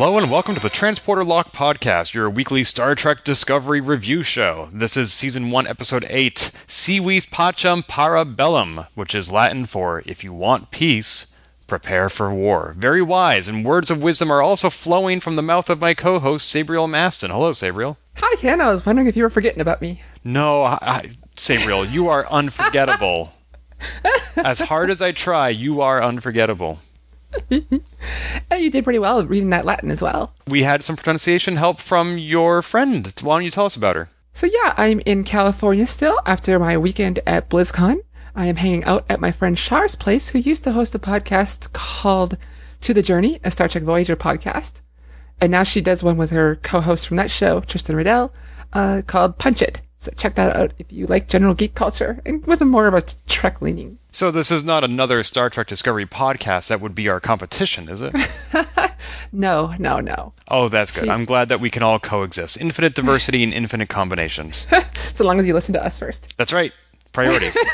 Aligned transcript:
Hello 0.00 0.16
and 0.16 0.30
welcome 0.30 0.54
to 0.54 0.62
the 0.62 0.70
Transporter 0.70 1.22
Lock 1.22 1.52
Podcast, 1.52 2.14
your 2.14 2.30
weekly 2.30 2.64
Star 2.64 2.94
Trek 2.94 3.22
Discovery 3.22 3.82
review 3.82 4.22
show. 4.22 4.70
This 4.72 4.96
is 4.96 5.12
Season 5.12 5.50
1, 5.50 5.66
Episode 5.66 6.06
8, 6.08 6.52
Si 6.66 6.98
vis 6.98 7.26
pacem 7.26 7.86
para 7.86 8.24
bellum, 8.24 8.86
which 8.94 9.14
is 9.14 9.30
Latin 9.30 9.66
for 9.66 10.02
If 10.06 10.24
you 10.24 10.32
want 10.32 10.70
peace, 10.70 11.36
prepare 11.66 12.08
for 12.08 12.32
war. 12.32 12.74
Very 12.78 13.02
wise, 13.02 13.46
and 13.46 13.62
words 13.62 13.90
of 13.90 14.02
wisdom 14.02 14.30
are 14.30 14.40
also 14.40 14.70
flowing 14.70 15.20
from 15.20 15.36
the 15.36 15.42
mouth 15.42 15.68
of 15.68 15.82
my 15.82 15.92
co 15.92 16.18
host, 16.18 16.48
Sabriel 16.50 16.88
Maston. 16.88 17.30
Hello, 17.30 17.50
Sabriel. 17.50 17.98
Hi, 18.16 18.36
Ken. 18.36 18.62
I 18.62 18.70
was 18.70 18.86
wondering 18.86 19.06
if 19.06 19.18
you 19.18 19.22
were 19.22 19.28
forgetting 19.28 19.60
about 19.60 19.82
me. 19.82 20.00
No, 20.24 20.62
I, 20.62 20.78
I, 20.80 21.10
Sabriel, 21.36 21.84
you 21.84 22.08
are 22.08 22.26
unforgettable. 22.30 23.34
as 24.36 24.60
hard 24.60 24.88
as 24.88 25.02
I 25.02 25.12
try, 25.12 25.50
you 25.50 25.82
are 25.82 26.02
unforgettable. 26.02 26.78
you 27.50 28.70
did 28.70 28.84
pretty 28.84 28.98
well 28.98 29.24
reading 29.24 29.50
that 29.50 29.64
Latin 29.64 29.90
as 29.90 30.02
well. 30.02 30.32
We 30.46 30.62
had 30.62 30.82
some 30.82 30.96
pronunciation 30.96 31.56
help 31.56 31.78
from 31.78 32.18
your 32.18 32.62
friend. 32.62 33.12
Why 33.22 33.36
don't 33.36 33.44
you 33.44 33.50
tell 33.50 33.66
us 33.66 33.76
about 33.76 33.96
her? 33.96 34.08
So, 34.32 34.46
yeah, 34.46 34.74
I'm 34.76 35.00
in 35.00 35.24
California 35.24 35.86
still 35.86 36.20
after 36.24 36.58
my 36.58 36.78
weekend 36.78 37.20
at 37.26 37.50
BlizzCon. 37.50 37.98
I 38.34 38.46
am 38.46 38.56
hanging 38.56 38.84
out 38.84 39.04
at 39.08 39.20
my 39.20 39.32
friend 39.32 39.56
Char's 39.56 39.96
place, 39.96 40.30
who 40.30 40.38
used 40.38 40.64
to 40.64 40.72
host 40.72 40.94
a 40.94 40.98
podcast 40.98 41.72
called 41.72 42.36
To 42.82 42.94
the 42.94 43.02
Journey, 43.02 43.40
a 43.42 43.50
Star 43.50 43.68
Trek 43.68 43.84
Voyager 43.84 44.16
podcast. 44.16 44.82
And 45.40 45.50
now 45.50 45.64
she 45.64 45.80
does 45.80 46.02
one 46.02 46.16
with 46.16 46.30
her 46.30 46.56
co 46.56 46.80
host 46.80 47.08
from 47.08 47.16
that 47.16 47.30
show, 47.30 47.60
Tristan 47.60 47.96
Riddell, 47.96 48.32
uh, 48.72 49.02
called 49.06 49.38
Punch 49.38 49.62
It. 49.62 49.80
So 50.00 50.10
check 50.16 50.32
that 50.36 50.56
out 50.56 50.72
if 50.78 50.90
you 50.90 51.06
like 51.06 51.28
general 51.28 51.52
geek 51.52 51.74
culture 51.74 52.22
and 52.24 52.44
with 52.46 52.62
a 52.62 52.64
more 52.64 52.86
of 52.86 52.94
a 52.94 53.02
Trek 53.26 53.60
leaning. 53.60 53.98
So 54.10 54.30
this 54.30 54.50
is 54.50 54.64
not 54.64 54.82
another 54.82 55.22
Star 55.22 55.50
Trek 55.50 55.66
Discovery 55.66 56.06
podcast 56.06 56.68
that 56.68 56.80
would 56.80 56.94
be 56.94 57.10
our 57.10 57.20
competition, 57.20 57.86
is 57.90 58.00
it? 58.00 58.14
no, 59.32 59.74
no, 59.78 60.00
no. 60.00 60.32
Oh, 60.48 60.70
that's 60.70 60.90
good. 60.90 61.10
I'm 61.10 61.26
glad 61.26 61.50
that 61.50 61.60
we 61.60 61.68
can 61.68 61.82
all 61.82 61.98
coexist. 61.98 62.58
Infinite 62.58 62.94
diversity 62.94 63.44
and 63.44 63.52
infinite 63.52 63.90
combinations. 63.90 64.66
so 65.12 65.22
long 65.22 65.38
as 65.38 65.46
you 65.46 65.52
listen 65.52 65.74
to 65.74 65.84
us 65.84 65.98
first. 65.98 66.34
That's 66.38 66.54
right. 66.54 66.72
Priorities. 67.12 67.54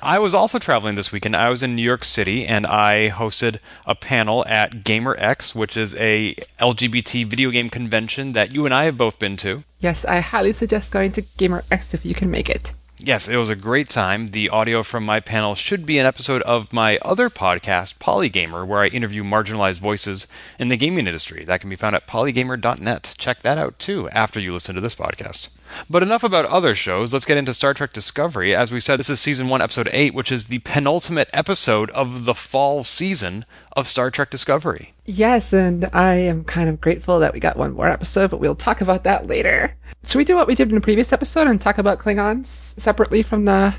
I 0.00 0.20
was 0.20 0.32
also 0.32 0.60
traveling 0.60 0.94
this 0.94 1.10
weekend. 1.10 1.34
I 1.34 1.48
was 1.48 1.62
in 1.62 1.74
New 1.74 1.82
York 1.82 2.04
City 2.04 2.46
and 2.46 2.66
I 2.66 3.10
hosted 3.10 3.58
a 3.84 3.96
panel 3.96 4.46
at 4.46 4.84
GaymerX, 4.84 5.56
which 5.56 5.76
is 5.76 5.94
a 5.96 6.34
LGBT 6.60 7.26
video 7.26 7.50
game 7.50 7.68
convention 7.68 8.32
that 8.32 8.52
you 8.52 8.64
and 8.64 8.72
I 8.72 8.84
have 8.84 8.96
both 8.96 9.18
been 9.18 9.36
to. 9.38 9.64
Yes, 9.80 10.04
I 10.04 10.20
highly 10.20 10.52
suggest 10.52 10.92
going 10.92 11.12
to 11.12 11.22
GaymerX 11.22 11.94
if 11.94 12.06
you 12.06 12.14
can 12.14 12.30
make 12.30 12.48
it. 12.48 12.72
Yes, 13.00 13.28
it 13.28 13.36
was 13.36 13.50
a 13.50 13.56
great 13.56 13.88
time. 13.88 14.28
The 14.28 14.48
audio 14.48 14.82
from 14.82 15.04
my 15.04 15.20
panel 15.20 15.54
should 15.54 15.86
be 15.86 15.98
an 15.98 16.06
episode 16.06 16.42
of 16.42 16.72
my 16.72 16.98
other 16.98 17.30
podcast, 17.30 17.98
Polygamer, 17.98 18.66
where 18.66 18.80
I 18.80 18.88
interview 18.88 19.22
marginalized 19.22 19.78
voices 19.78 20.26
in 20.58 20.68
the 20.68 20.76
gaming 20.76 21.06
industry. 21.06 21.44
That 21.44 21.60
can 21.60 21.70
be 21.70 21.76
found 21.76 21.94
at 21.94 22.08
polygamer.net. 22.08 23.14
Check 23.18 23.42
that 23.42 23.58
out 23.58 23.78
too 23.78 24.08
after 24.10 24.40
you 24.40 24.52
listen 24.52 24.74
to 24.74 24.80
this 24.80 24.96
podcast. 24.96 25.48
But 25.88 26.02
enough 26.02 26.22
about 26.22 26.44
other 26.46 26.74
shows. 26.74 27.12
Let's 27.12 27.24
get 27.24 27.36
into 27.36 27.54
Star 27.54 27.74
Trek 27.74 27.92
Discovery. 27.92 28.54
As 28.54 28.72
we 28.72 28.80
said, 28.80 28.98
this 28.98 29.10
is 29.10 29.20
season 29.20 29.48
1, 29.48 29.62
episode 29.62 29.88
8, 29.92 30.14
which 30.14 30.32
is 30.32 30.46
the 30.46 30.60
penultimate 30.60 31.28
episode 31.32 31.90
of 31.90 32.24
the 32.24 32.34
fall 32.34 32.84
season 32.84 33.44
of 33.76 33.86
Star 33.86 34.10
Trek 34.10 34.30
Discovery. 34.30 34.94
Yes, 35.04 35.52
and 35.52 35.88
I 35.92 36.14
am 36.14 36.44
kind 36.44 36.68
of 36.68 36.80
grateful 36.80 37.18
that 37.20 37.32
we 37.32 37.40
got 37.40 37.56
one 37.56 37.72
more 37.72 37.88
episode, 37.88 38.30
but 38.30 38.40
we'll 38.40 38.54
talk 38.54 38.80
about 38.80 39.04
that 39.04 39.26
later. 39.26 39.74
Should 40.04 40.18
we 40.18 40.24
do 40.24 40.36
what 40.36 40.46
we 40.46 40.54
did 40.54 40.68
in 40.68 40.74
the 40.74 40.80
previous 40.80 41.12
episode 41.12 41.46
and 41.46 41.60
talk 41.60 41.78
about 41.78 41.98
Klingons 41.98 42.46
separately 42.78 43.22
from 43.22 43.44
the 43.44 43.76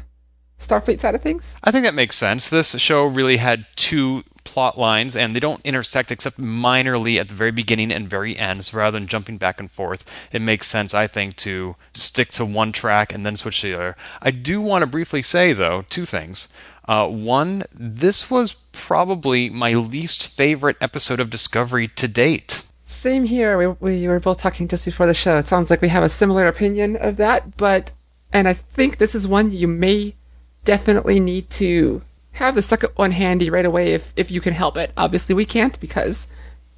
Starfleet 0.60 1.00
side 1.00 1.16
of 1.16 1.22
things? 1.22 1.58
I 1.64 1.72
think 1.72 1.86
that 1.86 1.94
makes 1.94 2.16
sense. 2.16 2.50
This 2.50 2.78
show 2.80 3.06
really 3.06 3.38
had 3.38 3.66
two 3.76 4.24
plot 4.50 4.80
lines 4.80 5.16
and 5.16 5.36
they 5.36 5.40
don't 5.40 5.62
intersect 5.64 6.12
except 6.12 6.40
minorly 6.40 7.20
at 7.20 7.28
the 7.28 7.36
very 7.36 7.52
beginning 7.52 7.92
and 7.92 8.10
very 8.10 8.36
end. 8.36 8.66
So 8.66 8.80
rather 8.80 8.98
than 9.00 9.08
jumping 9.08 9.38
back 9.38 9.60
and 9.60 9.70
forth, 9.70 10.04
it 10.34 10.42
makes 10.42 10.66
sense, 10.66 10.96
I 10.96 11.06
think, 11.06 11.36
to 11.38 11.76
stick 11.94 12.32
to 12.32 12.46
one 12.46 12.72
track 12.72 13.14
and 13.14 13.24
then 13.24 13.38
switch 13.38 13.62
to 13.62 13.68
the 13.68 13.76
other. 13.76 13.96
I 14.22 14.32
do 14.32 14.60
want 14.60 14.82
to 14.82 14.88
briefly 14.88 15.22
say, 15.22 15.54
though, 15.54 15.86
two 15.90 16.06
things. 16.06 16.52
Uh, 16.88 17.08
one, 17.08 17.64
this 17.72 18.32
was 18.32 18.54
probably 18.72 19.48
my 19.50 19.74
least 19.76 20.28
favorite 20.28 20.78
episode 20.82 21.20
of 21.20 21.30
Discovery 21.30 21.88
to 21.90 22.08
date. 22.08 22.66
Same 22.82 23.26
here. 23.26 23.56
We, 23.56 23.68
we 23.68 24.08
were 24.08 24.20
both 24.20 24.40
talking 24.40 24.68
just 24.68 24.86
before 24.86 25.06
the 25.06 25.14
show. 25.14 25.38
It 25.38 25.46
sounds 25.46 25.70
like 25.70 25.84
we 25.84 25.90
have 25.90 26.02
a 26.02 26.10
similar 26.10 26.48
opinion 26.48 26.96
of 26.96 27.18
that, 27.18 27.56
but, 27.58 27.94
and 28.34 28.48
I 28.48 28.54
think 28.54 28.98
this 28.98 29.14
is 29.14 29.28
one 29.28 29.52
you 29.52 29.68
may 29.68 30.16
definitely 30.66 31.20
need 31.20 31.52
to 31.52 32.02
have 32.34 32.56
the 32.56 32.62
second 32.62 32.92
one 32.96 33.12
handy 33.12 33.50
right 33.50 33.66
away 33.66 33.94
if, 33.94 34.14
if 34.16 34.32
you 34.32 34.42
can 34.42 34.54
help 34.54 34.78
it. 34.78 34.92
Obviously, 34.96 35.36
we 35.36 35.46
can't 35.46 35.80
because 35.80 36.28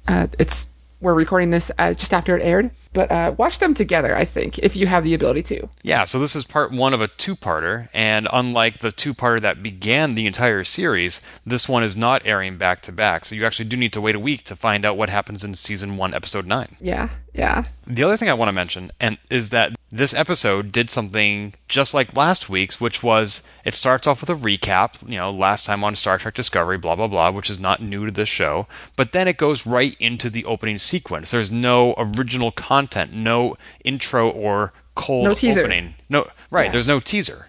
uh, 0.08 0.26
it's 0.38 0.68
we're 1.00 1.14
recording 1.14 1.50
this 1.50 1.70
uh, 1.78 1.92
just 1.92 2.14
after 2.14 2.36
it 2.36 2.42
aired. 2.42 2.70
But 2.94 3.10
uh, 3.10 3.34
watch 3.38 3.58
them 3.58 3.72
together, 3.72 4.14
I 4.14 4.26
think, 4.26 4.58
if 4.58 4.76
you 4.76 4.86
have 4.86 5.02
the 5.02 5.14
ability 5.14 5.42
to. 5.44 5.68
Yeah, 5.82 6.04
so 6.04 6.18
this 6.18 6.36
is 6.36 6.44
part 6.44 6.72
one 6.72 6.92
of 6.92 7.00
a 7.00 7.08
two 7.08 7.34
parter, 7.34 7.88
and 7.94 8.28
unlike 8.30 8.80
the 8.80 8.92
two 8.92 9.14
parter 9.14 9.40
that 9.40 9.62
began 9.62 10.14
the 10.14 10.26
entire 10.26 10.62
series, 10.62 11.22
this 11.46 11.68
one 11.68 11.82
is 11.82 11.96
not 11.96 12.22
airing 12.26 12.58
back 12.58 12.82
to 12.82 12.92
back. 12.92 13.24
So 13.24 13.34
you 13.34 13.46
actually 13.46 13.68
do 13.68 13.78
need 13.78 13.94
to 13.94 14.00
wait 14.00 14.14
a 14.14 14.20
week 14.20 14.44
to 14.44 14.56
find 14.56 14.84
out 14.84 14.98
what 14.98 15.08
happens 15.08 15.42
in 15.42 15.54
season 15.54 15.96
one, 15.96 16.12
episode 16.12 16.46
nine. 16.46 16.76
Yeah, 16.80 17.08
yeah. 17.32 17.64
The 17.86 18.04
other 18.04 18.18
thing 18.18 18.28
I 18.28 18.34
want 18.34 18.48
to 18.48 18.52
mention 18.52 18.92
and 19.00 19.16
is 19.30 19.50
that 19.50 19.74
this 19.92 20.14
episode 20.14 20.72
did 20.72 20.88
something 20.88 21.52
just 21.68 21.92
like 21.92 22.16
last 22.16 22.48
week's, 22.48 22.80
which 22.80 23.02
was 23.02 23.46
it 23.64 23.74
starts 23.74 24.06
off 24.06 24.22
with 24.22 24.30
a 24.30 24.34
recap, 24.34 25.06
you 25.06 25.18
know, 25.18 25.30
last 25.30 25.66
time 25.66 25.84
on 25.84 25.94
Star 25.94 26.16
Trek 26.16 26.34
Discovery, 26.34 26.78
blah 26.78 26.96
blah 26.96 27.08
blah, 27.08 27.30
which 27.30 27.50
is 27.50 27.60
not 27.60 27.82
new 27.82 28.06
to 28.06 28.12
this 28.12 28.28
show, 28.28 28.66
but 28.96 29.12
then 29.12 29.28
it 29.28 29.36
goes 29.36 29.66
right 29.66 29.94
into 30.00 30.30
the 30.30 30.46
opening 30.46 30.78
sequence. 30.78 31.30
There's 31.30 31.52
no 31.52 31.94
original 31.98 32.50
content, 32.50 33.12
no 33.12 33.56
intro 33.84 34.30
or 34.30 34.72
cold 34.94 35.24
no 35.24 35.34
teaser. 35.34 35.60
opening. 35.60 35.94
No, 36.08 36.26
right, 36.50 36.66
yeah. 36.66 36.72
there's 36.72 36.88
no 36.88 36.98
teaser. 36.98 37.48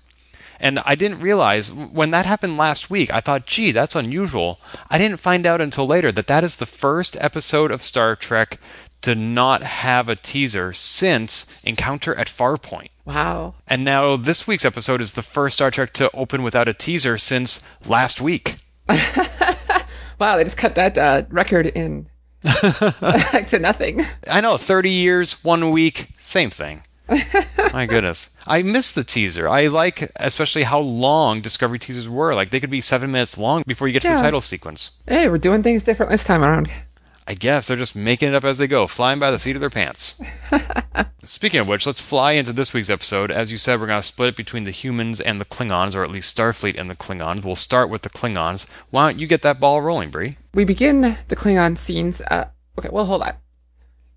And 0.59 0.79
I 0.85 0.95
didn't 0.95 1.19
realize 1.19 1.73
when 1.73 2.11
that 2.11 2.25
happened 2.25 2.55
last 2.55 2.89
week, 2.89 3.11
I 3.11 3.19
thought, 3.19 3.45
gee, 3.45 3.71
that's 3.71 3.95
unusual. 3.95 4.61
I 4.89 4.97
didn't 4.97 5.19
find 5.19 5.45
out 5.45 5.59
until 5.59 5.85
later 5.85 6.09
that 6.13 6.27
that 6.27 6.43
is 6.43 6.55
the 6.55 6.65
first 6.65 7.17
episode 7.19 7.69
of 7.69 7.83
Star 7.83 8.15
Trek 8.15 8.59
to 9.03 9.15
not 9.15 9.63
have 9.63 10.09
a 10.09 10.15
teaser 10.15 10.73
since 10.73 11.61
Encounter 11.63 12.15
at 12.15 12.27
Farpoint. 12.27 12.89
Wow. 13.05 13.55
And 13.67 13.83
now 13.83 14.15
this 14.15 14.47
week's 14.47 14.65
episode 14.65 15.01
is 15.01 15.13
the 15.13 15.21
first 15.21 15.55
Star 15.55 15.71
Trek 15.71 15.93
to 15.93 16.09
open 16.15 16.41
without 16.41 16.67
a 16.67 16.73
teaser 16.73 17.17
since 17.17 17.67
last 17.87 18.21
week. 18.21 18.57
wow, 18.87 20.37
they 20.37 20.43
just 20.43 20.57
cut 20.57 20.75
that 20.75 20.97
uh, 20.97 21.23
record 21.29 21.67
in 21.67 22.07
to 22.43 23.59
nothing. 23.59 24.01
I 24.29 24.41
know, 24.41 24.57
30 24.57 24.89
years, 24.89 25.43
one 25.43 25.71
week, 25.71 26.07
same 26.17 26.49
thing. 26.49 26.83
My 27.73 27.85
goodness. 27.85 28.29
I 28.47 28.63
miss 28.63 28.91
the 28.91 29.03
teaser. 29.03 29.47
I 29.47 29.67
like 29.67 30.11
especially 30.15 30.63
how 30.63 30.79
long 30.79 31.41
Discovery 31.41 31.79
teasers 31.79 32.07
were. 32.07 32.33
Like 32.33 32.49
they 32.49 32.59
could 32.59 32.69
be 32.69 32.81
seven 32.81 33.11
minutes 33.11 33.37
long 33.37 33.63
before 33.67 33.87
you 33.87 33.93
get 33.93 34.03
yeah. 34.05 34.11
to 34.11 34.17
the 34.17 34.23
title 34.23 34.41
sequence. 34.41 34.91
Hey, 35.07 35.27
we're 35.27 35.37
doing 35.37 35.63
things 35.63 35.83
different 35.83 36.11
this 36.11 36.23
time 36.23 36.43
around. 36.43 36.69
I 37.25 37.35
guess 37.35 37.67
they're 37.67 37.77
just 37.77 37.95
making 37.95 38.29
it 38.29 38.35
up 38.35 38.43
as 38.43 38.57
they 38.57 38.67
go, 38.67 38.85
flying 38.85 39.17
by 39.17 39.31
the 39.31 39.39
seat 39.39 39.55
of 39.55 39.61
their 39.61 39.69
pants. 39.69 40.21
Speaking 41.23 41.61
of 41.61 41.67
which, 41.67 41.85
let's 41.87 42.01
fly 42.01 42.33
into 42.33 42.51
this 42.51 42.73
week's 42.73 42.89
episode. 42.89 43.31
As 43.31 43.49
you 43.49 43.57
said, 43.57 43.79
we're 43.79 43.87
going 43.87 44.01
to 44.01 44.05
split 44.07 44.29
it 44.29 44.35
between 44.35 44.65
the 44.65 44.71
humans 44.71 45.21
and 45.21 45.39
the 45.39 45.45
Klingons, 45.45 45.95
or 45.95 46.03
at 46.03 46.11
least 46.11 46.35
Starfleet 46.35 46.77
and 46.77 46.89
the 46.89 46.95
Klingons. 46.95 47.45
We'll 47.45 47.55
start 47.55 47.89
with 47.89 48.01
the 48.01 48.09
Klingons. 48.09 48.67
Why 48.89 49.09
don't 49.09 49.19
you 49.19 49.27
get 49.27 49.41
that 49.43 49.59
ball 49.59 49.81
rolling, 49.81 50.09
Bree? 50.09 50.37
We 50.53 50.65
begin 50.65 51.01
the 51.01 51.35
Klingon 51.35 51.77
scenes. 51.77 52.21
Uh, 52.29 52.49
okay, 52.77 52.89
well, 52.91 53.05
hold 53.05 53.21
on. 53.21 53.35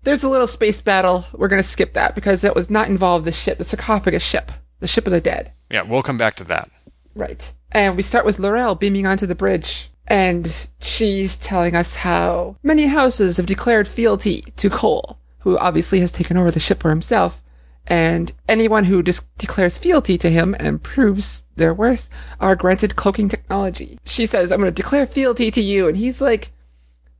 There's 0.03 0.23
a 0.23 0.29
little 0.29 0.47
space 0.47 0.81
battle. 0.81 1.25
We're 1.33 1.47
going 1.47 1.61
to 1.61 1.67
skip 1.67 1.93
that 1.93 2.13
because 2.13 2.43
it 2.43 2.55
was 2.55 2.69
not 2.69 2.89
involved 2.89 3.25
the 3.25 3.31
ship, 3.31 3.57
the 3.57 3.63
sarcophagus 3.63 4.23
ship, 4.23 4.51
the 4.79 4.87
ship 4.87 5.07
of 5.07 5.13
the 5.13 5.21
dead. 5.21 5.53
Yeah, 5.71 5.83
we'll 5.83 6.03
come 6.03 6.17
back 6.17 6.35
to 6.37 6.43
that. 6.45 6.69
Right. 7.15 7.51
And 7.71 7.95
we 7.95 8.03
start 8.03 8.25
with 8.25 8.39
L'Rell 8.39 8.75
beaming 8.75 9.05
onto 9.05 9.25
the 9.25 9.35
bridge 9.35 9.89
and 10.07 10.69
she's 10.79 11.37
telling 11.37 11.75
us 11.75 11.95
how 11.95 12.55
many 12.63 12.87
houses 12.87 13.37
have 13.37 13.45
declared 13.45 13.87
fealty 13.87 14.41
to 14.55 14.69
Kol, 14.69 15.19
who 15.39 15.57
obviously 15.57 15.99
has 15.99 16.11
taken 16.11 16.37
over 16.37 16.49
the 16.49 16.59
ship 16.59 16.79
for 16.79 16.89
himself. 16.89 17.43
And 17.85 18.31
anyone 18.49 18.85
who 18.85 19.01
dis- 19.01 19.21
declares 19.37 19.77
fealty 19.77 20.17
to 20.17 20.29
him 20.29 20.55
and 20.59 20.83
proves 20.83 21.43
their 21.55 21.73
worth 21.73 22.09
are 22.39 22.55
granted 22.55 22.95
cloaking 22.95 23.29
technology. 23.29 23.97
She 24.05 24.25
says, 24.25 24.51
I'm 24.51 24.59
going 24.59 24.73
to 24.73 24.75
declare 24.75 25.05
fealty 25.05 25.51
to 25.51 25.61
you. 25.61 25.87
And 25.87 25.97
he's 25.97 26.19
like, 26.19 26.51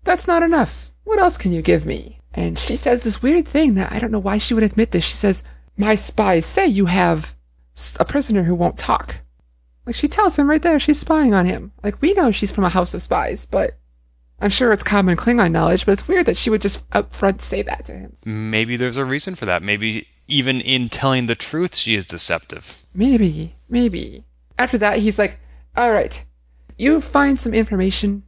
that's 0.03 0.27
not 0.27 0.43
enough. 0.43 0.91
What 1.03 1.19
else 1.19 1.37
can 1.37 1.53
you 1.53 1.61
give 1.61 1.85
me? 1.85 2.19
And 2.33 2.59
she 2.59 2.75
says 2.75 3.03
this 3.03 3.21
weird 3.21 3.47
thing 3.47 3.73
that 3.75 3.91
I 3.91 3.99
don't 3.99 4.11
know 4.11 4.19
why 4.19 4.37
she 4.37 4.53
would 4.53 4.63
admit 4.63 4.91
this. 4.91 5.03
She 5.03 5.15
says, 5.15 5.41
My 5.75 5.95
spies 5.95 6.45
say 6.45 6.67
you 6.67 6.85
have 6.85 7.35
a 7.99 8.05
prisoner 8.05 8.43
who 8.43 8.55
won't 8.55 8.77
talk. 8.77 9.15
Like 9.87 9.95
she 9.95 10.09
tells 10.09 10.37
him 10.37 10.49
right 10.49 10.61
there 10.61 10.79
she's 10.79 10.99
spying 10.99 11.33
on 11.33 11.45
him. 11.45 11.71
Like 11.81 12.01
we 12.01 12.13
know 12.13 12.29
she's 12.29 12.51
from 12.51 12.65
a 12.65 12.69
house 12.69 12.93
of 12.93 13.01
spies, 13.01 13.45
but 13.45 13.77
I'm 14.41 14.49
sure 14.49 14.73
it's 14.73 14.83
common 14.83 15.15
Klingon 15.15 15.51
knowledge, 15.51 15.85
but 15.85 15.93
it's 15.93 16.07
weird 16.09 16.25
that 16.25 16.35
she 16.35 16.49
would 16.49 16.61
just 16.61 16.85
up 16.91 17.13
front 17.13 17.41
say 17.41 17.61
that 17.61 17.85
to 17.85 17.93
him. 17.93 18.17
Maybe 18.25 18.75
there's 18.75 18.97
a 18.97 19.05
reason 19.05 19.35
for 19.35 19.45
that. 19.45 19.63
Maybe 19.63 20.05
even 20.27 20.59
in 20.59 20.89
telling 20.89 21.27
the 21.27 21.35
truth, 21.35 21.73
she 21.73 21.95
is 21.95 22.05
deceptive. 22.05 22.83
Maybe, 22.93 23.55
maybe. 23.69 24.25
After 24.59 24.77
that, 24.77 24.99
he's 24.99 25.17
like, 25.17 25.39
all 25.77 25.93
right, 25.93 26.21
you 26.77 26.99
find 26.99 27.39
some 27.39 27.53
information, 27.53 28.23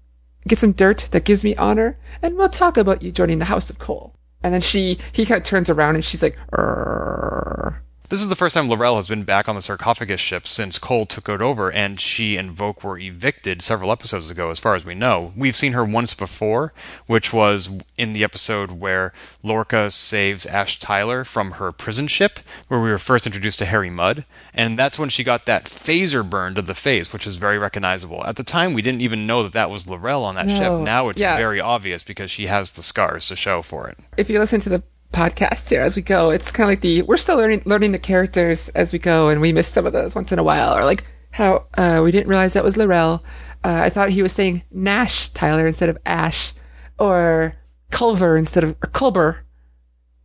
get 0.47 0.59
some 0.59 0.71
dirt 0.71 1.09
that 1.11 1.25
gives 1.25 1.44
me 1.44 1.57
honor, 1.57 2.00
and 2.21 2.38
we'll 2.38 2.47
talk 2.47 2.77
about 2.77 3.03
you 3.03 3.11
joining 3.11 3.39
the 3.39 3.45
House 3.45 3.69
of 3.69 3.79
Kol. 3.79 4.15
And 4.41 4.53
then 4.53 4.61
she, 4.61 4.97
he 5.11 5.25
kind 5.25 5.39
of 5.41 5.44
turns 5.44 5.69
around 5.69 5.95
and 5.95 6.06
she's 6.06 6.23
like, 6.23 6.38
"Err." 6.57 7.83
This 8.09 8.21
is 8.21 8.27
the 8.27 8.35
first 8.35 8.56
time 8.56 8.67
L'Rell 8.67 8.95
has 8.95 9.07
been 9.07 9.23
back 9.23 9.47
on 9.47 9.53
the 9.53 9.61
sarcophagus 9.61 10.19
ship 10.19 10.47
since 10.47 10.79
Kol 10.79 11.06
took 11.06 11.29
it 11.29 11.44
over, 11.44 11.71
and 11.71 12.01
she 12.01 12.38
and 12.38 12.50
Voq 12.57 12.83
were 12.83 12.97
evicted 12.97 13.61
several 13.61 13.91
episodes 13.91 14.31
ago, 14.31 14.50
as 14.50 14.59
far 14.59 14.73
as 14.73 14.83
we 14.83 14.95
know. 14.95 15.31
We've 15.35 15.56
seen 15.56 15.73
her 15.73 15.85
once 15.85 16.15
before, 16.15 16.73
which 17.06 17.31
was 17.31 17.69
in 18.00 18.13
the 18.13 18.23
episode 18.23 18.71
where 18.71 19.13
Lorca 19.44 19.91
saves 19.91 20.47
Ash 20.47 20.79
Tyler 20.79 21.23
from 21.23 21.51
her 21.51 21.71
prison 21.71 22.07
ship, 22.07 22.39
where 22.67 22.79
we 22.79 22.89
were 22.89 22.97
first 22.97 23.27
introduced 23.27 23.59
to 23.59 23.65
Harry 23.65 23.91
Mudd, 23.91 24.25
and 24.56 24.75
that's 24.77 24.97
when 24.97 25.09
she 25.09 25.23
got 25.23 25.45
that 25.45 25.65
phaser 25.65 26.27
burn 26.27 26.56
to 26.56 26.63
the 26.63 26.73
face, 26.73 27.13
which 27.13 27.27
is 27.27 27.35
very 27.35 27.59
recognizable. 27.59 28.25
At 28.25 28.38
the 28.38 28.44
time, 28.44 28.73
we 28.73 28.81
didn't 28.81 29.01
even 29.01 29.27
know 29.27 29.44
that 29.44 29.53
that 29.53 29.69
was 29.69 29.85
L'Rell 29.88 30.23
on 30.23 30.33
that 30.33 30.47
No. 30.47 30.57
ship. 30.57 30.71
Now 30.83 31.09
it's 31.09 31.21
Yeah. 31.21 31.38
very 31.38 31.61
obvious 31.61 32.01
because 32.01 32.31
she 32.31 32.47
has 32.47 32.71
the 32.71 32.81
scars 32.81 33.27
to 33.27 33.35
show 33.35 33.61
for 33.61 33.88
it. 33.88 34.00
if 34.17 34.31
you 34.31 34.39
listen 34.39 34.59
to 34.61 34.69
the 34.69 34.81
podcast 35.11 35.69
here 35.69 35.81
as 35.81 35.95
we 35.95 36.01
go, 36.01 36.29
it's 36.29 36.51
kind 36.51 36.65
of 36.65 36.71
like 36.71 36.81
the 36.81 37.01
we're 37.03 37.17
still 37.17 37.38
learning 37.38 37.63
learning 37.65 37.91
the 37.91 38.00
characters 38.00 38.69
as 38.69 38.94
we 38.94 39.00
go, 39.00 39.29
and 39.29 39.41
we 39.41 39.53
miss 39.53 39.67
some 39.67 39.85
of 39.85 39.94
those 39.94 40.15
once 40.15 40.31
in 40.31 40.39
a 40.39 40.44
while, 40.44 40.75
or 40.75 40.85
like 40.85 41.06
how 41.31 41.65
uh, 41.77 42.01
we 42.03 42.11
didn't 42.11 42.29
realize 42.29 42.53
that 42.53 42.63
was 42.63 42.77
L'Rell. 42.77 43.23
Uh, 43.63 43.81
I 43.83 43.89
thought 43.89 44.09
he 44.09 44.21
was 44.21 44.31
saying 44.31 44.63
Nash 44.71 45.29
Tyler 45.29 45.67
instead 45.67 45.89
of 45.89 45.97
Ash, 46.06 46.53
or 46.97 47.56
Culver 47.91 48.38
instead 48.38 48.63
of 48.63 48.71
or 48.83 48.89
Culber 48.89 49.39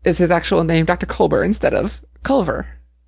is 0.05 0.19
his 0.19 0.31
actual 0.31 0.65
name, 0.65 0.85
Doctor 0.85 1.07
Culber 1.07 1.45
instead 1.45 1.75
of 1.75 2.03
Culver. 2.23 2.67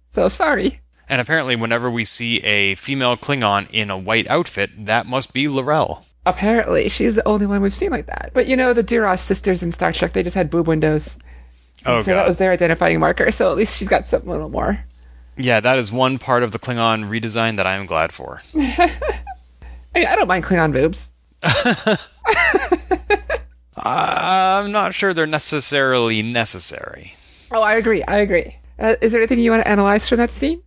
So 0.08 0.28
sorry. 0.28 0.81
And 1.08 1.20
apparently, 1.20 1.55
whenever 1.55 1.90
we 1.90 2.05
see 2.05 2.38
a 2.38 2.75
female 2.75 3.17
Klingon 3.17 3.69
in 3.70 3.90
a 3.90 3.99
white 3.99 4.28
outfit, 4.28 4.87
that 4.87 5.06
must 5.06 5.32
be 5.32 5.49
L'Rell. 5.49 6.05
Apparently, 6.25 6.88
she's 6.88 7.14
the 7.14 7.28
only 7.28 7.46
one 7.46 7.62
we've 7.62 7.73
seen 7.73 7.90
like 7.93 8.06
that. 8.06 8.32
But 8.34 8.49
you 8.49 8.56
know, 8.56 8.73
the 8.73 8.82
Duras 8.82 9.20
sisters 9.20 9.62
in 9.62 9.70
Star 9.70 9.93
Trek, 9.93 10.12
they 10.12 10.25
just 10.25 10.34
had 10.34 10.50
boob 10.50 10.67
windows. 10.67 11.17
Oh, 11.84 12.02
so 12.02 12.14
that 12.14 12.26
was 12.26 12.37
their 12.38 12.52
identifying 12.52 12.99
marker. 12.99 13.31
So 13.31 13.50
at 13.50 13.56
least 13.56 13.76
she's 13.76 13.88
got 13.88 14.06
something 14.06 14.28
a 14.28 14.32
little 14.32 14.49
more. 14.49 14.84
Yeah, 15.37 15.61
that 15.61 15.78
is 15.78 15.93
one 15.93 16.19
part 16.19 16.43
of 16.43 16.52
the 16.52 16.58
Klingon 16.58 17.11
redesign 17.11 17.56
that 17.56 17.67
I 17.67 17.75
am 17.75 17.87
glad 17.87 18.12
for. 18.12 18.40
I 18.55 18.90
mean, 19.94 20.06
I 20.06 20.17
don't 20.17 20.28
mind 20.28 20.44
Klingon 20.44 20.73
boobs. 20.73 21.12
I'm 23.76 24.73
not 24.73 24.94
sure 24.94 25.12
they're 25.12 25.26
necessarily 25.26 26.23
necessary. 26.23 27.14
Oh, 27.52 27.61
I 27.62 27.75
agree. 27.75 28.02
I 28.05 28.17
agree. 28.17 28.56
Uh, 28.78 28.96
is 29.00 29.12
there 29.12 29.20
anything 29.20 29.38
you 29.38 29.50
want 29.50 29.62
to 29.62 29.69
analyze 29.69 30.08
from 30.08 30.19
that 30.19 30.31
scene? 30.31 30.62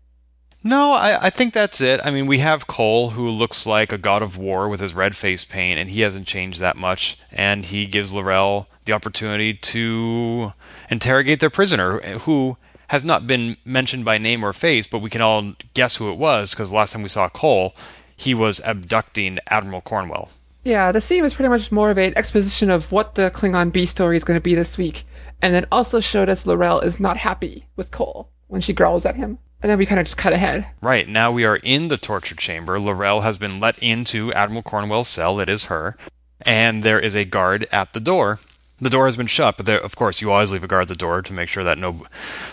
No, 0.62 0.92
I, 0.92 1.28
I 1.28 1.30
think 1.30 1.54
that's 1.54 1.80
it. 1.80 2.02
I 2.04 2.12
mean, 2.12 2.28
we 2.28 2.40
have 2.40 2.68
Kol, 2.68 3.12
who 3.12 3.30
looks 3.30 3.66
like 3.66 3.94
a 3.94 3.98
god 3.98 4.22
of 4.22 4.38
war 4.38 4.68
with 4.68 4.82
his 4.82 4.94
red 4.94 5.16
face 5.16 5.46
paint, 5.46 5.80
and 5.80 5.90
he 5.90 6.02
hasn't 6.02 6.28
changed 6.28 6.60
that 6.60 6.76
much. 6.76 7.18
And 7.34 7.66
he 7.66 7.86
gives 7.86 8.14
L'Rell 8.14 8.68
the 8.86 8.92
opportunity 8.94 9.54
to 9.54 10.54
interrogate 10.90 11.40
their 11.40 11.50
prisoner, 11.50 12.00
who 12.20 12.58
has 12.90 13.06
not 13.06 13.28
been 13.28 13.56
mentioned 13.64 14.04
by 14.04 14.18
name 14.18 14.44
or 14.44 14.52
face, 14.52 14.88
but 14.88 15.00
we 15.00 15.10
can 15.10 15.22
all 15.22 15.54
guess 15.74 15.96
who 15.96 16.12
it 16.12 16.18
was 16.18 16.52
because 16.52 16.74
last 16.74 16.92
time 16.92 17.04
we 17.04 17.10
saw 17.10 17.30
Kol, 17.30 17.76
he 18.16 18.34
was 18.34 18.60
abducting 18.66 19.40
Admiral 19.50 19.82
Cornwell. 19.82 20.30
Yeah, 20.66 20.92
the 20.92 21.00
scene 21.00 21.24
was 21.24 21.34
pretty 21.34 21.50
much 21.50 21.72
more 21.72 21.90
of 21.90 21.98
an 21.98 22.18
exposition 22.18 22.70
of 22.70 22.92
what 22.92 23.16
the 23.16 23.32
Klingon 23.32 23.72
B 23.72 23.86
story 23.86 24.18
is 24.18 24.24
going 24.24 24.38
to 24.38 24.44
be 24.44 24.56
this 24.56 24.78
week, 24.78 25.06
and 25.42 25.54
then 25.54 25.66
also 25.72 26.00
showed 26.00 26.28
us 26.28 26.46
L'Rell 26.46 26.82
is 26.82 27.00
not 27.00 27.16
happy 27.16 27.66
with 27.76 27.92
Kol 27.92 28.30
when 28.48 28.60
she 28.60 28.74
growls 28.74 29.06
at 29.06 29.16
him. 29.16 29.38
And 29.62 29.70
then 29.70 29.78
we 29.78 29.86
kind 29.86 30.00
of 30.00 30.06
just 30.06 30.18
cut 30.18 30.34
ahead. 30.34 30.68
Right, 30.82 31.08
now 31.08 31.32
we 31.32 31.44
are 31.46 31.58
in 31.58 31.90
the 31.90 31.98
torture 31.98 32.36
chamber. 32.36 32.80
L'Rell 32.80 33.22
has 33.22 33.38
been 33.38 33.60
let 33.60 33.78
into 33.80 34.32
Admiral 34.34 34.64
Cornwell's 34.64 35.10
cell. 35.10 35.40
It 35.40 35.50
is 35.50 35.66
her. 35.66 35.98
And 36.46 36.84
there 36.84 37.00
is 37.00 37.16
a 37.16 37.26
guard 37.26 37.68
at 37.72 37.92
the 37.94 38.00
door. 38.00 38.40
The 38.82 38.90
door 38.90 39.08
has 39.08 39.18
been 39.18 39.28
shut, 39.28 39.58
but 39.58 39.66
there, 39.66 39.84
of 39.84 39.98
course, 39.98 40.22
you 40.22 40.32
always 40.32 40.54
leave 40.54 40.64
a 40.64 40.68
guard 40.68 40.84
at 40.84 40.88
the 40.88 40.96
door 40.96 41.22
to 41.22 41.34
make 41.34 41.50
sure 41.50 41.66
that 41.66 41.78
no 41.78 42.06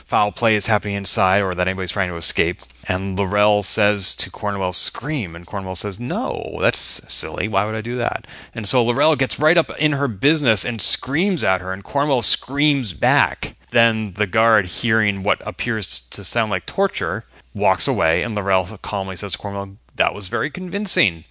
foul 0.05 0.33
play 0.33 0.57
is 0.57 0.67
happening 0.67 0.97
inside 0.97 1.41
or 1.41 1.55
that 1.55 1.69
anybody's 1.69 1.93
trying 1.93 2.11
to 2.11 2.17
escape. 2.17 2.63
And 2.89 3.17
L'Rell 3.17 3.63
says 3.63 4.17
to 4.17 4.29
Cornwell, 4.29 4.73
scream. 4.73 5.37
And 5.37 5.47
Cornwell 5.47 5.77
says, 5.77 6.01
no, 6.01 6.59
that's 6.61 6.79
silly. 6.79 7.47
Why 7.47 7.65
would 7.65 7.77
I 7.77 7.81
do 7.81 7.97
that? 7.99 8.27
And 8.53 8.67
so 8.69 8.83
L'Rell 8.83 9.15
gets 9.15 9.39
right 9.39 9.57
up 9.57 9.71
in 9.79 9.93
her 9.93 10.09
business 10.09 10.65
and 10.65 10.83
screams 10.83 11.45
at 11.45 11.61
her, 11.61 11.73
and 11.73 11.85
Cornwell 11.85 12.23
screams 12.23 12.93
back. 12.93 13.56
Then 13.71 14.13
the 14.15 14.27
guard, 14.27 14.67
hearing 14.67 15.23
what 15.23 15.43
appears 15.47 16.09
to 16.11 16.25
sound 16.25 16.51
like 16.51 16.67
torture, 16.67 17.25
walks 17.55 17.89
away, 17.89 18.23
and 18.23 18.35
L'Rell 18.35 18.79
calmly 18.83 19.17
says 19.17 19.33
to 19.33 19.39
Cornwell, 19.39 19.77
that 19.97 20.15
was 20.15 20.29
very 20.29 20.51
convincing. 20.51 21.25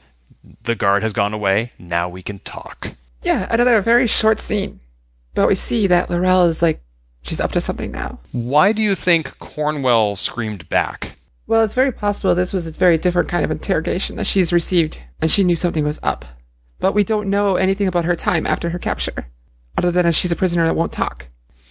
The 0.63 0.75
guard 0.75 1.03
has 1.03 1.13
gone 1.13 1.33
away. 1.33 1.71
Now 1.79 2.09
we 2.09 2.21
can 2.21 2.39
talk. 2.39 2.95
Yeah, 3.23 3.47
another 3.49 3.81
very 3.81 4.07
short 4.07 4.39
scene. 4.39 4.79
But 5.33 5.47
we 5.47 5.55
see 5.55 5.87
that 5.87 6.09
L'Rell 6.09 6.45
is 6.45 6.61
like, 6.61 6.81
she's 7.21 7.39
up 7.39 7.51
to 7.53 7.61
something 7.61 7.91
now. 7.91 8.19
Why 8.31 8.71
do 8.71 8.81
you 8.81 8.95
think 8.95 9.37
Cornwell 9.39 10.15
screamed 10.15 10.69
back? 10.69 11.17
Well, 11.47 11.63
it's 11.63 11.73
very 11.73 11.91
possible 11.91 12.33
this 12.33 12.53
was 12.53 12.65
a 12.67 12.71
very 12.71 12.97
different 12.97 13.29
kind 13.29 13.45
of 13.45 13.51
interrogation 13.51 14.15
that 14.15 14.27
she's 14.27 14.51
received, 14.51 14.99
and 15.21 15.29
she 15.29 15.43
knew 15.43 15.55
something 15.55 15.83
was 15.83 15.99
up. 16.01 16.25
But 16.79 16.93
we 16.93 17.03
don't 17.03 17.29
know 17.29 17.55
anything 17.55 17.87
about 17.87 18.05
her 18.05 18.15
time 18.15 18.47
after 18.47 18.69
her 18.71 18.79
capture, 18.79 19.27
other 19.77 19.91
than 19.91 20.05
that 20.05 20.15
she's 20.15 20.31
a 20.31 20.35
prisoner 20.35 20.65
that 20.65 20.75
won't 20.75 20.91
talk. 20.91 21.27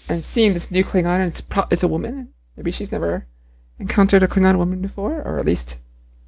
And 0.08 0.24
seeing 0.24 0.52
this 0.54 0.70
new 0.70 0.84
Klingon, 0.84 1.20
and 1.20 1.28
it's 1.28 1.40
pro- 1.40 1.66
it's 1.70 1.82
a 1.82 1.88
woman. 1.88 2.28
Maybe 2.56 2.70
she's 2.70 2.92
never 2.92 3.26
encountered 3.78 4.22
a 4.22 4.28
Klingon 4.28 4.58
woman 4.58 4.80
before, 4.80 5.22
or 5.22 5.38
at 5.38 5.46
least 5.46 5.78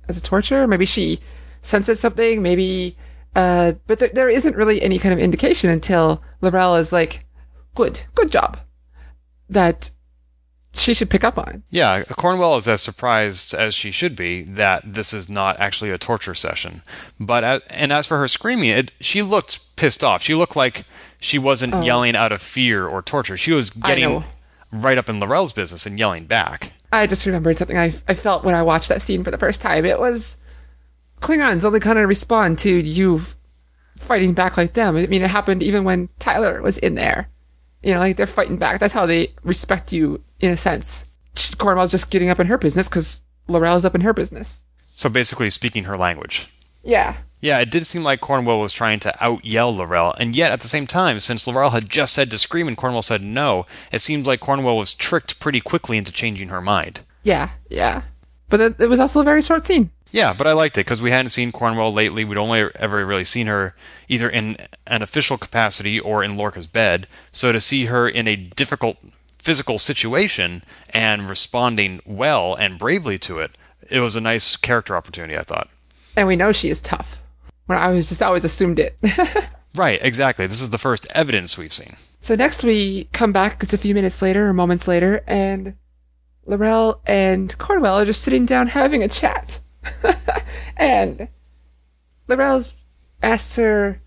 as 0.09 0.17
a 0.17 0.23
torturer. 0.23 0.67
Maybe 0.67 0.87
she 0.87 1.21
senses 1.61 2.01
something. 2.01 2.43
Maybe, 2.43 2.97
uh, 3.35 3.73
but 3.87 3.99
there, 3.99 4.11
there 4.13 4.31
isn't 4.31 4.57
really 4.57 4.83
any 4.83 4.99
kind 4.99 5.13
of 5.13 5.19
indication 5.19 5.69
until 5.69 6.23
L'Rell 6.41 6.77
is 6.77 6.93
like, 6.93 7.27
"Good, 7.75 8.01
good 8.15 8.31
job," 8.31 8.59
that 9.51 9.91
she 10.73 10.95
should 10.95 11.11
pick 11.11 11.25
up 11.25 11.39
on. 11.39 11.63
Yeah, 11.71 12.03
Cornwell 12.05 12.57
is 12.57 12.69
as 12.69 12.83
surprised 12.83 13.55
as 13.55 13.75
she 13.75 13.91
should 13.91 14.17
be 14.17 14.43
that 14.43 14.95
this 14.95 15.13
is 15.13 15.29
not 15.29 15.59
actually 15.59 15.91
a 15.91 15.99
torture 15.99 16.35
session. 16.35 16.83
But 17.19 17.45
as, 17.45 17.63
and 17.69 17.93
as 17.93 18.07
for 18.07 18.19
her 18.19 18.29
screaming, 18.29 18.71
it, 18.71 18.93
she 19.01 19.23
looked 19.23 19.77
pissed 19.77 20.05
off. 20.05 20.23
She 20.23 20.35
looked 20.35 20.57
like 20.57 20.85
she 21.21 21.39
wasn't 21.39 21.75
oh. 21.75 21.83
yelling 21.83 22.17
out 22.17 22.33
of 22.33 22.43
fear 22.43 22.87
or 22.87 23.03
torture. 23.03 23.37
She 23.37 23.53
was 23.53 23.71
getting 23.71 24.25
right 24.73 24.99
up 24.99 25.09
in 25.09 25.21
L'Rell's 25.21 25.53
business 25.53 25.87
and 25.87 25.99
yelling 25.99 26.27
back. 26.27 26.73
I 26.93 27.07
just 27.07 27.27
remembered 27.27 27.59
something 27.59 27.79
I, 27.79 27.93
I 28.09 28.15
felt 28.15 28.45
when 28.45 28.55
I 28.55 28.63
watched 28.63 28.89
that 28.89 29.03
scene 29.03 29.25
for 29.25 29.31
the 29.31 29.39
first 29.39 29.61
time. 29.61 29.85
It 29.85 29.99
was 29.99 30.39
Klingons 31.21 31.65
only 31.65 31.81
kind 31.81 31.99
of 31.99 32.09
respond 32.09 32.59
to 32.61 32.71
you 32.71 33.21
fighting 33.97 34.35
back 34.35 34.57
like 34.57 34.75
them. 34.75 34.97
I 34.97 35.07
mean, 35.07 35.23
it 35.23 35.31
happened 35.31 35.63
even 35.63 35.85
when 35.85 36.09
Tyler 36.19 36.63
was 36.63 36.79
in 36.79 36.95
there. 36.95 37.29
You 37.83 37.95
know, 37.95 38.01
like 38.01 38.17
they're 38.17 38.27
fighting 38.27 38.57
back. 38.57 38.81
That's 38.81 38.93
how 38.93 39.07
they 39.07 39.33
respect 39.43 39.93
you 39.93 40.23
in 40.41 40.51
a 40.51 40.57
sense. 40.57 41.07
Cornwell's 41.59 41.91
just 41.91 42.11
getting 42.11 42.31
up 42.31 42.41
in 42.41 42.47
her 42.47 42.59
business 42.59 42.89
because 42.89 43.23
L'Rell's 43.49 43.85
up 43.85 43.95
in 43.95 44.01
her 44.01 44.13
business. 44.13 44.65
So 44.85 45.09
basically, 45.09 45.51
speaking 45.51 45.85
her 45.85 45.97
language. 45.97 46.53
Yeah. 46.83 47.17
Yeah, 47.47 47.61
it 47.61 47.71
did 47.71 47.87
seem 47.87 48.03
like 48.03 48.21
Cornwell 48.21 48.59
was 48.59 48.73
trying 48.73 48.99
to 48.99 49.25
out 49.25 49.45
yell 49.45 49.73
L'Rell, 49.73 50.13
and 50.19 50.35
yet 50.35 50.51
at 50.51 50.63
the 50.63 50.69
same 50.69 50.85
time, 50.85 51.21
since 51.21 51.47
L'Rell 51.47 51.71
had 51.71 51.89
just 51.89 52.13
said 52.13 52.29
to 52.33 52.39
scream 52.39 52.67
and 52.67 52.77
Cornwell 52.77 53.03
said 53.03 53.23
no, 53.23 53.67
it 53.93 54.01
seemed 54.01 54.27
like 54.27 54.41
Cornwell 54.41 54.77
was 54.77 54.93
tricked 54.93 55.39
pretty 55.39 55.61
quickly 55.61 55.97
into 55.97 56.11
changing 56.11 56.49
her 56.49 56.61
mind. 56.61 57.03
Yeah. 57.23 57.51
Yeah. 57.69 58.03
But 58.49 58.61
it, 58.61 58.81
it 58.81 58.89
was 58.89 58.99
also 58.99 59.21
a 59.21 59.25
very 59.25 59.43
short 59.43 59.65
scene. 59.65 59.91
Yeah, 60.11 60.33
but 60.33 60.49
I 60.49 60.55
liked 60.55 60.77
it 60.77 60.87
because 60.87 61.01
we 61.01 61.13
hadn't 61.13 61.31
seen 61.31 61.53
Cornwell 61.53 61.93
lately. 61.93 62.25
We'd 62.25 62.37
only 62.37 62.69
ever 62.81 63.07
really 63.07 63.23
seen 63.23 63.47
her 63.47 63.77
either 64.09 64.29
in 64.29 64.57
an 64.89 65.03
official 65.03 65.39
capacity 65.39 66.01
or 66.01 66.25
in 66.25 66.37
Lorca's 66.37 66.67
bed. 66.67 67.07
So 67.31 67.53
to 67.53 67.61
see 67.61 67.85
her 67.85 68.09
in 68.09 68.27
a 68.27 68.35
difficult 68.35 68.97
physical 69.39 69.79
situation 69.79 70.65
and 70.91 71.29
responding 71.29 72.01
well 72.05 72.57
and 72.57 72.77
bravely 72.77 73.21
to 73.21 73.39
it, 73.39 73.53
it 73.89 74.01
was 74.01 74.17
a 74.17 74.21
nice 74.21 74.57
character 74.57 74.97
opportunity, 74.97 75.39
I 75.39 75.45
thought. 75.45 75.69
And 76.17 76.27
we 76.27 76.35
know 76.35 76.51
she 76.51 76.71
is 76.71 76.81
tough. 76.81 77.23
When 77.67 77.79
I 77.79 77.89
was 77.89 78.09
just 78.09 78.23
always 78.23 78.45
assumed 78.45 78.79
it. 78.79 78.97
Right, 79.77 79.99
exactly. 80.03 80.47
This 80.47 80.61
is 80.63 80.71
the 80.71 80.79
first 80.79 81.07
evidence 81.15 81.59
we've 81.59 81.73
seen. 81.73 81.97
So 82.21 82.35
next 82.35 82.65
we 82.65 83.05
come 83.13 83.31
back, 83.31 83.63
it's 83.63 83.75
a 83.75 83.79
few 83.79 83.95
minutes 83.95 84.23
later 84.23 84.49
or 84.49 84.53
moments 84.53 84.89
later, 84.89 85.23
and 85.27 85.75
L'Rell 86.47 87.01
and 87.07 87.57
Cornwell 87.59 87.99
are 87.99 88.05
just 88.05 88.23
sitting 88.23 88.47
down 88.47 88.69
having 88.69 89.03
a 89.03 89.09
chat. 89.09 89.61
and 90.77 91.29
L'Rell 92.27 92.65
asks 93.23 93.57
her, 93.57 94.01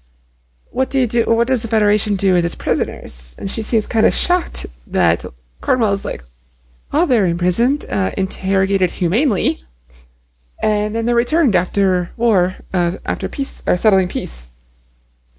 what 0.71 0.89
do 0.89 0.99
you 0.99 1.07
do? 1.07 1.25
What 1.25 1.47
does 1.47 1.61
the 1.61 1.67
Federation 1.67 2.15
do 2.15 2.33
with 2.33 2.45
its 2.45 2.55
prisoners? 2.55 3.35
And 3.37 3.49
she 3.49 3.61
seems 3.61 3.87
kind 3.87 4.05
of 4.05 4.13
shocked 4.13 4.65
that 4.87 5.25
Cornwell 5.61 5.93
is 5.93 6.05
like, 6.05 6.23
well, 6.91 7.05
they're 7.05 7.25
imprisoned, 7.25 7.85
uh, 7.89 8.11
interrogated 8.17 8.91
humanely, 8.91 9.63
and 10.61 10.95
then 10.95 11.05
they're 11.05 11.15
returned 11.15 11.55
after 11.55 12.11
war, 12.17 12.55
uh, 12.73 12.93
after 13.05 13.27
peace, 13.29 13.63
or 13.65 13.77
settling 13.77 14.07
peace. 14.07 14.51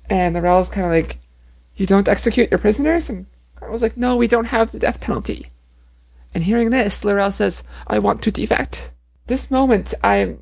And 0.09 0.35
the 0.35 0.41
Rel's 0.41 0.69
kind 0.69 0.87
of 0.87 0.93
like, 0.93 1.19
you 1.77 1.87
don't 1.87 2.09
execute 2.09 2.51
your 2.51 2.59
prisoners? 2.59 3.09
And 3.09 3.27
was 3.71 3.83
like, 3.83 3.97
no, 3.97 4.17
we 4.17 4.27
don't 4.27 4.47
have 4.47 4.73
the 4.73 4.79
death 4.79 5.01
penalty. 5.01 5.47
And 6.35 6.45
hearing 6.45 6.71
this, 6.71 7.05
L'Rell 7.05 7.31
says, 7.31 7.63
I 7.87 7.99
want 7.99 8.23
to 8.23 8.31
defect. 8.31 8.91
This 9.27 9.51
moment, 9.51 9.95
I 10.03 10.37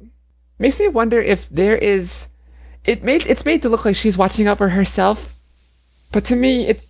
makes 0.59 0.81
me 0.81 0.89
wonder 0.89 1.21
if 1.21 1.49
there 1.49 1.77
is, 1.77 2.29
it 2.85 3.03
made, 3.03 3.27
it's 3.27 3.45
made 3.45 3.63
to 3.63 3.69
look 3.69 3.85
like 3.85 3.97
she's 3.97 4.19
watching 4.19 4.47
out 4.47 4.59
for 4.59 4.71
herself. 4.71 5.37
But 6.13 6.25
to 6.27 6.37
me, 6.37 6.67
it, 6.67 6.85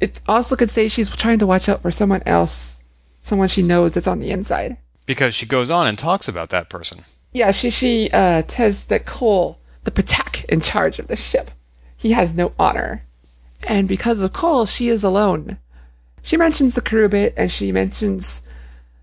it 0.00 0.20
also 0.26 0.56
could 0.56 0.70
say 0.70 0.88
she's 0.88 1.08
trying 1.08 1.38
to 1.38 1.46
watch 1.46 1.68
out 1.68 1.82
for 1.82 1.90
someone 1.90 2.22
else, 2.26 2.80
someone 3.18 3.48
she 3.48 3.62
knows 3.62 3.94
that's 3.94 4.06
on 4.06 4.18
the 4.18 4.30
inside. 4.30 4.78
Because 5.10 5.34
she 5.34 5.44
goes 5.44 5.72
on 5.72 5.88
and 5.88 5.98
talks 5.98 6.28
about 6.28 6.50
that 6.50 6.68
person. 6.68 7.00
Yeah, 7.32 7.50
she, 7.50 7.68
she, 7.68 8.08
uh, 8.12 8.44
says 8.46 8.86
that 8.86 9.06
Kol, 9.06 9.58
the 9.82 9.90
Patak 9.90 10.44
in 10.44 10.60
charge 10.60 11.00
of 11.00 11.08
the 11.08 11.16
ship, 11.16 11.50
he 11.96 12.12
has 12.12 12.36
no 12.36 12.52
honor. 12.60 13.02
And 13.64 13.88
because 13.88 14.22
of 14.22 14.32
Kol, 14.32 14.66
she 14.66 14.86
is 14.86 15.02
alone. 15.02 15.58
She 16.22 16.36
mentions 16.36 16.76
the 16.76 16.80
crew 16.80 17.08
bit, 17.08 17.34
and 17.36 17.50
she 17.50 17.72
mentions 17.72 18.42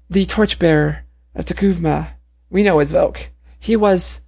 the 0.09 0.25
torchbearer 0.25 1.03
of 1.35 1.43
T'Kuvma. 1.43 2.11
We 2.49 2.63
know 2.63 2.79
as 2.79 2.93
Voq. 2.93 3.27
He 3.59 3.75
was 3.75 4.21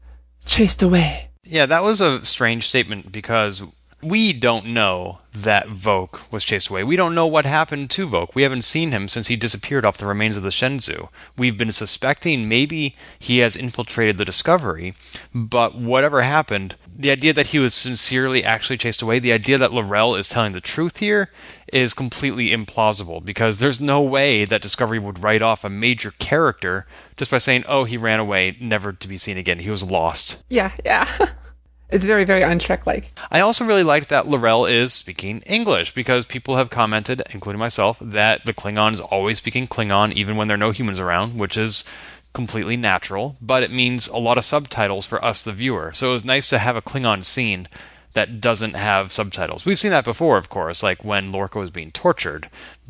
chased 0.46 0.84
away. 0.84 1.30
Yeah, 1.46 1.66
that 1.66 1.82
was 1.84 2.02
a 2.02 2.26
strange 2.26 2.68
statement 2.68 3.10
because 3.10 3.64
we 4.02 4.32
don't 4.32 4.66
know 4.68 5.20
that 5.34 5.68
Voq 5.68 6.32
was 6.32 6.46
chased 6.46 6.70
away. 6.70 6.84
We 6.84 6.96
don't 6.96 7.16
know 7.16 7.28
what 7.28 7.46
happened 7.46 7.90
to 7.92 8.08
Voq. 8.08 8.34
We 8.34 8.44
haven't 8.44 8.64
seen 8.64 8.92
him 8.92 9.08
since 9.08 9.28
he 9.28 9.36
disappeared 9.36 9.86
off 9.86 9.98
the 9.98 10.06
remains 10.06 10.38
of 10.38 10.44
the 10.44 10.50
Shenzhou. 10.50 11.10
We've 11.38 11.58
been 11.58 11.72
suspecting 11.72 12.48
maybe 12.48 12.96
he 13.18 13.40
has 13.40 13.56
infiltrated 13.56 14.18
the 14.18 14.26
Discovery, 14.26 14.94
but 15.34 15.76
whatever 15.76 16.22
happened, 16.22 16.76
the 16.96 17.12
idea 17.12 17.34
that 17.34 17.48
he 17.48 17.60
was 17.60 17.74
sincerely 17.74 18.44
actually 18.44 18.78
chased 18.78 19.02
away, 19.02 19.20
the 19.20 19.34
idea 19.34 19.58
that 19.58 19.74
L'Rell 19.74 20.16
is 20.16 20.30
telling 20.30 20.54
the 20.54 20.62
truth 20.62 20.98
here, 20.98 21.30
is 21.72 21.94
completely 21.94 22.50
implausible 22.50 23.24
because 23.24 23.60
there's 23.60 23.80
no 23.80 24.02
way 24.02 24.46
that 24.46 24.62
Discovery 24.62 25.00
would 25.00 25.22
write 25.22 25.42
off 25.42 25.64
a 25.64 25.70
major 25.70 26.12
character 26.20 26.88
just 27.18 27.32
by 27.32 27.38
saying, 27.38 27.64
oh, 27.68 27.84
he 27.84 27.98
ran 27.98 28.20
away, 28.20 28.58
never 28.60 28.92
to 28.94 29.08
be 29.08 29.18
seen 29.18 29.38
again. 29.38 29.60
He 29.60 29.70
was 29.70 29.90
lost. 29.90 30.44
Yeah, 30.50 30.72
yeah. 30.86 31.08
it's 31.90 32.06
very, 32.06 32.24
very 32.24 32.44
on 32.44 32.60
untrek 32.60 32.86
like. 32.86 33.12
I 33.32 33.40
also 33.40 33.66
really 33.66 33.84
liked 33.84 34.10
that 34.10 34.28
L'Rell 34.28 34.66
is 34.66 34.94
speaking 34.94 35.42
English 35.42 35.94
because 35.94 36.26
people 36.26 36.56
have 36.56 36.70
commented, 36.70 37.24
including 37.32 37.60
myself, 37.60 37.98
that 38.02 38.46
the 38.46 38.54
Klingon 38.54 38.94
is 38.94 39.00
always 39.00 39.38
speaking 39.38 39.68
Klingon 39.68 40.14
even 40.14 40.36
when 40.36 40.48
there 40.48 40.56
are 40.56 40.58
no 40.58 40.72
humans 40.72 41.00
around, 41.00 41.38
which 41.38 41.58
is 41.58 41.90
completely 42.34 42.78
natural, 42.78 43.36
but 43.42 43.64
it 43.64 43.72
means 43.72 44.08
a 44.08 44.18
lot 44.18 44.38
of 44.38 44.46
subtitles 44.46 45.06
for 45.06 45.24
us, 45.24 45.44
the 45.44 45.52
viewer. 45.52 45.92
So 45.94 46.10
it 46.10 46.14
was 46.14 46.26
nice 46.26 46.48
to 46.50 46.60
have 46.60 46.76
a 46.76 46.82
Klingon 46.82 47.26
scene 47.26 47.68
that 48.14 48.40
doesn't 48.42 48.76
have 48.76 49.12
subtitles. 49.12 49.66
We've 49.66 49.80
seen 49.80 49.92
that 49.92 50.06
before, 50.06 50.38
of 50.38 50.50
course, 50.50 50.84
like 50.84 51.04
when 51.04 51.32
Lorca 51.32 51.60
was 51.60 51.72
being 51.72 51.92
tortured, 51.92 52.50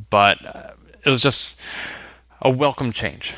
but 0.09 0.45
uh, 0.45 0.71
it 1.05 1.09
was 1.09 1.21
just 1.21 1.59
a 2.41 2.49
welcome 2.49 2.91
change. 2.91 3.35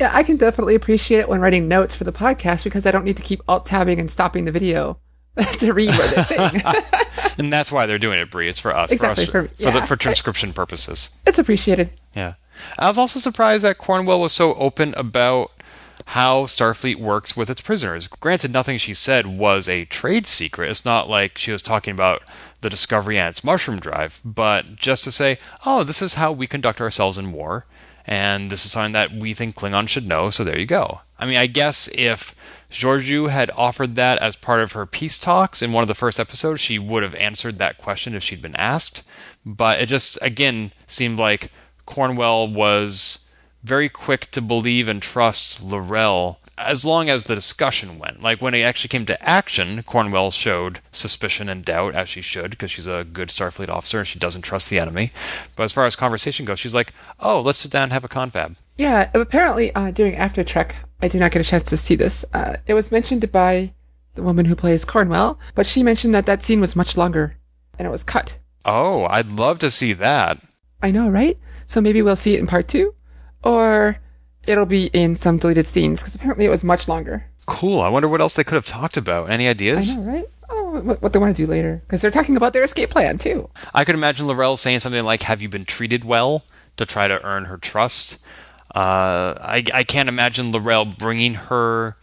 Yeah, 0.00 0.10
I 0.14 0.22
can 0.22 0.38
definitely 0.38 0.74
appreciate 0.74 1.18
it 1.18 1.28
when 1.28 1.42
writing 1.42 1.68
notes 1.68 1.94
for 1.94 2.04
the 2.04 2.12
podcast 2.12 2.64
because 2.64 2.86
I 2.86 2.90
don't 2.90 3.04
need 3.04 3.18
to 3.18 3.22
keep 3.22 3.42
alt 3.46 3.66
tabbing 3.66 4.00
and 4.00 4.10
stopping 4.10 4.46
the 4.46 4.52
video 4.52 4.98
to 5.58 5.72
read 5.72 5.90
what 5.90 6.14
they're 6.14 6.24
saying. 6.24 6.62
and 7.38 7.52
that's 7.52 7.70
why 7.70 7.84
they're 7.84 7.98
doing 7.98 8.18
it, 8.18 8.30
Brie. 8.30 8.48
It's 8.48 8.58
for 8.58 8.74
us, 8.74 8.90
exactly, 8.90 9.26
for, 9.26 9.42
us, 9.42 9.50
for, 9.50 9.62
yeah, 9.62 9.70
for, 9.70 9.80
the, 9.80 9.86
for 9.86 9.96
transcription 9.96 10.54
purposes. 10.54 11.18
It's 11.26 11.38
appreciated. 11.38 11.90
Yeah. 12.16 12.34
I 12.78 12.88
was 12.88 12.96
also 12.96 13.20
surprised 13.20 13.62
that 13.64 13.76
Cornwell 13.76 14.20
was 14.20 14.32
so 14.32 14.54
open 14.54 14.94
about 14.96 15.50
how 16.06 16.44
Starfleet 16.44 16.96
works 16.96 17.36
with 17.36 17.50
its 17.50 17.60
prisoners. 17.60 18.08
Granted, 18.08 18.52
nothing 18.52 18.78
she 18.78 18.94
said 18.94 19.26
was 19.26 19.68
a 19.68 19.84
trade 19.84 20.26
secret. 20.26 20.70
It's 20.70 20.84
not 20.84 21.10
like 21.10 21.36
she 21.36 21.52
was 21.52 21.62
talking 21.62 21.92
about 21.92 22.22
the 22.62 22.70
Discovery 22.70 23.18
and 23.18 23.28
its 23.28 23.44
mushroom 23.44 23.78
drive, 23.80 24.20
but 24.24 24.76
just 24.76 25.04
to 25.04 25.12
say, 25.12 25.38
oh, 25.66 25.84
this 25.84 26.00
is 26.00 26.14
how 26.14 26.32
we 26.32 26.46
conduct 26.46 26.80
ourselves 26.80 27.18
in 27.18 27.32
war, 27.32 27.66
and 28.06 28.50
this 28.50 28.64
is 28.64 28.72
something 28.72 28.92
that 28.92 29.12
we 29.12 29.34
think 29.34 29.54
Klingon 29.54 29.88
should 29.88 30.06
know, 30.06 30.30
so 30.30 30.44
there 30.44 30.58
you 30.58 30.66
go. 30.66 31.00
I 31.18 31.26
mean, 31.26 31.36
I 31.36 31.46
guess 31.46 31.88
if 31.94 32.34
Georgiou 32.70 33.30
had 33.30 33.50
offered 33.56 33.94
that 33.96 34.18
as 34.22 34.36
part 34.36 34.60
of 34.60 34.72
her 34.72 34.86
peace 34.86 35.18
talks 35.18 35.62
in 35.62 35.72
one 35.72 35.82
of 35.82 35.88
the 35.88 35.94
first 35.94 36.18
episodes, 36.18 36.60
she 36.60 36.78
would 36.78 37.02
have 37.02 37.14
answered 37.16 37.58
that 37.58 37.78
question 37.78 38.14
if 38.14 38.22
she'd 38.22 38.42
been 38.42 38.56
asked. 38.56 39.02
But 39.44 39.80
it 39.80 39.86
just, 39.86 40.18
again, 40.22 40.72
seemed 40.86 41.18
like 41.18 41.50
Cornwell 41.86 42.48
was 42.48 43.28
very 43.62 43.88
quick 43.88 44.30
to 44.30 44.40
believe 44.40 44.88
and 44.88 45.02
trust 45.02 45.62
L'Rell 45.62 46.38
as 46.66 46.84
long 46.84 47.08
as 47.08 47.24
the 47.24 47.34
discussion 47.34 47.98
went. 47.98 48.22
Like 48.22 48.40
when 48.40 48.54
it 48.54 48.62
actually 48.62 48.88
came 48.88 49.06
to 49.06 49.28
action, 49.28 49.82
Cornwell 49.82 50.30
showed 50.30 50.80
suspicion 50.92 51.48
and 51.48 51.64
doubt, 51.64 51.94
as 51.94 52.08
she 52.08 52.22
should, 52.22 52.50
because 52.50 52.70
she's 52.70 52.86
a 52.86 53.04
good 53.04 53.28
Starfleet 53.28 53.68
officer 53.68 53.98
and 53.98 54.08
she 54.08 54.18
doesn't 54.18 54.42
trust 54.42 54.70
the 54.70 54.78
enemy. 54.78 55.12
But 55.56 55.64
as 55.64 55.72
far 55.72 55.86
as 55.86 55.96
conversation 55.96 56.44
goes, 56.44 56.58
she's 56.58 56.74
like, 56.74 56.92
oh, 57.18 57.40
let's 57.40 57.58
sit 57.58 57.70
down 57.70 57.84
and 57.84 57.92
have 57.92 58.04
a 58.04 58.08
confab. 58.08 58.56
Yeah, 58.76 59.10
apparently 59.14 59.74
uh, 59.74 59.90
during 59.90 60.16
After 60.16 60.44
Trek, 60.44 60.76
I 61.02 61.08
did 61.08 61.20
not 61.20 61.32
get 61.32 61.40
a 61.42 61.48
chance 61.48 61.64
to 61.64 61.76
see 61.76 61.94
this. 61.94 62.24
Uh, 62.32 62.56
it 62.66 62.74
was 62.74 62.92
mentioned 62.92 63.30
by 63.32 63.72
the 64.14 64.22
woman 64.22 64.46
who 64.46 64.56
plays 64.56 64.84
Cornwell, 64.84 65.38
but 65.54 65.66
she 65.66 65.82
mentioned 65.82 66.14
that 66.14 66.26
that 66.26 66.42
scene 66.42 66.60
was 66.60 66.76
much 66.76 66.96
longer 66.96 67.36
and 67.78 67.86
it 67.86 67.90
was 67.90 68.04
cut. 68.04 68.38
Oh, 68.64 69.06
I'd 69.06 69.32
love 69.32 69.58
to 69.60 69.70
see 69.70 69.92
that. 69.94 70.40
I 70.82 70.90
know, 70.90 71.08
right? 71.08 71.38
So 71.66 71.80
maybe 71.80 72.02
we'll 72.02 72.16
see 72.16 72.34
it 72.34 72.40
in 72.40 72.46
part 72.46 72.68
two? 72.68 72.94
or 73.42 73.98
it'll 74.46 74.66
be 74.66 74.86
in 74.92 75.16
some 75.16 75.38
deleted 75.38 75.66
scenes 75.66 76.00
because 76.00 76.14
apparently 76.14 76.44
it 76.44 76.50
was 76.50 76.64
much 76.64 76.88
longer. 76.88 77.26
Cool. 77.46 77.80
I 77.80 77.88
wonder 77.88 78.08
what 78.08 78.20
else 78.20 78.34
they 78.34 78.44
could 78.44 78.54
have 78.54 78.66
talked 78.66 78.96
about. 78.96 79.30
Any 79.30 79.48
ideas? 79.48 79.92
I 79.92 79.94
know, 79.94 80.12
right? 80.12 80.26
Oh, 80.48 80.80
what, 80.80 81.02
what 81.02 81.12
they 81.12 81.18
want 81.18 81.34
to 81.36 81.42
do 81.46 81.50
later 81.50 81.82
because 81.86 82.00
they're 82.00 82.10
talking 82.10 82.36
about 82.36 82.52
their 82.52 82.64
escape 82.64 82.90
plan 82.90 83.18
too. 83.18 83.48
I 83.74 83.84
could 83.84 83.94
imagine 83.94 84.26
L'Rell 84.26 84.56
saying 84.56 84.80
something 84.80 85.04
like, 85.04 85.22
"Have 85.22 85.40
you 85.40 85.48
been 85.48 85.64
treated 85.64 86.04
well?" 86.04 86.44
to 86.76 86.86
try 86.86 87.06
to 87.06 87.22
earn 87.24 87.44
her 87.44 87.58
trust. 87.58 88.18
Uh, 88.74 89.34
I, 89.38 89.64
I 89.74 89.84
can't 89.84 90.08
imagine 90.08 90.52
L'Rell 90.52 90.84
bringing 90.84 91.34
her 91.34 91.96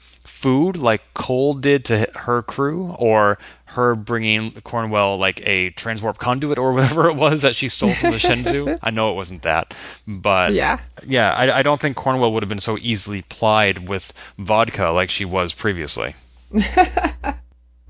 food 0.47 0.77
like 0.77 1.01
Cole 1.13 1.55
did 1.55 1.83
to 1.83 2.07
her 2.15 2.41
crew, 2.41 2.95
or 2.97 3.37
her 3.65 3.95
bringing 3.95 4.51
Cornwell 4.61 5.17
like 5.17 5.45
a 5.45 5.71
transwarp 5.71 6.19
conduit 6.19 6.57
or 6.57 6.71
whatever 6.71 7.09
it 7.09 7.15
was 7.17 7.41
that 7.41 7.53
she 7.53 7.67
stole 7.67 7.93
from 7.93 8.11
the 8.11 8.17
Shenzhou. 8.17 8.79
I 8.81 8.89
know 8.89 9.11
it 9.11 9.15
wasn't 9.15 9.41
that, 9.41 9.73
but 10.07 10.53
yeah, 10.53 10.79
yeah, 11.05 11.33
I, 11.33 11.59
I 11.59 11.63
don't 11.63 11.81
think 11.81 11.97
Cornwell 11.97 12.31
would 12.31 12.43
have 12.43 12.47
been 12.47 12.61
so 12.61 12.77
easily 12.77 13.23
plied 13.23 13.89
with 13.89 14.13
vodka 14.37 14.91
like 14.91 15.09
she 15.09 15.25
was 15.25 15.53
previously. 15.53 16.15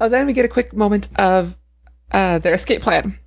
oh, 0.02 0.10
then 0.10 0.26
we 0.26 0.34
get 0.34 0.44
a 0.44 0.50
quick 0.50 0.74
moment 0.74 1.10
of 1.16 1.60
uh, 2.12 2.40
their 2.40 2.56
escape 2.56 2.82
plan. 2.82 3.20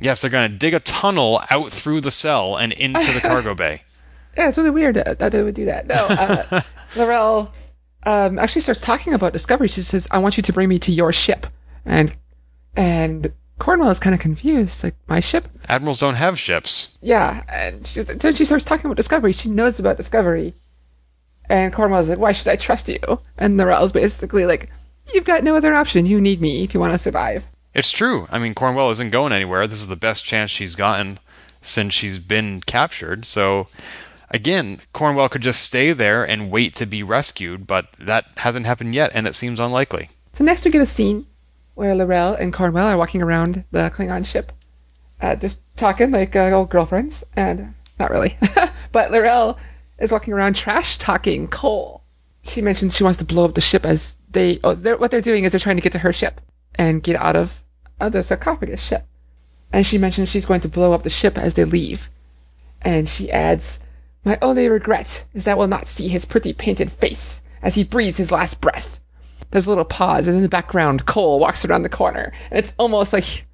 Yes, 0.00 0.22
they're 0.22 0.30
going 0.30 0.50
to 0.50 0.56
dig 0.56 0.72
a 0.72 0.80
tunnel 0.80 1.42
out 1.50 1.70
through 1.70 2.00
the 2.00 2.10
cell 2.10 2.56
and 2.56 2.72
into 2.72 3.12
the 3.12 3.20
cargo 3.28 3.54
bay. 3.54 3.82
Yeah, 4.38 4.48
it's 4.48 4.56
really 4.56 4.70
weird 4.70 4.94
that 4.94 5.32
they 5.32 5.42
would 5.42 5.54
do 5.54 5.66
that. 5.66 5.86
No, 5.86 6.06
uh, 6.08 6.62
L'Rell 6.96 7.52
um, 8.06 8.38
actually 8.38 8.62
starts 8.62 8.80
talking 8.80 9.14
about 9.14 9.32
Discovery. 9.32 9.68
She 9.68 9.82
says, 9.82 10.08
"I 10.10 10.18
want 10.18 10.36
you 10.36 10.42
to 10.42 10.52
bring 10.52 10.68
me 10.68 10.78
to 10.80 10.92
your 10.92 11.12
ship," 11.12 11.46
and 11.84 12.14
and 12.76 13.32
Cornwell 13.58 13.90
is 13.90 13.98
kind 13.98 14.14
of 14.14 14.20
confused, 14.20 14.82
like 14.82 14.96
my 15.06 15.20
ship. 15.20 15.46
Admirals 15.68 16.00
don't 16.00 16.16
have 16.16 16.38
ships. 16.38 16.98
Yeah, 17.00 17.44
and 17.48 17.86
she's, 17.86 18.06
then 18.06 18.34
she 18.34 18.44
starts 18.44 18.64
talking 18.64 18.86
about 18.86 18.96
Discovery. 18.96 19.32
She 19.32 19.48
knows 19.48 19.78
about 19.78 19.96
Discovery, 19.96 20.54
and 21.48 21.72
Cornwell's 21.72 22.08
like, 22.08 22.18
"Why 22.18 22.32
should 22.32 22.48
I 22.48 22.56
trust 22.56 22.88
you?" 22.88 23.20
And 23.38 23.56
L'Rell's 23.56 23.92
basically 23.92 24.46
like, 24.46 24.70
"You've 25.12 25.24
got 25.24 25.44
no 25.44 25.56
other 25.56 25.74
option. 25.74 26.06
You 26.06 26.20
need 26.20 26.40
me 26.40 26.64
if 26.64 26.74
you 26.74 26.80
want 26.80 26.92
to 26.92 26.98
survive." 26.98 27.46
It's 27.74 27.90
true. 27.90 28.28
I 28.30 28.38
mean, 28.38 28.54
Cornwell 28.54 28.90
isn't 28.92 29.10
going 29.10 29.32
anywhere. 29.32 29.66
This 29.66 29.80
is 29.80 29.88
the 29.88 29.96
best 29.96 30.24
chance 30.24 30.50
she's 30.50 30.76
gotten 30.76 31.18
since 31.60 31.94
she's 31.94 32.18
been 32.18 32.60
captured. 32.60 33.24
So 33.24 33.68
again, 34.34 34.80
Cornwell 34.92 35.28
could 35.28 35.42
just 35.42 35.62
stay 35.62 35.92
there 35.92 36.24
and 36.24 36.50
wait 36.50 36.74
to 36.74 36.84
be 36.84 37.02
rescued, 37.02 37.66
but 37.66 37.86
that 37.98 38.26
hasn't 38.38 38.66
happened 38.66 38.94
yet, 38.94 39.12
and 39.14 39.26
it 39.26 39.34
seems 39.34 39.60
unlikely. 39.60 40.10
So 40.34 40.44
next 40.44 40.64
we 40.64 40.72
get 40.72 40.82
a 40.82 40.86
scene 40.86 41.26
where 41.74 41.94
L'Rell 41.94 42.34
and 42.34 42.52
Cornwell 42.52 42.88
are 42.88 42.98
walking 42.98 43.22
around 43.22 43.64
the 43.70 43.90
Klingon 43.94 44.26
ship, 44.26 44.52
uh, 45.20 45.36
just 45.36 45.60
talking 45.76 46.10
like 46.10 46.34
uh, 46.34 46.50
old 46.50 46.68
girlfriends, 46.68 47.24
and 47.36 47.74
not 47.98 48.10
really, 48.10 48.36
but 48.92 49.12
L'Rell 49.12 49.56
is 49.98 50.10
walking 50.10 50.34
around 50.34 50.56
trash 50.56 50.98
talking 50.98 51.46
Kol. 51.46 52.02
She 52.42 52.60
mentions 52.60 52.94
she 52.94 53.04
wants 53.04 53.18
to 53.20 53.24
blow 53.24 53.44
up 53.44 53.54
the 53.54 53.60
ship 53.60 53.86
as 53.86 54.16
they, 54.28 54.58
oh, 54.64 54.74
they're, 54.74 54.98
what 54.98 55.12
they're 55.12 55.20
doing 55.20 55.44
is 55.44 55.52
they're 55.52 55.60
trying 55.60 55.76
to 55.76 55.82
get 55.82 55.92
to 55.92 56.00
her 56.00 56.12
ship 56.12 56.40
and 56.74 57.02
get 57.02 57.16
out 57.16 57.36
of 57.36 57.62
uh, 58.00 58.08
the 58.08 58.22
sarcophagus 58.22 58.82
ship. 58.82 59.06
And 59.72 59.86
she 59.86 59.96
mentions 59.96 60.28
she's 60.28 60.44
going 60.44 60.60
to 60.60 60.68
blow 60.68 60.92
up 60.92 61.04
the 61.04 61.10
ship 61.10 61.38
as 61.38 61.54
they 61.54 61.64
leave. 61.64 62.10
And 62.82 63.08
she 63.08 63.30
adds, 63.30 63.80
my 64.24 64.38
only 64.42 64.68
regret 64.68 65.24
is 65.34 65.44
that 65.44 65.58
we'll 65.58 65.66
not 65.68 65.86
see 65.86 66.08
his 66.08 66.24
pretty 66.24 66.52
painted 66.52 66.90
face 66.90 67.42
as 67.62 67.74
he 67.74 67.84
breathes 67.84 68.18
his 68.18 68.32
last 68.32 68.60
breath. 68.60 69.00
there's 69.50 69.66
a 69.66 69.70
little 69.70 69.84
pause, 69.84 70.26
and 70.26 70.36
in 70.36 70.42
the 70.42 70.48
background, 70.48 71.06
Kol 71.06 71.38
walks 71.38 71.64
around 71.64 71.82
the 71.82 71.88
corner, 71.88 72.32
and 72.50 72.58
it's 72.58 72.72
almost 72.78 73.12
like 73.12 73.46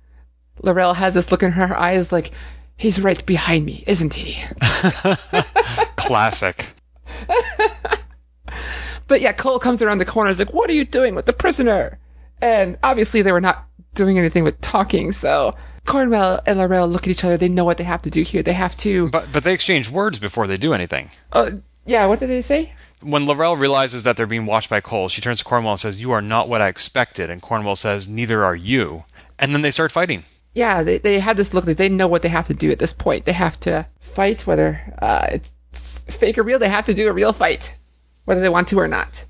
L'Rell 0.62 0.94
has 0.94 1.14
this 1.14 1.30
look 1.30 1.42
in 1.42 1.52
her 1.52 1.76
eyes, 1.78 2.12
like 2.12 2.32
he's 2.76 3.00
right 3.00 3.24
behind 3.26 3.66
me, 3.66 3.84
isn't 3.86 4.14
he? 4.14 4.42
Classic. 5.96 6.68
But 9.10 9.20
yeah, 9.20 9.32
Kol 9.32 9.58
comes 9.58 9.82
around 9.82 9.98
the 9.98 10.04
corner. 10.04 10.30
Is 10.30 10.38
like, 10.38 10.54
"What 10.54 10.70
are 10.70 10.72
you 10.72 10.84
doing 10.84 11.16
with 11.16 11.26
the 11.26 11.32
prisoner?" 11.32 11.98
And 12.40 12.78
obviously, 12.84 13.22
they 13.22 13.32
were 13.32 13.40
not 13.40 13.66
doing 13.94 14.16
anything 14.16 14.44
but 14.44 14.62
talking. 14.62 15.10
So 15.10 15.56
Cornwell 15.86 16.40
and 16.46 16.58
L'Rell 16.58 16.88
look 16.88 17.02
at 17.02 17.08
each 17.08 17.24
other. 17.24 17.36
They 17.36 17.48
know 17.48 17.64
what 17.64 17.78
they 17.78 17.84
have 17.84 18.02
to 18.02 18.10
do 18.10 18.22
here. 18.22 18.42
They 18.42 18.52
have 18.52 18.76
to. 18.78 19.08
But 19.10 19.32
but 19.32 19.44
they 19.44 19.54
exchange 19.54 19.90
words 19.90 20.18
before 20.18 20.46
they 20.46 20.56
do 20.56 20.72
anything. 20.72 21.10
Uh, 21.32 21.50
yeah, 21.86 22.06
what 22.06 22.20
did 22.20 22.30
they 22.30 22.42
say? 22.42 22.72
When 23.02 23.26
L'Rell 23.26 23.56
realizes 23.56 24.02
that 24.02 24.16
they're 24.16 24.26
being 24.26 24.46
watched 24.46 24.68
by 24.68 24.80
Kol, 24.80 25.08
she 25.08 25.22
turns 25.22 25.38
to 25.38 25.44
Cornwell 25.44 25.72
and 25.72 25.80
says, 25.80 26.00
"You 26.00 26.12
are 26.12 26.22
not 26.22 26.48
what 26.48 26.60
I 26.60 26.68
expected." 26.68 27.30
And 27.30 27.40
Cornwell 27.40 27.76
says, 27.76 28.06
"Neither 28.06 28.44
are 28.44 28.56
you." 28.56 29.04
And 29.38 29.54
then 29.54 29.62
they 29.62 29.70
start 29.70 29.90
fighting. 29.90 30.24
Yeah, 30.54 30.82
they 30.82 30.98
they 30.98 31.18
have 31.20 31.36
this 31.36 31.54
look 31.54 31.64
that 31.64 31.78
they 31.78 31.88
know 31.88 32.08
what 32.08 32.22
they 32.22 32.28
have 32.28 32.46
to 32.48 32.54
do 32.54 32.70
at 32.70 32.78
this 32.78 32.92
point. 32.92 33.24
They 33.24 33.32
have 33.32 33.58
to 33.60 33.86
fight, 34.00 34.46
whether 34.46 34.94
uh, 35.00 35.28
it's 35.30 36.04
fake 36.08 36.36
or 36.36 36.42
real. 36.42 36.58
They 36.58 36.68
have 36.68 36.84
to 36.86 36.94
do 36.94 37.08
a 37.08 37.12
real 37.12 37.32
fight, 37.32 37.78
whether 38.24 38.40
they 38.40 38.48
want 38.48 38.68
to 38.68 38.78
or 38.78 38.88
not. 38.88 39.24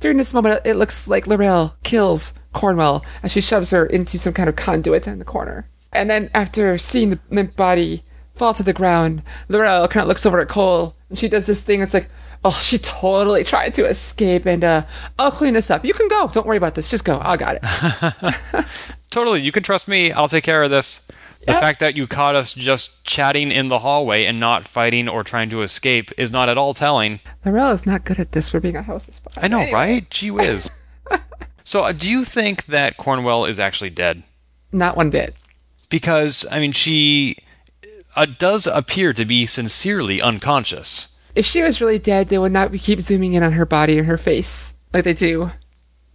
During 0.00 0.16
this 0.16 0.32
moment, 0.32 0.60
it 0.64 0.74
looks 0.74 1.08
like 1.08 1.26
L'Rell 1.26 1.74
kills 1.82 2.32
Cornwell 2.52 3.04
as 3.22 3.32
she 3.32 3.40
shoves 3.40 3.70
her 3.70 3.84
into 3.84 4.18
some 4.18 4.32
kind 4.32 4.48
of 4.48 4.56
conduit 4.56 5.06
in 5.06 5.18
the 5.18 5.24
corner. 5.24 5.68
And 5.92 6.08
then, 6.08 6.30
after 6.34 6.78
seeing 6.78 7.10
the 7.10 7.18
limp 7.30 7.56
body 7.56 8.04
fall 8.32 8.54
to 8.54 8.62
the 8.62 8.72
ground, 8.72 9.22
L'Rell 9.48 9.88
kind 9.88 10.02
of 10.02 10.08
looks 10.08 10.24
over 10.24 10.40
at 10.40 10.48
Kol 10.48 10.94
and 11.08 11.18
she 11.18 11.28
does 11.28 11.46
this 11.46 11.62
thing. 11.62 11.80
It's 11.80 11.94
like, 11.94 12.08
oh, 12.44 12.52
she 12.52 12.78
totally 12.78 13.44
tried 13.44 13.74
to 13.74 13.86
escape. 13.86 14.46
And 14.46 14.62
uh, 14.62 14.84
I'll 15.18 15.30
clean 15.30 15.54
this 15.54 15.70
up. 15.70 15.84
You 15.84 15.94
can 15.94 16.08
go. 16.08 16.28
Don't 16.28 16.46
worry 16.46 16.56
about 16.56 16.74
this. 16.74 16.88
Just 16.88 17.04
go. 17.04 17.20
I 17.22 17.36
got 17.36 17.58
it. 17.60 18.66
Totally, 19.10 19.40
you 19.40 19.52
can 19.52 19.62
trust 19.62 19.88
me. 19.88 20.12
I'll 20.12 20.28
take 20.28 20.44
care 20.44 20.62
of 20.62 20.70
this. 20.70 21.08
The 21.48 21.54
Yep. 21.54 21.62
fact 21.62 21.80
that 21.80 21.96
you 21.96 22.06
caught 22.06 22.34
us 22.36 22.52
just 22.52 23.06
chatting 23.06 23.50
in 23.50 23.68
the 23.68 23.78
hallway 23.78 24.26
and 24.26 24.38
not 24.38 24.68
fighting 24.68 25.08
or 25.08 25.24
trying 25.24 25.48
to 25.48 25.62
escape 25.62 26.10
is 26.18 26.30
not 26.30 26.50
at 26.50 26.58
all 26.58 26.74
telling. 26.74 27.20
L'Rell 27.42 27.70
is 27.70 27.86
not 27.86 28.04
good 28.04 28.18
at 28.20 28.32
this 28.32 28.50
for 28.50 28.60
being 28.60 28.76
a 28.76 28.82
house 28.82 29.08
spy. 29.10 29.30
I 29.40 29.48
know, 29.48 29.60
Anyway, 29.60 29.72
right? 29.72 30.10
Gee 30.10 30.30
whiz. 30.30 30.70
so, 31.64 31.84
uh, 31.84 31.92
do 31.92 32.10
you 32.10 32.22
think 32.26 32.66
that 32.66 32.98
Cornwell 32.98 33.46
is 33.46 33.58
actually 33.58 33.88
dead? 33.88 34.24
Not 34.72 34.94
one 34.94 35.08
bit. 35.08 35.34
Because, 35.88 36.44
I 36.52 36.60
mean, 36.60 36.72
she 36.72 37.38
uh, 38.14 38.26
does 38.26 38.66
appear 38.66 39.14
to 39.14 39.24
be 39.24 39.46
sincerely 39.46 40.20
unconscious. 40.20 41.18
If 41.34 41.46
she 41.46 41.62
was 41.62 41.80
really 41.80 41.98
dead, 41.98 42.28
they 42.28 42.36
would 42.36 42.52
not 42.52 42.70
be 42.70 42.78
keep 42.78 43.00
zooming 43.00 43.32
in 43.32 43.42
on 43.42 43.52
her 43.52 43.64
body 43.64 43.96
and 43.96 44.06
her 44.06 44.18
face 44.18 44.74
like 44.92 45.04
they 45.04 45.14
do. 45.14 45.50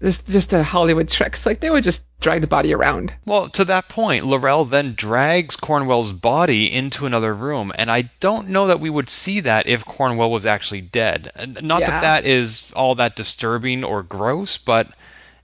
Just 0.03 0.27
just 0.27 0.51
a 0.51 0.63
Hollywood 0.63 1.07
tricks. 1.07 1.45
Like 1.45 1.61
they 1.61 1.69
would 1.69 1.83
just 1.83 2.03
drag 2.19 2.41
the 2.41 2.47
body 2.47 2.73
around. 2.73 3.13
Well, 3.25 3.47
to 3.49 3.63
that 3.65 3.87
point, 3.87 4.25
L'Rell 4.25 4.65
then 4.65 4.93
drags 4.95 5.55
Cornwell's 5.55 6.11
body 6.11 6.71
into 6.71 7.05
another 7.05 7.33
room, 7.33 7.71
and 7.77 7.89
I 7.89 8.09
don't 8.19 8.49
know 8.49 8.67
that 8.67 8.79
we 8.79 8.89
would 8.89 9.07
see 9.09 9.39
that 9.39 9.67
if 9.67 9.85
Cornwell 9.85 10.29
was 10.29 10.45
actually 10.45 10.81
dead. 10.81 11.31
Not 11.61 11.81
Yeah. 11.81 11.89
that 11.91 12.01
that 12.01 12.25
is 12.25 12.71
all 12.75 12.95
that 12.95 13.15
disturbing 13.15 13.83
or 13.83 14.03
gross, 14.03 14.57
but. 14.57 14.89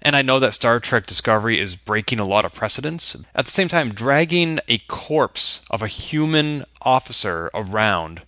And 0.01 0.15
I 0.15 0.21
know 0.21 0.39
that 0.39 0.53
Star 0.53 0.79
Trek 0.79 1.05
Discovery 1.05 1.59
is 1.59 1.75
breaking 1.75 2.21
a 2.21 2.23
lot 2.23 2.45
of 2.45 2.53
precedents. 2.53 3.17
At 3.35 3.43
the 3.43 3.51
same 3.51 3.67
time, 3.67 3.93
dragging 3.93 4.61
a 4.69 4.77
corpse 4.87 5.65
of 5.69 5.81
a 5.81 5.87
human 5.89 6.63
officer 6.81 7.51
around 7.53 8.21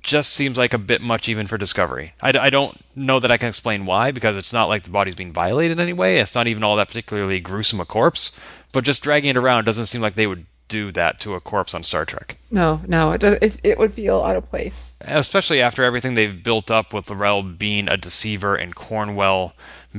just 0.00 0.32
seems 0.32 0.58
like 0.58 0.74
a 0.74 0.78
bit 0.78 1.00
much 1.00 1.28
even 1.28 1.46
for 1.46 1.58
Discovery. 1.58 2.14
I, 2.20 2.32
I 2.38 2.50
don't 2.50 2.76
know 2.94 3.20
that 3.20 3.30
I 3.30 3.36
can 3.36 3.48
explain 3.48 3.86
why, 3.86 4.10
because 4.10 4.36
it's 4.36 4.52
not 4.52 4.68
like 4.68 4.82
the 4.82 4.90
body's 4.90 5.14
being 5.14 5.32
violated 5.32 5.78
in 5.78 5.82
any 5.82 5.92
way. 5.92 6.18
It's 6.18 6.34
not 6.34 6.46
even 6.46 6.64
all 6.64 6.76
that 6.76 6.88
particularly 6.88 7.40
gruesome 7.40 7.80
a 7.80 7.84
corpse. 7.84 8.38
But 8.72 8.84
just 8.84 9.02
dragging 9.02 9.30
it 9.30 9.36
around 9.36 9.64
doesn't 9.64 9.86
seem 9.86 10.00
like 10.00 10.14
they 10.14 10.26
would 10.26 10.46
do 10.68 10.90
that 10.92 11.20
to 11.20 11.34
a 11.34 11.40
corpse 11.40 11.74
on 11.74 11.84
Star 11.84 12.04
Trek. 12.04 12.38
No, 12.50 12.80
no, 12.86 13.12
it 13.12 13.20
does, 13.20 13.34
it, 13.40 13.60
it 13.62 13.78
would 13.78 13.92
feel 13.92 14.22
out 14.22 14.36
of 14.36 14.48
place. 14.50 14.98
Especially 15.02 15.60
after 15.60 15.84
everything 15.84 16.14
they've 16.14 16.42
built 16.42 16.70
up 16.70 16.92
with 16.92 17.10
L'Rell 17.10 17.42
being 17.42 17.88
a 17.88 17.96
deceiver 17.96 18.56
and 18.56 18.74
Cornwell 18.74 19.54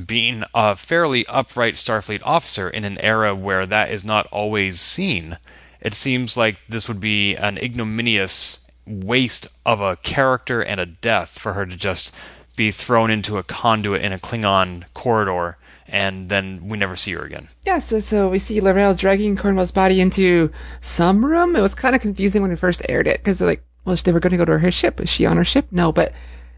being 0.06 0.44
a 0.54 0.76
fairly 0.76 1.26
upright 1.28 1.76
Starfleet 1.76 2.22
officer 2.24 2.70
in 2.70 2.84
an 2.84 3.00
era 3.00 3.34
where 3.34 3.66
that 3.66 3.92
is 3.92 4.04
not 4.04 4.28
always 4.28 4.82
seen. 4.82 5.38
It 5.80 5.94
seems 5.94 6.36
like 6.36 6.60
this 6.68 6.88
would 6.88 7.00
be 7.00 7.36
an 7.36 7.58
ignominious 7.58 8.65
waste 8.86 9.48
of 9.66 9.82
a 9.82 9.96
character 9.98 10.62
and 10.62 10.80
a 10.80 10.86
death 10.86 11.40
for 11.40 11.54
her 11.54 11.66
to 11.66 11.76
just 11.76 12.16
be 12.56 12.72
thrown 12.72 13.12
into 13.12 13.38
a 13.38 13.44
conduit 13.44 14.02
in 14.02 14.14
a 14.14 14.20
Klingon 14.20 14.86
corridor 14.94 15.58
and 15.88 16.30
then 16.30 16.68
we 16.68 16.78
never 16.78 16.96
see 16.96 17.14
her 17.14 17.24
again. 17.24 17.50
Yeah, 17.66 17.80
so, 17.80 18.00
so 18.00 18.30
we 18.30 18.40
see 18.40 18.60
L'Rell 18.60 18.96
dragging 18.96 19.38
Cornwell's 19.38 19.72
body 19.72 20.02
into 20.02 20.52
some 20.82 21.24
room. 21.24 21.56
It 21.56 21.62
was 21.62 21.76
kind 21.76 21.96
of 21.96 22.02
confusing 22.02 22.42
when 22.42 22.50
we 22.50 22.58
first 22.58 22.82
aired 22.90 23.08
it 23.08 23.20
because 23.20 23.42
like, 23.42 23.64
well, 23.86 23.96
they 23.96 24.12
were 24.12 24.20
going 24.20 24.32
to 24.32 24.38
go 24.38 24.46
to 24.46 24.58
her 24.58 24.72
ship. 24.72 25.00
Is 25.00 25.10
she 25.10 25.26
on 25.26 25.38
her 25.38 25.44
ship? 25.44 25.68
No, 25.72 25.92
but 25.92 26.12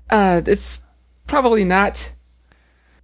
uh, 0.09 0.41
it's 0.45 0.81
probably 1.25 1.65
not 1.65 2.13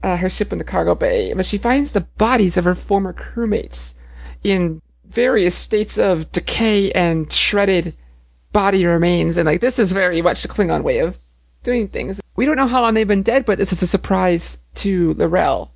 uh, 0.01 0.15
her 0.17 0.29
ship 0.29 0.53
in 0.53 0.59
the 0.59 0.63
cargo 0.63 0.95
bay. 0.95 1.33
But 1.33 1.45
she 1.45 1.57
finds 1.57 1.91
the 1.91 2.01
bodies 2.01 2.55
of 2.55 2.63
her 2.63 2.75
former 2.75 3.11
crewmates 3.11 3.95
in 4.43 4.81
various 5.05 5.55
states 5.55 5.97
of 5.97 6.31
decay 6.31 6.91
and 6.93 7.31
shredded 7.31 7.97
body 8.53 8.85
remains. 8.85 9.35
And 9.37 9.45
like, 9.45 9.61
this 9.61 9.79
is 9.79 9.91
very 9.91 10.21
much 10.21 10.41
the 10.41 10.47
Klingon 10.47 10.83
way 10.83 10.99
of 10.99 11.19
doing 11.63 11.87
things. 11.87 12.21
We 12.35 12.45
don't 12.45 12.55
know 12.55 12.67
how 12.67 12.81
long 12.81 12.93
they've 12.93 13.07
been 13.07 13.23
dead, 13.23 13.45
but 13.45 13.57
this 13.57 13.73
is 13.73 13.81
a 13.81 13.87
surprise 13.87 14.59
to 14.75 15.13
L'Rell. 15.15 15.71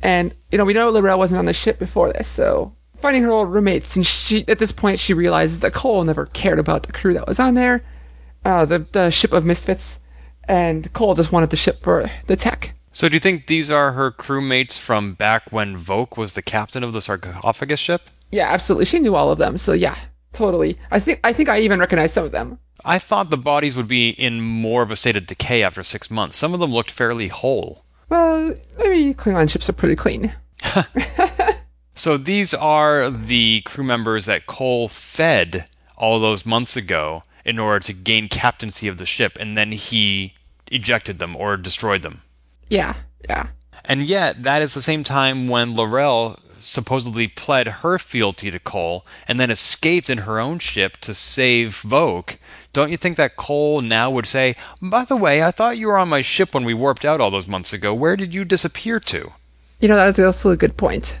And, 0.00 0.34
you 0.50 0.58
know, 0.58 0.64
we 0.64 0.72
know 0.72 0.90
L'Rell 0.90 1.18
wasn't 1.18 1.40
on 1.40 1.44
the 1.44 1.52
ship 1.52 1.78
before 1.78 2.12
this, 2.12 2.28
so 2.28 2.74
finding 2.94 3.22
her 3.22 3.30
old 3.30 3.52
roommates, 3.52 3.96
and 3.96 4.04
she, 4.04 4.44
at 4.48 4.58
this 4.58 4.72
point, 4.72 4.98
she 4.98 5.14
realizes 5.14 5.60
that 5.60 5.72
Kol 5.72 6.04
never 6.04 6.26
cared 6.26 6.58
about 6.58 6.84
the 6.84 6.92
crew 6.92 7.14
that 7.14 7.26
was 7.26 7.38
on 7.38 7.54
there, 7.54 7.82
uh, 8.44 8.64
the, 8.64 8.80
the 8.92 9.10
ship 9.10 9.32
of 9.32 9.46
misfits, 9.46 10.00
and 10.44 10.92
Kol 10.92 11.14
just 11.14 11.32
wanted 11.32 11.50
the 11.50 11.56
ship 11.56 11.80
for 11.80 12.10
the 12.26 12.36
tech. 12.36 12.74
So 12.92 13.08
do 13.08 13.14
you 13.14 13.20
think 13.20 13.46
these 13.46 13.70
are 13.70 13.92
her 13.92 14.10
crewmates 14.10 14.78
from 14.78 15.14
back 15.14 15.52
when 15.52 15.78
Voq 15.78 16.16
was 16.16 16.32
the 16.32 16.42
captain 16.42 16.82
of 16.82 16.92
the 16.92 17.00
sarcophagus 17.00 17.78
ship? 17.78 18.10
Yeah, 18.32 18.48
absolutely. 18.48 18.86
She 18.86 18.98
knew 18.98 19.14
all 19.14 19.30
of 19.30 19.38
them, 19.38 19.58
so 19.58 19.72
yeah, 19.72 19.96
totally. 20.32 20.78
I 20.90 21.00
think, 21.00 21.20
I 21.24 21.32
think 21.32 21.48
I 21.48 21.60
even 21.60 21.80
recognize 21.80 22.12
some 22.12 22.24
of 22.24 22.32
them. 22.32 22.58
I 22.84 22.98
thought 22.98 23.30
the 23.30 23.36
bodies 23.36 23.76
would 23.76 23.88
be 23.88 24.10
in 24.10 24.40
more 24.40 24.82
of 24.82 24.90
a 24.90 24.96
state 24.96 25.16
of 25.16 25.26
decay 25.26 25.62
after 25.62 25.82
six 25.82 26.10
months. 26.10 26.36
Some 26.36 26.54
of 26.54 26.60
them 26.60 26.72
looked 26.72 26.90
fairly 26.90 27.28
whole. 27.28 27.84
Well, 28.08 28.54
I 28.78 28.88
mean, 28.88 29.14
Klingon 29.14 29.50
ships 29.50 29.68
are 29.68 29.74
pretty 29.74 29.96
clean. 29.96 30.34
So 31.98 32.16
these 32.16 32.54
are 32.54 33.10
the 33.10 33.62
crew 33.62 33.82
members 33.82 34.24
that 34.26 34.46
Kol 34.46 34.86
fed 34.86 35.64
all 35.96 36.20
those 36.20 36.46
months 36.46 36.76
ago 36.76 37.24
in 37.44 37.58
order 37.58 37.80
to 37.86 37.92
gain 37.92 38.28
captaincy 38.28 38.86
of 38.86 38.98
the 38.98 39.04
ship, 39.04 39.36
and 39.40 39.58
then 39.58 39.72
he 39.72 40.34
ejected 40.70 41.18
them 41.18 41.34
or 41.34 41.56
destroyed 41.56 42.02
them. 42.02 42.22
Yeah, 42.68 42.94
yeah. 43.28 43.48
And 43.84 44.04
yet, 44.04 44.44
that 44.44 44.62
is 44.62 44.74
the 44.74 44.80
same 44.80 45.02
time 45.02 45.48
when 45.48 45.74
L'Rell 45.74 46.38
supposedly 46.68 47.26
pled 47.28 47.68
her 47.68 47.98
fealty 47.98 48.50
to 48.50 48.58
Kol 48.58 49.04
and 49.26 49.40
then 49.40 49.50
escaped 49.50 50.10
in 50.10 50.18
her 50.18 50.38
own 50.38 50.58
ship 50.58 50.96
to 50.98 51.14
save 51.14 51.82
Voq. 51.84 52.36
Don't 52.72 52.90
you 52.90 52.96
think 52.96 53.16
that 53.16 53.36
Kol 53.36 53.80
now 53.80 54.10
would 54.10 54.26
say, 54.26 54.54
By 54.80 55.04
the 55.04 55.16
way, 55.16 55.42
I 55.42 55.50
thought 55.50 55.78
you 55.78 55.88
were 55.88 55.98
on 55.98 56.08
my 56.08 56.22
ship 56.22 56.54
when 56.54 56.64
we 56.64 56.74
warped 56.74 57.04
out 57.04 57.20
all 57.20 57.30
those 57.30 57.48
months 57.48 57.72
ago. 57.72 57.94
Where 57.94 58.16
did 58.16 58.34
you 58.34 58.44
disappear 58.44 59.00
to? 59.00 59.32
You 59.80 59.88
know, 59.88 59.96
that's 59.96 60.18
also 60.18 60.50
a 60.50 60.56
good 60.56 60.76
point. 60.76 61.18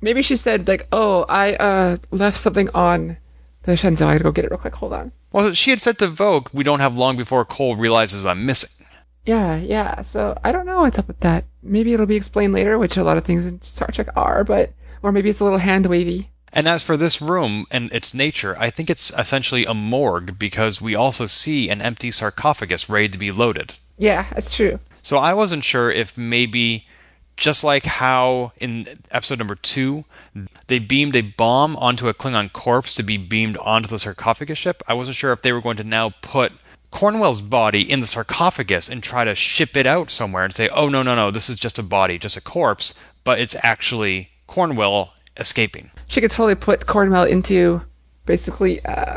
Maybe 0.00 0.22
she 0.22 0.34
said, 0.34 0.66
like, 0.66 0.88
oh, 0.90 1.24
I, 1.28 1.54
uh, 1.54 1.96
left 2.10 2.38
something 2.38 2.68
on 2.74 3.18
the 3.62 3.72
Shenzhou. 3.72 4.06
I 4.06 4.14
gotta 4.14 4.24
go 4.24 4.32
get 4.32 4.44
it 4.44 4.50
real 4.50 4.58
quick. 4.58 4.74
Hold 4.74 4.92
on. 4.92 5.12
Well, 5.30 5.54
she 5.54 5.70
had 5.70 5.80
said 5.80 5.98
to 5.98 6.08
Voq, 6.08 6.52
We 6.52 6.64
don't 6.64 6.80
have 6.80 6.96
long 6.96 7.16
before 7.16 7.44
Kol 7.44 7.76
realizes 7.76 8.26
I'm 8.26 8.44
missing. 8.44 8.81
Yeah, 9.24 9.56
yeah. 9.56 10.02
So 10.02 10.38
I 10.42 10.52
don't 10.52 10.66
know 10.66 10.80
what's 10.80 10.98
up 10.98 11.08
with 11.08 11.20
that. 11.20 11.44
Maybe 11.62 11.92
it'll 11.92 12.06
be 12.06 12.16
explained 12.16 12.52
later, 12.52 12.78
which 12.78 12.96
a 12.96 13.04
lot 13.04 13.16
of 13.16 13.24
things 13.24 13.46
in 13.46 13.62
Star 13.62 13.88
Trek 13.88 14.08
are, 14.16 14.44
but 14.44 14.72
or 15.02 15.12
maybe 15.12 15.30
it's 15.30 15.40
a 15.40 15.44
little 15.44 15.58
hand 15.58 15.86
wavy. 15.86 16.30
And 16.52 16.68
as 16.68 16.82
for 16.82 16.96
this 16.96 17.22
room 17.22 17.66
and 17.70 17.90
its 17.92 18.12
nature, 18.12 18.54
I 18.58 18.68
think 18.68 18.90
it's 18.90 19.10
essentially 19.16 19.64
a 19.64 19.72
morgue 19.72 20.38
because 20.38 20.82
we 20.82 20.94
also 20.94 21.26
see 21.26 21.70
an 21.70 21.80
empty 21.80 22.10
sarcophagus 22.10 22.90
ready 22.90 23.08
to 23.08 23.18
be 23.18 23.32
loaded. 23.32 23.74
Yeah, 23.96 24.26
that's 24.34 24.54
true. 24.54 24.78
So 25.02 25.16
I 25.16 25.32
wasn't 25.32 25.64
sure 25.64 25.90
if 25.90 26.18
maybe 26.18 26.86
just 27.36 27.64
like 27.64 27.86
how 27.86 28.52
in 28.58 28.86
episode 29.10 29.38
number 29.38 29.54
two 29.54 30.04
they 30.66 30.78
beamed 30.78 31.16
a 31.16 31.22
bomb 31.22 31.76
onto 31.76 32.08
a 32.08 32.14
Klingon 32.14 32.52
corpse 32.52 32.94
to 32.96 33.02
be 33.02 33.16
beamed 33.16 33.56
onto 33.56 33.88
the 33.88 33.98
sarcophagus 33.98 34.58
ship, 34.58 34.82
I 34.86 34.94
wasn't 34.94 35.16
sure 35.16 35.32
if 35.32 35.42
they 35.42 35.52
were 35.52 35.62
going 35.62 35.78
to 35.78 35.84
now 35.84 36.10
put 36.20 36.52
Cornwell's 36.92 37.40
body 37.40 37.90
in 37.90 37.98
the 37.98 38.06
sarcophagus 38.06 38.88
and 38.88 39.02
try 39.02 39.24
to 39.24 39.34
ship 39.34 39.76
it 39.76 39.86
out 39.86 40.10
somewhere 40.10 40.44
and 40.44 40.52
say, 40.52 40.68
oh, 40.68 40.88
no, 40.88 41.02
no, 41.02 41.16
no, 41.16 41.32
this 41.32 41.50
is 41.50 41.58
just 41.58 41.78
a 41.78 41.82
body, 41.82 42.18
just 42.18 42.36
a 42.36 42.40
corpse, 42.40 42.96
but 43.24 43.40
it's 43.40 43.56
actually 43.62 44.30
Cornwell 44.46 45.14
escaping. 45.36 45.90
She 46.06 46.20
could 46.20 46.30
totally 46.30 46.54
put 46.54 46.86
Cornwell 46.86 47.24
into 47.24 47.82
basically 48.26 48.84
uh, 48.84 49.16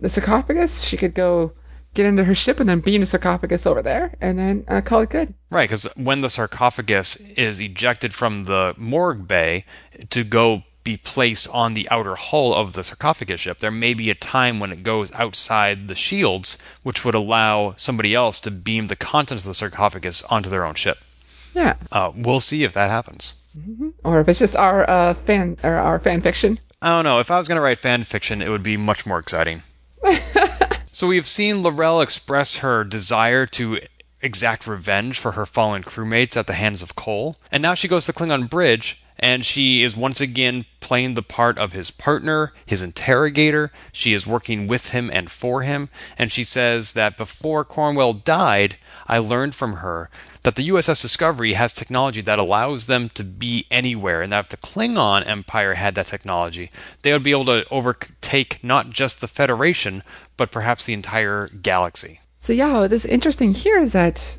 the 0.00 0.08
sarcophagus. 0.08 0.80
She 0.82 0.96
could 0.96 1.12
go 1.12 1.52
get 1.94 2.06
into 2.06 2.24
her 2.24 2.34
ship 2.34 2.60
and 2.60 2.68
then 2.68 2.80
beam 2.80 3.00
the 3.00 3.06
sarcophagus 3.06 3.66
over 3.66 3.82
there 3.82 4.14
and 4.20 4.38
then 4.38 4.64
uh, 4.68 4.80
call 4.80 5.00
it 5.00 5.10
good. 5.10 5.34
Right, 5.50 5.68
because 5.68 5.84
when 5.96 6.20
the 6.20 6.30
sarcophagus 6.30 7.16
is 7.16 7.60
ejected 7.60 8.14
from 8.14 8.44
the 8.44 8.74
morgue 8.78 9.26
bay 9.28 9.64
to 10.08 10.24
go 10.24 10.62
be 10.84 10.96
placed 10.96 11.48
on 11.48 11.74
the 11.74 11.88
outer 11.90 12.16
hull 12.16 12.54
of 12.54 12.72
the 12.72 12.82
sarcophagus 12.82 13.40
ship, 13.40 13.58
there 13.58 13.70
may 13.70 13.94
be 13.94 14.10
a 14.10 14.14
time 14.14 14.58
when 14.58 14.72
it 14.72 14.82
goes 14.82 15.12
outside 15.12 15.88
the 15.88 15.94
shields, 15.94 16.58
which 16.82 17.04
would 17.04 17.14
allow 17.14 17.74
somebody 17.76 18.14
else 18.14 18.40
to 18.40 18.50
beam 18.50 18.86
the 18.86 18.96
contents 18.96 19.44
of 19.44 19.48
the 19.48 19.54
sarcophagus 19.54 20.22
onto 20.24 20.50
their 20.50 20.64
own 20.64 20.74
ship. 20.74 20.98
Yeah. 21.54 21.76
Uh, 21.90 22.12
we'll 22.14 22.40
see 22.40 22.64
if 22.64 22.72
that 22.72 22.90
happens. 22.90 23.42
Or 24.02 24.20
if 24.20 24.28
it's 24.28 24.38
just 24.38 24.56
our 24.56 24.88
uh, 24.88 25.14
fan 25.14 25.58
or 25.62 25.74
our 25.74 25.98
fan 25.98 26.20
fiction. 26.20 26.58
I 26.80 26.90
don't 26.90 27.04
know. 27.04 27.20
If 27.20 27.30
I 27.30 27.38
was 27.38 27.48
going 27.48 27.56
to 27.56 27.62
write 27.62 27.78
fan 27.78 28.02
fiction, 28.04 28.42
it 28.42 28.48
would 28.48 28.62
be 28.62 28.76
much 28.76 29.06
more 29.06 29.18
exciting. 29.18 29.62
so 30.92 31.06
we've 31.06 31.26
seen 31.26 31.62
L'Rell 31.62 32.00
express 32.00 32.56
her 32.56 32.82
desire 32.82 33.46
to 33.46 33.80
exact 34.22 34.66
revenge 34.66 35.18
for 35.18 35.32
her 35.32 35.44
fallen 35.44 35.82
crewmates 35.82 36.36
at 36.36 36.46
the 36.46 36.54
hands 36.54 36.82
of 36.82 36.96
Kol, 36.96 37.36
and 37.50 37.62
now 37.62 37.74
she 37.74 37.88
goes 37.88 38.06
to 38.06 38.12
the 38.12 38.18
Klingon 38.18 38.48
bridge 38.48 39.01
and 39.22 39.46
she 39.46 39.84
is 39.84 39.96
once 39.96 40.20
again 40.20 40.66
playing 40.80 41.14
the 41.14 41.22
part 41.22 41.56
of 41.56 41.72
his 41.72 41.92
partner, 41.92 42.52
his 42.66 42.82
interrogator. 42.82 43.70
She 43.92 44.12
is 44.12 44.26
working 44.26 44.66
with 44.66 44.88
him 44.88 45.10
and 45.12 45.30
for 45.30 45.62
him, 45.62 45.88
and 46.18 46.32
she 46.32 46.42
says 46.42 46.92
that 46.92 47.16
before 47.16 47.64
Cornwell 47.64 48.12
died, 48.12 48.76
I 49.06 49.18
learned 49.18 49.54
from 49.54 49.74
her 49.74 50.10
that 50.42 50.56
the 50.56 50.68
USS 50.68 51.00
Discovery 51.00 51.52
has 51.52 51.72
technology 51.72 52.20
that 52.20 52.40
allows 52.40 52.86
them 52.86 53.08
to 53.10 53.22
be 53.22 53.66
anywhere, 53.70 54.22
and 54.22 54.32
that 54.32 54.46
if 54.46 54.48
the 54.48 54.56
Klingon 54.56 55.24
Empire 55.24 55.74
had 55.74 55.94
that 55.94 56.06
technology, 56.06 56.72
they 57.02 57.12
would 57.12 57.22
be 57.22 57.30
able 57.30 57.44
to 57.44 57.64
overtake 57.70 58.58
not 58.62 58.90
just 58.90 59.20
the 59.20 59.28
Federation, 59.28 60.02
but 60.36 60.50
perhaps 60.50 60.84
the 60.84 60.94
entire 60.94 61.48
galaxy. 61.48 62.18
So 62.38 62.52
yeah, 62.52 62.72
what 62.72 62.90
is 62.90 63.06
interesting 63.06 63.54
here 63.54 63.78
is 63.78 63.92
that 63.92 64.38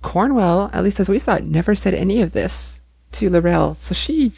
Cornwell, 0.00 0.70
at 0.72 0.84
least 0.84 1.00
as 1.00 1.08
we 1.08 1.18
saw 1.18 1.34
it, 1.34 1.44
never 1.44 1.74
said 1.74 1.94
any 1.94 2.22
of 2.22 2.32
this 2.32 2.81
to 3.14 3.30
L'Rell. 3.30 3.74
So 3.74 3.94
she 3.94 4.32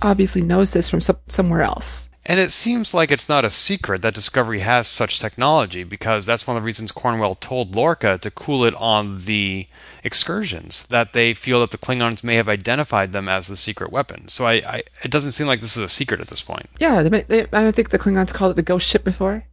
obviously 0.00 0.42
knows 0.42 0.72
this 0.72 0.88
from 0.88 1.00
some, 1.00 1.18
somewhere 1.28 1.62
else. 1.62 2.08
And 2.24 2.38
it 2.38 2.52
seems 2.52 2.94
like 2.94 3.10
it's 3.10 3.28
not 3.28 3.44
a 3.44 3.50
secret 3.50 4.02
that 4.02 4.14
Discovery 4.14 4.60
has 4.60 4.86
such 4.86 5.18
technology 5.18 5.82
because 5.82 6.24
that's 6.24 6.46
one 6.46 6.56
of 6.56 6.62
the 6.62 6.66
reasons 6.66 6.92
Cornwell 6.92 7.34
told 7.34 7.74
Lorca 7.74 8.16
to 8.18 8.30
cool 8.30 8.64
it 8.64 8.74
on 8.74 9.24
the 9.24 9.66
excursions, 10.04 10.86
that 10.86 11.14
they 11.14 11.34
feel 11.34 11.60
that 11.60 11.72
the 11.72 11.78
Klingons 11.78 12.22
may 12.22 12.36
have 12.36 12.48
identified 12.48 13.12
them 13.12 13.28
as 13.28 13.48
the 13.48 13.56
secret 13.56 13.90
weapon. 13.90 14.28
So 14.28 14.46
I, 14.46 14.52
I 14.52 14.82
it 15.02 15.10
doesn't 15.10 15.32
seem 15.32 15.48
like 15.48 15.60
this 15.60 15.76
is 15.76 15.82
a 15.82 15.88
secret 15.88 16.20
at 16.20 16.28
this 16.28 16.42
point. 16.42 16.68
Yeah, 16.78 17.02
they, 17.02 17.22
they, 17.22 17.46
I 17.52 17.72
think 17.72 17.90
the 17.90 17.98
Klingons 17.98 18.32
called 18.32 18.52
it 18.52 18.54
the 18.54 18.62
ghost 18.62 18.88
ship 18.88 19.02
before. 19.02 19.44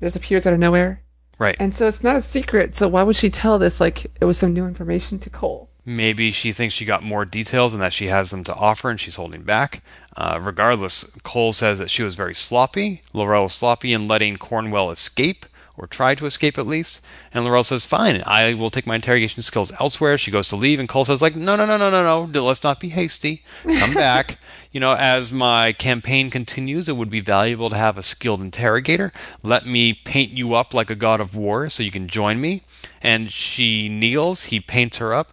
It 0.00 0.04
just 0.06 0.16
appears 0.16 0.46
out 0.46 0.54
of 0.54 0.58
nowhere. 0.58 1.02
Right. 1.38 1.56
And 1.60 1.74
so 1.74 1.86
it's 1.88 2.02
not 2.02 2.16
a 2.16 2.22
secret, 2.22 2.74
so 2.74 2.88
why 2.88 3.02
would 3.02 3.16
she 3.16 3.28
tell 3.28 3.58
this 3.58 3.80
like 3.80 4.06
it 4.18 4.24
was 4.24 4.38
some 4.38 4.54
new 4.54 4.66
information 4.66 5.18
to 5.20 5.30
Kol? 5.30 5.67
Maybe 5.88 6.32
she 6.32 6.52
thinks 6.52 6.74
she 6.74 6.84
got 6.84 7.02
more 7.02 7.24
details 7.24 7.72
and 7.72 7.82
that 7.82 7.94
she 7.94 8.08
has 8.08 8.28
them 8.28 8.44
to 8.44 8.54
offer 8.54 8.90
and 8.90 9.00
she's 9.00 9.16
holding 9.16 9.42
back. 9.42 9.82
Uh, 10.14 10.38
regardless, 10.38 11.16
Kol 11.22 11.50
says 11.50 11.78
that 11.78 11.88
she 11.88 12.02
was 12.02 12.14
very 12.14 12.34
sloppy. 12.34 13.00
L'Rell 13.14 13.44
was 13.44 13.54
sloppy 13.54 13.94
in 13.94 14.06
letting 14.06 14.36
Cornwell 14.36 14.90
escape, 14.90 15.46
or 15.78 15.86
try 15.86 16.14
to 16.14 16.26
escape 16.26 16.58
at 16.58 16.66
least. 16.66 17.02
And 17.32 17.46
L'Rell 17.46 17.62
says, 17.62 17.86
Fine, 17.86 18.22
I 18.26 18.52
will 18.52 18.68
take 18.68 18.86
my 18.86 18.96
interrogation 18.96 19.40
skills 19.42 19.72
elsewhere. 19.80 20.18
She 20.18 20.30
goes 20.30 20.50
to 20.50 20.56
leave, 20.56 20.78
and 20.78 20.90
Kol 20.90 21.06
says, 21.06 21.22
like, 21.22 21.34
No, 21.34 21.56
no, 21.56 21.64
no, 21.64 21.78
no, 21.78 21.90
no, 21.90 22.26
no, 22.26 22.44
let's 22.44 22.64
not 22.64 22.80
be 22.80 22.90
hasty. 22.90 23.42
Come 23.78 23.94
back. 23.94 24.38
you 24.70 24.80
know, 24.80 24.94
as 24.94 25.32
my 25.32 25.72
campaign 25.72 26.28
continues, 26.28 26.86
it 26.90 26.96
would 26.96 27.08
be 27.08 27.20
valuable 27.20 27.70
to 27.70 27.76
have 27.76 27.96
a 27.96 28.02
skilled 28.02 28.42
interrogator. 28.42 29.10
Let 29.42 29.64
me 29.64 29.94
paint 29.94 30.32
you 30.32 30.52
up 30.54 30.74
like 30.74 30.90
a 30.90 30.94
god 30.94 31.20
of 31.20 31.34
war 31.34 31.70
so 31.70 31.82
you 31.82 31.90
can 31.90 32.08
join 32.08 32.42
me. 32.42 32.60
And 33.00 33.32
she 33.32 33.88
kneels, 33.88 34.46
he 34.46 34.60
paints 34.60 34.98
her 34.98 35.14
up, 35.14 35.32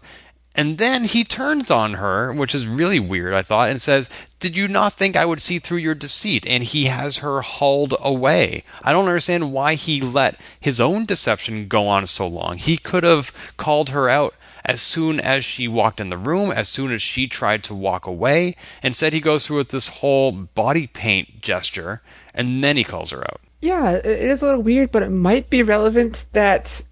and 0.55 0.77
then 0.77 1.03
he 1.03 1.25
turns 1.25 1.69
on 1.69 1.95
her, 1.95 2.31
which 2.31 2.55
is 2.55 2.65
really 2.65 2.99
weird, 2.99 3.33
I 3.33 3.41
thought, 3.41 3.69
and 3.69 3.81
says, 3.81 4.09
Did 4.39 4.55
you 4.55 4.69
not 4.69 4.93
think 4.93 5.15
I 5.15 5.25
would 5.25 5.41
see 5.41 5.59
through 5.59 5.79
your 5.79 5.95
deceit? 5.95 6.47
And 6.47 6.63
he 6.63 6.85
has 6.85 7.17
her 7.17 7.41
hauled 7.41 7.93
away. 7.99 8.63
I 8.81 8.93
don't 8.93 9.07
understand 9.07 9.51
why 9.51 9.75
he 9.75 9.99
let 9.99 10.39
his 10.59 10.79
own 10.79 11.05
deception 11.05 11.67
go 11.67 11.87
on 11.87 12.07
so 12.07 12.25
long. 12.25 12.57
He 12.57 12.77
could 12.77 13.03
have 13.03 13.33
called 13.57 13.89
her 13.89 14.09
out 14.09 14.33
as 14.63 14.81
soon 14.81 15.19
as 15.19 15.43
she 15.43 15.67
walked 15.67 15.99
in 15.99 16.09
the 16.09 16.17
room, 16.17 16.51
as 16.51 16.69
soon 16.69 16.91
as 16.91 17.01
she 17.01 17.27
tried 17.27 17.63
to 17.63 17.75
walk 17.75 18.07
away. 18.07 18.55
Instead, 18.81 19.13
he 19.13 19.19
goes 19.21 19.45
through 19.45 19.57
with 19.57 19.69
this 19.69 19.99
whole 19.99 20.31
body 20.31 20.87
paint 20.87 21.41
gesture, 21.41 22.01
and 22.33 22.63
then 22.63 22.77
he 22.77 22.83
calls 22.83 23.11
her 23.11 23.23
out. 23.23 23.41
Yeah, 23.61 23.91
it 23.91 24.05
is 24.05 24.41
a 24.41 24.45
little 24.45 24.61
weird, 24.61 24.91
but 24.91 25.03
it 25.03 25.09
might 25.09 25.49
be 25.49 25.63
relevant 25.63 26.25
that 26.33 26.83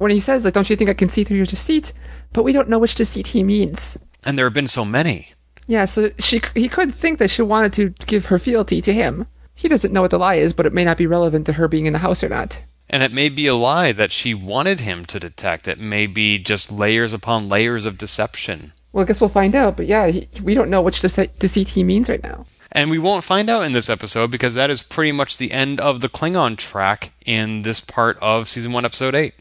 when 0.00 0.10
he 0.10 0.18
says, 0.18 0.46
like, 0.46 0.54
don't 0.54 0.70
you 0.70 0.76
think 0.76 0.88
I 0.88 0.94
can 0.94 1.10
see 1.10 1.24
through 1.24 1.36
your 1.36 1.44
deceit? 1.44 1.92
But 2.32 2.42
we 2.42 2.54
don't 2.54 2.70
know 2.70 2.78
which 2.78 2.94
deceit 2.94 3.28
he 3.28 3.44
means. 3.44 3.98
And 4.24 4.38
there 4.38 4.46
have 4.46 4.54
been 4.54 4.66
so 4.66 4.84
many. 4.84 5.34
Yeah, 5.66 5.84
so 5.84 6.08
she 6.18 6.40
he 6.54 6.68
could 6.68 6.94
think 6.94 7.18
that 7.18 7.28
she 7.28 7.42
wanted 7.42 7.74
to 7.74 7.90
give 8.06 8.26
her 8.26 8.38
fealty 8.38 8.80
to 8.80 8.94
him. 8.94 9.26
He 9.54 9.68
doesn't 9.68 9.92
know 9.92 10.00
what 10.00 10.10
the 10.10 10.18
lie 10.18 10.36
is, 10.36 10.54
but 10.54 10.64
it 10.64 10.72
may 10.72 10.84
not 10.84 10.96
be 10.96 11.06
relevant 11.06 11.44
to 11.46 11.52
her 11.52 11.68
being 11.68 11.84
in 11.84 11.92
the 11.92 11.98
house 11.98 12.24
or 12.24 12.30
not. 12.30 12.62
And 12.88 13.02
it 13.02 13.12
may 13.12 13.28
be 13.28 13.46
a 13.46 13.54
lie 13.54 13.92
that 13.92 14.10
she 14.10 14.32
wanted 14.32 14.80
him 14.80 15.04
to 15.04 15.20
detect. 15.20 15.68
It 15.68 15.78
may 15.78 16.06
be 16.06 16.38
just 16.38 16.72
layers 16.72 17.12
upon 17.12 17.50
layers 17.50 17.84
of 17.84 17.98
deception. 17.98 18.72
Well, 18.92 19.04
I 19.04 19.06
guess 19.06 19.20
we'll 19.20 19.28
find 19.28 19.54
out. 19.54 19.76
But 19.76 19.86
yeah, 19.86 20.06
he, 20.08 20.28
we 20.42 20.54
don't 20.54 20.70
know 20.70 20.80
which 20.80 20.96
dece- 20.96 21.38
deceit 21.38 21.68
he 21.68 21.84
means 21.84 22.08
right 22.08 22.22
now. 22.22 22.46
And 22.72 22.90
we 22.90 22.98
won't 22.98 23.22
find 23.22 23.50
out 23.50 23.64
in 23.64 23.72
this 23.72 23.90
episode 23.90 24.30
because 24.30 24.54
that 24.54 24.70
is 24.70 24.82
pretty 24.82 25.12
much 25.12 25.36
the 25.36 25.52
end 25.52 25.78
of 25.78 26.00
the 26.00 26.08
Klingon 26.08 26.56
track 26.56 27.12
in 27.26 27.62
this 27.62 27.80
part 27.80 28.16
of 28.22 28.48
season 28.48 28.72
1, 28.72 28.84
episode 28.86 29.14
8. 29.14 29.34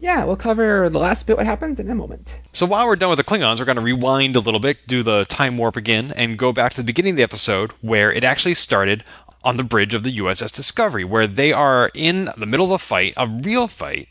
Yeah, 0.00 0.24
we'll 0.24 0.36
cover 0.36 0.88
the 0.88 0.98
last 0.98 1.26
bit 1.26 1.36
what 1.36 1.46
happens 1.46 1.80
in 1.80 1.90
a 1.90 1.94
moment. 1.94 2.38
So 2.52 2.66
while 2.66 2.86
we're 2.86 2.96
done 2.96 3.10
with 3.10 3.18
the 3.18 3.24
Klingons, 3.24 3.58
we're 3.58 3.64
going 3.64 3.76
to 3.76 3.82
rewind 3.82 4.36
a 4.36 4.40
little 4.40 4.60
bit, 4.60 4.86
do 4.86 5.02
the 5.02 5.24
time 5.28 5.58
warp 5.58 5.76
again, 5.76 6.12
and 6.14 6.38
go 6.38 6.52
back 6.52 6.72
to 6.74 6.80
the 6.80 6.86
beginning 6.86 7.14
of 7.14 7.16
the 7.16 7.22
episode 7.24 7.72
where 7.80 8.12
it 8.12 8.22
actually 8.22 8.54
started 8.54 9.02
on 9.42 9.56
the 9.56 9.64
bridge 9.64 9.94
of 9.94 10.04
the 10.04 10.16
USS 10.18 10.54
Discovery, 10.54 11.04
where 11.04 11.26
they 11.26 11.52
are 11.52 11.90
in 11.94 12.28
the 12.36 12.46
middle 12.46 12.66
of 12.66 12.72
a 12.72 12.78
fight, 12.78 13.14
a 13.16 13.26
real 13.26 13.66
fight, 13.66 14.08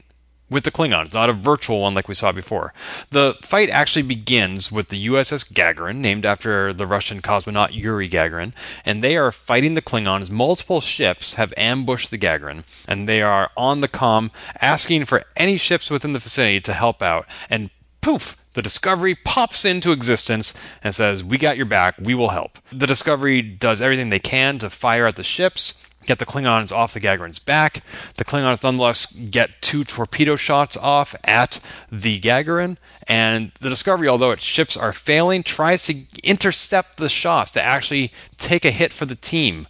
with 0.50 0.64
the 0.64 0.72
Klingons, 0.72 1.14
not 1.14 1.30
a 1.30 1.34
virtual 1.34 1.82
one 1.82 1.94
like 1.94 2.08
we 2.08 2.16
saw 2.16 2.32
before. 2.32 2.74
The 3.12 3.36
fight 3.42 3.70
actually 3.70 4.04
begins 4.04 4.72
with 4.72 4.90
the 4.90 5.08
USS 5.08 5.52
Gagarin, 5.52 5.98
named 5.98 6.26
after 6.26 6.72
the 6.72 6.88
Russian 6.88 7.22
cosmonaut 7.22 7.74
Yuri 7.74 8.08
Gagarin, 8.08 8.54
and 8.86 9.04
they 9.04 9.18
are 9.18 9.32
fighting 9.32 9.74
the 9.74 9.82
Klingons. 9.82 10.32
Multiple 10.32 10.82
ships 10.82 11.34
have 11.34 11.54
ambushed 11.58 12.12
the 12.12 12.18
Gagarin, 12.18 12.64
and 12.88 13.08
they 13.08 13.22
are 13.22 13.52
on 13.58 13.82
the 13.82 13.88
com 13.88 14.32
asking 14.62 15.06
for 15.06 15.24
any 15.36 15.58
ships 15.58 15.90
within 15.90 16.14
the 16.14 16.20
vicinity 16.20 16.62
to 16.62 16.74
help 16.74 17.02
out. 17.02 17.26
And 17.50 17.70
poof, 18.02 18.44
the 18.54 18.62
Discovery 18.62 19.16
pops 19.16 19.66
into 19.66 19.92
existence 19.92 20.54
and 20.84 20.96
says, 20.96 21.24
We 21.24 21.38
got 21.38 21.58
your 21.58 21.66
back, 21.66 21.96
we 22.00 22.16
will 22.16 22.30
help. 22.30 22.58
The 22.72 22.88
Discovery 22.88 23.42
does 23.42 23.82
everything 23.82 24.10
they 24.10 24.20
can 24.20 24.58
to 24.60 24.70
fire 24.70 25.06
at 25.06 25.16
the 25.16 25.24
ships 25.24 25.84
get 26.08 26.20
the 26.20 26.26
Klingons 26.26 26.72
off 26.72 26.94
the 26.94 27.00
Gagarin's 27.00 27.40
back. 27.40 27.84
The 28.16 28.26
Klingons 28.26 28.64
nonetheless 28.64 29.12
get 29.12 29.62
two 29.62 29.84
torpedo 29.84 30.36
shots 30.36 30.76
off 30.78 31.14
at 31.24 31.60
the 31.92 32.20
Gagarin, 32.20 32.78
and 33.08 33.52
the 33.60 33.70
Discovery, 33.70 34.08
although 34.08 34.32
its 34.32 34.44
ships 34.44 34.76
are 34.76 34.94
failing, 34.94 35.44
tries 35.44 35.84
to 35.84 35.96
intercept 36.24 36.98
the 36.98 37.10
shots 37.10 37.52
to 37.52 37.62
actually 37.62 38.12
take 38.38 38.66
a 38.66 38.72
hit 38.72 38.94
for 38.94 39.06
the 39.06 39.16
team. 39.16 39.68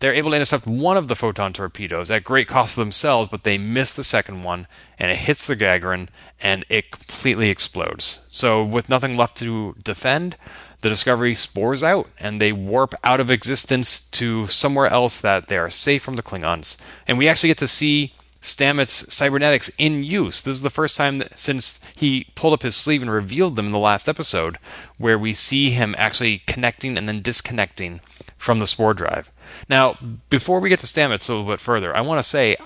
They're 0.00 0.12
able 0.12 0.30
to 0.30 0.36
intercept 0.36 0.66
one 0.66 0.96
of 0.96 1.08
the 1.08 1.14
photon 1.14 1.52
torpedoes 1.52 2.10
at 2.10 2.24
great 2.24 2.48
cost 2.48 2.74
to 2.74 2.80
themselves, 2.80 3.28
but 3.30 3.44
they 3.44 3.56
miss 3.56 3.92
the 3.92 4.04
second 4.04 4.42
one, 4.42 4.66
and 4.98 5.10
it 5.10 5.16
hits 5.16 5.46
the 5.46 5.56
Gagarin, 5.56 6.08
and 6.40 6.64
it 6.68 6.90
completely 6.90 7.48
explodes. 7.48 8.26
So, 8.30 8.64
with 8.64 8.88
nothing 8.88 9.16
left 9.16 9.36
to 9.38 9.76
defend, 9.82 10.36
the 10.84 10.90
Discovery 10.90 11.32
spores 11.34 11.82
out 11.82 12.10
and 12.18 12.40
they 12.40 12.52
warp 12.52 12.94
out 13.02 13.18
of 13.18 13.30
existence 13.30 14.06
to 14.10 14.46
somewhere 14.48 14.86
else 14.86 15.18
that 15.18 15.48
they 15.48 15.56
are 15.56 15.70
safe 15.70 16.02
from 16.02 16.16
the 16.16 16.22
Klingons. 16.22 16.76
And 17.08 17.16
we 17.16 17.26
actually 17.26 17.48
get 17.48 17.58
to 17.58 17.68
see 17.68 18.12
Stamets 18.42 19.10
cybernetics 19.10 19.74
in 19.78 20.04
use. 20.04 20.42
This 20.42 20.56
is 20.56 20.60
the 20.60 20.68
first 20.68 20.98
time 20.98 21.16
that, 21.18 21.38
since 21.38 21.80
he 21.96 22.26
pulled 22.34 22.52
up 22.52 22.62
his 22.62 22.76
sleeve 22.76 23.00
and 23.00 23.10
revealed 23.10 23.56
them 23.56 23.64
in 23.64 23.72
the 23.72 23.78
last 23.78 24.10
episode 24.10 24.58
where 24.98 25.18
we 25.18 25.32
see 25.32 25.70
him 25.70 25.94
actually 25.96 26.42
connecting 26.46 26.98
and 26.98 27.08
then 27.08 27.22
disconnecting 27.22 28.02
from 28.36 28.58
the 28.58 28.66
spore 28.66 28.92
drive. 28.92 29.30
Now, 29.70 29.96
before 30.28 30.60
we 30.60 30.68
get 30.68 30.80
to 30.80 30.86
Stamets 30.86 31.30
a 31.30 31.32
little 31.32 31.50
bit 31.50 31.60
further, 31.60 31.96
I 31.96 32.02
want 32.02 32.18
to 32.18 32.28
say 32.28 32.56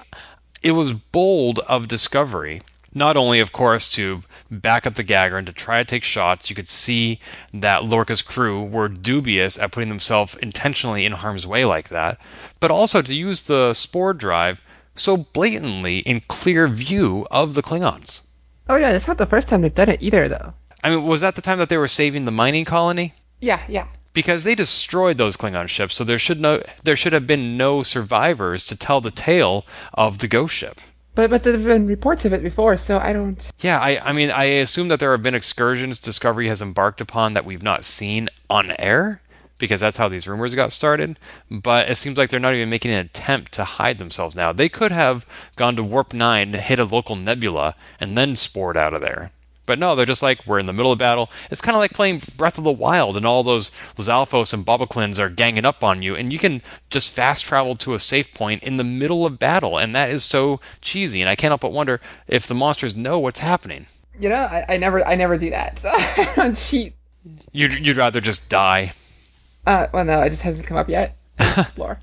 it 0.61 0.72
was 0.72 0.92
bold 0.92 1.61
of 1.61 1.87
Discovery 1.87 2.62
not 2.94 3.16
only, 3.16 3.40
of 3.40 3.53
course, 3.53 3.90
to 3.90 4.22
back 4.51 4.87
up 4.87 4.94
the 4.94 5.05
Gagarin 5.05 5.46
to 5.46 5.53
try 5.53 5.79
to 5.79 5.85
take 5.85 6.05
shots, 6.05 6.48
you 6.48 6.57
could 6.57 6.68
see 6.68 7.20
that 7.53 7.85
Lorca's 7.85 8.22
crew 8.22 8.62
were 8.62 8.88
dubious 8.88 9.59
at 9.59 9.72
putting 9.72 9.88
themselves 9.88 10.35
intentionally 10.37 11.05
in 11.05 11.12
harm's 11.12 11.46
way 11.46 11.64
like 11.64 11.88
that, 11.90 12.18
but 12.61 12.70
also 12.70 13.03
to 13.03 13.14
use 13.14 13.42
the 13.42 13.74
spore 13.74 14.14
drive 14.14 14.62
so 14.94 15.16
blatantly 15.16 15.98
in 16.01 16.20
clear 16.20 16.66
view 16.66 17.27
of 17.31 17.55
the 17.55 17.62
Klingons. 17.62 18.22
Oh 18.68 18.77
yeah, 18.77 18.92
that's 18.92 19.09
not 19.09 19.18
the 19.18 19.27
first 19.27 19.48
time 19.48 19.62
they've 19.62 19.74
done 19.74 19.88
it 19.88 20.03
either, 20.03 20.29
though. 20.29 20.55
I 20.83 20.90
mean, 20.90 21.05
was 21.05 21.20
that 21.20 21.35
the 21.35 21.42
time 21.42 21.59
that 21.59 21.68
they 21.68 21.79
were 21.79 21.88
saving 21.88 22.24
the 22.24 22.31
mining 22.31 22.64
colony? 22.64 23.14
Yeah, 23.40 23.62
yeah. 23.68 23.88
Because 24.12 24.44
they 24.44 24.55
destroyed 24.55 25.16
those 25.16 25.37
Klingon 25.37 25.68
ships, 25.68 25.94
so 25.94 26.05
there 26.05 26.18
should 26.18 26.40
no 26.40 26.62
there 26.83 26.96
should 26.96 27.12
have 27.12 27.27
been 27.27 27.57
no 27.57 27.83
survivors 27.83 28.64
to 28.66 28.77
tell 28.77 29.01
the 29.01 29.11
tale 29.11 29.64
of 29.94 30.18
the 30.18 30.29
ghost 30.29 30.55
ship. 30.55 30.81
But 31.18 31.31
but 31.31 31.42
there've 31.42 31.64
been 31.64 31.88
reports 31.88 32.24
of 32.24 32.33
it 32.33 32.44
before, 32.44 32.76
so 32.76 33.00
I 33.00 33.12
don't. 33.12 33.50
Yeah, 33.59 33.81
I, 33.81 33.98
I 34.04 34.12
mean, 34.12 34.31
I 34.31 34.44
assume 34.44 34.87
that 34.87 35.00
there 35.00 35.11
have 35.11 35.20
been 35.20 35.35
excursions 35.35 35.98
Discovery 35.98 36.46
has 36.46 36.62
embarked 36.62 37.00
upon 37.00 37.35
that 37.35 37.44
we've 37.44 37.61
not 37.61 37.85
seen 37.85 38.28
on 38.48 38.72
air, 38.78 39.20
because 39.59 39.81
that's 39.81 39.96
how 39.96 40.09
these 40.09 40.28
rumors 40.28 40.54
got 40.54 40.70
started. 40.70 41.18
But 41.50 41.90
it 41.90 41.96
seems 41.96 42.18
like 42.18 42.31
they're 42.31 42.38
not 42.38 42.54
even 42.54 42.70
making 42.70 42.92
an 42.92 43.04
attempt 43.04 43.50
to 43.54 43.64
hide 43.64 43.98
themselves 43.98 44.37
now. 44.37 44.52
They 44.52 44.68
could 44.68 44.92
have 44.92 45.26
gone 45.57 45.74
to 45.74 45.83
Warp 45.83 46.14
9, 46.14 46.52
hit 46.52 46.78
a 46.78 46.85
local 46.85 47.16
nebula, 47.16 47.74
and 47.98 48.16
then 48.16 48.37
spored 48.37 48.76
out 48.76 48.94
of 48.94 49.00
there. 49.00 49.33
But 49.68 49.78
no, 49.78 49.94
they're 49.94 50.07
just 50.07 50.22
like, 50.22 50.44
we're 50.46 50.59
in 50.59 50.64
the 50.64 50.72
middle 50.72 50.90
of 50.90 50.98
battle. 50.98 51.31
It's 51.50 51.61
kind 51.61 51.76
of 51.76 51.81
like 51.81 51.92
playing 51.92 52.22
Breath 52.38 52.57
of 52.57 52.64
the 52.64 52.72
Wild, 52.72 53.18
and 53.18 53.26
all 53.26 53.42
those 53.42 53.70
Lizalfos 53.96 54.54
and 54.54 54.64
Bokoblins 54.64 55.18
are 55.18 55.28
ganging 55.28 55.66
up 55.66 55.85
on 55.85 56.00
you, 56.00 56.16
and 56.16 56.33
you 56.33 56.38
can 56.38 56.62
just 56.88 57.14
fast 57.14 57.44
travel 57.44 57.76
to 57.76 57.92
a 57.92 57.98
safe 57.98 58.33
point 58.33 58.62
in 58.62 58.78
the 58.78 58.83
middle 58.83 59.26
of 59.26 59.38
battle, 59.38 59.78
and 59.78 59.94
that 59.94 60.09
is 60.09 60.24
so 60.24 60.59
cheesy. 60.81 61.20
And 61.20 61.28
I 61.28 61.37
can't 61.37 61.50
help 61.50 61.61
but 61.61 61.72
wonder 61.72 62.00
if 62.26 62.46
the 62.46 62.54
monsters 62.54 62.96
know 62.96 63.18
what's 63.18 63.40
happening. 63.40 63.87
You 64.18 64.31
know, 64.31 64.37
I, 64.37 64.64
I 64.70 64.76
never 64.78 65.07
I 65.07 65.14
never 65.14 65.37
do 65.37 65.50
that. 65.50 65.78
So 65.78 65.90
I 65.92 66.33
don't 66.35 66.57
cheat. 66.57 66.94
You'd, 67.52 67.74
you'd 67.74 67.98
rather 67.98 68.22
just 68.22 68.48
die. 68.48 68.94
Uh, 69.66 69.87
well, 69.92 70.04
no, 70.07 70.22
it 70.22 70.31
just 70.31 70.42
hasn't 70.42 70.66
come 70.66 70.78
up 70.78 70.88
yet. 70.88 71.14
Explore. 71.38 72.00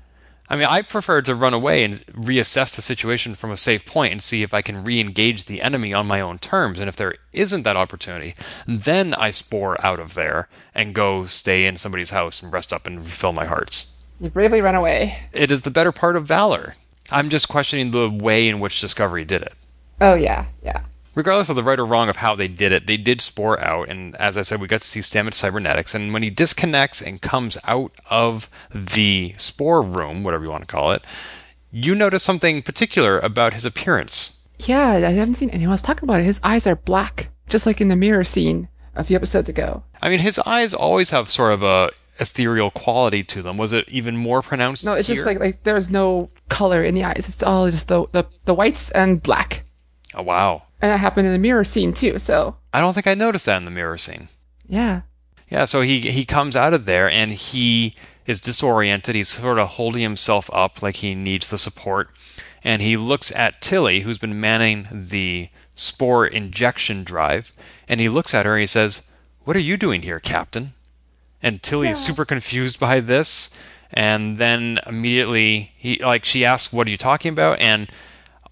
I 0.48 0.56
mean, 0.56 0.66
I 0.66 0.82
prefer 0.82 1.22
to 1.22 1.34
run 1.34 1.54
away 1.54 1.82
and 1.82 1.94
reassess 2.06 2.74
the 2.74 2.82
situation 2.82 3.34
from 3.34 3.50
a 3.50 3.56
safe 3.56 3.84
point 3.84 4.12
and 4.12 4.22
see 4.22 4.42
if 4.42 4.54
I 4.54 4.62
can 4.62 4.84
re 4.84 5.00
engage 5.00 5.44
the 5.44 5.60
enemy 5.60 5.92
on 5.92 6.06
my 6.06 6.20
own 6.20 6.38
terms. 6.38 6.78
And 6.78 6.88
if 6.88 6.96
there 6.96 7.16
isn't 7.32 7.62
that 7.62 7.76
opportunity, 7.76 8.34
then 8.66 9.14
I 9.14 9.30
spore 9.30 9.76
out 9.84 9.98
of 9.98 10.14
there 10.14 10.48
and 10.74 10.94
go 10.94 11.26
stay 11.26 11.66
in 11.66 11.76
somebody's 11.76 12.10
house 12.10 12.42
and 12.42 12.52
rest 12.52 12.72
up 12.72 12.86
and 12.86 13.00
refill 13.00 13.32
my 13.32 13.46
hearts. 13.46 14.02
You 14.20 14.30
bravely 14.30 14.60
run 14.60 14.74
away. 14.74 15.18
It 15.32 15.50
is 15.50 15.62
the 15.62 15.70
better 15.70 15.92
part 15.92 16.16
of 16.16 16.26
valor. 16.26 16.76
I'm 17.10 17.28
just 17.28 17.48
questioning 17.48 17.90
the 17.90 18.08
way 18.08 18.48
in 18.48 18.60
which 18.60 18.80
Discovery 18.80 19.24
did 19.24 19.42
it. 19.42 19.54
Oh 20.00 20.14
yeah, 20.14 20.46
yeah. 20.62 20.82
Regardless 21.16 21.48
of 21.48 21.56
the 21.56 21.62
right 21.62 21.78
or 21.78 21.86
wrong 21.86 22.10
of 22.10 22.16
how 22.16 22.36
they 22.36 22.46
did 22.46 22.72
it, 22.72 22.86
they 22.86 22.98
did 22.98 23.22
spore 23.22 23.58
out, 23.64 23.88
and 23.88 24.14
as 24.16 24.36
I 24.36 24.42
said, 24.42 24.60
we 24.60 24.68
got 24.68 24.82
to 24.82 24.86
see 24.86 25.00
Stamets 25.00 25.34
cybernetics. 25.34 25.94
And 25.94 26.12
when 26.12 26.22
he 26.22 26.28
disconnects 26.28 27.00
and 27.00 27.22
comes 27.22 27.56
out 27.64 27.92
of 28.10 28.50
the 28.70 29.34
spore 29.38 29.80
room, 29.80 30.22
whatever 30.22 30.44
you 30.44 30.50
want 30.50 30.68
to 30.68 30.72
call 30.72 30.92
it, 30.92 31.02
you 31.70 31.94
notice 31.94 32.22
something 32.22 32.60
particular 32.60 33.18
about 33.18 33.54
his 33.54 33.64
appearance. 33.64 34.46
Yeah, 34.58 34.90
I 34.90 35.12
haven't 35.12 35.34
seen 35.34 35.48
anyone 35.50 35.72
else 35.72 35.80
talk 35.80 36.02
about 36.02 36.20
it. 36.20 36.24
His 36.24 36.40
eyes 36.44 36.66
are 36.66 36.76
black, 36.76 37.30
just 37.48 37.64
like 37.64 37.80
in 37.80 37.88
the 37.88 37.96
mirror 37.96 38.24
scene 38.24 38.68
a 38.94 39.02
few 39.02 39.16
episodes 39.16 39.48
ago. 39.48 39.84
I 40.02 40.10
mean, 40.10 40.18
his 40.18 40.38
eyes 40.40 40.74
always 40.74 41.10
have 41.10 41.30
sort 41.30 41.54
of 41.54 41.62
a 41.62 41.90
ethereal 42.20 42.70
quality 42.70 43.24
to 43.24 43.40
them. 43.40 43.56
Was 43.56 43.72
it 43.72 43.88
even 43.88 44.18
more 44.18 44.42
pronounced? 44.42 44.84
No, 44.84 44.92
it's 44.92 45.08
here? 45.08 45.16
just 45.16 45.26
like 45.26 45.40
like 45.40 45.62
there's 45.62 45.90
no 45.90 46.28
color 46.50 46.82
in 46.82 46.94
the 46.94 47.04
eyes. 47.04 47.24
It's 47.26 47.42
all 47.42 47.70
just 47.70 47.88
the 47.88 48.06
the, 48.12 48.24
the 48.44 48.54
whites 48.54 48.90
and 48.90 49.22
black. 49.22 49.64
oh 50.14 50.22
wow. 50.22 50.62
And 50.80 50.90
that 50.90 50.98
happened 50.98 51.26
in 51.26 51.32
the 51.32 51.38
mirror 51.38 51.64
scene 51.64 51.92
too. 51.92 52.18
So 52.18 52.56
I 52.72 52.80
don't 52.80 52.94
think 52.94 53.06
I 53.06 53.14
noticed 53.14 53.46
that 53.46 53.56
in 53.56 53.64
the 53.64 53.70
mirror 53.70 53.98
scene. 53.98 54.28
yeah, 54.68 55.02
Yeah, 55.48 55.64
so 55.64 55.80
he 55.80 56.00
he 56.00 56.24
comes 56.24 56.56
out 56.56 56.74
of 56.74 56.84
there 56.84 57.10
and 57.10 57.32
he 57.32 57.94
is 58.26 58.40
disoriented. 58.40 59.14
He's 59.14 59.28
sort 59.28 59.58
of 59.58 59.68
holding 59.68 60.02
himself 60.02 60.50
up 60.52 60.82
like 60.82 60.96
he 60.96 61.14
needs 61.14 61.48
the 61.48 61.58
support. 61.58 62.10
And 62.64 62.82
he 62.82 62.96
looks 62.96 63.30
at 63.32 63.60
Tilly, 63.60 64.00
who's 64.00 64.18
been 64.18 64.40
manning 64.40 64.88
the 64.90 65.50
spore 65.76 66.26
injection 66.26 67.04
drive, 67.04 67.52
and 67.88 68.00
he 68.00 68.08
looks 68.08 68.34
at 68.34 68.44
her 68.44 68.54
and 68.54 68.60
he 68.60 68.66
says, 68.66 69.02
"What 69.44 69.56
are 69.56 69.60
you 69.60 69.76
doing 69.76 70.02
here, 70.02 70.18
Captain?" 70.18 70.72
And 71.42 71.62
Tilly 71.62 71.88
is 71.88 72.04
super 72.04 72.24
confused 72.24 72.80
by 72.80 72.98
this, 72.98 73.50
and 73.92 74.38
then 74.38 74.80
immediately 74.86 75.72
he 75.76 76.02
like 76.02 76.24
she 76.24 76.44
asks, 76.44 76.72
"What 76.72 76.88
are 76.88 76.90
you 76.90 76.96
talking 76.96 77.32
about?" 77.32 77.60
and 77.60 77.88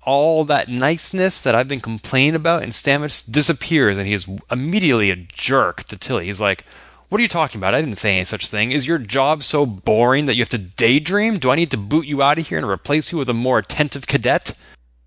all 0.04 0.44
that 0.44 0.68
niceness 0.68 1.40
that 1.42 1.54
I've 1.54 1.68
been 1.68 1.80
complaining 1.80 2.34
about 2.34 2.62
in 2.62 2.70
Stamets 2.70 3.30
disappears, 3.30 3.98
and 3.98 4.06
he 4.06 4.12
is 4.12 4.28
immediately 4.50 5.10
a 5.10 5.16
jerk 5.16 5.84
to 5.84 5.98
Tilly. 5.98 6.26
He's 6.26 6.40
like, 6.40 6.64
What 7.08 7.18
are 7.18 7.22
you 7.22 7.28
talking 7.28 7.60
about? 7.60 7.74
I 7.74 7.80
didn't 7.80 7.96
say 7.96 8.16
any 8.16 8.24
such 8.24 8.48
thing. 8.48 8.72
Is 8.72 8.86
your 8.86 8.98
job 8.98 9.42
so 9.42 9.64
boring 9.66 10.26
that 10.26 10.34
you 10.34 10.42
have 10.42 10.48
to 10.50 10.58
daydream? 10.58 11.38
Do 11.38 11.50
I 11.50 11.56
need 11.56 11.70
to 11.70 11.76
boot 11.76 12.06
you 12.06 12.22
out 12.22 12.38
of 12.38 12.48
here 12.48 12.58
and 12.58 12.66
replace 12.68 13.12
you 13.12 13.18
with 13.18 13.28
a 13.28 13.34
more 13.34 13.58
attentive 13.58 14.06
cadet? 14.06 14.58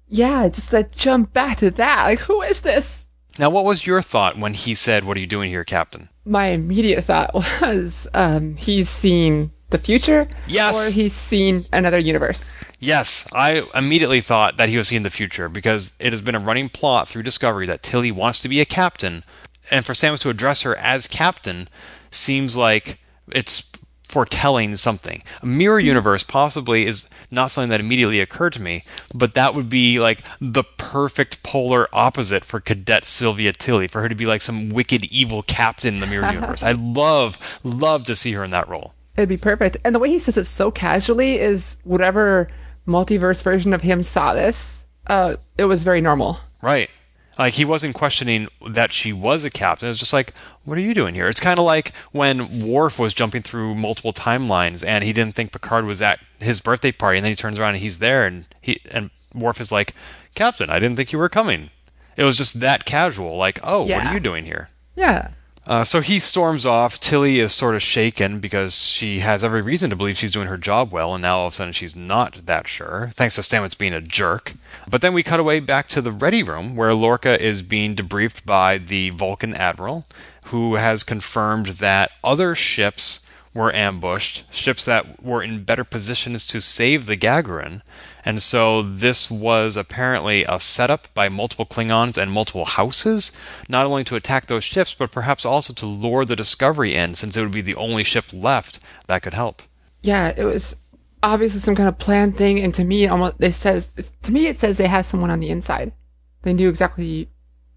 yeah. 0.10 0.48
Just 0.48 0.72
that 0.72 0.92
jump 0.92 1.34
back 1.34 1.58
to 1.58 1.72
that. 1.72 2.04
Like, 2.06 2.20
who 2.20 2.42
is 2.42 2.62
this? 2.62 3.08
Now, 3.40 3.50
what 3.52 3.66
was 3.66 3.86
your 3.86 4.02
thought 4.02 4.38
when 4.38 4.54
he 4.54 4.74
said, 4.74 5.04
What 5.04 5.18
are 5.18 5.20
you 5.20 5.28
doing 5.28 5.50
here, 5.52 5.64
Captain? 5.64 6.10
My 6.26 6.48
immediate 6.48 7.04
thought 7.04 7.34
was, 7.62 8.08
um, 8.14 8.56
he's 8.56 8.90
seen 8.90 9.52
the 9.70 9.78
future, 9.78 10.28
Yes. 10.48 10.90
or 10.90 10.94
he's 10.94 11.14
seen 11.14 11.66
another 11.74 12.00
universe. 12.00 12.62
Yes, 12.80 13.28
I 13.34 13.64
immediately 13.76 14.22
thought 14.22 14.58
that 14.58 14.70
he 14.70 14.78
was 14.78 14.88
seeing 14.88 15.04
the 15.04 15.10
future 15.10 15.50
because 15.50 15.94
it 16.00 16.14
has 16.14 16.22
been 16.22 16.36
a 16.36 16.40
running 16.40 16.70
plot 16.70 17.08
through 17.10 17.24
Discovery 17.24 17.66
that 17.68 17.84
Tilly 17.84 18.12
wants 18.12 18.40
to 18.40 18.48
be 18.50 18.62
a 18.62 18.66
captain, 18.66 19.24
and 19.70 19.86
for 19.86 19.94
Stamets 19.94 20.22
to 20.22 20.30
address 20.30 20.62
her 20.62 20.78
as 20.78 21.08
captain 21.08 21.68
seems 22.12 22.56
like 22.56 23.00
it's 23.32 23.70
foretelling 24.08 24.78
something. 24.78 25.22
A 25.42 25.46
mirror 25.46 25.82
universe 25.82 26.24
possibly 26.24 26.86
is 26.86 27.10
not 27.30 27.52
something 27.52 27.70
that 27.72 27.82
immediately 27.82 28.22
occurred 28.22 28.54
to 28.54 28.62
me, 28.62 28.84
but 29.14 29.34
that 29.34 29.54
would 29.54 29.68
be 29.68 30.00
like 30.00 30.22
the 30.40 30.64
perfect 30.64 31.44
polar 31.44 31.90
opposite 31.92 32.46
for 32.46 32.62
Cadet 32.62 33.04
Sylvia 33.06 33.52
Tilly, 33.52 33.88
for 33.88 34.02
her 34.02 34.08
to 34.08 34.16
be 34.16 34.26
like 34.26 34.40
some 34.40 34.70
wicked 34.70 35.04
evil 35.12 35.44
captain 35.44 35.96
in 35.96 36.00
the 36.00 36.08
mirror 36.08 36.32
universe. 36.32 36.64
I'd 36.64 36.80
love, 36.80 37.38
love 37.66 38.06
to 38.06 38.16
see 38.16 38.32
her 38.32 38.46
in 38.46 38.52
that 38.52 38.70
role. 38.70 38.94
It'd 39.18 39.30
be 39.30 39.38
perfect. 39.38 39.78
And 39.84 39.94
the 39.96 40.00
way 40.00 40.10
he 40.10 40.20
says 40.20 40.38
it 40.38 40.46
so 40.46 40.70
casually 40.72 41.40
is 41.40 41.78
whatever 41.84 42.48
multiverse 42.88 43.44
version 43.44 43.74
of 43.74 43.82
him 43.82 44.04
saw 44.04 44.34
this, 44.34 44.86
uh, 45.08 45.36
it 45.58 45.66
was 45.66 45.84
very 45.84 46.02
normal. 46.02 46.40
Right. 46.62 46.90
Like 47.38 47.56
he 47.56 47.66
wasn't 47.66 47.96
questioning 47.96 48.48
that 48.70 48.92
she 48.92 49.14
was 49.14 49.46
a 49.46 49.50
captain. 49.50 49.88
It 49.88 49.90
was 49.90 50.00
just 50.00 50.14
like, 50.14 50.34
what 50.66 50.78
are 50.78 50.82
you 50.82 50.94
doing 50.94 51.14
here? 51.14 51.28
It's 51.28 51.40
kind 51.40 51.60
of 51.60 51.66
like 51.66 51.94
when 52.12 52.68
Worf 52.68 53.00
was 53.00 53.14
jumping 53.14 53.42
through 53.42 53.76
multiple 53.76 54.14
timelines 54.14 54.86
and 54.86 55.04
he 55.04 55.14
didn't 55.14 55.36
think 55.36 55.52
Picard 55.52 55.86
was 55.86 56.02
at 56.02 56.20
his 56.40 56.60
birthday 56.60 56.92
party, 56.92 57.18
and 57.18 57.26
then 57.26 57.32
he 57.32 57.36
turns 57.36 57.60
around 57.60 57.76
and 57.76 57.82
he's 57.84 58.00
there, 58.00 58.26
and 58.26 58.46
he 58.62 58.80
and 58.92 59.10
Worf 59.34 59.62
is 59.62 59.72
like, 59.72 59.94
Captain, 60.36 60.70
I 60.70 60.80
didn't 60.80 60.98
think 60.98 61.12
you 61.12 61.20
were 61.20 61.30
coming. 61.30 61.70
It 62.16 62.24
was 62.24 62.38
just 62.38 62.60
that 62.60 62.86
casual. 62.86 63.38
Like, 63.38 63.60
oh, 63.64 63.84
what 63.84 64.06
are 64.06 64.14
you 64.14 64.20
doing 64.20 64.46
here? 64.46 64.70
Yeah. 64.96 65.30
Uh, 65.68 65.84
so 65.84 66.00
he 66.00 66.18
storms 66.18 66.66
off. 66.66 66.98
Tilly 66.98 67.42
is 67.42 67.54
sort 67.54 67.76
of 67.76 67.82
shaken 67.82 68.40
because 68.40 68.88
she 68.88 69.20
has 69.20 69.44
every 69.44 69.62
reason 69.62 69.90
to 69.90 69.98
believe 69.98 70.18
she's 70.18 70.32
doing 70.32 70.48
her 70.48 70.58
job 70.58 70.94
well, 70.94 71.14
and 71.14 71.22
now 71.22 71.40
all 71.40 71.48
of 71.48 71.54
a 71.54 71.56
sudden 71.58 71.74
she's 71.74 71.94
not 71.94 72.46
that 72.46 72.70
sure, 72.70 73.12
thanks 73.16 73.36
to 73.36 73.42
Stamets 73.42 73.78
being 73.78 73.92
a 73.92 74.00
jerk. 74.00 74.54
But 74.90 75.02
then 75.02 75.14
we 75.14 75.24
cut 75.24 75.42
away 75.42 75.60
back 75.60 75.90
to 75.90 76.02
the 76.02 76.14
ready 76.14 76.42
room 76.42 76.78
where 76.78 76.94
Lorca 76.94 77.44
is 77.44 77.64
being 77.64 77.98
debriefed 77.98 78.46
by 78.46 78.78
the 78.78 79.10
Vulcan 79.10 79.54
admiral, 79.56 80.06
who 80.46 80.76
has 80.76 81.04
confirmed 81.04 81.66
that 81.66 82.14
other 82.24 82.56
ships 82.56 83.28
were 83.54 83.76
ambushed, 83.76 84.46
ships 84.54 84.86
that 84.86 85.22
were 85.22 85.44
in 85.44 85.66
better 85.66 85.84
positions 85.84 86.48
to 86.48 86.62
save 86.62 87.08
the 87.08 87.18
Gagarin. 87.18 87.82
And 88.28 88.44
so 88.44 88.82
this 88.82 89.32
was 89.32 89.78
apparently 89.78 90.44
a 90.44 90.60
setup 90.60 91.08
by 91.14 91.30
multiple 91.30 91.66
Klingons 91.66 92.18
and 92.18 92.30
multiple 92.30 92.66
houses, 92.66 93.32
not 93.70 93.86
only 93.86 94.04
to 94.04 94.18
attack 94.18 94.48
those 94.48 94.66
ships, 94.66 94.94
but 94.94 95.14
perhaps 95.14 95.46
also 95.46 95.74
to 95.76 95.86
lure 95.86 96.26
the 96.26 96.36
Discovery 96.36 96.94
in, 96.94 97.16
since 97.16 97.38
it 97.38 97.42
would 97.42 97.54
be 97.54 97.62
the 97.62 97.76
only 97.76 98.04
ship 98.04 98.26
left 98.34 98.82
that 99.06 99.22
could 99.22 99.34
help. 99.34 99.62
Yeah, 100.02 100.34
it 100.36 100.44
was 100.44 100.76
obviously 101.24 101.62
some 101.62 101.74
kind 101.74 101.88
of 101.88 102.00
planned 102.00 102.36
thing. 102.36 102.60
And 102.60 102.74
to 102.74 102.84
me, 102.84 103.08
almost, 103.08 103.36
it 103.40 103.54
says, 103.54 104.12
to 104.24 104.32
me, 104.34 104.48
it 104.48 104.60
says 104.60 104.76
they 104.78 104.88
had 104.88 105.06
someone 105.06 105.32
on 105.32 105.40
the 105.40 105.50
inside. 105.50 105.94
They 106.42 106.52
knew 106.54 106.68
exactly 106.68 107.30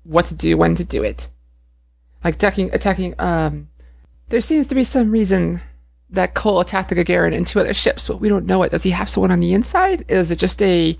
what 0.02 0.24
to 0.26 0.34
do, 0.34 0.56
when 0.56 0.74
to 0.74 0.82
do 0.82 1.04
it. 1.04 1.28
Like 2.24 2.34
attacking, 2.34 2.74
attacking, 2.74 3.14
um, 3.20 3.68
there 4.30 4.40
seems 4.40 4.66
to 4.66 4.74
be 4.74 4.82
some 4.82 5.12
reason 5.12 5.60
that 6.12 6.34
Kol 6.34 6.60
attacked 6.60 6.88
the 6.88 6.96
Gagarin 6.96 7.34
and 7.34 7.46
two 7.46 7.60
other 7.60 7.74
ships, 7.74 8.08
but 8.08 8.20
we 8.20 8.28
don't 8.28 8.46
know 8.46 8.62
it. 8.62 8.70
Does 8.70 8.82
he 8.82 8.90
have 8.90 9.08
someone 9.08 9.30
on 9.30 9.40
the 9.40 9.52
inside? 9.52 10.04
Is 10.08 10.30
it 10.30 10.38
just 10.38 10.60
a 10.60 10.98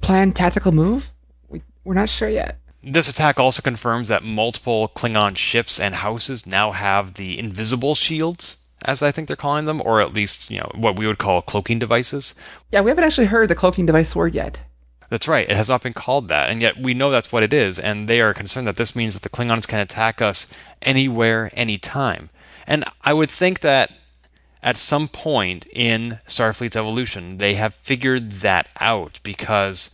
planned 0.00 0.36
tactical 0.36 0.72
move? 0.72 1.12
We, 1.48 1.62
we're 1.84 1.94
not 1.94 2.08
sure 2.08 2.28
yet. 2.28 2.58
This 2.82 3.08
attack 3.08 3.38
also 3.38 3.62
confirms 3.62 4.08
that 4.08 4.22
multiple 4.22 4.90
Klingon 4.94 5.36
ships 5.36 5.80
and 5.80 5.96
houses 5.96 6.46
now 6.46 6.72
have 6.72 7.14
the 7.14 7.38
invisible 7.38 7.94
shields, 7.94 8.68
as 8.84 9.02
I 9.02 9.10
think 9.10 9.26
they're 9.26 9.36
calling 9.36 9.64
them, 9.64 9.82
or 9.84 10.00
at 10.00 10.12
least, 10.12 10.50
you 10.50 10.58
know, 10.58 10.70
what 10.74 10.98
we 10.98 11.06
would 11.06 11.18
call 11.18 11.42
cloaking 11.42 11.78
devices. 11.78 12.34
Yeah, 12.72 12.80
we 12.80 12.90
haven't 12.90 13.04
actually 13.04 13.26
heard 13.26 13.48
the 13.48 13.54
cloaking 13.54 13.86
device 13.86 14.14
word 14.14 14.34
yet. 14.34 14.58
That's 15.10 15.26
right. 15.26 15.48
It 15.48 15.56
has 15.56 15.68
not 15.68 15.82
been 15.82 15.94
called 15.94 16.28
that, 16.28 16.50
and 16.50 16.60
yet 16.60 16.78
we 16.78 16.94
know 16.94 17.10
that's 17.10 17.32
what 17.32 17.42
it 17.42 17.52
is, 17.52 17.78
and 17.78 18.08
they 18.08 18.20
are 18.20 18.34
concerned 18.34 18.66
that 18.66 18.76
this 18.76 18.94
means 18.94 19.14
that 19.14 19.22
the 19.22 19.30
Klingons 19.30 19.66
can 19.66 19.80
attack 19.80 20.20
us 20.20 20.52
anywhere, 20.82 21.50
anytime. 21.54 22.30
And 22.66 22.84
I 23.02 23.14
would 23.14 23.30
think 23.30 23.60
that 23.60 23.90
at 24.62 24.76
some 24.76 25.08
point 25.08 25.66
in 25.72 26.18
Starfleet's 26.26 26.76
evolution, 26.76 27.38
they 27.38 27.54
have 27.54 27.74
figured 27.74 28.32
that 28.32 28.68
out 28.80 29.20
because 29.22 29.90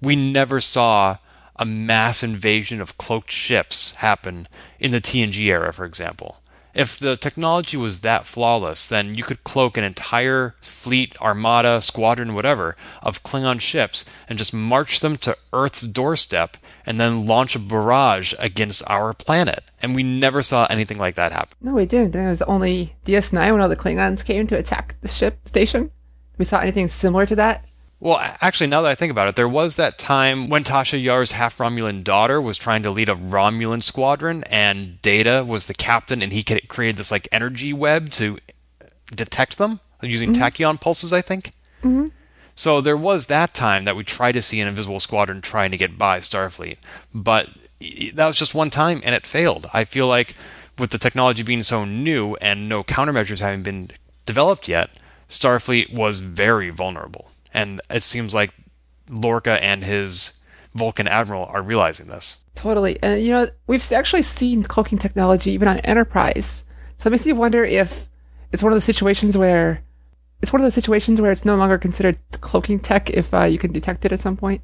we 0.00 0.14
never 0.14 0.60
saw 0.60 1.18
a 1.56 1.64
mass 1.64 2.22
invasion 2.22 2.80
of 2.80 2.98
cloaked 2.98 3.32
ships 3.32 3.94
happen 3.96 4.46
in 4.78 4.92
the 4.92 5.00
TNG 5.00 5.46
era, 5.46 5.72
for 5.72 5.84
example. 5.84 6.40
If 6.74 6.96
the 6.96 7.16
technology 7.16 7.76
was 7.76 8.02
that 8.02 8.24
flawless, 8.24 8.86
then 8.86 9.16
you 9.16 9.24
could 9.24 9.42
cloak 9.42 9.76
an 9.76 9.82
entire 9.82 10.54
fleet, 10.60 11.20
armada, 11.20 11.80
squadron, 11.82 12.34
whatever, 12.34 12.76
of 13.02 13.24
Klingon 13.24 13.60
ships 13.60 14.04
and 14.28 14.38
just 14.38 14.54
march 14.54 15.00
them 15.00 15.16
to 15.18 15.36
Earth's 15.52 15.82
doorstep 15.82 16.56
and 16.88 16.98
then 16.98 17.26
launch 17.26 17.54
a 17.54 17.58
barrage 17.58 18.32
against 18.38 18.82
our 18.88 19.12
planet. 19.12 19.62
And 19.82 19.94
we 19.94 20.02
never 20.02 20.42
saw 20.42 20.66
anything 20.70 20.96
like 20.96 21.16
that 21.16 21.32
happen. 21.32 21.54
No, 21.60 21.74
we 21.74 21.84
didn't. 21.84 22.16
It 22.16 22.26
was 22.26 22.40
only 22.42 22.94
DS9 23.04 23.52
when 23.52 23.60
all 23.60 23.68
the 23.68 23.76
Klingons 23.76 24.24
came 24.24 24.46
to 24.46 24.56
attack 24.56 24.94
the 25.02 25.08
ship 25.08 25.46
station. 25.46 25.90
We 26.38 26.46
saw 26.46 26.60
anything 26.60 26.88
similar 26.88 27.26
to 27.26 27.36
that. 27.36 27.62
Well, 28.00 28.16
actually, 28.40 28.68
now 28.68 28.80
that 28.80 28.88
I 28.88 28.94
think 28.94 29.10
about 29.10 29.28
it, 29.28 29.36
there 29.36 29.48
was 29.48 29.76
that 29.76 29.98
time 29.98 30.48
when 30.48 30.64
Tasha 30.64 31.02
Yar's 31.02 31.32
half 31.32 31.58
Romulan 31.58 32.04
daughter 32.04 32.40
was 32.40 32.56
trying 32.56 32.82
to 32.84 32.90
lead 32.90 33.10
a 33.10 33.14
Romulan 33.14 33.82
squadron, 33.82 34.42
and 34.44 35.02
Data 35.02 35.44
was 35.46 35.66
the 35.66 35.74
captain, 35.74 36.22
and 36.22 36.32
he 36.32 36.42
created 36.42 36.96
this 36.96 37.10
like 37.10 37.28
energy 37.30 37.74
web 37.74 38.08
to 38.12 38.38
uh, 38.80 38.86
detect 39.14 39.58
them 39.58 39.80
using 40.00 40.32
mm-hmm. 40.32 40.42
tachyon 40.42 40.80
pulses, 40.80 41.12
I 41.12 41.20
think. 41.20 41.52
Mm-hmm. 41.82 42.08
So 42.58 42.80
there 42.80 42.96
was 42.96 43.26
that 43.26 43.54
time 43.54 43.84
that 43.84 43.94
we 43.94 44.02
tried 44.02 44.32
to 44.32 44.42
see 44.42 44.60
an 44.60 44.66
invisible 44.66 44.98
squadron 44.98 45.40
trying 45.40 45.70
to 45.70 45.76
get 45.76 45.96
by 45.96 46.18
Starfleet, 46.18 46.78
but 47.14 47.50
that 48.14 48.26
was 48.26 48.34
just 48.34 48.52
one 48.52 48.68
time 48.68 49.00
and 49.04 49.14
it 49.14 49.24
failed. 49.24 49.70
I 49.72 49.84
feel 49.84 50.08
like 50.08 50.34
with 50.76 50.90
the 50.90 50.98
technology 50.98 51.44
being 51.44 51.62
so 51.62 51.84
new 51.84 52.34
and 52.40 52.68
no 52.68 52.82
countermeasures 52.82 53.38
having 53.38 53.62
been 53.62 53.92
developed 54.26 54.66
yet, 54.66 54.90
Starfleet 55.28 55.94
was 55.94 56.18
very 56.18 56.70
vulnerable. 56.70 57.30
And 57.54 57.80
it 57.90 58.02
seems 58.02 58.34
like 58.34 58.50
Lorca 59.08 59.62
and 59.62 59.84
his 59.84 60.42
Vulcan 60.74 61.06
admiral 61.06 61.44
are 61.44 61.62
realizing 61.62 62.08
this. 62.08 62.44
Totally. 62.56 62.98
And, 63.04 63.22
you 63.22 63.30
know, 63.30 63.48
we've 63.68 63.92
actually 63.92 64.22
seen 64.22 64.64
cloaking 64.64 64.98
technology 64.98 65.52
even 65.52 65.68
on 65.68 65.78
Enterprise. 65.78 66.64
So 66.96 67.06
it 67.06 67.12
makes 67.12 67.24
me 67.24 67.34
wonder 67.34 67.64
if 67.64 68.08
it's 68.50 68.64
one 68.64 68.72
of 68.72 68.76
the 68.76 68.80
situations 68.80 69.38
where 69.38 69.80
it's 70.40 70.52
one 70.52 70.60
of 70.60 70.64
those 70.64 70.74
situations 70.74 71.20
where 71.20 71.32
it's 71.32 71.44
no 71.44 71.56
longer 71.56 71.78
considered 71.78 72.18
cloaking 72.40 72.80
tech 72.80 73.10
if 73.10 73.34
uh, 73.34 73.44
you 73.44 73.58
can 73.58 73.72
detect 73.72 74.04
it 74.04 74.12
at 74.12 74.20
some 74.20 74.36
point. 74.36 74.62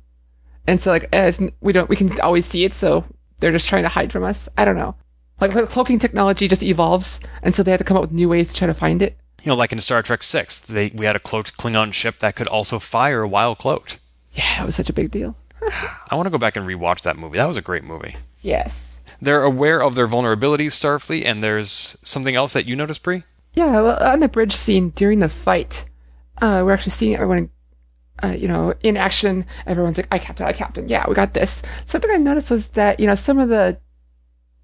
And 0.66 0.80
so, 0.80 0.90
like, 0.90 1.08
as 1.12 1.42
we 1.60 1.72
don't, 1.72 1.88
we 1.88 1.96
can 1.96 2.18
always 2.20 2.46
see 2.46 2.64
it, 2.64 2.72
so 2.72 3.04
they're 3.40 3.52
just 3.52 3.68
trying 3.68 3.82
to 3.82 3.88
hide 3.88 4.12
from 4.12 4.24
us. 4.24 4.48
I 4.56 4.64
don't 4.64 4.76
know. 4.76 4.94
Like, 5.40 5.54
like 5.54 5.68
cloaking 5.68 5.98
technology 5.98 6.48
just 6.48 6.62
evolves, 6.62 7.20
and 7.42 7.54
so 7.54 7.62
they 7.62 7.70
have 7.70 7.78
to 7.78 7.84
come 7.84 7.96
up 7.96 8.02
with 8.02 8.12
new 8.12 8.28
ways 8.28 8.48
to 8.48 8.54
try 8.54 8.66
to 8.66 8.74
find 8.74 9.02
it. 9.02 9.18
You 9.42 9.50
know, 9.50 9.56
like 9.56 9.72
in 9.72 9.80
Star 9.80 10.02
Trek 10.02 10.22
Six, 10.22 10.58
they 10.58 10.90
we 10.94 11.04
had 11.04 11.16
a 11.16 11.20
cloaked 11.20 11.58
Klingon 11.58 11.92
ship 11.92 12.20
that 12.20 12.34
could 12.36 12.46
also 12.46 12.78
fire 12.78 13.26
while 13.26 13.54
cloaked. 13.54 13.98
Yeah, 14.32 14.62
it 14.62 14.66
was 14.66 14.76
such 14.76 14.88
a 14.88 14.94
big 14.94 15.10
deal. 15.10 15.36
I 16.10 16.14
want 16.14 16.26
to 16.26 16.30
go 16.30 16.38
back 16.38 16.56
and 16.56 16.66
rewatch 16.66 17.02
that 17.02 17.18
movie. 17.18 17.36
That 17.36 17.48
was 17.48 17.56
a 17.56 17.62
great 17.62 17.84
movie. 17.84 18.16
Yes. 18.42 19.00
They're 19.20 19.42
aware 19.42 19.82
of 19.82 19.94
their 19.94 20.08
vulnerabilities, 20.08 20.72
Starfleet, 20.72 21.24
and 21.24 21.42
there's 21.42 21.98
something 22.02 22.34
else 22.34 22.52
that 22.52 22.66
you 22.66 22.76
noticed, 22.76 23.02
Brie? 23.02 23.22
Yeah, 23.54 23.80
well, 23.80 24.02
on 24.02 24.20
the 24.20 24.28
bridge 24.28 24.54
scene 24.54 24.90
during 24.90 25.20
the 25.20 25.28
fight, 25.28 25.84
uh, 26.42 26.62
we're 26.64 26.72
actually 26.72 26.90
seeing 26.90 27.14
everyone, 27.14 27.50
uh, 28.22 28.28
you 28.36 28.48
know, 28.48 28.74
in 28.82 28.96
action. 28.96 29.46
Everyone's 29.66 29.96
like, 29.96 30.08
"I 30.10 30.18
captain, 30.18 30.46
I 30.46 30.52
captain." 30.52 30.88
Yeah, 30.88 31.04
we 31.08 31.14
got 31.14 31.34
this. 31.34 31.62
Something 31.84 32.10
I 32.10 32.16
noticed 32.16 32.50
was 32.50 32.70
that 32.70 32.98
you 32.98 33.06
know 33.06 33.14
some 33.14 33.38
of 33.38 33.48
the 33.48 33.78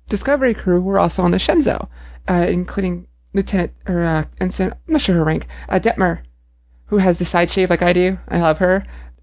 Discovery 0.09 0.55
crew 0.55 0.81
were 0.81 0.99
also 0.99 1.23
on 1.23 1.31
the 1.31 1.39
Shenzhou, 1.39 1.89
uh, 2.29 2.47
including 2.49 3.07
Lieutenant 3.33 3.73
or 3.87 4.03
uh, 4.03 4.25
Ensign. 4.41 4.73
I'm 4.73 4.93
not 4.95 5.01
sure 5.01 5.15
her 5.15 5.25
rank. 5.25 5.47
Uh, 5.69 5.79
Detmer, 5.79 6.23
who 6.87 6.99
has 6.99 7.19
the 7.19 7.25
side 7.25 7.49
shave 7.49 7.71
like 7.71 7.81
I 7.81 7.93
do. 7.93 8.19
I 8.27 8.41
love 8.41 8.59
her. 8.59 8.83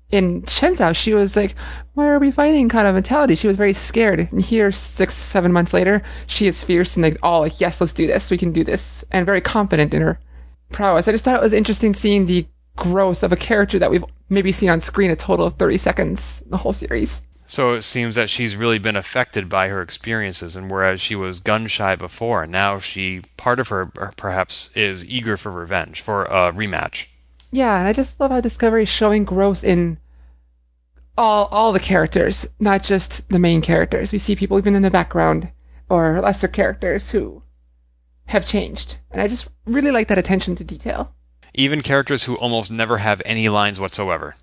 In 0.09 0.43
Shenzhou, 0.43 0.95
she 0.95 1.13
was 1.13 1.35
like, 1.35 1.55
"Why 1.93 2.07
are 2.07 2.19
we 2.19 2.31
fighting?" 2.31 2.69
kind 2.69 2.87
of 2.87 2.93
mentality. 2.93 3.35
She 3.35 3.47
was 3.47 3.57
very 3.57 3.73
scared. 3.73 4.29
And 4.31 4.41
here, 4.41 4.71
six, 4.71 5.15
seven 5.15 5.51
months 5.51 5.73
later, 5.73 6.01
she 6.27 6.47
is 6.47 6.63
fierce 6.63 6.95
and 6.95 7.03
like, 7.03 7.17
all 7.21 7.41
like, 7.41 7.59
"Yes, 7.59 7.81
let's 7.81 7.93
do 7.93 8.07
this. 8.07 8.31
We 8.31 8.37
can 8.37 8.53
do 8.53 8.63
this," 8.63 9.03
and 9.11 9.25
very 9.25 9.41
confident 9.41 9.93
in 9.93 10.01
her 10.01 10.19
prowess. 10.71 11.07
I 11.07 11.11
just 11.11 11.25
thought 11.25 11.35
it 11.35 11.41
was 11.41 11.53
interesting 11.53 11.93
seeing 11.93 12.25
the 12.25 12.47
growth 12.77 13.23
of 13.23 13.31
a 13.31 13.35
character 13.35 13.79
that 13.79 13.91
we've 13.91 14.05
maybe 14.29 14.51
seen 14.51 14.69
on 14.69 14.79
screen 14.79 15.11
a 15.11 15.15
total 15.15 15.47
of 15.47 15.53
30 15.53 15.77
seconds 15.77 16.41
in 16.45 16.51
the 16.51 16.57
whole 16.57 16.73
series. 16.73 17.23
So 17.49 17.73
it 17.73 17.83
seems 17.83 18.15
that 18.15 18.29
she's 18.29 18.57
really 18.57 18.77
been 18.77 18.97
affected 18.97 19.47
by 19.47 19.69
her 19.69 19.81
experiences, 19.81 20.55
and 20.57 20.69
whereas 20.69 20.99
she 20.99 21.15
was 21.15 21.39
gun 21.39 21.67
shy 21.67 21.95
before, 21.95 22.45
now 22.45 22.79
she 22.79 23.21
part 23.37 23.59
of 23.59 23.69
her 23.69 23.89
er, 23.97 24.11
perhaps 24.17 24.69
is 24.75 25.05
eager 25.05 25.37
for 25.37 25.49
revenge, 25.49 26.01
for 26.01 26.25
a 26.25 26.51
rematch. 26.51 27.05
Yeah, 27.51 27.79
and 27.79 27.87
I 27.87 27.93
just 27.93 28.19
love 28.19 28.31
how 28.31 28.41
Discovery 28.41 28.83
is 28.83 28.89
showing 28.89 29.23
growth 29.23 29.63
in 29.63 29.99
all 31.17 31.45
all 31.51 31.71
the 31.71 31.79
characters, 31.79 32.47
not 32.59 32.83
just 32.83 33.29
the 33.29 33.39
main 33.39 33.61
characters. 33.61 34.11
We 34.11 34.19
see 34.19 34.35
people 34.35 34.57
even 34.57 34.75
in 34.75 34.83
the 34.83 34.91
background 34.91 35.49
or 35.89 36.21
lesser 36.21 36.47
characters 36.47 37.11
who 37.11 37.43
have 38.27 38.45
changed. 38.45 38.97
And 39.11 39.21
I 39.21 39.27
just 39.27 39.47
really 39.65 39.91
like 39.91 40.07
that 40.09 40.17
attention 40.17 40.55
to 40.57 40.63
detail. 40.63 41.13
Even 41.53 41.81
characters 41.81 42.25
who 42.25 42.35
almost 42.35 42.69
never 42.69 42.99
have 42.99 43.21
any 43.25 43.49
lines 43.49 43.79
whatsoever. 43.79 44.35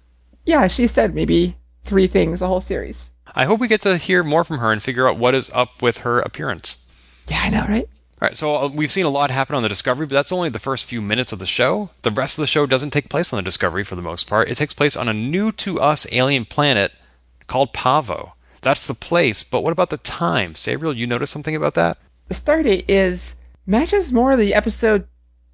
Yeah, 0.44 0.66
she 0.66 0.86
said 0.86 1.14
maybe 1.14 1.56
three 1.82 2.06
things 2.06 2.40
the 2.40 2.48
whole 2.48 2.60
series. 2.60 3.12
I 3.34 3.44
hope 3.44 3.60
we 3.60 3.68
get 3.68 3.80
to 3.82 3.96
hear 3.96 4.24
more 4.24 4.44
from 4.44 4.58
her 4.58 4.72
and 4.72 4.82
figure 4.82 5.08
out 5.08 5.18
what 5.18 5.34
is 5.34 5.50
up 5.54 5.82
with 5.82 5.98
her 5.98 6.20
appearance. 6.20 6.90
Yeah, 7.28 7.40
I 7.42 7.50
know, 7.50 7.66
right? 7.68 7.88
All 8.22 8.28
right, 8.28 8.36
so 8.36 8.54
uh, 8.56 8.68
we've 8.68 8.92
seen 8.92 9.04
a 9.04 9.10
lot 9.10 9.30
happen 9.30 9.56
on 9.56 9.62
the 9.62 9.68
Discovery, 9.68 10.06
but 10.06 10.14
that's 10.14 10.32
only 10.32 10.48
the 10.48 10.58
first 10.58 10.86
few 10.86 11.02
minutes 11.02 11.32
of 11.32 11.40
the 11.40 11.46
show. 11.46 11.90
The 12.02 12.10
rest 12.10 12.38
of 12.38 12.42
the 12.42 12.46
show 12.46 12.64
doesn't 12.64 12.90
take 12.90 13.08
place 13.08 13.32
on 13.32 13.36
the 13.36 13.42
Discovery 13.42 13.82
for 13.84 13.96
the 13.96 14.02
most 14.02 14.28
part. 14.28 14.48
It 14.48 14.56
takes 14.56 14.72
place 14.72 14.96
on 14.96 15.08
a 15.08 15.12
new 15.12 15.50
to 15.52 15.80
us 15.80 16.06
alien 16.12 16.44
planet 16.44 16.92
called 17.48 17.74
Pahvo. 17.74 18.32
That's 18.62 18.86
the 18.86 18.94
place, 18.94 19.42
but 19.42 19.62
what 19.62 19.72
about 19.72 19.90
the 19.90 19.98
time? 19.98 20.54
Sabriel, 20.54 20.96
you 20.96 21.06
noticed 21.06 21.32
something 21.32 21.56
about 21.56 21.74
that? 21.74 21.98
the 22.28 22.34
Stardate 22.34 22.84
is 22.88 23.36
matches 23.66 24.12
more 24.12 24.36
the 24.36 24.54
episode 24.54 25.06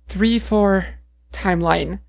three 0.06 0.38
four 0.38 0.94
timeline, 1.32 2.00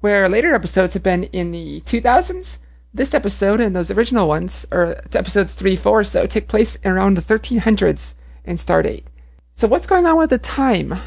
where 0.00 0.28
later 0.28 0.54
episodes 0.54 0.94
have 0.94 1.02
been 1.02 1.24
in 1.24 1.52
the 1.52 1.82
2000s. 1.82 2.58
This 2.94 3.12
episode 3.12 3.60
and 3.60 3.76
those 3.76 3.90
original 3.90 4.26
ones, 4.26 4.64
or 4.70 5.02
episodes 5.12 5.54
three 5.54 5.76
four, 5.76 6.04
so 6.04 6.26
take 6.26 6.48
place 6.48 6.78
around 6.84 7.14
the 7.14 7.20
1300s 7.20 8.14
in 8.44 8.56
Stardate. 8.56 9.04
So 9.56 9.66
what's 9.66 9.86
going 9.86 10.04
on 10.04 10.18
with 10.18 10.28
the 10.28 10.36
time? 10.36 11.00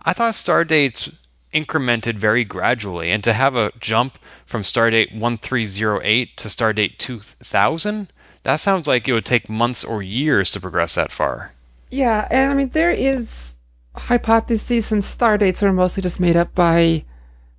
I 0.00 0.14
thought 0.14 0.32
Stardates 0.32 1.18
incremented 1.52 2.14
very 2.14 2.42
gradually, 2.42 3.10
and 3.10 3.22
to 3.22 3.34
have 3.34 3.54
a 3.54 3.70
jump 3.78 4.18
from 4.46 4.62
Stardate 4.62 5.14
1308 5.14 6.34
to 6.38 6.48
Stardate 6.48 6.96
2000, 6.96 8.10
that 8.44 8.56
sounds 8.56 8.88
like 8.88 9.06
it 9.06 9.12
would 9.12 9.26
take 9.26 9.50
months 9.50 9.84
or 9.84 10.02
years 10.02 10.50
to 10.52 10.60
progress 10.60 10.94
that 10.94 11.10
far. 11.10 11.52
Yeah, 11.90 12.26
and 12.30 12.50
I 12.50 12.54
mean 12.54 12.70
there 12.70 12.90
is 12.90 13.56
hypotheses 13.94 14.90
and 14.90 15.04
star 15.04 15.36
dates 15.36 15.62
are 15.62 15.70
mostly 15.70 16.02
just 16.02 16.18
made 16.18 16.34
up 16.34 16.54
by 16.54 17.04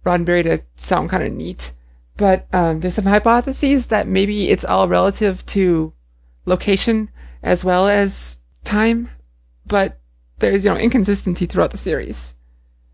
Roddenberry 0.04 0.42
to 0.46 0.64
sound 0.76 1.12
kind 1.12 1.22
of 1.22 1.32
neat. 1.32 1.74
But 2.18 2.48
um, 2.52 2.80
there's 2.80 2.96
some 2.96 3.06
hypotheses 3.06 3.86
that 3.90 4.08
maybe 4.08 4.50
it's 4.50 4.66
all 4.66 4.88
relative 4.88 5.46
to 5.48 5.94
location 6.48 7.12
as 7.44 7.64
well 7.64 7.88
as 7.88 8.40
time. 8.64 9.10
But 9.68 10.00
there's 10.40 10.66
you 10.66 10.72
know 10.72 10.78
inconsistency 10.78 11.46
throughout 11.46 11.72
the 11.72 11.78
series, 11.78 12.36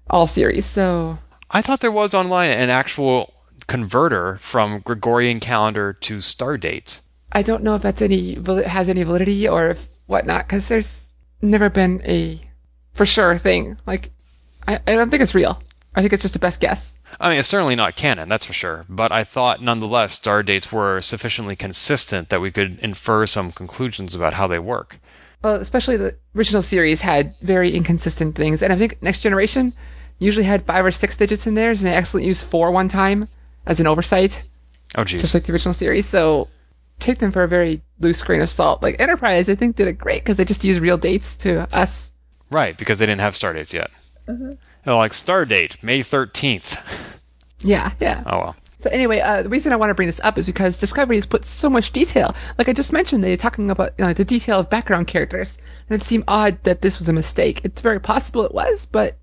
all 0.10 0.28
series. 0.28 0.66
So 0.66 1.20
I 1.52 1.62
thought 1.62 1.80
there 1.82 1.92
was 1.92 2.14
online 2.14 2.52
an 2.52 2.70
actual 2.70 3.34
converter 3.68 4.38
from 4.38 4.80
Gregorian 4.80 5.40
calendar 5.40 5.94
to 5.94 6.18
Stardate. 6.18 7.02
I 7.32 7.44
don't 7.44 7.64
know 7.64 7.76
if 7.76 7.82
that's 7.82 8.02
any 8.02 8.36
has 8.66 8.90
any 8.90 9.04
validity 9.04 9.48
or 9.48 9.70
if 9.70 9.90
whatnot 10.08 10.48
because 10.48 10.68
there's 10.68 11.14
never 11.42 11.70
been 11.70 12.02
a 12.06 12.42
for 12.94 13.06
sure 13.06 13.38
thing. 13.38 13.78
Like 13.86 14.12
I, 14.68 14.80
I 14.88 14.96
don't 14.96 15.10
think 15.10 15.24
it's 15.24 15.36
real. 15.36 15.62
I 15.96 16.02
think 16.02 16.14
it's 16.14 16.22
just 16.22 16.36
a 16.36 16.40
best 16.40 16.62
guess. 16.62 16.96
I 17.20 17.30
mean, 17.30 17.40
it's 17.40 17.48
certainly 17.48 17.76
not 17.76 17.96
canon, 17.96 18.30
that's 18.30 18.46
for 18.46 18.54
sure. 18.54 18.86
But 18.88 19.12
I 19.12 19.24
thought, 19.24 19.62
nonetheless, 19.62 20.14
star 20.14 20.44
dates 20.44 20.72
were 20.72 21.02
sufficiently 21.02 21.56
consistent 21.56 22.30
that 22.30 22.42
we 22.42 22.52
could 22.52 22.78
infer 22.80 23.26
some 23.26 23.52
conclusions 23.52 24.14
about 24.14 24.34
how 24.34 24.48
they 24.48 24.60
work. 24.60 25.00
Well, 25.44 25.56
especially 25.56 25.98
the 25.98 26.16
original 26.36 26.62
series 26.62 27.02
had 27.02 27.34
very 27.42 27.72
inconsistent 27.72 28.36
things, 28.36 28.62
and 28.62 28.74
I 28.74 28.76
think 28.76 29.02
Next 29.02 29.20
Generation 29.22 29.74
usually 30.20 30.46
had 30.46 30.66
five 30.66 30.86
or 30.86 30.92
six 30.92 31.16
digits 31.16 31.48
in 31.48 31.54
theirs, 31.56 31.82
and 31.82 31.88
they 31.88 31.96
actually 31.96 32.26
used 32.26 32.46
four 32.46 32.72
one 32.72 32.90
time 32.90 33.30
as 33.66 33.80
an 33.80 33.88
oversight, 33.88 34.44
Oh, 34.96 35.04
just 35.04 35.34
like 35.34 35.44
the 35.44 35.54
original 35.54 35.74
series. 35.74 36.06
So 36.08 36.48
take 37.00 37.20
them 37.20 37.32
for 37.32 37.44
a 37.44 37.48
very 37.48 37.82
loose 38.00 38.22
grain 38.24 38.42
of 38.42 38.50
salt. 38.50 38.82
Like 38.82 39.00
Enterprise, 39.00 39.48
I 39.50 39.56
think 39.56 39.76
did 39.76 39.88
it 39.88 39.94
great 39.98 40.24
because 40.24 40.38
they 40.38 40.46
just 40.46 40.64
used 40.64 40.82
real 40.82 40.98
dates 40.98 41.38
to 41.38 41.74
us. 41.74 42.12
Right, 42.50 42.78
because 42.78 42.98
they 42.98 43.06
didn't 43.06 43.22
have 43.22 43.36
star 43.36 43.54
dates 43.54 43.74
yet. 43.74 43.92
Mm-hmm. 44.28 44.54
Know, 44.86 44.98
like 44.98 45.14
star 45.14 45.46
date, 45.46 45.82
May 45.84 46.00
13th. 46.02 47.16
Yeah, 47.62 47.92
yeah. 48.00 48.24
Oh, 48.26 48.38
well. 48.40 48.56
So 48.80 48.90
anyway, 48.90 49.20
uh, 49.20 49.44
the 49.44 49.50
reason 49.50 49.74
I 49.74 49.76
want 49.76 49.90
to 49.90 49.94
bring 49.94 50.08
this 50.08 50.22
up 50.24 50.38
is 50.38 50.46
because 50.46 50.78
Discovery 50.78 51.18
has 51.18 51.26
put 51.26 51.44
so 51.46 51.70
much 51.70 51.92
detail. 51.92 52.34
Like 52.58 52.70
I 52.70 52.74
just 52.74 52.94
mentioned, 52.94 53.24
they're 53.24 53.36
talking 53.36 53.70
about 53.70 53.94
you 53.98 54.06
know, 54.06 54.14
the 54.14 54.24
detail 54.24 54.62
of 54.62 54.70
background 54.70 55.08
characters, 55.08 55.58
and 55.90 56.02
it 56.02 56.04
seemed 56.04 56.24
odd 56.28 56.64
that 56.64 56.82
this 56.82 56.98
was 56.98 57.10
a 57.10 57.14
mistake. 57.14 57.60
It's 57.66 57.82
very 57.82 58.00
possible 58.00 58.46
it 58.46 58.54
was, 58.54 58.86
but 58.86 59.18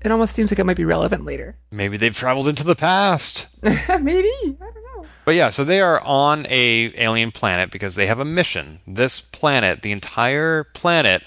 it 0.00 0.10
almost 0.12 0.34
seems 0.34 0.52
like 0.52 0.58
it 0.60 0.66
might 0.66 0.76
be 0.76 0.84
relevant 0.84 1.24
later. 1.24 1.56
Maybe 1.72 1.96
they've 1.96 2.16
traveled 2.16 2.46
into 2.46 2.64
the 2.64 2.76
past. 2.76 3.48
Maybe 3.62 3.78
I 3.90 4.56
don't 4.58 4.96
know. 4.96 5.06
But 5.24 5.34
yeah, 5.34 5.50
so 5.50 5.64
they 5.64 5.80
are 5.80 6.00
on 6.00 6.46
a 6.48 6.92
alien 6.96 7.32
planet 7.32 7.70
because 7.70 7.96
they 7.96 8.06
have 8.06 8.20
a 8.20 8.24
mission. 8.24 8.80
This 8.86 9.20
planet, 9.20 9.82
the 9.82 9.92
entire 9.92 10.64
planet, 10.64 11.24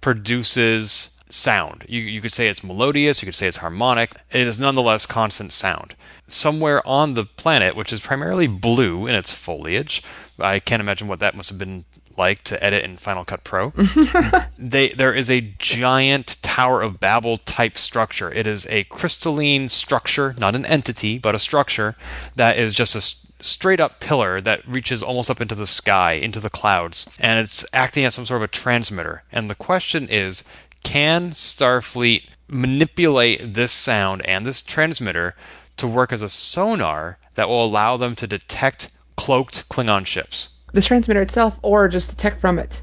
produces 0.00 1.21
sound. 1.32 1.84
You, 1.88 2.00
you 2.00 2.20
could 2.20 2.32
say 2.32 2.48
it's 2.48 2.64
melodious, 2.64 3.22
you 3.22 3.26
could 3.26 3.34
say 3.34 3.48
it's 3.48 3.58
harmonic. 3.58 4.14
It 4.30 4.46
is 4.46 4.60
nonetheless 4.60 5.06
constant 5.06 5.52
sound. 5.52 5.94
Somewhere 6.28 6.86
on 6.86 7.14
the 7.14 7.24
planet, 7.24 7.74
which 7.76 7.92
is 7.92 8.00
primarily 8.00 8.46
blue 8.46 9.06
in 9.06 9.14
its 9.14 9.32
foliage, 9.34 10.02
I 10.38 10.60
can't 10.60 10.80
imagine 10.80 11.08
what 11.08 11.20
that 11.20 11.34
must 11.34 11.50
have 11.50 11.58
been 11.58 11.84
like 12.16 12.42
to 12.44 12.62
edit 12.62 12.84
in 12.84 12.96
Final 12.96 13.24
Cut 13.24 13.42
Pro. 13.44 13.72
they 14.58 14.88
there 14.90 15.14
is 15.14 15.30
a 15.30 15.52
giant 15.58 16.36
Tower 16.42 16.82
of 16.82 17.00
Babel 17.00 17.38
type 17.38 17.78
structure. 17.78 18.30
It 18.30 18.46
is 18.46 18.66
a 18.68 18.84
crystalline 18.84 19.68
structure, 19.68 20.34
not 20.38 20.54
an 20.54 20.66
entity, 20.66 21.18
but 21.18 21.34
a 21.34 21.38
structure 21.38 21.96
that 22.36 22.58
is 22.58 22.74
just 22.74 22.94
a 22.94 22.98
s- 22.98 23.32
straight 23.40 23.80
up 23.80 23.98
pillar 23.98 24.40
that 24.40 24.66
reaches 24.68 25.02
almost 25.02 25.30
up 25.30 25.40
into 25.40 25.54
the 25.54 25.66
sky, 25.66 26.12
into 26.12 26.40
the 26.40 26.50
clouds, 26.50 27.08
and 27.18 27.40
it's 27.40 27.64
acting 27.72 28.04
as 28.04 28.14
some 28.14 28.26
sort 28.26 28.38
of 28.38 28.44
a 28.44 28.48
transmitter. 28.48 29.22
And 29.32 29.48
the 29.48 29.54
question 29.54 30.06
is, 30.08 30.44
can 30.82 31.30
Starfleet 31.30 32.24
manipulate 32.48 33.54
this 33.54 33.72
sound 33.72 34.24
and 34.26 34.44
this 34.44 34.62
transmitter 34.62 35.34
to 35.76 35.86
work 35.86 36.12
as 36.12 36.22
a 36.22 36.28
sonar 36.28 37.18
that 37.34 37.48
will 37.48 37.64
allow 37.64 37.96
them 37.96 38.14
to 38.16 38.26
detect 38.26 38.92
cloaked 39.16 39.68
Klingon 39.68 40.06
ships? 40.06 40.50
The 40.72 40.82
transmitter 40.82 41.20
itself, 41.20 41.58
or 41.62 41.88
just 41.88 42.10
detect 42.10 42.40
from 42.40 42.58
it 42.58 42.82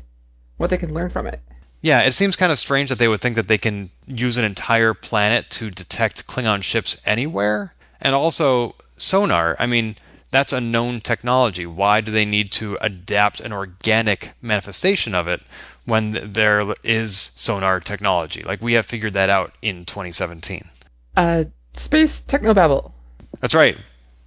what 0.57 0.69
they 0.69 0.77
can 0.77 0.93
learn 0.93 1.09
from 1.09 1.25
it. 1.27 1.41
Yeah, 1.81 2.01
it 2.01 2.13
seems 2.13 2.35
kind 2.35 2.51
of 2.51 2.59
strange 2.59 2.89
that 2.89 2.99
they 2.99 3.07
would 3.07 3.21
think 3.21 3.35
that 3.35 3.47
they 3.47 3.57
can 3.57 3.91
use 4.05 4.37
an 4.37 4.43
entire 4.43 4.93
planet 4.93 5.49
to 5.51 5.71
detect 5.71 6.27
Klingon 6.27 6.61
ships 6.61 7.01
anywhere. 7.05 7.73
And 8.01 8.13
also, 8.13 8.75
sonar, 8.97 9.55
I 9.59 9.65
mean, 9.65 9.95
that's 10.31 10.53
a 10.53 10.61
known 10.61 10.99
technology. 10.99 11.65
Why 11.65 12.01
do 12.01 12.11
they 12.11 12.25
need 12.25 12.51
to 12.53 12.77
adapt 12.81 13.39
an 13.39 13.53
organic 13.53 14.31
manifestation 14.41 15.15
of 15.15 15.27
it 15.27 15.41
when 15.89 16.31
there 16.33 16.61
is 16.83 17.17
sonar 17.17 17.79
technology? 17.79 18.43
Like, 18.43 18.61
we 18.61 18.73
have 18.73 18.85
figured 18.85 19.13
that 19.13 19.29
out 19.29 19.53
in 19.61 19.85
2017. 19.85 20.69
Uh, 21.17 21.45
space 21.73 22.23
technobabble. 22.23 22.91
That's 23.39 23.55
right. 23.55 23.77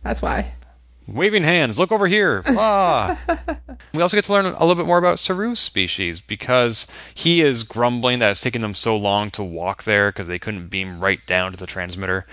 That's 0.02 0.20
why. 0.20 0.52
Waving 1.08 1.42
hands, 1.42 1.78
look 1.78 1.92
over 1.92 2.06
here. 2.06 2.42
Ah. 2.54 3.18
we 3.92 4.00
also 4.00 4.16
get 4.16 4.24
to 4.24 4.32
learn 4.32 4.46
a 4.46 4.60
little 4.60 4.74
bit 4.74 4.86
more 4.86 4.98
about 4.98 5.18
Saru's 5.18 5.58
species 5.58 6.20
because 6.20 6.86
he 7.14 7.40
is 7.40 7.64
grumbling 7.64 8.18
that 8.20 8.30
it's 8.30 8.40
taking 8.40 8.60
them 8.60 8.74
so 8.74 8.96
long 8.96 9.30
to 9.32 9.42
walk 9.42 9.82
there 9.82 10.10
because 10.10 10.28
they 10.28 10.38
couldn't 10.38 10.68
beam 10.68 11.00
right 11.00 11.24
down 11.26 11.52
to 11.52 11.58
the 11.58 11.66
transmitter. 11.66 12.26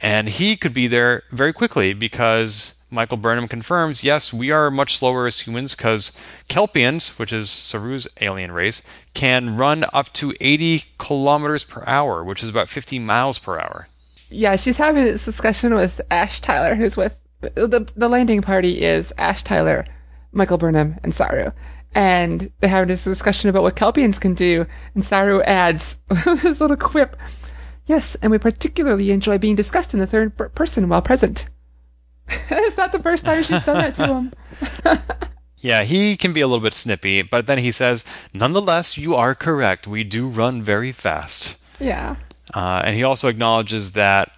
And 0.00 0.28
he 0.28 0.56
could 0.56 0.74
be 0.74 0.88
there 0.88 1.22
very 1.30 1.52
quickly 1.52 1.94
because 1.94 2.74
Michael 2.92 3.16
Burnham 3.16 3.48
confirms 3.48 4.04
yes, 4.04 4.32
we 4.32 4.50
are 4.50 4.70
much 4.70 4.96
slower 4.96 5.26
as 5.26 5.40
humans 5.40 5.74
because 5.74 6.16
Kelpians, 6.48 7.18
which 7.18 7.32
is 7.32 7.48
Saru's 7.48 8.06
alien 8.20 8.52
race, 8.52 8.82
can 9.14 9.56
run 9.56 9.84
up 9.94 10.12
to 10.14 10.34
80 10.40 10.84
kilometers 10.98 11.64
per 11.64 11.82
hour, 11.86 12.22
which 12.22 12.42
is 12.42 12.50
about 12.50 12.68
50 12.68 12.98
miles 12.98 13.38
per 13.38 13.58
hour. 13.58 13.88
Yeah, 14.28 14.56
she's 14.56 14.76
having 14.76 15.04
this 15.04 15.24
discussion 15.24 15.74
with 15.74 16.00
Ash 16.10 16.40
Tyler, 16.40 16.74
who's 16.74 16.96
with 16.96 17.20
the 17.40 17.90
the 17.96 18.08
landing 18.08 18.42
party 18.42 18.82
is 18.82 19.12
Ash 19.18 19.42
Tyler, 19.42 19.84
Michael 20.32 20.58
Burnham, 20.58 20.98
and 21.02 21.14
Saru. 21.14 21.50
And 21.94 22.50
they're 22.60 22.70
having 22.70 22.88
this 22.88 23.04
discussion 23.04 23.50
about 23.50 23.62
what 23.62 23.76
Kelpians 23.76 24.20
can 24.20 24.34
do, 24.34 24.66
and 24.94 25.04
Saru 25.04 25.42
adds 25.42 25.96
this 26.08 26.60
little 26.60 26.76
quip. 26.76 27.16
Yes, 27.86 28.14
and 28.16 28.30
we 28.30 28.38
particularly 28.38 29.10
enjoy 29.10 29.38
being 29.38 29.56
discussed 29.56 29.92
in 29.92 30.00
the 30.00 30.06
third 30.06 30.36
person 30.54 30.88
while 30.88 31.02
present. 31.02 31.46
it's 32.50 32.76
not 32.76 32.92
the 32.92 33.02
first 33.02 33.24
time 33.24 33.42
she's 33.42 33.62
done 33.64 33.78
that 33.78 33.94
to 33.96 34.06
him. 34.06 34.32
Yeah, 35.62 35.84
he 35.84 36.16
can 36.16 36.32
be 36.32 36.40
a 36.40 36.48
little 36.48 36.62
bit 36.62 36.74
snippy, 36.74 37.22
but 37.22 37.46
then 37.46 37.58
he 37.58 37.70
says, 37.70 38.04
Nonetheless, 38.34 38.98
you 38.98 39.14
are 39.14 39.32
correct. 39.32 39.86
We 39.86 40.02
do 40.02 40.26
run 40.26 40.60
very 40.60 40.90
fast. 40.90 41.56
Yeah. 41.78 42.16
Uh, 42.52 42.82
and 42.84 42.96
he 42.96 43.04
also 43.04 43.28
acknowledges 43.28 43.92
that 43.92 44.32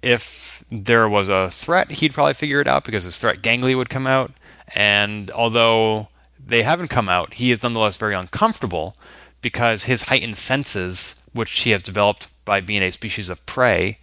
if 0.00 0.64
there 0.70 1.08
was 1.08 1.28
a 1.28 1.50
threat, 1.50 1.90
he'd 1.90 2.14
probably 2.14 2.34
figure 2.34 2.60
it 2.60 2.68
out 2.68 2.84
because 2.84 3.02
his 3.02 3.18
threat 3.18 3.42
ganglia 3.42 3.76
would 3.76 3.90
come 3.90 4.06
out. 4.06 4.30
And 4.72 5.32
although 5.32 6.08
they 6.38 6.62
haven't 6.62 6.88
come 6.88 7.08
out, 7.08 7.34
he 7.34 7.50
is 7.50 7.64
nonetheless 7.64 7.96
very 7.96 8.14
uncomfortable 8.14 8.96
because 9.42 9.84
his 9.84 10.04
heightened 10.04 10.36
senses, 10.36 11.28
which 11.32 11.50
he 11.60 11.70
has 11.70 11.82
developed 11.82 12.28
by 12.44 12.60
being 12.60 12.82
a 12.82 12.92
species 12.92 13.28
of 13.28 13.44
prey, 13.44 13.98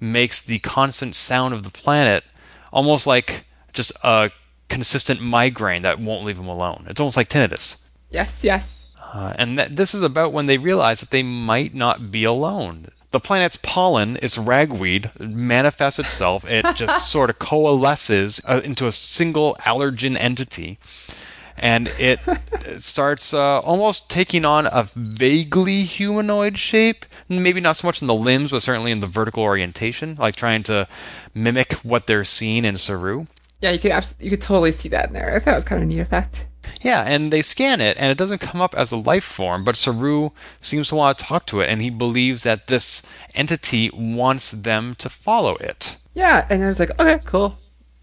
makes 0.00 0.44
the 0.44 0.58
constant 0.58 1.14
sound 1.14 1.54
of 1.54 1.62
the 1.62 1.70
planet 1.70 2.24
almost 2.72 3.06
like 3.06 3.44
just 3.72 3.92
a 4.02 4.30
consistent 4.68 5.20
migraine 5.20 5.82
that 5.82 5.98
won't 5.98 6.24
leave 6.24 6.38
him 6.38 6.48
alone. 6.48 6.86
It's 6.88 7.00
almost 7.00 7.16
like 7.16 7.28
tinnitus. 7.28 7.84
Yes, 8.10 8.44
yes. 8.44 8.86
Uh, 9.12 9.32
and 9.36 9.58
th- 9.58 9.70
this 9.70 9.94
is 9.94 10.02
about 10.02 10.32
when 10.32 10.46
they 10.46 10.58
realize 10.58 11.00
that 11.00 11.10
they 11.10 11.22
might 11.22 11.74
not 11.74 12.10
be 12.10 12.24
alone. 12.24 12.88
The 13.10 13.20
planet's 13.20 13.56
pollen, 13.62 14.18
its 14.22 14.36
ragweed, 14.36 15.10
manifests 15.18 15.98
itself. 15.98 16.48
It 16.50 16.66
just 16.76 17.10
sort 17.10 17.30
of 17.30 17.38
coalesces 17.38 18.40
uh, 18.44 18.60
into 18.62 18.86
a 18.86 18.92
single 18.92 19.56
allergen 19.60 20.16
entity. 20.20 20.78
And 21.60 21.88
it 21.98 22.20
starts 22.80 23.34
uh, 23.34 23.60
almost 23.60 24.10
taking 24.10 24.44
on 24.44 24.66
a 24.66 24.88
vaguely 24.94 25.82
humanoid 25.82 26.58
shape. 26.58 27.04
Maybe 27.28 27.60
not 27.60 27.76
so 27.76 27.88
much 27.88 28.00
in 28.00 28.08
the 28.08 28.14
limbs, 28.14 28.50
but 28.50 28.62
certainly 28.62 28.90
in 28.92 29.00
the 29.00 29.06
vertical 29.06 29.42
orientation, 29.42 30.16
like 30.16 30.36
trying 30.36 30.62
to 30.64 30.88
mimic 31.34 31.74
what 31.74 32.06
they're 32.06 32.24
seeing 32.24 32.64
in 32.64 32.76
Saru. 32.76 33.26
Yeah, 33.60 33.72
you 33.72 33.78
could 33.78 33.90
abs- 33.90 34.14
you 34.20 34.30
could 34.30 34.40
totally 34.40 34.72
see 34.72 34.88
that 34.90 35.08
in 35.08 35.14
there. 35.14 35.34
I 35.34 35.38
thought 35.38 35.52
it 35.52 35.56
was 35.56 35.64
kind 35.64 35.82
of 35.82 35.88
a 35.88 35.92
neat 35.92 36.00
effect. 36.00 36.46
Yeah, 36.80 37.02
and 37.06 37.32
they 37.32 37.42
scan 37.42 37.80
it, 37.80 37.96
and 37.98 38.10
it 38.10 38.18
doesn't 38.18 38.40
come 38.40 38.60
up 38.60 38.74
as 38.76 38.92
a 38.92 38.96
life 38.96 39.24
form, 39.24 39.64
but 39.64 39.76
Saru 39.76 40.30
seems 40.60 40.88
to 40.88 40.94
want 40.94 41.18
to 41.18 41.24
talk 41.24 41.46
to 41.46 41.60
it, 41.60 41.68
and 41.68 41.82
he 41.82 41.90
believes 41.90 42.42
that 42.42 42.66
this 42.66 43.02
entity 43.34 43.90
wants 43.92 44.50
them 44.52 44.94
to 44.96 45.08
follow 45.08 45.56
it. 45.56 45.96
Yeah, 46.14 46.46
and 46.48 46.62
I 46.62 46.68
was 46.68 46.78
like, 46.78 46.90
okay, 47.00 47.20
cool. 47.24 47.58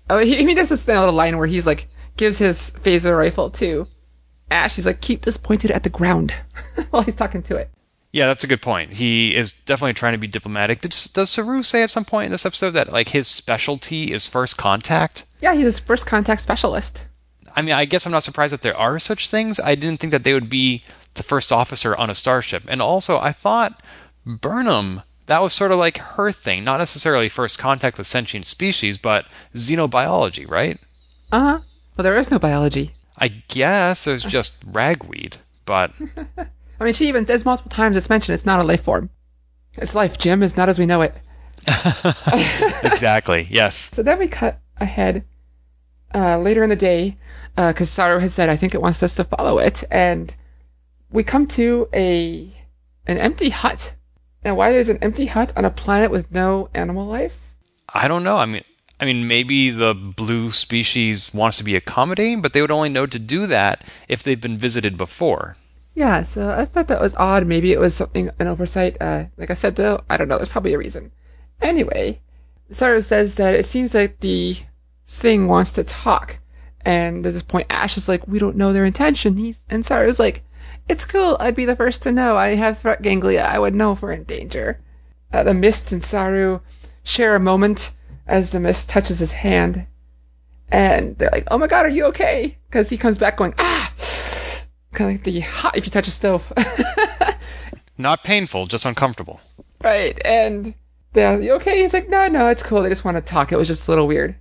Oh, 0.09 0.19
he, 0.19 0.39
I 0.39 0.45
mean, 0.45 0.55
there's 0.55 0.69
this 0.69 0.87
little 0.87 1.13
line 1.13 1.37
where 1.37 1.47
he's 1.47 1.67
like, 1.67 1.87
gives 2.17 2.37
his 2.37 2.71
phaser 2.83 3.17
rifle 3.17 3.49
to 3.51 3.87
Ash. 4.49 4.75
He's 4.75 4.85
like, 4.85 5.01
keep 5.01 5.23
this 5.23 5.37
pointed 5.37 5.71
at 5.71 5.83
the 5.83 5.89
ground 5.89 6.33
while 6.89 7.03
he's 7.03 7.15
talking 7.15 7.43
to 7.43 7.55
it. 7.55 7.69
Yeah, 8.11 8.27
that's 8.27 8.45
a 8.45 8.47
good 8.47 8.61
point. 8.61 8.91
He 8.91 9.35
is 9.35 9.51
definitely 9.51 9.93
trying 9.93 10.13
to 10.13 10.17
be 10.17 10.27
diplomatic. 10.27 10.79
Does, 10.79 11.05
does 11.05 11.29
Saru 11.29 11.61
say 11.63 11.83
at 11.83 11.91
some 11.91 12.05
point 12.05 12.27
in 12.27 12.31
this 12.31 12.45
episode 12.45 12.71
that 12.71 12.91
like 12.91 13.09
his 13.09 13.27
specialty 13.27 14.13
is 14.13 14.25
first 14.25 14.55
contact? 14.55 15.25
Yeah, 15.41 15.53
he's 15.53 15.79
a 15.79 15.81
first 15.81 16.05
contact 16.05 16.41
specialist. 16.41 17.05
I 17.55 17.61
mean, 17.61 17.73
I 17.73 17.83
guess 17.85 18.05
I'm 18.05 18.13
not 18.13 18.23
surprised 18.23 18.53
that 18.53 18.61
there 18.61 18.77
are 18.77 18.99
such 18.99 19.29
things. 19.29 19.59
I 19.59 19.75
didn't 19.75 19.99
think 19.99 20.11
that 20.11 20.23
they 20.23 20.33
would 20.33 20.49
be 20.49 20.81
the 21.15 21.23
first 21.23 21.51
officer 21.51 21.95
on 21.97 22.09
a 22.09 22.15
starship. 22.15 22.63
And 22.69 22.81
also, 22.81 23.17
I 23.19 23.33
thought 23.33 23.81
Burnham, 24.25 25.01
that 25.25 25.41
was 25.41 25.53
sort 25.53 25.71
of 25.71 25.79
like 25.79 25.97
her 25.97 26.31
thing. 26.31 26.63
Not 26.63 26.77
necessarily 26.77 27.27
first 27.27 27.59
contact 27.59 27.97
with 27.97 28.07
sentient 28.07 28.45
species, 28.45 28.97
but 28.97 29.25
xenobiology, 29.53 30.49
right? 30.49 30.79
Uh 31.31 31.39
huh. 31.39 31.59
Well, 31.95 32.03
there 32.03 32.17
is 32.17 32.31
no 32.31 32.39
biology. 32.39 32.91
I 33.17 33.29
guess 33.47 34.03
there's 34.05 34.23
just 34.37 34.63
ragweed, 34.65 35.37
but 35.65 35.91
I 36.79 36.83
mean, 36.83 36.93
she 36.93 37.07
even 37.07 37.25
says 37.25 37.45
multiple 37.45 37.71
times 37.71 37.95
it's 37.95 38.09
mentioned 38.09 38.33
it's 38.33 38.45
not 38.45 38.59
a 38.59 38.63
life 38.63 38.83
form. 38.83 39.09
It's 39.73 39.95
life, 39.95 40.17
Jim, 40.17 40.41
is 40.43 40.55
not 40.57 40.69
as 40.69 40.79
we 40.79 40.85
know 40.85 41.01
it. 41.01 41.13
exactly, 42.83 43.47
yes. 43.49 43.75
So 43.75 44.03
then 44.03 44.19
we 44.19 44.27
cut 44.27 44.59
ahead 44.77 45.25
uh, 46.13 46.37
later 46.37 46.63
in 46.63 46.69
the 46.69 46.75
day 46.75 47.17
because 47.55 47.89
Saru 47.89 48.19
has 48.19 48.33
said, 48.33 48.49
I 48.49 48.55
think 48.55 48.73
it 48.73 48.81
wants 48.81 49.03
us 49.03 49.15
to 49.15 49.23
follow 49.23 49.57
it. 49.57 49.83
And 49.91 50.33
we 51.11 51.23
come 51.23 51.47
to 51.47 51.89
a 51.93 52.55
an 53.07 53.17
empty 53.17 53.49
hut. 53.49 53.93
Now, 54.43 54.55
why 54.55 54.71
there's 54.71 54.89
an 54.89 54.99
empty 55.01 55.25
hut 55.25 55.51
on 55.55 55.65
a 55.65 55.69
planet 55.69 56.11
with 56.11 56.31
no 56.31 56.69
animal 56.73 57.05
life? 57.05 57.55
I 57.93 58.07
don't 58.07 58.23
know. 58.23 58.37
I 58.37 58.45
mean, 58.45 58.63
I 58.99 59.05
mean, 59.05 59.27
maybe 59.27 59.71
the 59.71 59.93
blue 59.93 60.51
species 60.51 61.33
wants 61.33 61.57
to 61.57 61.63
be 61.63 61.75
accommodating, 61.75 62.41
but 62.41 62.53
they 62.53 62.61
would 62.61 62.71
only 62.71 62.89
know 62.89 63.05
to 63.05 63.19
do 63.19 63.45
that 63.47 63.85
if 64.07 64.23
they've 64.23 64.39
been 64.39 64.57
visited 64.57 64.97
before. 64.97 65.57
Yeah, 65.93 66.23
so 66.23 66.49
I 66.49 66.65
thought 66.65 66.87
that 66.87 67.01
was 67.01 67.15
odd. 67.15 67.45
Maybe 67.45 67.71
it 67.71 67.79
was 67.79 67.95
something, 67.95 68.29
an 68.39 68.47
oversight. 68.47 68.97
Uh, 69.01 69.25
like 69.37 69.51
I 69.51 69.53
said, 69.53 69.75
though, 69.75 70.01
I 70.09 70.17
don't 70.17 70.27
know. 70.27 70.37
There's 70.37 70.49
probably 70.49 70.73
a 70.73 70.77
reason. 70.77 71.11
Anyway, 71.61 72.21
Saru 72.69 73.01
says 73.01 73.35
that 73.35 73.55
it 73.55 73.65
seems 73.65 73.93
like 73.93 74.19
the 74.19 74.57
thing 75.05 75.47
wants 75.47 75.71
to 75.73 75.83
talk. 75.83 76.39
And 76.81 77.25
at 77.25 77.33
this 77.33 77.41
point, 77.41 77.67
Ash 77.69 77.97
is 77.97 78.07
like, 78.07 78.27
we 78.27 78.39
don't 78.39 78.57
know 78.57 78.73
their 78.73 78.85
intention. 78.85 79.37
He's, 79.37 79.65
and 79.69 79.85
Saru's 79.85 80.19
like, 80.19 80.43
it's 80.87 81.05
cool. 81.05 81.37
I'd 81.39 81.55
be 81.55 81.65
the 81.65 81.75
first 81.75 82.01
to 82.03 82.11
know. 82.11 82.37
I 82.37 82.55
have 82.55 82.77
threat 82.77 83.01
ganglia. 83.01 83.43
I 83.43 83.57
would 83.57 83.73
know 83.73 83.93
if 83.93 84.01
we're 84.01 84.11
in 84.11 84.23
danger. 84.23 84.79
Uh, 85.33 85.43
the 85.43 85.53
Mist 85.53 85.91
and 85.91 86.03
Saru 86.03 86.59
share 87.03 87.35
a 87.35 87.39
moment 87.39 87.91
as 88.27 88.51
the 88.51 88.59
Mist 88.59 88.89
touches 88.89 89.19
his 89.19 89.31
hand. 89.33 89.85
And 90.69 91.17
they're 91.17 91.29
like, 91.31 91.47
oh 91.51 91.57
my 91.57 91.67
god, 91.67 91.85
are 91.85 91.89
you 91.89 92.05
okay? 92.05 92.57
Because 92.67 92.89
he 92.89 92.97
comes 92.97 93.17
back 93.17 93.37
going, 93.37 93.53
ah! 93.59 93.91
Kind 94.93 95.11
of 95.11 95.15
like 95.15 95.23
the 95.23 95.41
hot 95.41 95.75
if 95.77 95.85
you 95.85 95.91
touch 95.91 96.07
a 96.07 96.11
stove. 96.11 96.51
Not 97.97 98.23
painful, 98.23 98.65
just 98.65 98.85
uncomfortable. 98.85 99.39
right. 99.83 100.19
And 100.25 100.73
they're, 101.13 101.39
you 101.39 101.53
okay? 101.53 101.81
He's 101.81 101.93
like, 101.93 102.09
no, 102.09 102.27
no, 102.27 102.47
it's 102.47 102.63
cool. 102.63 102.81
They 102.81 102.89
just 102.89 103.05
want 103.05 103.15
to 103.17 103.21
talk. 103.21 103.51
It 103.51 103.57
was 103.57 103.67
just 103.67 103.87
a 103.87 103.91
little 103.91 104.07
weird. 104.07 104.35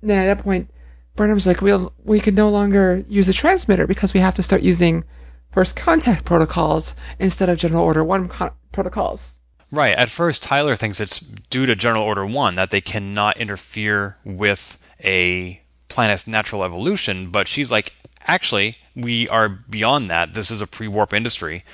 And 0.00 0.10
then 0.10 0.26
at 0.26 0.36
that 0.36 0.42
point, 0.44 0.70
Burnham's 1.16 1.46
like, 1.46 1.60
we'll, 1.60 1.92
we 2.04 2.20
can 2.20 2.34
no 2.34 2.48
longer 2.48 3.04
use 3.08 3.28
a 3.28 3.32
transmitter 3.32 3.86
because 3.86 4.14
we 4.14 4.20
have 4.20 4.34
to 4.36 4.42
start 4.42 4.62
using 4.62 5.04
first 5.52 5.74
contact 5.74 6.24
protocols 6.24 6.94
instead 7.18 7.48
of 7.48 7.58
General 7.58 7.82
Order 7.82 8.04
1 8.04 8.28
con- 8.28 8.52
protocols. 8.72 9.37
Right. 9.70 9.96
At 9.96 10.10
first, 10.10 10.42
Tyler 10.42 10.76
thinks 10.76 10.98
it's 10.98 11.20
due 11.20 11.66
to 11.66 11.76
General 11.76 12.04
Order 12.04 12.24
1 12.24 12.54
that 12.54 12.70
they 12.70 12.80
cannot 12.80 13.36
interfere 13.36 14.16
with 14.24 14.78
a 15.04 15.60
planet's 15.88 16.26
natural 16.26 16.64
evolution, 16.64 17.30
but 17.30 17.48
she's 17.48 17.70
like, 17.70 17.92
actually, 18.26 18.76
we 18.96 19.28
are 19.28 19.48
beyond 19.48 20.10
that. 20.10 20.34
This 20.34 20.50
is 20.50 20.62
a 20.62 20.66
pre 20.66 20.88
warp 20.88 21.12
industry, 21.12 21.64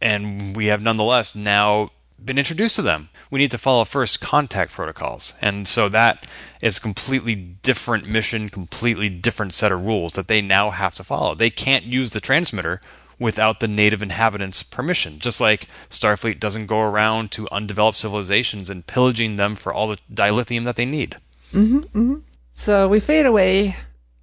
and 0.00 0.56
we 0.56 0.66
have 0.66 0.82
nonetheless 0.82 1.34
now 1.36 1.90
been 2.22 2.38
introduced 2.38 2.76
to 2.76 2.82
them. 2.82 3.10
We 3.30 3.38
need 3.38 3.50
to 3.52 3.58
follow 3.58 3.84
first 3.84 4.20
contact 4.20 4.72
protocols. 4.72 5.34
And 5.40 5.68
so 5.68 5.88
that 5.88 6.26
is 6.62 6.78
a 6.78 6.80
completely 6.80 7.34
different 7.34 8.08
mission, 8.08 8.48
completely 8.48 9.08
different 9.08 9.54
set 9.54 9.72
of 9.72 9.84
rules 9.84 10.14
that 10.14 10.28
they 10.28 10.40
now 10.40 10.70
have 10.70 10.94
to 10.96 11.04
follow. 11.04 11.34
They 11.34 11.50
can't 11.50 11.86
use 11.86 12.12
the 12.12 12.20
transmitter 12.20 12.80
without 13.18 13.60
the 13.60 13.68
native 13.68 14.02
inhabitants' 14.02 14.62
permission. 14.62 15.18
Just 15.18 15.40
like 15.40 15.68
Starfleet 15.88 16.38
doesn't 16.38 16.66
go 16.66 16.80
around 16.80 17.30
to 17.32 17.48
undeveloped 17.50 17.98
civilizations 17.98 18.68
and 18.68 18.86
pillaging 18.86 19.36
them 19.36 19.56
for 19.56 19.72
all 19.72 19.88
the 19.88 19.98
dilithium 20.12 20.64
that 20.64 20.76
they 20.76 20.84
need. 20.84 21.16
Mm-hmm, 21.52 21.78
mm-hmm. 21.78 22.16
So 22.52 22.88
we 22.88 23.00
fade 23.00 23.26
away, 23.26 23.76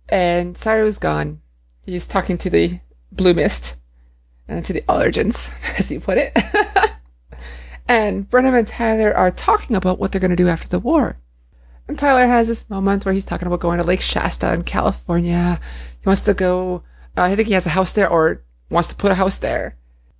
and 0.09 0.55
Saru's 0.55 0.97
gone. 0.97 1.41
He's 1.85 2.07
talking 2.07 2.37
to 2.39 2.49
the 2.49 2.79
blue 3.11 3.33
mist 3.33 3.75
and 4.47 4.63
to 4.65 4.73
the 4.73 4.81
allergens, 4.81 5.51
as 5.79 5.89
he 5.89 5.99
put 5.99 6.17
it. 6.17 6.37
and 7.87 8.29
Burnham 8.29 8.55
and 8.55 8.67
Tyler 8.67 9.15
are 9.15 9.31
talking 9.31 9.75
about 9.75 9.99
what 9.99 10.11
they're 10.11 10.21
going 10.21 10.31
to 10.31 10.35
do 10.35 10.47
after 10.47 10.67
the 10.67 10.79
war. 10.79 11.17
And 11.87 11.99
Tyler 11.99 12.27
has 12.27 12.47
this 12.47 12.69
moment 12.69 13.05
where 13.05 13.13
he's 13.13 13.25
talking 13.25 13.47
about 13.47 13.59
going 13.59 13.77
to 13.77 13.83
Lake 13.83 14.01
Shasta 14.01 14.53
in 14.53 14.63
California. 14.63 15.59
He 15.99 16.07
wants 16.07 16.21
to 16.23 16.33
go. 16.33 16.83
Uh, 17.17 17.23
I 17.23 17.35
think 17.35 17.47
he 17.47 17.53
has 17.53 17.65
a 17.65 17.71
house 17.71 17.93
there, 17.93 18.09
or 18.09 18.41
wants 18.69 18.89
to 18.89 18.95
put 18.95 19.11
a 19.11 19.15
house 19.15 19.37
there. 19.37 19.77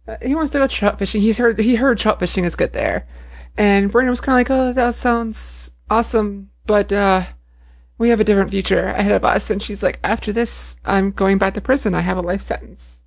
Uh, 0.07 0.17
he 0.21 0.35
wants 0.35 0.51
to 0.51 0.59
go 0.59 0.67
trout 0.67 0.99
fishing. 0.99 1.21
He's 1.21 1.37
heard 1.37 1.59
he 1.59 1.75
heard 1.75 1.97
trout 1.97 2.19
fishing 2.19 2.43
is 2.43 2.55
good 2.55 2.73
there, 2.73 3.07
and 3.57 3.91
Burnham 3.91 4.09
was 4.09 4.21
kind 4.21 4.35
of 4.35 4.39
like, 4.39 4.51
"Oh, 4.51 4.73
that 4.73 4.95
sounds 4.95 5.71
awesome, 5.89 6.49
but 6.65 6.91
uh, 6.91 7.23
we 7.97 8.09
have 8.09 8.19
a 8.19 8.23
different 8.23 8.49
future 8.49 8.87
ahead 8.87 9.13
of 9.13 9.23
us." 9.23 9.49
And 9.49 9.61
she's 9.61 9.81
like, 9.81 9.99
"After 10.03 10.33
this, 10.33 10.75
I'm 10.83 11.11
going 11.11 11.37
back 11.37 11.53
to 11.53 11.61
prison. 11.61 11.95
I 11.95 12.01
have 12.01 12.17
a 12.17 12.21
life 12.21 12.41
sentence." 12.41 13.01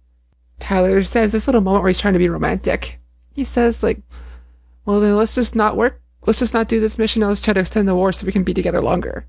Tyler 0.58 1.02
says 1.04 1.32
this 1.32 1.46
little 1.46 1.60
moment 1.60 1.82
where 1.82 1.90
he's 1.90 2.00
trying 2.00 2.14
to 2.14 2.18
be 2.18 2.30
romantic. 2.30 2.98
He 3.34 3.44
says 3.44 3.82
like, 3.82 4.00
"Well, 4.86 5.00
then 5.00 5.16
let's 5.16 5.34
just 5.34 5.54
not 5.54 5.76
work. 5.76 6.00
Let's 6.24 6.38
just 6.38 6.54
not 6.54 6.68
do 6.68 6.80
this 6.80 6.98
mission. 6.98 7.22
Let's 7.22 7.42
try 7.42 7.54
to 7.54 7.60
extend 7.60 7.86
the 7.86 7.94
war 7.94 8.12
so 8.12 8.24
we 8.24 8.32
can 8.32 8.44
be 8.44 8.54
together 8.54 8.80
longer." 8.80 9.26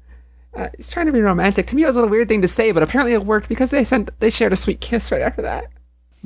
Uh, 0.54 0.70
he's 0.76 0.90
trying 0.90 1.06
to 1.06 1.12
be 1.12 1.22
romantic. 1.22 1.68
To 1.68 1.76
me, 1.76 1.84
it 1.84 1.88
was 1.88 1.96
a 1.96 2.00
little 2.00 2.10
weird 2.10 2.30
thing 2.30 2.42
to 2.42 2.48
say, 2.48 2.72
but 2.72 2.82
apparently 2.82 3.14
it 3.14 3.26
worked 3.26 3.50
because 3.50 3.72
they 3.72 3.84
sent 3.84 4.18
they 4.20 4.30
shared 4.30 4.54
a 4.54 4.56
sweet 4.56 4.82
kiss 4.82 5.12
right 5.12 5.22
after 5.22 5.42
that. 5.42 5.68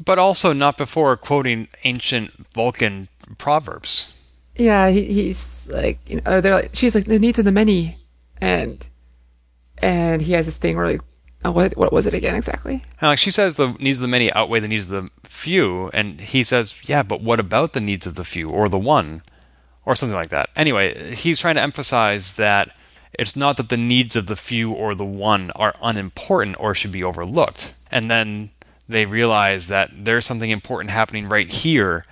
But 0.03 0.19
also 0.19 0.53
not 0.53 0.77
before 0.77 1.15
quoting 1.17 1.67
ancient 1.83 2.47
Vulcan 2.53 3.07
proverbs. 3.37 4.17
Yeah, 4.55 4.89
he, 4.89 5.05
he's 5.05 5.69
like, 5.71 5.99
you 6.09 6.21
know, 6.21 6.41
they're 6.41 6.55
like, 6.55 6.71
she's 6.73 6.95
like 6.95 7.05
the 7.05 7.19
needs 7.19 7.39
of 7.39 7.45
the 7.45 7.51
many, 7.51 7.97
and 8.39 8.85
and 9.77 10.21
he 10.21 10.33
has 10.33 10.45
this 10.45 10.57
thing 10.57 10.75
where 10.75 10.87
like, 10.87 11.01
oh, 11.45 11.51
what 11.51 11.77
what 11.77 11.93
was 11.93 12.07
it 12.07 12.13
again 12.13 12.35
exactly? 12.35 12.83
And 12.99 13.09
like 13.09 13.19
she 13.19 13.31
says, 13.31 13.55
the 13.55 13.73
needs 13.79 13.97
of 13.97 14.01
the 14.01 14.07
many 14.07 14.31
outweigh 14.33 14.59
the 14.59 14.67
needs 14.67 14.91
of 14.91 15.03
the 15.03 15.09
few, 15.27 15.89
and 15.93 16.19
he 16.19 16.43
says, 16.43 16.81
yeah, 16.83 17.03
but 17.03 17.21
what 17.21 17.39
about 17.39 17.73
the 17.73 17.81
needs 17.81 18.05
of 18.05 18.15
the 18.15 18.25
few 18.25 18.49
or 18.49 18.69
the 18.69 18.77
one, 18.77 19.23
or 19.85 19.95
something 19.95 20.15
like 20.15 20.29
that. 20.29 20.49
Anyway, 20.55 21.13
he's 21.13 21.39
trying 21.39 21.55
to 21.55 21.61
emphasize 21.61 22.35
that 22.35 22.75
it's 23.13 23.35
not 23.35 23.57
that 23.57 23.69
the 23.69 23.77
needs 23.77 24.15
of 24.15 24.27
the 24.27 24.35
few 24.35 24.71
or 24.71 24.95
the 24.95 25.05
one 25.05 25.51
are 25.51 25.73
unimportant 25.81 26.55
or 26.59 26.73
should 26.75 26.91
be 26.91 27.03
overlooked, 27.03 27.73
and 27.89 28.11
then 28.11 28.51
they 28.91 29.05
realize 29.05 29.67
that 29.67 29.91
there's 30.05 30.25
something 30.25 30.49
important 30.49 30.91
happening 30.91 31.27
right 31.27 31.49
here, 31.49 32.05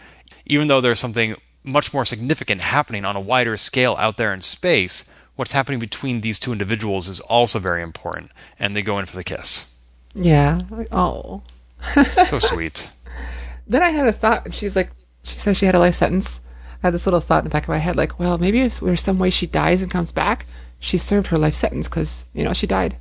even 0.46 0.68
though 0.68 0.82
there's 0.82 1.00
something 1.00 1.36
much 1.64 1.94
more 1.94 2.06
significant 2.06 2.62
happening 2.62 3.06
on 3.06 3.16
a 3.16 3.22
wider 3.22 3.58
scale 3.58 3.96
out 4.00 4.18
there 4.18 4.34
in 4.34 4.42
space. 4.42 5.10
What's 5.36 5.52
happening 5.54 5.80
between 5.80 6.22
these 6.22 6.40
two 6.40 6.52
individuals 6.52 7.08
is 7.08 7.20
also 7.22 7.60
very 7.60 7.82
important, 7.82 8.32
and 8.58 8.76
they 8.76 8.82
go 8.82 9.00
in 9.00 9.06
for 9.06 9.16
the 9.16 9.24
kiss. 9.24 9.78
Yeah. 10.14 10.60
Oh. 10.92 11.44
so 12.04 12.40
sweet. 12.40 12.92
Then 13.68 13.84
I 13.84 13.92
had 13.92 14.08
a 14.08 14.12
thought. 14.12 14.54
She's 14.54 14.76
like, 14.76 14.92
she 15.24 15.38
says 15.38 15.58
she 15.58 15.66
had 15.66 15.76
a 15.76 15.80
life 15.80 15.96
sentence. 15.96 16.42
I 16.82 16.88
had 16.88 16.94
this 16.94 17.06
little 17.06 17.22
thought 17.22 17.40
in 17.40 17.44
the 17.46 17.50
back 17.50 17.64
of 17.64 17.70
my 17.70 17.78
head, 17.78 17.96
like, 17.96 18.20
well, 18.20 18.38
maybe 18.38 18.62
if 18.62 18.80
there's 18.80 19.02
some 19.02 19.20
way 19.20 19.30
she 19.30 19.48
dies 19.48 19.82
and 19.82 19.92
comes 19.92 20.12
back, 20.12 20.46
she 20.80 20.98
served 20.98 21.28
her 21.28 21.38
life 21.38 21.56
sentence 21.56 21.88
because 21.88 22.30
you 22.34 22.44
know 22.44 22.54
she 22.54 22.68
died. 22.68 22.96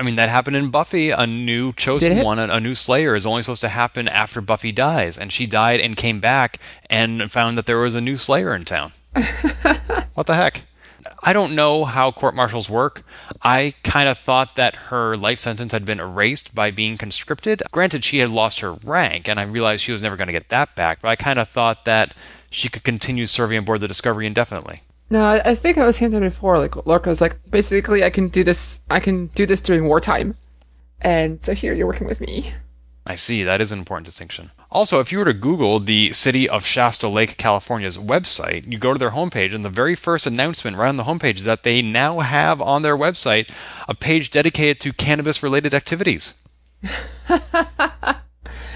I 0.00 0.02
mean, 0.02 0.14
that 0.14 0.30
happened 0.30 0.56
in 0.56 0.70
Buffy. 0.70 1.10
A 1.10 1.26
new 1.26 1.74
chosen 1.74 2.24
one, 2.24 2.38
a, 2.38 2.58
new 2.58 2.74
Slayer, 2.74 3.14
is 3.14 3.26
only 3.26 3.42
supposed 3.42 3.60
to 3.60 3.68
happen 3.68 4.08
after 4.08 4.40
Buffy 4.40 4.72
dies, 4.72 5.18
and 5.18 5.30
she 5.30 5.44
died 5.44 5.78
and 5.78 5.94
came 5.94 6.20
back 6.20 6.56
and 6.88 7.30
found 7.30 7.58
that 7.58 7.66
there 7.66 7.76
was 7.76 7.94
a 7.94 8.00
new 8.00 8.16
Slayer 8.16 8.54
in 8.54 8.64
town. 8.64 8.92
what 10.14 10.26
the 10.26 10.36
heck? 10.36 10.62
I 11.22 11.34
don't 11.34 11.54
know 11.54 11.84
how 11.84 12.12
court 12.12 12.34
martials 12.34 12.70
work. 12.70 13.02
I 13.42 13.74
kind 13.82 14.08
of 14.08 14.16
thought 14.16 14.56
that 14.56 14.74
her 14.88 15.18
life 15.18 15.38
sentence 15.38 15.72
had 15.72 15.84
been 15.84 16.00
erased 16.00 16.54
by 16.54 16.70
being 16.70 16.96
conscripted. 16.96 17.62
Granted, 17.70 18.02
she 18.02 18.20
had 18.20 18.30
lost 18.30 18.60
her 18.60 18.72
rank, 18.72 19.28
and 19.28 19.38
I 19.38 19.42
realized 19.42 19.84
she 19.84 19.92
was 19.92 20.00
never 20.00 20.16
going 20.16 20.28
to 20.28 20.32
get 20.32 20.48
that 20.48 20.74
back, 20.74 21.02
but 21.02 21.08
I 21.08 21.16
kind 21.16 21.38
of 21.38 21.46
thought 21.46 21.84
that 21.84 22.14
she 22.48 22.70
could 22.70 22.84
continue 22.84 23.26
serving 23.26 23.58
aboard 23.58 23.80
the 23.80 23.88
Discovery 23.88 24.26
indefinitely. 24.26 24.80
No, 25.10 25.26
I, 25.26 25.56
think 25.56 25.76
I 25.76 25.84
was 25.84 25.96
hinted 25.96 26.22
before. 26.22 26.56
Like 26.58 26.86
Lorca 26.86 27.08
was 27.08 27.20
like, 27.20 27.36
basically, 27.50 28.04
I 28.04 28.10
can 28.10 28.28
do 28.28 28.44
this. 28.44 28.80
I 28.88 29.00
can 29.00 29.26
do 29.26 29.44
this 29.44 29.60
during 29.60 29.86
wartime, 29.86 30.36
and 31.00 31.42
so 31.42 31.52
here 31.52 31.74
you're 31.74 31.88
working 31.88 32.06
with 32.06 32.20
me. 32.20 32.54
I 33.06 33.16
see. 33.16 33.42
That 33.42 33.60
is 33.60 33.72
an 33.72 33.80
important 33.80 34.06
distinction. 34.06 34.52
Also, 34.70 35.00
if 35.00 35.10
you 35.10 35.18
were 35.18 35.24
to 35.24 35.32
Google 35.32 35.80
the 35.80 36.12
city 36.12 36.48
of 36.48 36.64
Shasta 36.64 37.08
Lake, 37.08 37.36
California's 37.36 37.98
website, 37.98 38.70
you 38.70 38.78
go 38.78 38.92
to 38.92 38.98
their 39.00 39.10
homepage, 39.10 39.52
and 39.52 39.64
the 39.64 39.68
very 39.70 39.96
first 39.96 40.28
announcement 40.28 40.76
right 40.76 40.88
on 40.88 40.96
the 40.96 41.04
homepage 41.04 41.38
is 41.38 41.44
that 41.44 41.64
they 41.64 41.82
now 41.82 42.20
have 42.20 42.60
on 42.60 42.82
their 42.82 42.96
website 42.96 43.50
a 43.88 43.94
page 43.94 44.30
dedicated 44.30 44.78
to 44.80 44.92
cannabis 44.92 45.42
related 45.42 45.74
activities. 45.74 46.40
you 46.82 46.88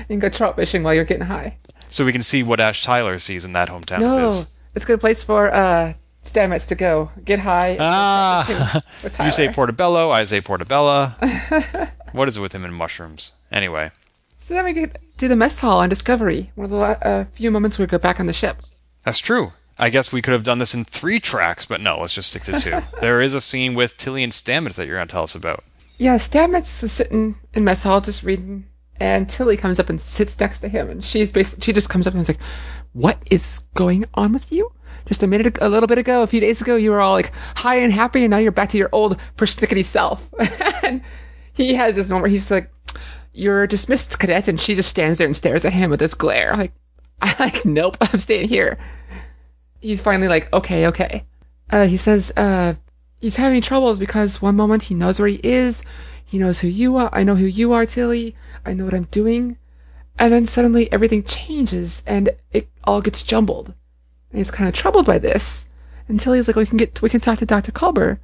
can 0.08 0.18
go 0.18 0.28
trout 0.28 0.56
fishing 0.56 0.82
while 0.82 0.94
you're 0.94 1.04
getting 1.04 1.26
high. 1.26 1.58
So 1.88 2.04
we 2.04 2.10
can 2.10 2.24
see 2.24 2.42
what 2.42 2.58
Ash 2.58 2.82
Tyler 2.82 3.20
sees 3.20 3.44
in 3.44 3.52
that 3.52 3.68
hometown 3.68 4.00
no. 4.00 4.44
It's 4.74 4.84
a 4.84 4.88
good 4.88 4.98
place 4.98 5.22
for 5.22 5.54
uh, 5.54 5.92
Stamets 6.24 6.66
to 6.68 6.74
go. 6.74 7.10
Get 7.24 7.40
high. 7.40 7.76
Ah, 7.78 8.80
you 9.22 9.30
say 9.30 9.52
Portobello, 9.52 10.10
I 10.10 10.24
say 10.24 10.40
Portobella. 10.40 11.90
what 12.12 12.28
is 12.28 12.36
it 12.36 12.40
with 12.40 12.54
him 12.54 12.64
and 12.64 12.74
mushrooms? 12.74 13.32
Anyway. 13.52 13.90
So 14.38 14.54
then 14.54 14.64
we 14.64 14.72
get 14.72 15.00
to 15.18 15.28
the 15.28 15.36
mess 15.36 15.58
hall 15.60 15.78
on 15.78 15.88
Discovery. 15.88 16.50
One 16.54 16.66
of 16.66 16.70
the 16.70 17.06
uh, 17.06 17.24
few 17.32 17.50
moments 17.50 17.78
we 17.78 17.86
go 17.86 17.98
back 17.98 18.20
on 18.20 18.26
the 18.26 18.32
ship. 18.32 18.56
That's 19.04 19.18
true. 19.18 19.52
I 19.78 19.90
guess 19.90 20.12
we 20.12 20.22
could 20.22 20.32
have 20.32 20.44
done 20.44 20.58
this 20.58 20.74
in 20.74 20.84
three 20.84 21.20
tracks, 21.20 21.66
but 21.66 21.80
no, 21.80 21.98
let's 22.00 22.14
just 22.14 22.30
stick 22.30 22.44
to 22.44 22.58
two. 22.58 22.82
there 23.00 23.20
is 23.20 23.34
a 23.34 23.40
scene 23.40 23.74
with 23.74 23.96
Tilly 23.96 24.22
and 24.22 24.32
Stamets 24.32 24.76
that 24.76 24.86
you're 24.86 24.96
going 24.96 25.08
to 25.08 25.12
tell 25.12 25.24
us 25.24 25.34
about. 25.34 25.64
Yeah, 25.98 26.16
Stamets 26.16 26.82
is 26.82 26.92
sitting 26.92 27.36
in 27.52 27.64
mess 27.64 27.82
hall 27.82 28.00
just 28.00 28.22
reading, 28.22 28.66
and 28.98 29.28
Tilly 29.28 29.56
comes 29.56 29.78
up 29.78 29.90
and 29.90 30.00
sits 30.00 30.38
next 30.38 30.60
to 30.60 30.68
him, 30.68 30.90
and 30.90 31.04
she's 31.04 31.32
basically 31.32 31.64
she 31.64 31.72
just 31.72 31.90
comes 31.90 32.06
up 32.06 32.14
and 32.14 32.20
is 32.20 32.28
like, 32.28 32.40
"What 32.92 33.18
is 33.30 33.60
going 33.74 34.04
on 34.14 34.32
with 34.32 34.52
you?" 34.52 34.72
Just 35.06 35.22
a 35.22 35.26
minute, 35.26 35.58
a 35.60 35.68
little 35.68 35.86
bit 35.86 35.98
ago, 35.98 36.22
a 36.22 36.26
few 36.26 36.40
days 36.40 36.60
ago, 36.62 36.76
you 36.76 36.90
were 36.90 37.00
all 37.00 37.12
like 37.12 37.32
high 37.56 37.76
and 37.76 37.92
happy, 37.92 38.24
and 38.24 38.30
now 38.30 38.38
you're 38.38 38.52
back 38.52 38.70
to 38.70 38.78
your 38.78 38.88
old 38.92 39.18
persnickety 39.36 39.84
self. 39.84 40.30
and 40.84 41.02
he 41.52 41.74
has 41.74 41.94
this 41.94 42.08
moment 42.08 42.32
he's 42.32 42.50
like, 42.50 42.70
"You're 43.32 43.66
dismissed, 43.66 44.18
cadet," 44.18 44.48
and 44.48 44.60
she 44.60 44.74
just 44.74 44.88
stands 44.88 45.18
there 45.18 45.26
and 45.26 45.36
stares 45.36 45.64
at 45.64 45.72
him 45.72 45.90
with 45.90 46.00
this 46.00 46.14
glare. 46.14 46.54
Like, 46.54 46.72
I 47.22 47.34
like, 47.38 47.64
nope, 47.64 47.96
I'm 48.00 48.18
staying 48.18 48.48
here. 48.48 48.78
He's 49.80 50.00
finally 50.00 50.28
like, 50.28 50.52
okay, 50.52 50.86
okay. 50.88 51.24
Uh, 51.70 51.86
he 51.86 51.96
says, 51.96 52.32
uh, 52.36 52.74
he's 53.20 53.36
having 53.36 53.60
troubles 53.62 53.98
because 53.98 54.40
one 54.40 54.56
moment 54.56 54.84
he 54.84 54.94
knows 54.94 55.18
where 55.18 55.28
he 55.28 55.40
is, 55.42 55.82
he 56.24 56.38
knows 56.38 56.60
who 56.60 56.68
you 56.68 56.96
are. 56.96 57.10
I 57.12 57.22
know 57.22 57.36
who 57.36 57.44
you 57.44 57.72
are, 57.72 57.86
Tilly. 57.86 58.34
I 58.64 58.72
know 58.72 58.84
what 58.84 58.94
I'm 58.94 59.04
doing. 59.04 59.58
And 60.18 60.32
then 60.32 60.46
suddenly 60.46 60.90
everything 60.92 61.22
changes 61.24 62.02
and 62.06 62.30
it 62.52 62.68
all 62.84 63.00
gets 63.00 63.22
jumbled. 63.22 63.74
And 64.34 64.40
he's 64.40 64.50
kind 64.50 64.66
of 64.66 64.74
troubled 64.74 65.06
by 65.06 65.18
this 65.18 65.68
until 66.08 66.32
he's 66.32 66.48
like, 66.48 66.56
we 66.56 66.66
can 66.66 66.76
get, 66.76 67.00
we 67.00 67.08
can 67.08 67.20
talk 67.20 67.38
to 67.38 67.46
Dr. 67.46 67.70
Culber 67.70 68.18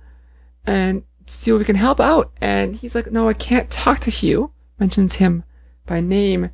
and 0.66 1.04
see 1.24 1.52
what 1.52 1.58
we 1.58 1.64
can 1.64 1.76
help 1.76 2.00
out. 2.00 2.32
And 2.40 2.74
he's 2.74 2.96
like, 2.96 3.12
no, 3.12 3.28
I 3.28 3.32
can't 3.32 3.70
talk 3.70 4.00
to 4.00 4.11
Hugh. 4.11 4.50
Mentions 4.80 5.14
him 5.14 5.44
by 5.86 6.00
name. 6.00 6.50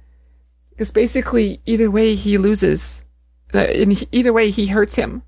Because 0.69 0.91
basically, 0.91 1.63
either 1.65 1.91
way, 1.91 2.17
he 2.17 2.37
loses. 2.37 3.03
Uh, 3.55 3.61
in 3.61 3.97
either 4.13 4.31
way, 4.31 4.51
he 4.51 4.67
hurts 4.67 4.97
him. 4.97 5.23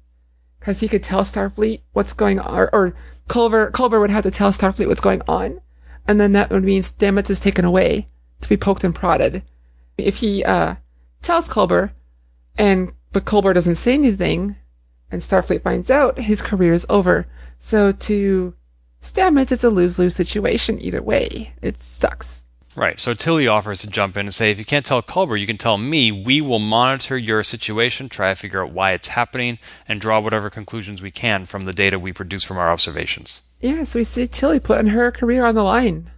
Because 0.60 0.80
he 0.80 0.88
could 0.88 1.02
tell 1.02 1.22
Starfleet 1.22 1.80
what's 1.94 2.12
going 2.12 2.38
on, 2.38 2.54
or, 2.54 2.68
or 2.74 2.94
Culber, 3.28 3.98
would 3.98 4.10
have 4.10 4.24
to 4.24 4.30
tell 4.30 4.50
Starfleet 4.50 4.88
what's 4.88 5.00
going 5.00 5.22
on. 5.26 5.62
And 6.06 6.20
then 6.20 6.32
that 6.32 6.50
would 6.50 6.64
mean 6.64 6.82
Stamets 6.82 7.30
is 7.30 7.40
taken 7.40 7.64
away 7.64 8.08
to 8.42 8.48
be 8.50 8.58
poked 8.58 8.84
and 8.84 8.94
prodded. 8.94 9.42
If 9.96 10.16
he, 10.16 10.44
uh, 10.44 10.74
tells 11.22 11.48
Culber, 11.48 11.92
and 12.58 12.92
but 13.12 13.24
Culber 13.24 13.54
doesn't 13.54 13.76
say 13.76 13.94
anything, 13.94 14.56
and 15.10 15.22
Starfleet 15.22 15.62
finds 15.62 15.90
out 15.90 16.18
his 16.18 16.42
career 16.42 16.72
is 16.72 16.86
over. 16.88 17.26
So 17.58 17.92
to 17.92 18.54
Stamets, 19.02 19.52
it's 19.52 19.64
a 19.64 19.70
lose-lose 19.70 20.14
situation 20.14 20.80
either 20.80 21.02
way. 21.02 21.52
It 21.62 21.80
sucks. 21.80 22.44
Right. 22.76 23.00
So 23.00 23.12
Tilly 23.12 23.48
offers 23.48 23.80
to 23.80 23.90
jump 23.90 24.16
in 24.16 24.26
and 24.26 24.34
say, 24.34 24.52
if 24.52 24.58
you 24.58 24.64
can't 24.64 24.86
tell 24.86 25.02
Culber, 25.02 25.40
you 25.40 25.46
can 25.46 25.58
tell 25.58 25.78
me. 25.78 26.12
We 26.12 26.40
will 26.40 26.60
monitor 26.60 27.18
your 27.18 27.42
situation, 27.42 28.08
try 28.08 28.30
to 28.32 28.36
figure 28.36 28.62
out 28.62 28.72
why 28.72 28.92
it's 28.92 29.08
happening, 29.08 29.58
and 29.88 30.00
draw 30.00 30.20
whatever 30.20 30.48
conclusions 30.48 31.02
we 31.02 31.10
can 31.10 31.44
from 31.44 31.64
the 31.64 31.72
data 31.72 31.98
we 31.98 32.12
produce 32.12 32.44
from 32.44 32.56
our 32.56 32.70
observations. 32.70 33.48
Yeah, 33.60 33.82
so 33.82 33.98
we 33.98 34.04
see 34.04 34.28
Tilly 34.28 34.60
putting 34.60 34.88
her 34.88 35.10
career 35.10 35.44
on 35.44 35.56
the 35.56 35.64
line 35.64 36.10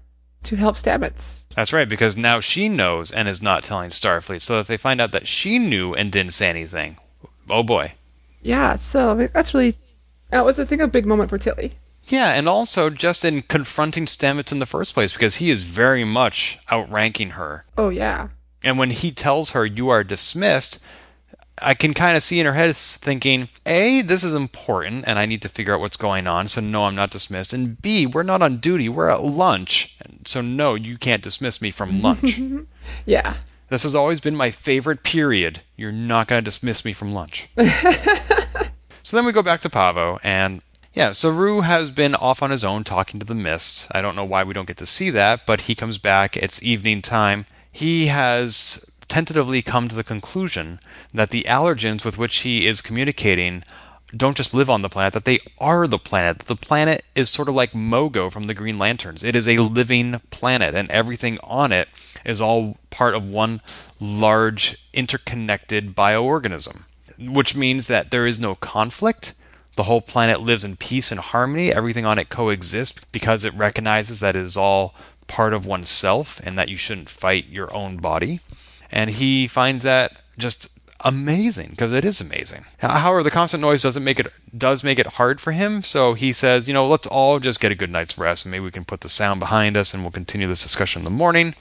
to 0.45 0.57
help 0.57 0.76
Stamets. 0.76 1.47
That's 1.55 1.72
right, 1.72 1.88
because 1.88 2.16
now 2.16 2.41
she 2.41 2.68
knows 2.68 3.12
and 3.12 3.28
is 3.28 3.43
not 3.43 3.64
telling 3.64 3.91
Starfleet. 3.91 4.43
So 4.43 4.61
if 4.61 4.66
they 4.66 4.76
find 4.76 5.01
out 5.01 5.12
that 5.12 5.28
she 5.28 5.59
knew 5.59 5.95
and 5.95 6.11
didn't 6.11 6.32
say 6.32 6.49
anything, 6.49 6.97
oh 7.49 7.62
boy. 7.62 7.95
Yeah, 8.43 8.76
so 8.76 9.11
I 9.11 9.14
mean, 9.14 9.28
that's 9.34 9.53
really 9.53 9.74
that 10.30 10.45
was 10.45 10.59
I 10.59 10.64
think 10.64 10.80
a 10.80 10.88
big 10.88 11.07
moment 11.07 11.30
for 11.30 11.38
Tilly. 11.38 11.74
Yeah, 12.05 12.32
and 12.32 12.49
also 12.49 12.91
just 12.91 13.24
in 13.24 13.43
confronting 13.43 14.07
Stamets 14.07 14.53
in 14.53 14.59
the 14.59 14.66
first 14.66 14.95
place, 14.95 15.12
because 15.12 15.36
he 15.36 15.51
is 15.51 15.64
very 15.64 16.05
much 16.05 16.59
outranking 16.72 17.30
her. 17.30 17.66
Oh 17.76 17.91
yeah. 17.91 18.28
And 18.64 18.78
when 18.78 18.91
he 18.91 19.11
tells 19.12 19.51
her 19.51 19.64
you 19.64 19.88
are 19.88 20.05
dismissed, 20.05 20.82
I 21.62 21.74
can 21.74 21.94
kind 21.94 22.16
of 22.16 22.22
see 22.22 22.40
in 22.40 22.46
her 22.46 22.52
head 22.52 22.74
thinking, 22.76 23.48
A, 23.66 24.02
this 24.02 24.24
is 24.24 24.34
important 24.34 25.04
and 25.06 25.18
I 25.18 25.26
need 25.26 25.42
to 25.42 25.48
figure 25.48 25.74
out 25.74 25.80
what's 25.80 25.96
going 25.96 26.26
on, 26.26 26.48
so 26.48 26.61
no, 26.61 26.84
I'm 26.84 26.94
not 26.94 27.11
dismissed. 27.11 27.52
And 27.52 27.80
B, 27.80 28.06
we're 28.06 28.22
not 28.22 28.42
on 28.42 28.58
duty, 28.58 28.88
we're 28.88 29.11
at 29.11 29.22
lunch. 29.22 29.98
So 30.24 30.40
no, 30.40 30.74
you 30.74 30.98
can't 30.98 31.22
dismiss 31.22 31.62
me 31.62 31.70
from 31.70 32.02
lunch. 32.02 32.40
yeah. 33.06 33.36
This 33.68 33.84
has 33.84 33.94
always 33.94 34.20
been 34.20 34.34
my 34.34 34.50
favorite 34.50 35.04
period. 35.04 35.62
You're 35.76 35.92
not 35.92 36.26
going 36.26 36.42
to 36.42 36.44
dismiss 36.44 36.84
me 36.84 36.92
from 36.92 37.14
lunch. 37.14 37.48
so 39.02 39.16
then 39.16 39.24
we 39.24 39.32
go 39.32 39.44
back 39.44 39.61
to 39.61 39.68
Pahvo, 39.68 40.18
and 40.24 40.61
yeah, 40.92 41.12
Saru 41.12 41.61
has 41.61 41.92
been 41.92 42.16
off 42.16 42.42
on 42.42 42.50
his 42.50 42.64
own 42.64 42.82
talking 42.82 43.20
to 43.20 43.26
the 43.26 43.34
mist. 43.34 43.86
I 43.92 44.02
don't 44.02 44.16
know 44.16 44.24
why 44.24 44.42
we 44.42 44.54
don't 44.54 44.66
get 44.66 44.76
to 44.78 44.86
see 44.86 45.11
that, 45.11 45.46
but 45.46 45.62
he 45.62 45.76
comes 45.76 45.98
back. 45.98 46.36
It's 46.36 46.62
evening 46.64 47.00
time. 47.00 47.46
He 47.70 48.06
has 48.06 48.89
tentatively 49.11 49.61
come 49.61 49.88
to 49.88 49.96
the 49.96 50.04
conclusion 50.04 50.80
that 51.12 51.30
the 51.30 51.42
allergens 51.42 52.04
with 52.04 52.16
which 52.16 52.38
he 52.38 52.66
is 52.66 52.80
communicating 52.80 53.64
don't 54.16 54.36
just 54.36 54.54
live 54.54 54.70
on 54.70 54.82
the 54.82 54.88
planet, 54.88 55.12
that 55.12 55.24
they 55.24 55.38
are 55.58 55.86
the 55.86 55.98
planet. 55.98 56.40
The 56.40 56.56
planet 56.56 57.04
is 57.14 57.28
sort 57.30 57.48
of 57.48 57.54
like 57.54 57.72
Mogo 57.72 58.32
from 58.32 58.46
the 58.46 58.54
Green 58.54 58.78
Lanterns. 58.78 59.22
It 59.22 59.36
is 59.36 59.46
a 59.46 59.58
living 59.58 60.20
planet, 60.30 60.74
and 60.74 60.90
everything 60.90 61.38
on 61.44 61.72
it 61.72 61.88
is 62.24 62.40
all 62.40 62.78
part 62.90 63.14
of 63.14 63.28
one 63.28 63.61
large 64.00 64.76
interconnected 64.92 65.94
bioorganism, 65.94 66.82
which 67.18 67.54
means 67.54 67.86
that 67.86 68.11
there 68.11 68.26
is 68.26 68.38
no 68.38 68.54
conflict. 68.54 69.34
The 69.76 69.84
whole 69.84 70.00
planet 70.00 70.40
lives 70.40 70.64
in 70.64 70.76
peace 70.76 71.11
and 71.11 71.20
harmony. 71.20 71.72
Everything 71.72 72.04
on 72.04 72.18
it 72.18 72.28
coexists 72.28 73.04
because 73.12 73.44
it 73.44 73.54
recognizes 73.54 74.20
that 74.20 74.36
it 74.36 74.42
is 74.42 74.56
all 74.56 74.94
part 75.26 75.54
of 75.54 75.66
oneself 75.66 76.40
and 76.44 76.58
that 76.58 76.68
you 76.68 76.76
shouldn't 76.76 77.08
fight 77.08 77.46
your 77.48 77.72
own 77.72 77.96
body. 77.98 78.40
And 78.93 79.11
he 79.11 79.47
finds 79.47 79.82
that 79.84 80.20
just 80.38 80.68
amazing 81.05 81.70
because 81.70 81.93
it 81.93 82.05
is 82.05 82.20
amazing. 82.20 82.64
However, 82.78 83.22
the 83.22 83.30
constant 83.30 83.61
noise 83.61 83.82
doesn't 83.82 84.05
make 84.05 84.20
it 84.20 84.32
does 84.57 84.84
make 84.84 84.99
it 84.99 85.07
hard 85.07 85.41
for 85.41 85.53
him. 85.53 85.82
So 85.82 86.14
he 86.14 86.32
says, 86.32 86.68
you 86.68 86.74
know, 86.74 86.86
let's 86.86 87.07
all 87.07 87.38
just 87.38 87.61
get 87.61 87.72
a 87.72 87.76
good 87.76 87.91
night's 87.91 88.18
rest, 88.18 88.47
maybe 88.47 88.64
we 88.64 88.70
can 88.70 88.84
put 88.84 89.01
the 89.01 89.09
sound 89.09 89.41
behind 89.41 89.76
us, 89.76 89.95
and 89.95 90.03
we'll 90.03 90.11
continue 90.11 90.47
this 90.47 90.62
discussion 90.62 91.01
in 91.01 91.05
the 91.05 91.11
morning. 91.11 91.55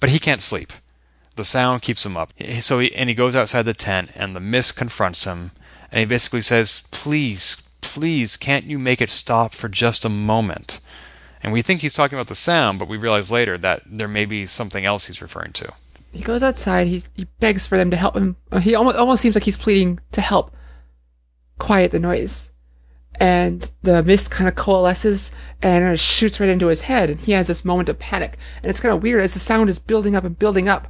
But 0.00 0.10
he 0.10 0.18
can't 0.18 0.42
sleep. 0.42 0.72
The 1.36 1.44
sound 1.44 1.82
keeps 1.82 2.04
him 2.04 2.16
up. 2.16 2.32
So 2.60 2.78
he, 2.78 2.94
and 2.94 3.08
he 3.08 3.14
goes 3.14 3.34
outside 3.34 3.62
the 3.62 3.74
tent, 3.74 4.10
and 4.14 4.36
the 4.36 4.40
mist 4.40 4.76
confronts 4.76 5.24
him, 5.24 5.50
and 5.90 6.00
he 6.00 6.04
basically 6.04 6.42
says, 6.42 6.86
"Please, 6.90 7.70
please, 7.80 8.36
can't 8.36 8.66
you 8.66 8.78
make 8.78 9.00
it 9.00 9.10
stop 9.10 9.52
for 9.52 9.68
just 9.68 10.04
a 10.04 10.08
moment?" 10.08 10.80
And 11.42 11.52
we 11.52 11.62
think 11.62 11.80
he's 11.80 11.94
talking 11.94 12.16
about 12.16 12.28
the 12.28 12.34
sound, 12.34 12.78
but 12.78 12.88
we 12.88 12.96
realize 12.96 13.32
later 13.32 13.58
that 13.58 13.82
there 13.86 14.08
may 14.08 14.24
be 14.24 14.46
something 14.46 14.84
else 14.84 15.06
he's 15.06 15.22
referring 15.22 15.52
to. 15.54 15.72
He 16.14 16.22
goes 16.22 16.42
outside. 16.42 16.86
He's, 16.86 17.08
he 17.14 17.24
begs 17.40 17.66
for 17.66 17.76
them 17.76 17.90
to 17.90 17.96
help 17.96 18.16
him. 18.16 18.36
Uh, 18.52 18.60
he 18.60 18.74
almost 18.74 18.96
almost 18.96 19.20
seems 19.20 19.34
like 19.34 19.44
he's 19.44 19.56
pleading 19.56 19.98
to 20.12 20.20
help 20.20 20.54
quiet 21.58 21.90
the 21.90 21.98
noise. 21.98 22.52
And 23.20 23.70
the 23.82 24.02
mist 24.02 24.30
kind 24.30 24.48
of 24.48 24.54
coalesces 24.54 25.30
and 25.62 25.84
it 25.84 25.98
shoots 25.98 26.40
right 26.40 26.48
into 26.48 26.68
his 26.68 26.82
head. 26.82 27.10
And 27.10 27.20
he 27.20 27.32
has 27.32 27.48
this 27.48 27.64
moment 27.64 27.88
of 27.88 27.98
panic. 27.98 28.38
And 28.62 28.70
it's 28.70 28.80
kind 28.80 28.94
of 28.94 29.02
weird 29.02 29.22
as 29.22 29.34
the 29.34 29.40
sound 29.40 29.68
is 29.68 29.78
building 29.78 30.16
up 30.16 30.24
and 30.24 30.38
building 30.38 30.68
up. 30.68 30.88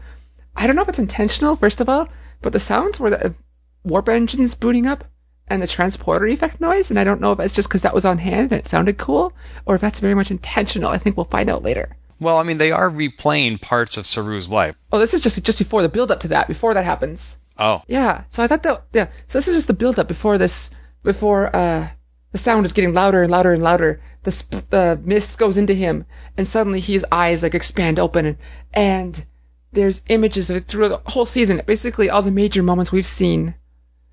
I 0.57 0.67
don't 0.67 0.77
know 0.77 0.83
if 0.83 0.89
it's 0.89 0.99
intentional, 0.99 1.57
first 1.57 1.81
of 1.81 1.89
all, 1.89 2.09
but 2.41 2.53
the 2.53 2.61
sounds 2.61 3.01
were 3.01 3.11
the 3.11 3.35
warp 3.83 4.09
engines 4.09 4.55
booting 4.55 4.87
up 4.87 5.05
and 5.49 5.63
the 5.63 5.67
transporter 5.67 6.27
effect 6.27 6.61
noise. 6.61 6.91
And 6.91 6.99
I 6.99 7.05
don't 7.05 7.21
know 7.21 7.33
if 7.33 7.41
it's 7.41 7.53
just 7.53 7.69
because 7.69 7.83
that 7.83 7.95
was 7.95 8.05
on 8.05 8.19
hand 8.19 8.53
and 8.53 8.61
it 8.61 8.69
sounded 8.69 8.99
cool 8.99 9.33
or 9.67 9.75
if 9.75 9.81
that's 9.81 10.01
very 10.01 10.15
much 10.15 10.31
intentional. 10.31 10.91
I 10.91 10.99
think 10.99 11.17
we'll 11.17 11.25
find 11.25 11.51
out 11.51 11.63
later. 11.63 11.97
Well, 12.25 12.39
I 12.39 12.43
mean, 12.43 12.57
they 12.57 12.73
are 12.73 12.89
replaying 12.89 13.61
parts 13.61 13.99
of 13.99 14.07
Saru's 14.07 14.49
life. 14.49 14.75
Oh, 14.91 14.99
this 14.99 15.13
is 15.13 15.23
just 15.23 15.45
just 15.45 15.59
before 15.59 15.83
the 15.83 15.91
build 15.91 16.11
up 16.11 16.21
to 16.21 16.29
that. 16.29 16.49
Before 16.49 16.73
that 16.73 16.85
happens. 16.85 17.37
Oh. 17.59 17.83
Yeah. 17.87 18.25
So 18.31 18.43
I 18.43 18.47
thought 18.47 18.63
that. 18.63 18.85
Yeah. 18.95 19.09
So 19.27 19.39
this 19.39 19.47
is 19.47 19.57
just 19.57 19.67
the 19.67 19.75
build 19.75 19.99
up 19.99 20.09
before 20.09 20.39
this. 20.39 20.71
Before 21.03 21.55
uh, 21.55 21.91
the 22.33 22.39
sound 22.39 22.65
is 22.65 22.73
getting 22.73 22.95
louder 22.95 23.23
and 23.23 23.31
louder 23.31 23.53
and 23.53 23.63
louder. 23.63 24.01
The 24.23 24.33
sp- 24.33 24.65
the 24.71 24.99
mist 25.05 25.39
goes 25.39 25.59
into 25.59 25.75
him, 25.75 26.07
and 26.37 26.49
suddenly 26.49 26.81
his 26.81 27.05
eyes 27.13 27.43
like 27.43 27.55
expand 27.55 27.99
open, 27.99 28.25
and, 28.25 28.37
and 28.73 29.27
there's 29.73 30.03
images 30.09 30.49
of 30.49 30.57
it 30.57 30.65
through 30.65 30.89
the 30.89 31.03
whole 31.09 31.27
season. 31.27 31.61
Basically, 31.67 32.09
all 32.09 32.23
the 32.23 32.31
major 32.31 32.63
moments 32.63 32.91
we've 32.91 33.05
seen 33.05 33.55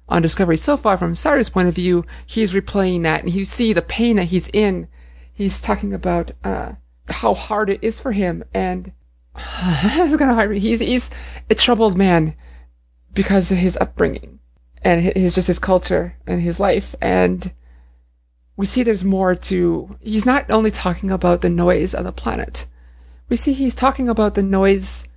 on 0.09 0.22
Discovery 0.22 0.57
so 0.57 0.76
far, 0.76 0.97
from 0.97 1.16
Saru's 1.16 1.49
point 1.49 1.70
of 1.70 1.76
view, 1.76 2.05
he's 2.26 2.53
replaying 2.53 3.03
that, 3.03 3.24
and 3.24 3.34
you 3.34 3.45
see 3.45 3.72
the 3.72 3.82
pain 3.82 4.18
that 4.18 4.26
he's 4.26 4.49
in. 4.49 4.89
He's 5.34 5.62
talking 5.62 5.93
about. 5.93 6.32
Uh, 6.43 6.74
how 7.12 7.34
hard 7.34 7.70
it 7.70 7.84
is 7.84 8.01
for 8.01 8.12
him, 8.12 8.43
and 8.53 8.91
it's 9.36 10.16
gonna 10.18 10.36
hurt 10.36 10.49
me. 10.49 10.59
He's 10.59 10.80
he's 10.80 11.09
a 11.49 11.55
troubled 11.55 11.97
man 11.97 12.36
because 13.14 13.51
of 13.51 13.57
his 13.57 13.78
upbringing 13.78 14.39
and 14.82 15.01
his 15.01 15.36
just 15.36 15.47
his 15.47 15.59
culture 15.59 16.16
and 16.26 16.41
his 16.41 16.59
life, 16.59 16.95
and 17.01 17.53
we 18.55 18.66
see 18.66 18.84
there's 18.84 19.03
more 19.03 19.36
to. 19.36 19.97
He's 20.01 20.26
not 20.26 20.49
only 20.49 20.72
talking 20.72 21.12
about 21.12 21.41
the 21.41 21.49
noise 21.49 21.93
on 21.93 22.03
the 22.03 22.12
planet. 22.12 22.66
We 23.30 23.38
see 23.38 23.53
he's 23.53 23.76
talking 23.76 24.09
about 24.09 24.36
the 24.36 24.43
noise, 24.43 25.07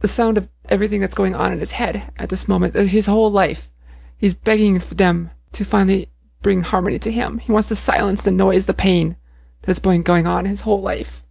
the 0.00 0.08
sound 0.08 0.38
of 0.38 0.48
everything 0.68 1.00
that's 1.00 1.14
going 1.14 1.34
on 1.34 1.52
in 1.52 1.60
his 1.60 1.72
head 1.72 2.12
at 2.16 2.28
this 2.28 2.48
moment, 2.48 2.74
uh, 2.74 2.82
his 2.82 3.06
whole 3.06 3.30
life. 3.30 3.70
He's 4.16 4.34
begging 4.34 4.78
them 4.78 5.30
to 5.52 5.64
finally 5.64 6.08
bring 6.42 6.62
harmony 6.62 6.98
to 7.00 7.10
him. 7.10 7.38
He 7.38 7.52
wants 7.52 7.68
to 7.68 7.76
silence 7.76 8.22
the 8.22 8.30
noise, 8.30 8.66
the 8.66 8.74
pain 8.74 9.16
that's 9.62 9.78
been 9.78 10.02
going 10.02 10.26
on 10.26 10.44
his 10.44 10.60
whole 10.60 10.80
life. 10.80 11.22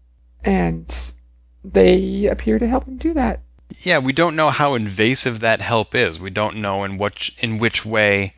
And 0.43 1.13
they 1.63 2.25
appear 2.25 2.59
to 2.59 2.67
help 2.67 2.85
him 2.85 2.97
do 2.97 3.13
that. 3.13 3.41
Yeah, 3.81 3.99
we 3.99 4.13
don't 4.13 4.35
know 4.35 4.49
how 4.49 4.75
invasive 4.75 5.39
that 5.39 5.61
help 5.61 5.95
is. 5.95 6.19
We 6.19 6.29
don't 6.29 6.57
know 6.57 6.83
in 6.83 6.97
which 6.97 7.35
in 7.39 7.57
which 7.57 7.85
way 7.85 8.35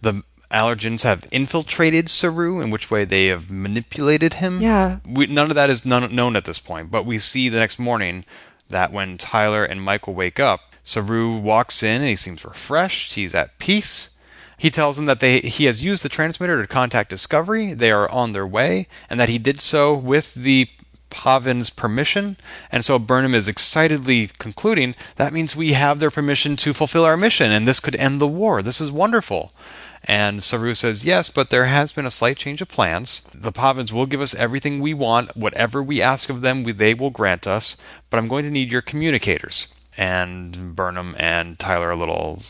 the 0.00 0.22
allergens 0.50 1.02
have 1.02 1.26
infiltrated 1.30 2.08
Saru, 2.08 2.60
in 2.60 2.70
which 2.70 2.90
way 2.90 3.04
they 3.04 3.26
have 3.26 3.50
manipulated 3.50 4.34
him. 4.34 4.60
Yeah. 4.60 5.00
We, 5.06 5.26
none 5.26 5.50
of 5.50 5.54
that 5.56 5.70
is 5.70 5.84
none, 5.84 6.14
known 6.14 6.36
at 6.36 6.44
this 6.44 6.58
point, 6.58 6.90
but 6.90 7.04
we 7.04 7.18
see 7.18 7.48
the 7.48 7.58
next 7.58 7.78
morning 7.78 8.24
that 8.68 8.92
when 8.92 9.18
Tyler 9.18 9.64
and 9.64 9.82
Michael 9.82 10.14
wake 10.14 10.40
up, 10.40 10.60
Saru 10.82 11.36
walks 11.36 11.82
in 11.82 12.00
and 12.00 12.08
he 12.08 12.16
seems 12.16 12.44
refreshed. 12.44 13.14
He's 13.14 13.34
at 13.34 13.58
peace. 13.58 14.16
He 14.56 14.70
tells 14.70 14.96
them 14.96 15.06
that 15.06 15.20
they 15.20 15.40
he 15.40 15.66
has 15.66 15.84
used 15.84 16.02
the 16.02 16.08
transmitter 16.08 16.60
to 16.60 16.66
contact 16.66 17.10
Discovery. 17.10 17.74
They 17.74 17.92
are 17.92 18.10
on 18.10 18.32
their 18.32 18.46
way, 18.46 18.88
and 19.08 19.20
that 19.20 19.28
he 19.28 19.38
did 19.38 19.60
so 19.60 19.94
with 19.94 20.34
the 20.34 20.68
Pahvan's 21.10 21.70
permission, 21.70 22.36
and 22.70 22.84
so 22.84 22.98
Burnham 22.98 23.34
is 23.34 23.48
excitedly 23.48 24.30
concluding 24.38 24.94
that 25.16 25.32
means 25.32 25.54
we 25.56 25.72
have 25.72 25.98
their 25.98 26.10
permission 26.10 26.56
to 26.56 26.74
fulfill 26.74 27.04
our 27.04 27.16
mission, 27.16 27.50
and 27.50 27.66
this 27.66 27.80
could 27.80 27.96
end 27.96 28.20
the 28.20 28.26
war. 28.26 28.62
This 28.62 28.80
is 28.80 28.90
wonderful. 28.92 29.52
And 30.04 30.42
Saru 30.44 30.74
says, 30.74 31.04
Yes, 31.04 31.28
but 31.28 31.50
there 31.50 31.66
has 31.66 31.92
been 31.92 32.06
a 32.06 32.10
slight 32.10 32.36
change 32.36 32.62
of 32.62 32.68
plans. 32.68 33.28
The 33.34 33.52
Pahvans 33.52 33.92
will 33.92 34.06
give 34.06 34.20
us 34.20 34.34
everything 34.34 34.80
we 34.80 34.94
want. 34.94 35.36
Whatever 35.36 35.82
we 35.82 36.00
ask 36.00 36.30
of 36.30 36.40
them, 36.40 36.62
they 36.64 36.94
will 36.94 37.10
grant 37.10 37.46
us. 37.46 37.76
But 38.08 38.18
I'm 38.18 38.28
going 38.28 38.44
to 38.44 38.50
need 38.50 38.72
your 38.72 38.82
communicators. 38.82 39.74
And 39.96 40.74
Burnham 40.76 41.16
and 41.18 41.58
Tyler 41.58 41.88
are 41.88 41.92
a 41.92 41.96
little 41.96 42.42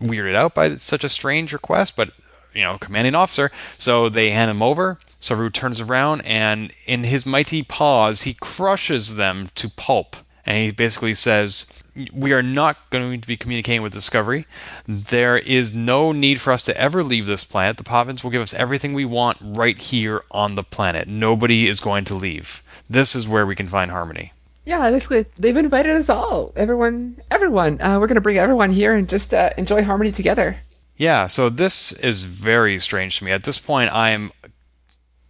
weirded 0.00 0.34
out 0.34 0.54
by 0.54 0.76
such 0.76 1.04
a 1.04 1.08
strange 1.08 1.52
request, 1.52 1.94
but, 1.96 2.10
you 2.54 2.62
know, 2.62 2.78
commanding 2.78 3.14
officer. 3.14 3.50
So 3.78 4.08
they 4.08 4.30
hand 4.30 4.50
him 4.50 4.62
over. 4.62 4.98
Saru 5.20 5.50
turns 5.50 5.80
around 5.80 6.22
and, 6.22 6.72
in 6.86 7.04
his 7.04 7.26
mighty 7.26 7.62
paws, 7.62 8.22
he 8.22 8.34
crushes 8.34 9.16
them 9.16 9.48
to 9.56 9.68
pulp. 9.68 10.16
And 10.46 10.56
he 10.56 10.70
basically 10.70 11.14
says, 11.14 11.70
We 12.12 12.32
are 12.32 12.42
not 12.42 12.90
going 12.90 13.20
to 13.20 13.26
be 13.26 13.36
communicating 13.36 13.82
with 13.82 13.92
Discovery. 13.92 14.46
There 14.86 15.36
is 15.36 15.74
no 15.74 16.12
need 16.12 16.40
for 16.40 16.52
us 16.52 16.62
to 16.62 16.80
ever 16.80 17.02
leave 17.02 17.26
this 17.26 17.44
planet. 17.44 17.76
The 17.76 17.84
Pahvans 17.84 18.22
will 18.22 18.30
give 18.30 18.42
us 18.42 18.54
everything 18.54 18.92
we 18.92 19.04
want 19.04 19.38
right 19.42 19.78
here 19.78 20.22
on 20.30 20.54
the 20.54 20.62
planet. 20.62 21.08
Nobody 21.08 21.66
is 21.66 21.80
going 21.80 22.04
to 22.06 22.14
leave. 22.14 22.62
This 22.88 23.14
is 23.14 23.28
where 23.28 23.46
we 23.46 23.56
can 23.56 23.68
find 23.68 23.90
harmony. 23.90 24.32
Yeah, 24.64 24.90
basically, 24.90 25.24
they've 25.38 25.56
invited 25.56 25.96
us 25.96 26.08
all. 26.08 26.52
Everyone, 26.54 27.20
everyone. 27.30 27.80
Uh, 27.80 27.98
we're 27.98 28.06
going 28.06 28.16
to 28.16 28.20
bring 28.20 28.38
everyone 28.38 28.70
here 28.70 28.94
and 28.94 29.08
just 29.08 29.32
uh, 29.34 29.50
enjoy 29.56 29.82
harmony 29.82 30.12
together. 30.12 30.56
Yeah, 30.98 31.26
so 31.28 31.48
this 31.48 31.92
is 31.92 32.24
very 32.24 32.78
strange 32.78 33.18
to 33.18 33.24
me. 33.24 33.30
At 33.30 33.44
this 33.44 33.58
point, 33.58 33.94
I'm 33.94 34.32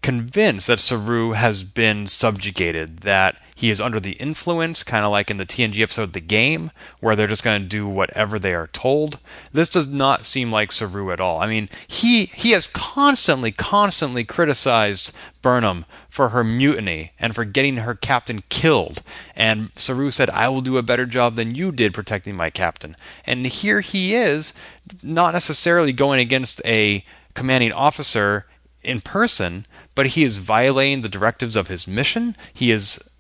convinced 0.03 0.66
that 0.66 0.80
Saru 0.80 1.32
has 1.32 1.64
been 1.64 2.07
subjugated, 2.07 2.99
that 2.99 3.36
he 3.59 3.70
is 3.70 3.80
under 3.80 3.99
the 3.99 4.12
influence, 4.12 4.84
kind 4.84 5.05
of 5.05 5.11
like 5.11 5.30
in 5.30 5.36
the 5.36 5.44
TNG 5.44 5.82
episode 5.82 6.12
The 6.12 6.20
Game, 6.20 6.70
where 7.01 7.16
they're 7.16 7.26
just 7.26 7.42
going 7.42 7.61
to 7.61 7.68
do 7.68 7.88
whatever 7.88 8.38
they 8.38 8.55
are 8.55 8.68
told. 8.68 9.18
This 9.53 9.68
does 9.68 9.92
not 9.92 10.24
seem 10.24 10.53
like 10.53 10.70
Saru 10.70 11.11
at 11.11 11.20
all. 11.20 11.40
I 11.40 11.49
mean, 11.49 11.68
he 11.88 12.26
he 12.26 12.53
has 12.53 12.68
constantly, 12.68 13.51
constantly 13.51 14.22
criticized 14.22 15.12
Burnham 15.42 15.86
for 16.09 16.28
her 16.28 16.44
mutiny 16.44 17.11
and 17.18 17.34
for 17.34 17.44
getting 17.44 17.78
her 17.78 17.96
captain 17.96 18.44
killed. 18.49 19.03
And 19.34 19.70
Saru 19.74 20.12
said, 20.12 20.30
I 20.30 20.49
will 20.49 20.61
do 20.61 20.78
a 20.78 20.82
better 20.84 21.07
job 21.07 21.34
than 21.34 21.57
you 21.57 21.72
did 21.72 21.92
protecting 21.92 22.36
my 22.36 22.51
captain. 22.51 22.96
And 23.26 23.44
here 23.44 23.80
he 23.80 24.14
is, 24.14 24.55
not 25.03 25.34
necessarily 25.34 25.92
going 25.92 26.20
against 26.20 26.64
a 26.64 27.05
commanding 27.34 27.72
officer 27.72 28.46
in 28.84 29.01
person, 29.01 29.66
but 29.99 30.14
he 30.14 30.22
is 30.22 30.38
violating 30.38 31.01
the 31.01 31.09
directives 31.09 31.57
of 31.57 31.66
his 31.66 31.88
mission. 31.88 32.36
He 32.55 32.70
is 32.70 33.16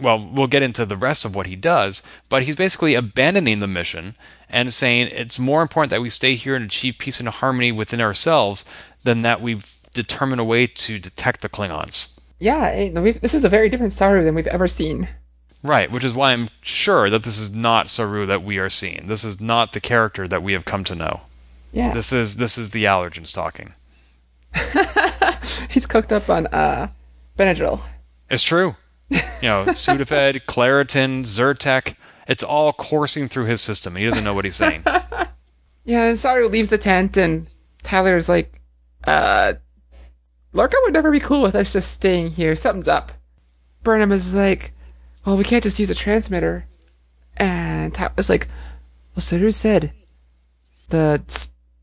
well, 0.00 0.30
we'll 0.32 0.46
get 0.46 0.62
into 0.62 0.86
the 0.86 0.96
rest 0.96 1.24
of 1.24 1.34
what 1.34 1.48
he 1.48 1.56
does, 1.56 2.04
but 2.28 2.44
he's 2.44 2.54
basically 2.54 2.94
abandoning 2.94 3.58
the 3.58 3.66
mission 3.66 4.14
and 4.48 4.72
saying 4.72 5.08
it's 5.10 5.40
more 5.40 5.60
important 5.60 5.90
that 5.90 6.00
we 6.00 6.08
stay 6.08 6.36
here 6.36 6.54
and 6.54 6.66
achieve 6.66 6.98
peace 6.98 7.18
and 7.18 7.28
harmony 7.28 7.72
within 7.72 8.00
ourselves 8.00 8.64
than 9.02 9.22
that 9.22 9.40
we 9.40 9.60
determine 9.92 10.38
a 10.38 10.44
way 10.44 10.68
to 10.68 11.00
detect 11.00 11.40
the 11.40 11.48
Klingons. 11.48 12.16
Yeah, 12.38 12.88
this 13.20 13.34
is 13.34 13.42
a 13.42 13.48
very 13.48 13.68
different 13.68 13.92
Saru 13.92 14.22
than 14.22 14.36
we've 14.36 14.46
ever 14.46 14.68
seen. 14.68 15.08
Right, 15.64 15.90
which 15.90 16.04
is 16.04 16.14
why 16.14 16.30
I'm 16.30 16.48
sure 16.60 17.10
that 17.10 17.24
this 17.24 17.40
is 17.40 17.52
not 17.52 17.88
Saru 17.88 18.24
that 18.26 18.44
we 18.44 18.56
are 18.58 18.70
seeing. 18.70 19.08
This 19.08 19.24
is 19.24 19.40
not 19.40 19.72
the 19.72 19.80
character 19.80 20.28
that 20.28 20.44
we 20.44 20.52
have 20.52 20.64
come 20.64 20.84
to 20.84 20.94
know. 20.94 21.22
Yeah. 21.72 21.92
This 21.92 22.12
is 22.12 22.36
this 22.36 22.56
is 22.56 22.70
the 22.70 22.84
allergens 22.84 23.34
talking. 23.34 23.72
He's 25.70 25.86
cooked 25.86 26.12
up 26.12 26.28
on 26.28 26.46
uh, 26.48 26.88
Benadryl. 27.38 27.80
It's 28.30 28.42
true. 28.42 28.76
You 29.10 29.18
know, 29.42 29.64
Sudafed, 29.66 30.42
Claritin, 30.46 31.22
Zyrtec, 31.22 31.96
it's 32.26 32.42
all 32.42 32.72
coursing 32.72 33.28
through 33.28 33.44
his 33.46 33.60
system. 33.60 33.96
He 33.96 34.06
doesn't 34.06 34.24
know 34.24 34.34
what 34.34 34.44
he's 34.44 34.56
saying. 34.56 34.84
Yeah, 35.84 36.04
and 36.04 36.16
Saru 36.16 36.46
leaves 36.46 36.68
the 36.68 36.78
tent, 36.78 37.16
and 37.16 37.48
Tyler's 37.82 38.28
like, 38.28 38.60
uh, 39.04 39.54
Lorca 40.52 40.76
would 40.82 40.92
never 40.92 41.10
be 41.10 41.18
cool 41.18 41.42
with 41.42 41.56
us 41.56 41.72
just 41.72 41.90
staying 41.90 42.30
here. 42.32 42.54
Something's 42.54 42.86
up. 42.86 43.10
Burnham 43.82 44.12
is 44.12 44.32
like, 44.32 44.72
well, 45.26 45.36
we 45.36 45.42
can't 45.42 45.64
just 45.64 45.80
use 45.80 45.90
a 45.90 45.94
transmitter. 45.96 46.66
And 47.36 47.92
Tyler's 47.92 48.30
like, 48.30 48.46
well, 49.14 49.22
Saru 49.22 49.50
said 49.50 49.92
the 50.90 51.22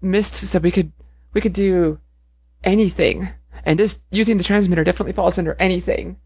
mist 0.02 0.36
said 0.36 0.64
we 0.64 0.72
could 0.72 0.92
we 1.34 1.42
could 1.42 1.54
do 1.54 2.00
anything, 2.64 3.30
and 3.66 3.80
this 3.80 4.04
using 4.12 4.38
the 4.38 4.44
transmitter 4.44 4.84
definitely 4.84 5.14
falls 5.14 5.38
under 5.38 5.56
anything. 5.60 6.18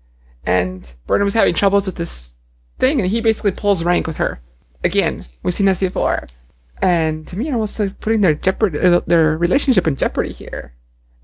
And 0.46 0.94
Burnham 1.08 1.26
was 1.26 1.34
having 1.34 1.54
troubles 1.54 1.86
with 1.86 1.96
this 1.96 2.36
thing, 2.80 3.00
and 3.00 3.10
he 3.10 3.22
basically 3.22 3.52
pulls 3.52 3.84
rank 3.84 4.08
with 4.08 4.18
her. 4.18 4.42
Again, 4.84 5.26
we've 5.42 5.54
seen 5.54 5.68
this 5.68 5.80
before. 5.80 6.28
And 6.82 7.26
to 7.28 7.38
me, 7.38 7.48
it 7.48 7.54
almost 7.54 7.80
like 7.80 8.00
putting 8.02 8.22
their 8.22 8.34
jeopardy, 8.34 8.80
uh, 8.80 9.02
their 9.08 9.38
relationship 9.38 9.88
in 9.88 9.96
jeopardy 9.96 10.34
here. 10.34 10.74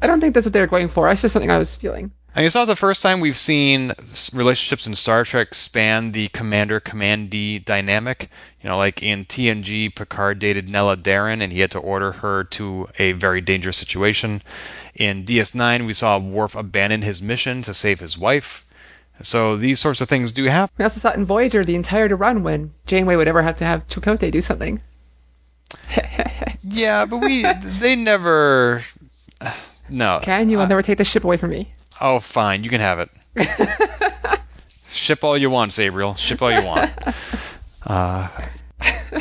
I 0.02 0.08
don't 0.08 0.22
think 0.22 0.34
that's 0.34 0.46
what 0.46 0.54
they're 0.54 0.68
going 0.68 0.88
for. 0.88 1.10
It's 1.10 1.22
just 1.22 1.34
something 1.34 1.52
I 1.52 1.58
was 1.58 1.76
feeling. 1.76 2.12
And 2.36 2.46
it's 2.46 2.56
not 2.56 2.66
the 2.66 2.76
first 2.76 3.02
time 3.02 3.20
we've 3.20 3.38
seen 3.38 3.92
relationships 4.34 4.86
in 4.86 4.96
Star 4.96 5.26
Trek 5.26 5.54
span 5.54 6.12
the 6.12 6.30
commander 6.30 6.80
commandee 6.80 7.60
dynamic. 7.60 8.30
You 8.62 8.70
know, 8.70 8.78
like 8.78 9.02
in 9.02 9.26
TNG, 9.26 9.94
Picard 9.94 10.40
dated 10.40 10.70
Nella 10.70 10.96
Daren 10.96 11.42
and 11.42 11.52
he 11.52 11.62
had 11.62 11.72
to 11.72 11.80
order 11.80 12.14
her 12.14 12.44
to 12.46 12.88
a 13.00 13.14
very 13.14 13.42
dangerous 13.42 13.78
situation. 13.78 14.42
In 15.00 15.24
DS9, 15.24 15.86
we 15.86 15.94
saw 15.94 16.20
Worf 16.20 16.56
abandon 16.56 17.04
his 17.04 17.22
mission 17.22 17.62
to 17.62 17.74
save 17.74 18.02
his 18.02 18.18
wife. 18.18 18.66
So 19.22 19.56
these 19.56 19.80
sorts 19.80 20.02
of 20.02 20.10
things 20.10 20.32
do 20.34 20.44
happen. 20.46 20.76
We 20.78 20.84
also 20.84 21.00
saw 21.00 21.12
in 21.14 21.24
Voyager 21.24 21.64
the 21.64 21.76
entire 21.76 22.08
run 22.10 22.44
when 22.44 22.74
Janeway 22.86 23.16
would 23.16 23.28
ever 23.28 23.42
have 23.42 23.56
to 23.58 23.66
have 23.66 23.88
Chakotay 23.88 24.30
do 24.30 24.42
something. 24.42 24.82
yeah, 26.64 27.06
but 27.06 27.18
we 27.20 27.46
they 27.80 27.96
never. 27.96 28.84
No. 29.88 30.20
Can 30.22 30.50
you? 30.50 30.60
I'll 30.60 30.68
never 30.68 30.82
take 30.82 30.98
the 30.98 31.06
ship 31.06 31.24
away 31.24 31.38
from 31.38 31.52
me. 31.52 31.74
Oh, 32.02 32.20
fine. 32.20 32.64
You 32.64 32.70
can 32.70 32.82
have 32.82 33.00
it. 33.00 33.10
Ship 34.92 35.24
all 35.24 35.38
you 35.38 35.50
want, 35.50 35.72
Sabriel. 35.72 36.18
Ship 36.18 36.42
all 36.42 36.52
you 36.52 36.66
want. 36.66 36.92
Uh, 37.88 38.28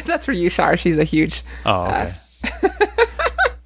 That's 0.05 0.27
for 0.27 0.33
you, 0.33 0.51
Shar. 0.51 0.77
She's 0.77 0.99
a 0.99 1.05
huge. 1.05 1.43
oh, 1.65 1.87
okay. 1.87 2.13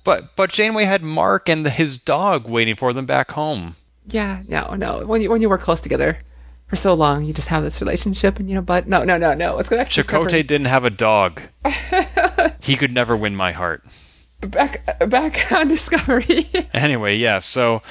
But 0.04 0.34
but 0.36 0.50
Janeway 0.50 0.84
had 0.84 1.02
Mark 1.02 1.48
and 1.48 1.66
his 1.66 1.98
dog 1.98 2.48
waiting 2.48 2.74
for 2.74 2.92
them 2.92 3.06
back 3.06 3.32
home. 3.32 3.74
Yeah, 4.06 4.42
no, 4.48 4.74
no. 4.74 5.04
When 5.06 5.22
you 5.22 5.30
when 5.30 5.42
you 5.42 5.48
work 5.48 5.60
close 5.62 5.80
together 5.80 6.18
for 6.66 6.76
so 6.76 6.94
long, 6.94 7.24
you 7.24 7.32
just 7.32 7.48
have 7.48 7.62
this 7.62 7.80
relationship, 7.80 8.38
and 8.38 8.48
you 8.48 8.56
know. 8.56 8.62
But 8.62 8.88
no, 8.88 9.04
no, 9.04 9.18
no, 9.18 9.34
no. 9.34 9.58
It's 9.58 9.68
going 9.68 9.84
to 9.84 10.02
Chakotay 10.02 10.46
didn't 10.46 10.66
have 10.66 10.84
a 10.84 10.90
dog. 10.90 11.42
he 12.60 12.76
could 12.76 12.92
never 12.92 13.16
win 13.16 13.36
my 13.36 13.52
heart. 13.52 13.84
back 14.40 14.82
back 15.08 15.52
on 15.52 15.68
Discovery. 15.68 16.46
Anyway, 16.72 17.14
yeah. 17.16 17.38
So 17.38 17.82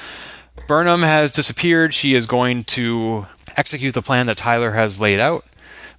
Burnham 0.68 1.02
has 1.02 1.32
disappeared. 1.32 1.94
She 1.94 2.14
is 2.14 2.26
going 2.26 2.64
to 2.64 3.26
execute 3.56 3.94
the 3.94 4.02
plan 4.02 4.26
that 4.26 4.36
Tyler 4.36 4.72
has 4.72 5.00
laid 5.00 5.20
out, 5.20 5.44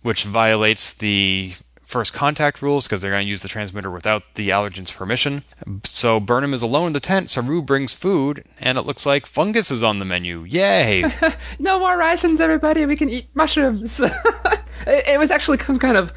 which 0.01 0.25
violates 0.25 0.93
the 0.93 1.53
first 1.93 2.11
contact 2.11 2.63
rules 2.63 2.87
because 2.87 3.03
they're 3.03 3.11
going 3.11 3.23
to 3.23 3.29
use 3.29 3.41
the 3.41 3.47
transmitter 3.47 3.91
without 3.91 4.23
the 4.33 4.49
allergen's 4.49 4.91
permission. 4.91 5.43
So 5.83 6.19
Burnham 6.19 6.51
is 6.51 6.63
alone 6.63 6.87
in 6.87 6.93
the 6.93 6.99
tent. 6.99 7.29
Saru 7.29 7.61
brings 7.61 7.93
food, 7.93 8.43
and 8.59 8.79
it 8.79 8.81
looks 8.81 9.05
like 9.05 9.27
fungus 9.27 9.69
is 9.69 9.83
on 9.83 9.99
the 9.99 10.05
menu. 10.05 10.43
Yay! 10.43 11.05
no 11.59 11.77
more 11.77 11.95
rations, 11.95 12.41
everybody. 12.41 12.87
We 12.87 12.95
can 12.95 13.11
eat 13.11 13.27
mushrooms. 13.35 14.01
it, 14.87 15.19
was 15.19 15.29
actually 15.29 15.59
some 15.59 15.77
kind 15.77 15.95
of. 15.95 16.11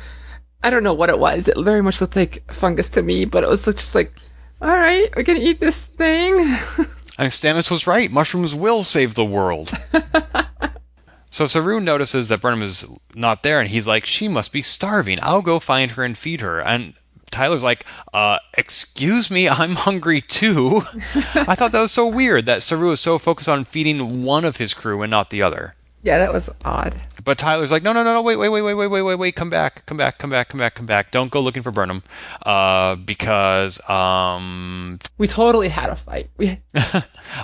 I 0.62 0.70
don't 0.70 0.83
know 0.83 0.95
what 0.95 1.11
it 1.11 1.18
was. 1.18 1.47
It 1.47 1.59
very 1.59 1.83
much 1.83 2.01
looked 2.01 2.16
like 2.16 2.51
fungus 2.51 2.89
to 2.91 3.03
me, 3.03 3.27
but 3.27 3.45
it 3.45 3.51
was 3.51 3.66
just 3.66 3.95
like, 3.95 4.14
all 4.62 4.79
right, 4.79 5.14
we 5.14 5.24
can 5.24 5.37
eat 5.37 5.61
this 5.61 5.89
thing. 5.89 6.35
I 7.18 7.24
mean, 7.24 7.31
Stamets 7.31 7.70
was 7.70 7.87
right. 7.87 8.11
Mushrooms 8.11 8.55
will 8.55 8.83
save 8.83 9.14
the 9.14 9.27
world. 9.27 9.72
So 11.37 11.47
Saru 11.47 11.80
notices 11.80 12.28
that 12.28 12.41
Burnham 12.41 12.62
is 12.62 12.87
not 13.14 13.43
there, 13.43 13.61
and 13.61 13.68
he's 13.68 13.87
like, 13.87 14.07
"She 14.07 14.26
must 14.26 14.53
be 14.53 14.62
starving. 14.62 15.18
I'll 15.22 15.43
go 15.43 15.59
find 15.59 15.91
her 15.91 16.03
and 16.03 16.16
feed 16.16 16.41
her." 16.41 16.61
And 16.61 16.95
Tyler's 17.30 17.62
like, 17.62 17.84
uh, 18.14 18.39
excuse 18.57 19.30
me, 19.30 19.47
I'm 19.47 19.72
hungry 19.72 20.22
too. 20.22 20.82
I 21.34 21.55
thought 21.55 21.72
that 21.72 21.80
was 21.80 21.93
so 21.93 22.07
weird 22.07 22.47
that 22.47 22.62
Saru 22.62 22.93
is 22.93 23.01
so 23.01 23.18
focused 23.18 23.49
on 23.49 23.64
feeding 23.64 24.24
one 24.24 24.47
of 24.47 24.57
his 24.57 24.72
crew 24.72 25.03
and 25.03 25.11
not 25.11 25.28
the 25.28 25.43
other. 25.43 25.74
Yeah, 26.07 26.18
that 26.18 26.32
was 26.32 26.48
odd. 26.64 27.00
But 27.24 27.36
Tyler's 27.36 27.72
like, 27.72 27.82
no, 27.82 27.92
no, 27.92 28.04
no, 28.04 28.14
no, 28.14 28.22
wait, 28.22 28.36
wait, 28.36 28.48
wait, 28.48 28.62
wait, 28.62 28.74
wait, 28.74 28.86
wait, 28.86 29.02
wait, 29.02 29.14
wait, 29.16 29.34
come 29.34 29.50
back, 29.50 29.84
come 29.86 29.96
back, 29.96 30.18
come 30.18 30.30
back, 30.30 30.48
come 30.48 30.59
back, 30.59 30.76
come 30.76 30.86
back. 30.86 31.11
Don't 31.11 31.32
go 31.32 31.40
looking 31.40 31.64
for 31.64 31.72
Burnham, 31.72 32.04
uh, 32.42 32.94
because 32.94 33.80
um. 33.90 35.00
We 35.18 35.26
totally 35.26 35.68
had 35.68 35.90
a 35.90 35.96
fight. 35.96 36.30
We. 36.36 36.61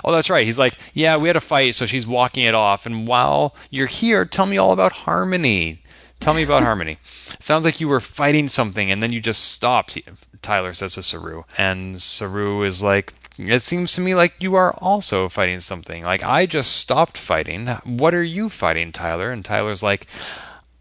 oh, 0.05 0.13
that's 0.13 0.29
right. 0.29 0.45
He's 0.45 0.57
like, 0.57 0.77
yeah, 0.93 1.17
we 1.17 1.27
had 1.27 1.35
a 1.35 1.41
fight, 1.41 1.75
so 1.75 1.85
she's 1.85 2.07
walking 2.07 2.45
it 2.45 2.55
off. 2.55 2.85
And 2.85 3.05
while 3.05 3.53
you're 3.69 3.87
here, 3.87 4.23
tell 4.23 4.45
me 4.45 4.57
all 4.57 4.71
about 4.71 4.93
Harmony. 4.93 5.83
Tell 6.21 6.33
me 6.33 6.43
about 6.43 6.63
Harmony. 6.69 6.99
Sounds 7.41 7.65
like 7.65 7.81
you 7.81 7.89
were 7.89 7.99
fighting 7.99 8.47
something 8.47 8.89
and 8.89 9.03
then 9.03 9.11
you 9.11 9.19
just 9.19 9.43
stopped. 9.51 9.97
Tyler 10.41 10.73
says 10.73 10.93
to 10.93 11.03
Saru, 11.03 11.43
and 11.57 12.01
Saru 12.01 12.63
is 12.63 12.81
like, 12.81 13.13
it 13.37 13.61
seems 13.61 13.93
to 13.93 14.01
me 14.01 14.15
like 14.15 14.35
you 14.41 14.55
are 14.55 14.73
also 14.73 15.29
fighting 15.29 15.59
something. 15.59 16.03
Like, 16.03 16.23
I 16.23 16.45
just 16.45 16.75
stopped 16.75 17.17
fighting. 17.17 17.67
What 17.83 18.13
are 18.13 18.23
you 18.23 18.49
fighting, 18.49 18.91
Tyler? 18.91 19.31
And 19.31 19.43
Tyler's 19.43 19.83
like, 19.83 20.07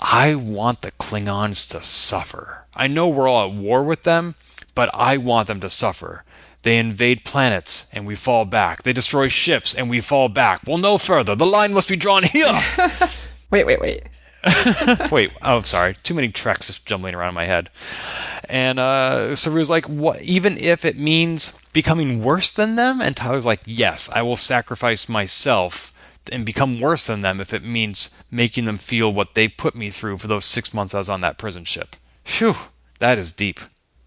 I 0.01 0.35
want 0.35 0.83
the 0.83 0.91
Klingons 0.93 1.69
to 1.71 1.81
suffer. 1.81 2.65
I 2.77 2.87
know 2.89 3.09
we're 3.09 3.29
all 3.29 3.49
at 3.49 3.55
war 3.55 3.83
with 3.83 4.03
them, 4.03 4.35
but 4.75 4.91
I 4.93 5.17
want 5.17 5.49
them 5.49 5.61
to 5.61 5.71
suffer. 5.71 6.25
They 6.63 6.79
invade 6.79 7.25
planets 7.25 7.91
and 7.93 8.07
we 8.07 8.15
fall 8.15 8.45
back. 8.45 8.83
They 8.83 8.93
destroy 8.93 9.29
ships 9.29 9.75
and 9.75 9.91
we 9.91 10.01
fall 10.01 10.29
back. 10.29 10.61
Well, 10.67 10.79
no 10.79 10.99
further. 10.99 11.35
The 11.35 11.47
line 11.47 11.73
must 11.73 11.89
be 11.89 11.97
drawn 11.97 12.23
here. 12.23 12.61
wait, 13.51 13.67
wait, 13.67 13.81
wait. 13.81 14.05
Wait, 15.11 15.33
oh, 15.43 15.61
sorry. 15.63 15.95
Too 16.03 16.15
many 16.15 16.29
treks 16.29 16.67
just 16.67 16.87
jumbling 16.87 17.15
around 17.15 17.31
in 17.31 17.35
my 17.35 17.45
head. 17.45 17.71
And 18.49 18.79
uh, 18.79 19.35
Saru's 19.37 19.71
like, 19.71 19.89
"What? 19.89 20.21
Even 20.23 20.59
if 20.59 20.85
it 20.85 20.99
means 20.99 21.59
becoming 21.73 22.23
worse 22.23 22.51
than 22.51 22.75
them?" 22.75 23.01
And 23.01 23.17
Tyler's 23.17 23.47
like, 23.47 23.63
"Yes, 23.67 24.11
I 24.15 24.23
will 24.23 24.37
sacrifice 24.37 25.09
myself 25.09 25.93
and 26.31 26.45
become 26.45 26.81
worse 26.81 27.07
than 27.07 27.23
them 27.23 27.41
if 27.41 27.55
it 27.55 27.65
means 27.65 28.23
making 28.31 28.65
them 28.65 28.77
feel 28.77 29.13
what 29.13 29.35
they 29.35 29.49
put 29.49 29.75
me 29.75 29.91
through 29.91 30.19
for 30.19 30.29
those 30.29 30.45
six 30.45 30.75
months 30.75 30.95
I 30.95 30.99
was 30.99 31.11
on 31.11 31.21
that 31.21 31.39
prison 31.39 31.65
ship." 31.65 31.97
Phew, 32.25 32.55
that 32.99 33.19
is 33.19 33.33
deep. 33.33 33.61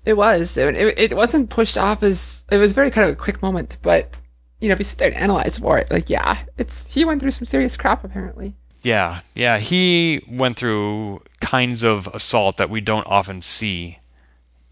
It 0.05 0.17
was. 0.17 0.57
It, 0.57 0.75
it, 0.75 0.99
it 1.11 1.15
wasn't 1.15 1.49
pushed 1.49 1.77
off 1.77 2.03
as. 2.03 2.43
It 2.51 2.57
was 2.57 2.73
very 2.73 2.91
kind 2.91 3.09
of 3.09 3.15
a 3.15 3.19
quick 3.19 3.41
moment, 3.41 3.77
but 3.81 4.11
you 4.59 4.69
know, 4.69 4.73
if 4.73 4.79
you 4.79 4.85
sit 4.85 4.99
there 4.99 5.09
and 5.09 5.17
analyze 5.17 5.57
for 5.57 5.77
it, 5.77 5.91
like, 5.91 6.09
yeah, 6.09 6.39
it's 6.57 6.93
he 6.93 7.05
went 7.05 7.21
through 7.21 7.31
some 7.31 7.45
serious 7.45 7.77
crap 7.77 8.03
apparently. 8.03 8.55
Yeah, 8.85 9.21
yeah, 9.33 9.57
he 9.57 10.23
went 10.29 10.57
through 10.57 11.23
kinds 11.39 11.81
of 11.81 12.05
assault 12.13 12.57
that 12.57 12.69
we 12.69 12.81
don't 12.81 13.07
often 13.07 13.41
see 13.41 13.97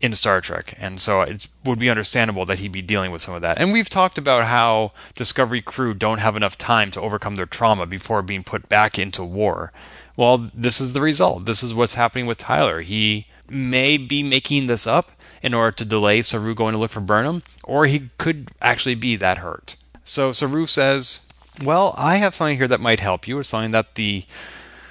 in 0.01 0.14
Star 0.14 0.39
Trek, 0.39 0.76
and 0.78 1.01
so 1.01 1.22
it 1.22 1.47
would 1.66 1.80
be 1.80 1.89
understandable 1.89 2.45
that 2.45 2.59
he'd 2.59 2.72
be 2.72 2.84
dealing 2.84 3.09
with 3.09 3.24
some 3.24 3.34
of 3.34 3.41
that. 3.41 3.57
And 3.57 3.74
we've 3.74 3.89
talked 3.89 4.20
about 4.20 4.43
how 4.43 4.91
Discovery 5.16 5.64
crew 5.64 5.95
don't 5.95 6.20
have 6.20 6.36
enough 6.36 6.59
time 6.59 6.91
to 6.91 7.01
overcome 7.01 7.38
their 7.38 7.47
trauma 7.47 7.88
before 7.88 8.22
being 8.22 8.43
put 8.43 8.70
back 8.70 8.99
into 8.99 9.24
war. 9.24 9.74
Well, 10.16 10.51
this 10.53 10.80
is 10.80 10.93
the 10.93 11.01
result. 11.01 11.45
This 11.45 11.64
is 11.64 11.74
what's 11.74 11.95
happening 11.95 12.28
with 12.28 12.38
Tyler. 12.38 12.82
He 12.82 13.26
may 13.49 13.97
be 13.97 14.22
making 14.22 14.68
this 14.68 14.86
up 14.86 15.09
in 15.41 15.55
order 15.55 15.72
to 15.78 15.86
delay 15.86 16.22
Saru 16.22 16.53
going 16.53 16.74
to 16.74 16.80
look 16.80 16.91
for 16.91 17.01
Burnham, 17.01 17.41
or 17.64 17.88
he 17.88 18.11
could 18.20 18.51
actually 18.61 18.93
be 18.93 19.16
that 19.16 19.39
hurt. 19.39 19.76
So 20.03 20.32
Saru 20.32 20.68
says, 20.68 21.33
Well, 21.62 21.93
I 21.97 22.16
have 22.18 22.34
something 22.36 22.58
here 22.58 22.68
that 22.68 22.80
might 22.82 22.99
help 22.99 23.28
you. 23.28 23.39
It's 23.39 23.49
something 23.49 23.72
that 23.72 23.95
the 23.95 24.26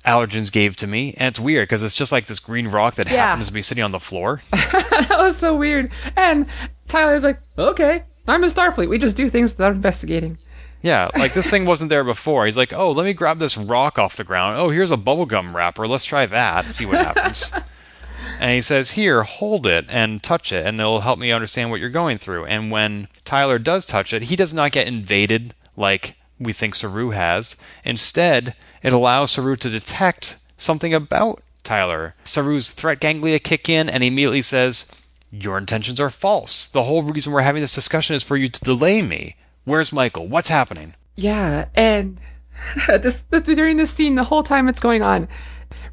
allergens 0.07 0.51
gave 0.53 0.77
to 0.77 0.87
me. 0.87 1.15
And 1.17 1.29
it's 1.29 1.41
weird 1.41 1.69
because 1.69 1.83
it's 1.83 1.97
just 1.97 2.13
like 2.13 2.27
this 2.27 2.39
green 2.41 2.69
rock 2.69 2.95
that 2.97 3.11
Yeah. 3.11 3.29
happens 3.29 3.49
to 3.49 3.53
be 3.53 3.63
sitting 3.63 3.83
on 3.85 3.91
the 3.91 4.01
floor. 4.01 4.41
that 4.51 5.17
was 5.19 5.37
so 5.37 5.57
weird. 5.57 5.91
And 6.17 6.47
Tyler's 6.89 7.23
like, 7.25 7.41
okay, 7.59 8.03
I'm 8.29 8.43
in 8.45 8.51
Starfleet. 8.51 8.89
We 8.89 8.99
just 8.99 9.17
do 9.17 9.29
things 9.31 9.53
without 9.55 9.73
investigating. 9.73 10.39
Yeah, 10.83 11.11
like 11.17 11.33
this 11.33 11.49
thing 11.49 11.65
wasn't 11.65 11.91
there 11.91 12.03
before. 12.03 12.45
He's 12.47 12.57
like, 12.57 12.73
oh, 12.73 12.91
let 12.91 13.05
me 13.05 13.13
grab 13.13 13.39
this 13.39 13.57
rock 13.57 13.99
off 14.01 14.17
the 14.17 14.25
ground. 14.25 14.59
Oh, 14.59 14.71
here's 14.71 14.91
a 14.91 14.97
bubblegum 14.97 15.53
wrapper. 15.55 15.87
Let's 15.87 16.05
try 16.05 16.27
that. 16.27 16.67
See 16.67 16.87
what 16.87 16.97
happens. 16.99 17.53
and 18.41 18.51
he 18.51 18.61
says, 18.61 18.93
here, 18.93 19.23
hold 19.23 19.65
it 19.65 19.85
and 19.89 20.21
touch 20.21 20.51
it, 20.51 20.67
and 20.67 20.81
it'll 20.81 21.03
help 21.03 21.21
me 21.21 21.31
understand 21.31 21.71
what 21.71 21.79
you're 21.79 21.89
going 21.89 22.19
through. 22.19 22.47
And 22.47 22.73
when 22.73 23.07
Tyler 23.25 23.61
does 23.61 23.87
touch 23.87 24.13
it, 24.13 24.23
he 24.23 24.35
does 24.35 24.53
not 24.53 24.73
get 24.73 24.89
invaded 24.89 25.55
like 25.77 26.15
we 26.43 26.53
think 26.53 26.75
Saru 26.75 27.11
has. 27.11 27.57
Instead, 27.85 28.55
it 28.83 28.93
allows 28.93 29.33
Saru 29.33 29.57
to 29.57 29.71
detect 29.71 30.39
something 30.57 30.95
about 30.95 31.43
Tyler. 31.65 32.15
Saru's 32.25 32.71
threat 32.71 33.01
ganglia 33.01 33.39
kick 33.39 33.69
in, 33.69 33.89
and 33.89 34.03
he 34.03 34.09
immediately 34.09 34.43
says, 34.43 34.91
your 35.33 35.57
intentions 35.57 35.99
are 35.99 36.11
false. 36.11 36.67
The 36.67 36.85
whole 36.85 37.03
reason 37.03 37.33
we're 37.33 37.41
having 37.41 37.63
this 37.63 37.75
discussion 37.75 38.15
is 38.15 38.23
for 38.23 38.37
you 38.37 38.49
to 38.49 38.65
delay 38.65 39.01
me. 39.01 39.35
Where's 39.65 39.93
Michael? 39.93 40.29
What's 40.29 40.51
happening? 40.51 40.95
Yeah, 41.17 41.67
and 41.75 42.21
this 42.87 43.23
during 43.23 43.79
this 43.79 43.91
scene, 43.91 44.15
the 44.15 44.25
whole 44.25 44.43
time 44.43 44.69
it's 44.69 44.81
going 44.81 45.03
on, 45.03 45.29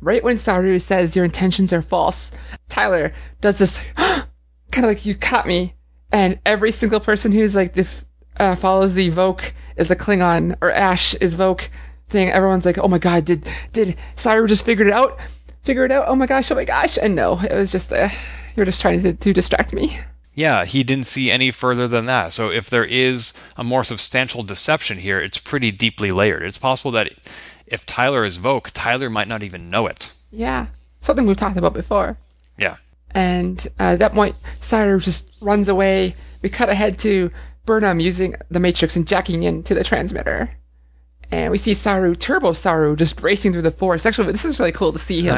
right 0.02 0.24
when 0.24 0.38
Saru 0.38 0.78
says 0.78 1.16
your 1.16 1.26
intentions 1.26 1.72
are 1.72 1.82
false, 1.82 2.32
Tyler 2.68 3.14
does 3.39 3.60
this 3.60 3.80
kind 3.95 4.86
of 4.86 4.89
like 4.89 5.06
you 5.06 5.16
caught 5.16 5.47
me, 5.47 5.74
and 6.12 6.39
every 6.45 6.72
single 6.72 7.00
person 7.00 7.32
who's 7.32 7.56
like 7.56 7.74
the 7.74 7.88
uh, 8.38 8.56
follows 8.56 8.93
the 8.93 9.10
Voq 9.10 9.52
is 9.80 9.89
a 9.89 9.95
Klingon 9.95 10.55
or 10.61 10.71
Ash 10.71 11.15
is 11.15 11.36
Voq 11.36 11.69
thing. 12.07 12.30
Everyone's 12.30 12.65
like, 12.65 12.77
oh 12.77 12.88
my 12.88 12.99
god, 12.99 13.25
did 13.25 13.49
did 13.71 13.95
Saru 14.15 14.47
just 14.47 14.65
figure 14.65 14.86
it 14.86 14.93
out? 14.93 15.17
Figure 15.63 15.86
it 15.86 15.91
out? 15.91 16.07
Oh 16.07 16.15
my 16.15 16.25
gosh, 16.25 16.51
oh 16.51 16.55
my 16.55 16.65
gosh! 16.65 16.97
And 17.01 17.15
no, 17.15 17.39
it 17.39 17.53
was 17.53 17.71
just 17.71 17.91
uh, 17.91 18.09
you're 18.55 18.65
just 18.65 18.82
trying 18.82 19.01
to, 19.03 19.13
to 19.13 19.34
distract 19.34 19.73
me. 19.73 19.99
Yeah, 20.34 20.65
he 20.65 20.84
didn't 20.84 21.07
see 21.07 21.32
any 21.32 21.51
further 21.51 21.88
than 21.88 22.05
that. 22.05 22.32
So 22.32 22.49
if 22.49 22.69
there 22.69 22.86
is 22.86 23.34
a 23.57 23.63
more 23.63 23.84
substantial 23.84 24.43
deception 24.43 24.99
here, 24.99 25.19
it's 25.19 25.38
pretty 25.38 25.71
deeply 25.71 26.11
layered. 26.11 26.43
It's 26.43 26.57
possible 26.57 26.91
that 26.91 27.13
if 27.67 27.86
Tyler 27.86 28.23
is 28.23 28.39
Voq, 28.39 28.71
Tyler 28.73 29.09
might 29.09 29.27
not 29.27 29.43
even 29.43 29.69
know 29.69 29.88
it. 29.88 30.11
Yeah, 30.32 30.67
something 31.01 31.25
we've 31.25 31.38
talked 31.38 31.57
about 31.57 31.73
before. 31.73 32.17
Yeah. 32.57 32.77
And 33.11 33.67
uh, 33.80 33.93
at 33.93 33.99
that 33.99 34.13
point, 34.13 34.36
Saru 34.59 34.99
just 34.99 35.30
runs 35.41 35.67
away. 35.67 36.15
We 36.41 36.49
cut 36.49 36.69
ahead 36.69 36.99
to 36.99 37.32
Burnham 37.70 37.99
using 37.99 38.34
the 38.49 38.59
Matrix 38.59 38.95
and 38.95 39.07
jacking 39.07 39.43
into 39.43 39.76
the 39.76 39.84
transmitter. 39.84 40.57
And 41.30 41.51
we 41.51 41.59
see 41.59 41.76
Saru, 41.76 42.15
Turbo 42.15 42.53
Saru, 42.53 42.95
just 42.95 43.22
racing 43.22 43.51
through 43.53 43.61
the 43.61 43.70
forest. 43.70 44.07
Actually, 44.07 44.32
this 44.32 44.43
is 44.43 44.57
really 44.57 44.72
cool 44.72 44.91
to 44.91 44.97
see 44.97 45.22
him. 45.22 45.36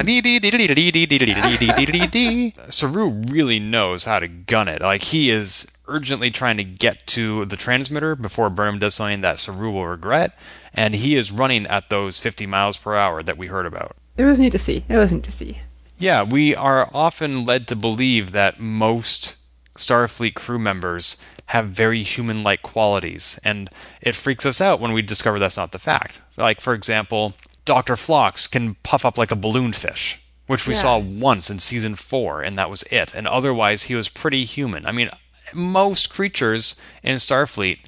Saru 2.70 3.10
really 3.28 3.60
knows 3.60 4.06
how 4.06 4.20
to 4.20 4.30
gun 4.30 4.70
it. 4.70 4.82
Like 4.82 5.02
he 5.04 5.30
is 5.30 5.70
urgently 5.90 6.30
trying 6.30 6.56
to 6.56 6.64
get 6.64 7.06
to 7.08 7.44
the 7.44 7.58
transmitter 7.58 8.16
before 8.16 8.50
Burnham 8.50 8.80
does 8.80 8.96
something 8.96 9.20
that 9.20 9.38
Saru 9.38 9.70
will 9.70 9.88
regret, 9.88 10.32
and 10.74 10.96
he 10.96 11.18
is 11.18 11.34
running 11.34 11.68
at 11.68 11.90
those 11.90 12.22
50 12.22 12.46
miles 12.46 12.78
per 12.78 12.96
hour 12.96 13.22
that 13.22 13.38
we 13.38 13.48
heard 13.48 13.66
about. 13.66 13.98
It 14.16 14.24
was 14.24 14.40
neat 14.40 14.54
to 14.54 14.58
see. 14.58 14.86
It 14.88 14.96
was 14.96 15.12
neat 15.12 15.26
to 15.26 15.32
see. 15.32 15.60
Yeah, 15.98 16.24
we 16.24 16.56
are 16.56 16.90
often 16.94 17.44
led 17.44 17.68
to 17.68 17.76
believe 17.76 18.32
that 18.32 18.62
most 18.62 19.36
Starfleet 19.76 20.36
crew 20.36 20.60
members 20.60 21.22
have 21.52 21.68
very 21.68 22.04
human 22.04 22.44
like 22.44 22.62
qualities, 22.62 23.40
and 23.44 23.70
it 24.02 24.16
freaks 24.16 24.46
us 24.46 24.62
out 24.62 24.80
when 24.80 24.94
we 24.94 25.02
discover 25.02 25.38
that's 25.38 25.58
not 25.58 25.72
the 25.72 25.80
fact. 25.80 26.22
Like, 26.38 26.62
for 26.62 26.74
example, 26.74 27.34
Dr. 27.66 27.96
Phlox 27.96 28.48
can 28.48 28.76
puff 28.84 29.06
up 29.06 29.18
like 29.18 29.32
a 29.32 29.36
balloon 29.36 29.74
fish, 29.74 30.20
which 30.48 30.66
we 30.66 30.74
Yeah. 30.74 30.82
saw 30.82 30.98
once 30.98 31.50
in 31.50 31.60
season 31.60 31.96
four, 31.96 32.42
and 32.42 32.58
that 32.58 32.70
was 32.70 32.84
it. 32.84 33.14
And 33.14 33.28
otherwise, 33.28 33.84
he 33.84 33.96
was 33.96 34.08
pretty 34.08 34.46
human. 34.46 34.86
I 34.86 34.92
mean, 34.92 35.10
most 35.54 36.10
creatures 36.10 36.76
in 37.04 37.18
Starfleet 37.18 37.80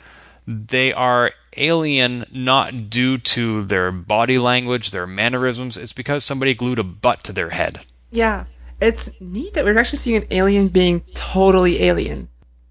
they 0.46 0.92
are 0.92 1.32
alien 1.56 2.26
not 2.32 2.90
due 2.90 3.18
to 3.18 3.64
their 3.64 3.92
body 3.92 4.38
language, 4.38 4.92
their 4.92 5.08
mannerisms. 5.08 5.78
It's 5.78 5.94
because 5.94 6.26
somebody 6.26 6.54
glued 6.54 6.80
a 6.80 6.84
butt 6.84 7.24
to 7.24 7.34
their 7.34 7.52
head. 7.52 7.82
Yeah. 8.12 8.46
It's 8.82 9.10
neat 9.22 9.54
that 9.54 9.64
we're 9.64 9.78
actually 9.78 10.00
seeing 10.00 10.22
an 10.24 10.28
alien 10.32 10.68
being 10.68 11.04
totally 11.14 11.82
alien. 11.84 12.28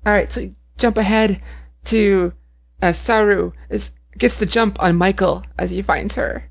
Alright, 0.06 0.30
so 0.32 0.50
jump 0.82 0.96
ahead 0.98 1.40
to 1.84 2.32
uh, 2.82 2.92
Saru 2.92 3.52
is 3.70 3.92
gets 4.18 4.38
the 4.38 4.46
jump 4.46 4.82
on 4.82 4.96
Michael 4.96 5.42
as 5.58 5.70
he 5.70 5.80
finds 5.80 6.16
her. 6.16 6.50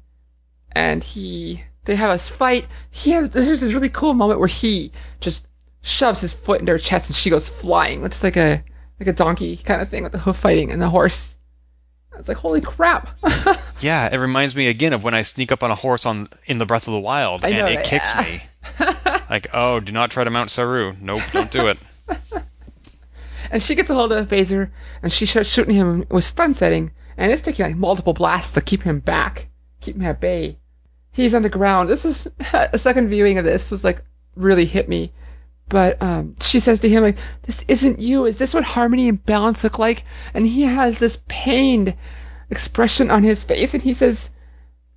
And 0.71 1.03
he 1.03 1.63
they 1.85 1.95
have 1.95 2.09
a 2.09 2.17
fight. 2.17 2.65
He 2.89 3.11
has 3.11 3.29
this 3.29 3.47
is 3.47 3.61
a 3.61 3.67
really 3.67 3.89
cool 3.89 4.13
moment 4.13 4.39
where 4.39 4.47
he 4.47 4.91
just 5.19 5.47
shoves 5.81 6.21
his 6.21 6.33
foot 6.33 6.59
into 6.61 6.71
her 6.71 6.77
chest 6.77 7.09
and 7.09 7.15
she 7.15 7.29
goes 7.29 7.49
flying. 7.49 8.03
It's 8.05 8.23
like 8.23 8.37
a 8.37 8.63
like 8.99 9.07
a 9.07 9.13
donkey 9.13 9.57
kind 9.57 9.81
of 9.81 9.89
thing 9.89 10.03
with 10.03 10.11
the 10.13 10.19
hoof 10.19 10.37
fighting 10.37 10.71
and 10.71 10.81
the 10.81 10.89
horse. 10.89 11.37
It's 12.17 12.27
like 12.27 12.37
holy 12.37 12.61
crap. 12.61 13.09
Yeah, 13.81 14.13
it 14.13 14.17
reminds 14.17 14.55
me 14.55 14.67
again 14.67 14.93
of 14.93 15.03
when 15.03 15.15
I 15.15 15.23
sneak 15.23 15.51
up 15.51 15.63
on 15.63 15.71
a 15.71 15.75
horse 15.75 16.05
on 16.05 16.29
in 16.45 16.59
the 16.59 16.67
Breath 16.67 16.87
of 16.87 16.93
the 16.93 16.99
Wild 16.99 17.43
and 17.43 17.51
it 17.55 17.63
right? 17.63 17.83
kicks 17.83 18.11
Yeah. 18.13 18.21
me. 18.21 18.43
like, 19.27 19.47
oh, 19.55 19.79
do 19.79 19.91
not 19.91 20.11
try 20.11 20.23
to 20.23 20.29
mount 20.29 20.51
Saru. 20.51 20.93
Nope, 21.01 21.23
don't 21.31 21.49
do 21.49 21.65
it. 21.65 21.79
And 23.51 23.61
she 23.61 23.75
gets 23.75 23.89
a 23.89 23.93
hold 23.93 24.13
of 24.13 24.29
the 24.29 24.35
phaser, 24.35 24.71
and 25.03 25.11
she 25.11 25.25
starts 25.25 25.49
shooting 25.49 25.75
him 25.75 26.05
with 26.09 26.23
stun 26.23 26.53
setting, 26.53 26.91
and 27.17 27.31
it's 27.31 27.41
taking 27.41 27.65
like 27.65 27.75
multiple 27.75 28.13
blasts 28.13 28.53
to 28.53 28.61
keep 28.61 28.83
him 28.83 28.99
back, 28.99 29.49
keep 29.81 29.97
him 29.97 30.05
at 30.05 30.21
bay. 30.21 30.57
He's 31.11 31.35
on 31.35 31.41
the 31.41 31.49
ground. 31.49 31.89
This 31.89 32.05
is 32.05 32.27
a 32.53 32.77
second 32.77 33.09
viewing 33.09 33.37
of 33.37 33.43
this 33.43 33.69
was 33.69 33.83
like 33.83 34.03
really 34.35 34.65
hit 34.65 34.87
me. 34.87 35.11
But 35.67 36.01
um, 36.01 36.35
she 36.41 36.59
says 36.59 36.79
to 36.79 36.89
him 36.89 37.03
like, 37.03 37.17
"This 37.43 37.63
isn't 37.67 37.99
you. 37.99 38.25
Is 38.25 38.37
this 38.37 38.53
what 38.53 38.63
harmony 38.63 39.09
and 39.09 39.25
balance 39.25 39.63
look 39.63 39.77
like?" 39.77 40.05
And 40.33 40.47
he 40.47 40.63
has 40.63 40.99
this 40.99 41.23
pained 41.27 41.93
expression 42.49 43.11
on 43.11 43.23
his 43.23 43.43
face, 43.43 43.73
and 43.73 43.83
he 43.83 43.93
says, 43.93 44.31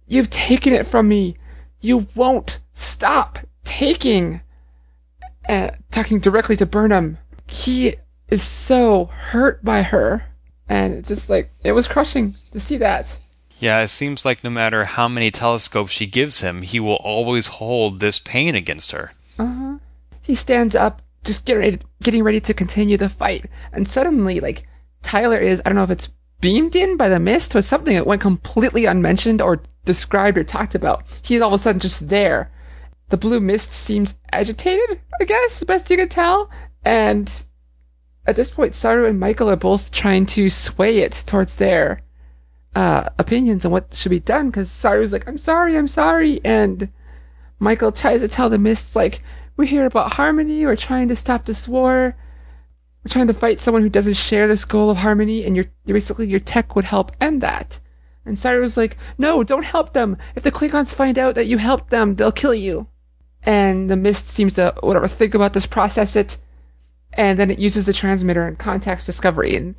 "You've 0.06 0.30
taken 0.30 0.72
it 0.72 0.86
from 0.86 1.08
me. 1.08 1.36
You 1.80 2.06
won't 2.14 2.60
stop 2.72 3.40
taking." 3.64 4.40
And 5.46 5.76
talking 5.90 6.20
directly 6.20 6.56
to 6.56 6.66
Burnham, 6.66 7.18
he 7.46 7.96
is 8.28 8.42
so 8.42 9.06
hurt 9.06 9.64
by 9.64 9.82
her, 9.82 10.24
and 10.68 10.94
it 10.94 11.06
just 11.06 11.30
like 11.30 11.50
it 11.62 11.72
was 11.72 11.88
crushing 11.88 12.34
to 12.52 12.60
see 12.60 12.76
that. 12.78 13.16
Yeah, 13.60 13.80
it 13.80 13.88
seems 13.88 14.24
like 14.24 14.42
no 14.42 14.50
matter 14.50 14.84
how 14.84 15.08
many 15.08 15.30
telescopes 15.30 15.92
she 15.92 16.06
gives 16.06 16.40
him, 16.40 16.62
he 16.62 16.80
will 16.80 16.96
always 16.96 17.46
hold 17.46 18.00
this 18.00 18.18
pain 18.18 18.54
against 18.54 18.92
her. 18.92 19.12
Uh-huh. 19.38 19.78
He 20.20 20.34
stands 20.34 20.74
up, 20.74 21.02
just 21.22 21.44
getting 21.46 21.62
ready, 21.62 21.78
getting 22.02 22.24
ready 22.24 22.40
to 22.40 22.54
continue 22.54 22.96
the 22.96 23.08
fight, 23.08 23.46
and 23.72 23.86
suddenly, 23.86 24.40
like 24.40 24.66
Tyler 25.02 25.38
is, 25.38 25.60
I 25.64 25.68
don't 25.68 25.76
know 25.76 25.84
if 25.84 25.90
it's 25.90 26.10
beamed 26.40 26.76
in 26.76 26.96
by 26.96 27.08
the 27.08 27.20
mist 27.20 27.54
or 27.54 27.62
something 27.62 27.94
that 27.94 28.06
went 28.06 28.20
completely 28.20 28.84
unmentioned 28.84 29.40
or 29.40 29.62
described 29.84 30.36
or 30.36 30.44
talked 30.44 30.74
about. 30.74 31.04
He's 31.22 31.40
all 31.40 31.54
of 31.54 31.60
a 31.60 31.62
sudden 31.62 31.80
just 31.80 32.08
there. 32.08 32.50
The 33.10 33.16
blue 33.16 33.40
mist 33.40 33.70
seems 33.70 34.14
agitated, 34.32 35.00
I 35.20 35.24
guess, 35.24 35.62
best 35.64 35.90
you 35.90 35.96
could 35.96 36.10
tell, 36.10 36.50
and 36.84 37.30
at 38.26 38.36
this 38.36 38.50
point, 38.50 38.74
Saru 38.74 39.06
and 39.06 39.20
Michael 39.20 39.50
are 39.50 39.56
both 39.56 39.90
trying 39.90 40.26
to 40.26 40.48
sway 40.48 40.98
it 40.98 41.24
towards 41.26 41.56
their 41.56 42.00
uh, 42.74 43.08
opinions 43.18 43.64
on 43.64 43.70
what 43.70 43.94
should 43.94 44.10
be 44.10 44.20
done 44.20 44.50
because 44.50 44.70
Saru's 44.70 45.12
like, 45.12 45.28
I'm 45.28 45.38
sorry, 45.38 45.76
I'm 45.76 45.88
sorry. 45.88 46.40
And 46.44 46.90
Michael 47.58 47.92
tries 47.92 48.20
to 48.20 48.28
tell 48.28 48.48
the 48.48 48.58
mists, 48.58 48.96
like, 48.96 49.22
we're 49.56 49.66
here 49.66 49.86
about 49.86 50.14
harmony, 50.14 50.66
we're 50.66 50.76
trying 50.76 51.08
to 51.08 51.16
stop 51.16 51.44
this 51.44 51.68
war, 51.68 52.16
we're 53.04 53.12
trying 53.12 53.28
to 53.28 53.34
fight 53.34 53.60
someone 53.60 53.82
who 53.82 53.88
doesn't 53.88 54.14
share 54.14 54.48
this 54.48 54.64
goal 54.64 54.90
of 54.90 54.98
harmony, 54.98 55.44
and 55.44 55.54
your 55.54 55.66
you're 55.84 55.94
basically 55.94 56.26
your 56.26 56.40
tech 56.40 56.74
would 56.74 56.86
help 56.86 57.12
end 57.20 57.40
that. 57.42 57.78
And 58.26 58.38
Saru's 58.38 58.76
like, 58.76 58.96
no, 59.18 59.44
don't 59.44 59.66
help 59.66 59.92
them. 59.92 60.16
If 60.34 60.42
the 60.42 60.50
Klingons 60.50 60.94
find 60.94 61.18
out 61.18 61.34
that 61.34 61.46
you 61.46 61.58
helped 61.58 61.90
them, 61.90 62.14
they'll 62.14 62.32
kill 62.32 62.54
you. 62.54 62.88
And 63.42 63.90
the 63.90 63.96
mist 63.96 64.28
seems 64.28 64.54
to, 64.54 64.74
whatever, 64.80 65.06
think 65.06 65.34
about 65.34 65.52
this, 65.52 65.66
process 65.66 66.16
it, 66.16 66.38
and 67.16 67.38
then 67.38 67.50
it 67.50 67.58
uses 67.58 67.84
the 67.84 67.92
transmitter 67.92 68.46
and 68.46 68.58
contacts 68.58 69.06
Discovery. 69.06 69.56
And 69.56 69.74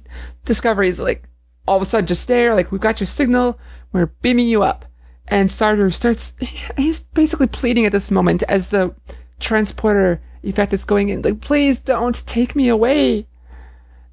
Discovery 0.45 0.88
is 0.88 0.99
like 0.99 1.23
all 1.67 1.75
of 1.75 1.81
a 1.81 1.86
sudden 1.86 2.07
just 2.07 2.27
there, 2.27 2.55
like 2.55 2.71
we've 2.71 2.81
got 2.81 2.99
your 2.99 3.07
signal, 3.07 3.59
we're 3.91 4.07
beaming 4.07 4.47
you 4.47 4.63
up. 4.63 4.86
And 5.27 5.51
Saru 5.51 5.89
starts, 5.89 6.33
he's 6.77 7.01
basically 7.01 7.47
pleading 7.47 7.86
at 7.86 7.91
this 7.91 8.11
moment 8.11 8.43
as 8.43 8.69
the 8.69 8.93
transporter 9.39 10.21
effect 10.43 10.73
is 10.73 10.86
going 10.86 11.09
in, 11.09 11.21
like, 11.21 11.41
please 11.41 11.79
don't 11.79 12.25
take 12.27 12.55
me 12.55 12.67
away. 12.67 13.27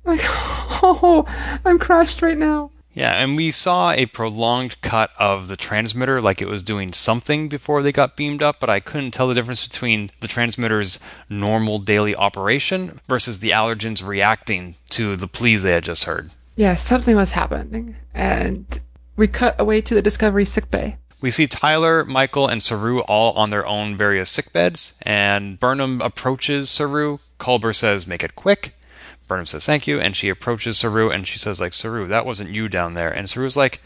Like, 0.04 0.20
oh, 0.24 1.24
I'm 1.64 1.78
crushed 1.78 2.22
right 2.22 2.38
now. 2.38 2.70
Yeah, 2.94 3.12
and 3.14 3.36
we 3.36 3.50
saw 3.50 3.90
a 3.90 4.06
prolonged 4.06 4.80
cut 4.82 5.10
of 5.18 5.48
the 5.48 5.56
transmitter 5.56 6.20
like 6.20 6.42
it 6.42 6.48
was 6.48 6.62
doing 6.62 6.92
something 6.92 7.48
before 7.48 7.82
they 7.82 7.92
got 7.92 8.16
beamed 8.16 8.42
up, 8.42 8.60
but 8.60 8.68
I 8.68 8.80
couldn't 8.80 9.12
tell 9.12 9.28
the 9.28 9.34
difference 9.34 9.66
between 9.66 10.10
the 10.20 10.28
transmitter's 10.28 11.00
normal 11.28 11.78
daily 11.78 12.14
operation 12.14 13.00
versus 13.08 13.38
the 13.40 13.50
allergens 13.50 14.06
reacting 14.06 14.74
to 14.90 15.16
the 15.16 15.28
pleas 15.28 15.62
they 15.62 15.72
had 15.72 15.84
just 15.84 16.04
heard. 16.04 16.30
Yeah, 16.54 16.76
something 16.76 17.16
was 17.16 17.32
happening. 17.32 17.96
And 18.12 18.80
we 19.16 19.26
cut 19.26 19.58
away 19.58 19.80
to 19.80 19.94
the 19.94 20.02
Discovery 20.02 20.44
sickbay. 20.44 20.98
We 21.22 21.30
see 21.30 21.46
Tyler, 21.46 22.04
Michael, 22.04 22.48
and 22.48 22.62
Saru 22.62 23.00
all 23.02 23.32
on 23.34 23.50
their 23.50 23.64
own 23.64 23.96
various 23.96 24.28
sick 24.28 24.52
beds, 24.52 24.98
and 25.02 25.58
Burnham 25.58 26.00
approaches 26.00 26.68
Saru. 26.68 27.18
Culber 27.38 27.74
says, 27.74 28.06
Make 28.06 28.24
it 28.24 28.34
quick. 28.34 28.74
Burnham 29.32 29.46
says 29.46 29.64
thank 29.64 29.86
you, 29.86 29.98
and 29.98 30.14
she 30.14 30.28
approaches 30.28 30.76
Saru 30.76 31.08
and 31.08 31.26
she 31.26 31.38
says 31.38 31.58
like 31.58 31.72
Saru, 31.72 32.06
that 32.06 32.26
wasn't 32.26 32.50
you 32.50 32.68
down 32.68 32.92
there. 32.92 33.08
And 33.08 33.30
Saru's 33.30 33.56
like, 33.56 33.80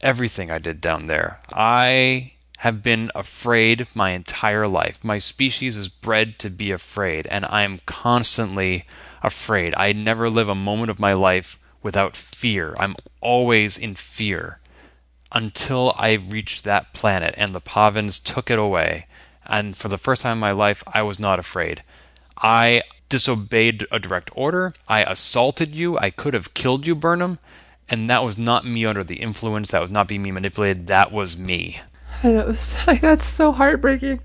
everything 0.00 0.52
I 0.52 0.58
did 0.58 0.80
down 0.80 1.08
there, 1.08 1.40
I 1.52 2.34
have 2.58 2.80
been 2.80 3.10
afraid 3.16 3.88
my 3.92 4.10
entire 4.10 4.68
life. 4.68 5.02
My 5.02 5.18
species 5.18 5.76
is 5.76 5.88
bred 5.88 6.38
to 6.38 6.48
be 6.48 6.70
afraid, 6.70 7.26
and 7.26 7.44
I 7.46 7.62
am 7.62 7.80
constantly 7.86 8.86
afraid. 9.20 9.74
I 9.76 9.92
never 9.92 10.30
live 10.30 10.48
a 10.48 10.54
moment 10.54 10.90
of 10.90 11.00
my 11.00 11.12
life 11.12 11.58
without 11.82 12.14
fear. 12.14 12.72
I'm 12.78 12.94
always 13.20 13.76
in 13.76 13.96
fear 13.96 14.60
until 15.32 15.92
I 15.98 16.12
reached 16.12 16.62
that 16.62 16.92
planet 16.92 17.34
and 17.36 17.52
the 17.52 17.60
Pahvans 17.60 18.22
took 18.22 18.48
it 18.48 18.60
away. 18.60 19.06
And 19.44 19.76
for 19.76 19.88
the 19.88 19.98
first 19.98 20.22
time 20.22 20.34
in 20.34 20.38
my 20.38 20.52
life, 20.52 20.84
I 20.86 21.02
was 21.02 21.18
not 21.18 21.40
afraid. 21.40 21.82
I 22.38 22.84
disobeyed 23.08 23.86
a 23.90 23.98
direct 23.98 24.30
order. 24.34 24.72
I 24.88 25.02
assaulted 25.02 25.74
you. 25.74 25.98
I 25.98 26.10
could 26.10 26.34
have 26.34 26.54
killed 26.54 26.86
you, 26.86 26.94
Burnham. 26.94 27.38
And 27.88 28.10
that 28.10 28.24
was 28.24 28.36
not 28.36 28.64
me 28.66 28.84
under 28.84 29.04
the 29.04 29.16
influence. 29.16 29.70
That 29.70 29.80
was 29.80 29.90
not 29.90 30.08
being 30.08 30.22
me 30.22 30.32
manipulated. 30.32 30.86
That 30.88 31.12
was 31.12 31.38
me. 31.38 31.80
And 32.22 32.36
it 32.36 32.46
was 32.46 32.86
like, 32.86 33.00
that's 33.00 33.26
so 33.26 33.52
heartbreaking. 33.52 34.20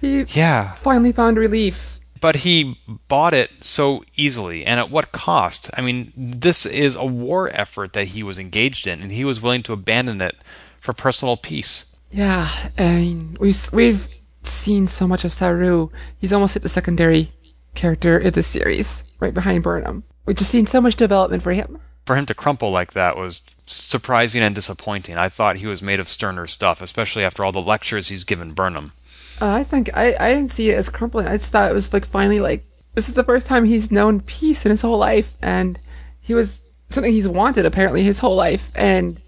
He 0.00 0.22
Yeah. 0.28 0.72
finally 0.74 1.12
found 1.12 1.38
relief. 1.38 1.98
But 2.20 2.36
he 2.36 2.76
bought 3.08 3.34
it 3.34 3.50
so 3.60 4.02
easily. 4.16 4.64
And 4.64 4.80
at 4.80 4.90
what 4.90 5.12
cost? 5.12 5.70
I 5.76 5.80
mean, 5.80 6.12
this 6.16 6.66
is 6.66 6.96
a 6.96 7.04
war 7.04 7.50
effort 7.52 7.92
that 7.92 8.08
he 8.08 8.22
was 8.22 8.38
engaged 8.38 8.86
in, 8.86 9.00
and 9.00 9.12
he 9.12 9.24
was 9.24 9.40
willing 9.42 9.62
to 9.64 9.72
abandon 9.72 10.20
it 10.20 10.36
for 10.80 10.92
personal 10.92 11.36
peace. 11.36 11.96
Yeah, 12.10 12.50
I 12.78 12.92
mean, 12.96 13.36
we've, 13.40 13.70
we've 13.72 14.08
seen 14.42 14.86
so 14.86 15.06
much 15.08 15.24
of 15.24 15.32
Saru. 15.32 15.88
He's 16.18 16.32
almost 16.32 16.54
hit 16.54 16.62
the 16.62 16.68
secondary 16.68 17.30
character 17.74 18.18
in 18.18 18.32
the 18.32 18.42
series, 18.42 19.04
right 19.20 19.34
behind 19.34 19.62
Burnham. 19.62 20.04
We've 20.26 20.36
just 20.36 20.50
seen 20.50 20.66
so 20.66 20.80
much 20.80 20.96
development 20.96 21.42
for 21.42 21.52
him. 21.52 21.78
For 22.06 22.16
him 22.16 22.26
to 22.26 22.34
crumple 22.34 22.70
like 22.70 22.92
that 22.92 23.16
was 23.16 23.42
surprising 23.66 24.42
and 24.42 24.54
disappointing. 24.54 25.16
I 25.16 25.28
thought 25.28 25.56
he 25.56 25.66
was 25.66 25.82
made 25.82 26.00
of 26.00 26.08
sterner 26.08 26.46
stuff, 26.46 26.82
especially 26.82 27.24
after 27.24 27.44
all 27.44 27.52
the 27.52 27.60
lectures 27.60 28.08
he's 28.08 28.24
given 28.24 28.52
Burnham. 28.52 28.92
Uh, 29.40 29.48
I 29.48 29.64
think 29.64 29.90
I, 29.94 30.14
I 30.18 30.34
didn't 30.34 30.50
see 30.50 30.70
it 30.70 30.76
as 30.76 30.88
crumpling. 30.88 31.26
I 31.26 31.38
just 31.38 31.50
thought 31.50 31.70
it 31.70 31.74
was 31.74 31.92
like 31.92 32.04
finally 32.04 32.40
like 32.40 32.64
this 32.94 33.08
is 33.08 33.14
the 33.14 33.24
first 33.24 33.46
time 33.46 33.64
he's 33.64 33.90
known 33.90 34.20
peace 34.20 34.64
in 34.64 34.70
his 34.70 34.82
whole 34.82 34.98
life, 34.98 35.34
and 35.42 35.78
he 36.20 36.34
was 36.34 36.64
something 36.88 37.12
he's 37.12 37.28
wanted 37.28 37.66
apparently 37.66 38.02
his 38.02 38.20
whole 38.20 38.36
life, 38.36 38.70
and 38.74 39.20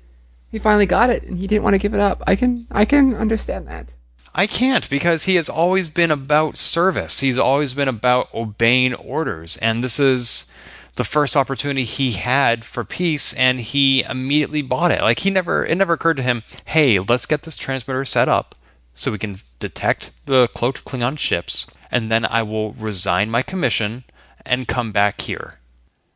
he 0.50 0.58
finally 0.58 0.86
got 0.86 1.10
it, 1.10 1.24
and 1.24 1.38
he 1.38 1.46
didn't 1.46 1.64
want 1.64 1.74
to 1.74 1.78
give 1.78 1.94
it 1.94 2.00
up. 2.00 2.22
I 2.26 2.36
can 2.36 2.66
I 2.70 2.84
can 2.84 3.14
understand 3.14 3.66
that. 3.66 3.94
I 4.38 4.46
can't 4.46 4.88
because 4.90 5.24
he 5.24 5.36
has 5.36 5.48
always 5.48 5.88
been 5.88 6.10
about 6.10 6.58
service. 6.58 7.20
He's 7.20 7.38
always 7.38 7.72
been 7.72 7.88
about 7.88 8.28
obeying 8.34 8.92
orders. 8.92 9.56
And 9.56 9.82
this 9.82 9.98
is 9.98 10.52
the 10.96 11.04
first 11.04 11.38
opportunity 11.38 11.84
he 11.84 12.12
had 12.12 12.62
for 12.62 12.84
peace 12.84 13.32
and 13.32 13.60
he 13.60 14.02
immediately 14.02 14.60
bought 14.60 14.92
it. 14.92 15.00
Like 15.00 15.20
he 15.20 15.30
never 15.30 15.64
it 15.64 15.76
never 15.76 15.94
occurred 15.94 16.18
to 16.18 16.22
him, 16.22 16.42
"Hey, 16.66 16.98
let's 16.98 17.24
get 17.24 17.42
this 17.42 17.56
transmitter 17.56 18.04
set 18.04 18.28
up 18.28 18.54
so 18.94 19.10
we 19.10 19.18
can 19.18 19.40
detect 19.58 20.10
the 20.26 20.48
cloaked 20.48 20.84
Klingon 20.84 21.18
ships 21.18 21.70
and 21.90 22.10
then 22.10 22.26
I 22.26 22.42
will 22.42 22.74
resign 22.74 23.30
my 23.30 23.40
commission 23.40 24.04
and 24.44 24.68
come 24.68 24.92
back 24.92 25.22
here." 25.22 25.60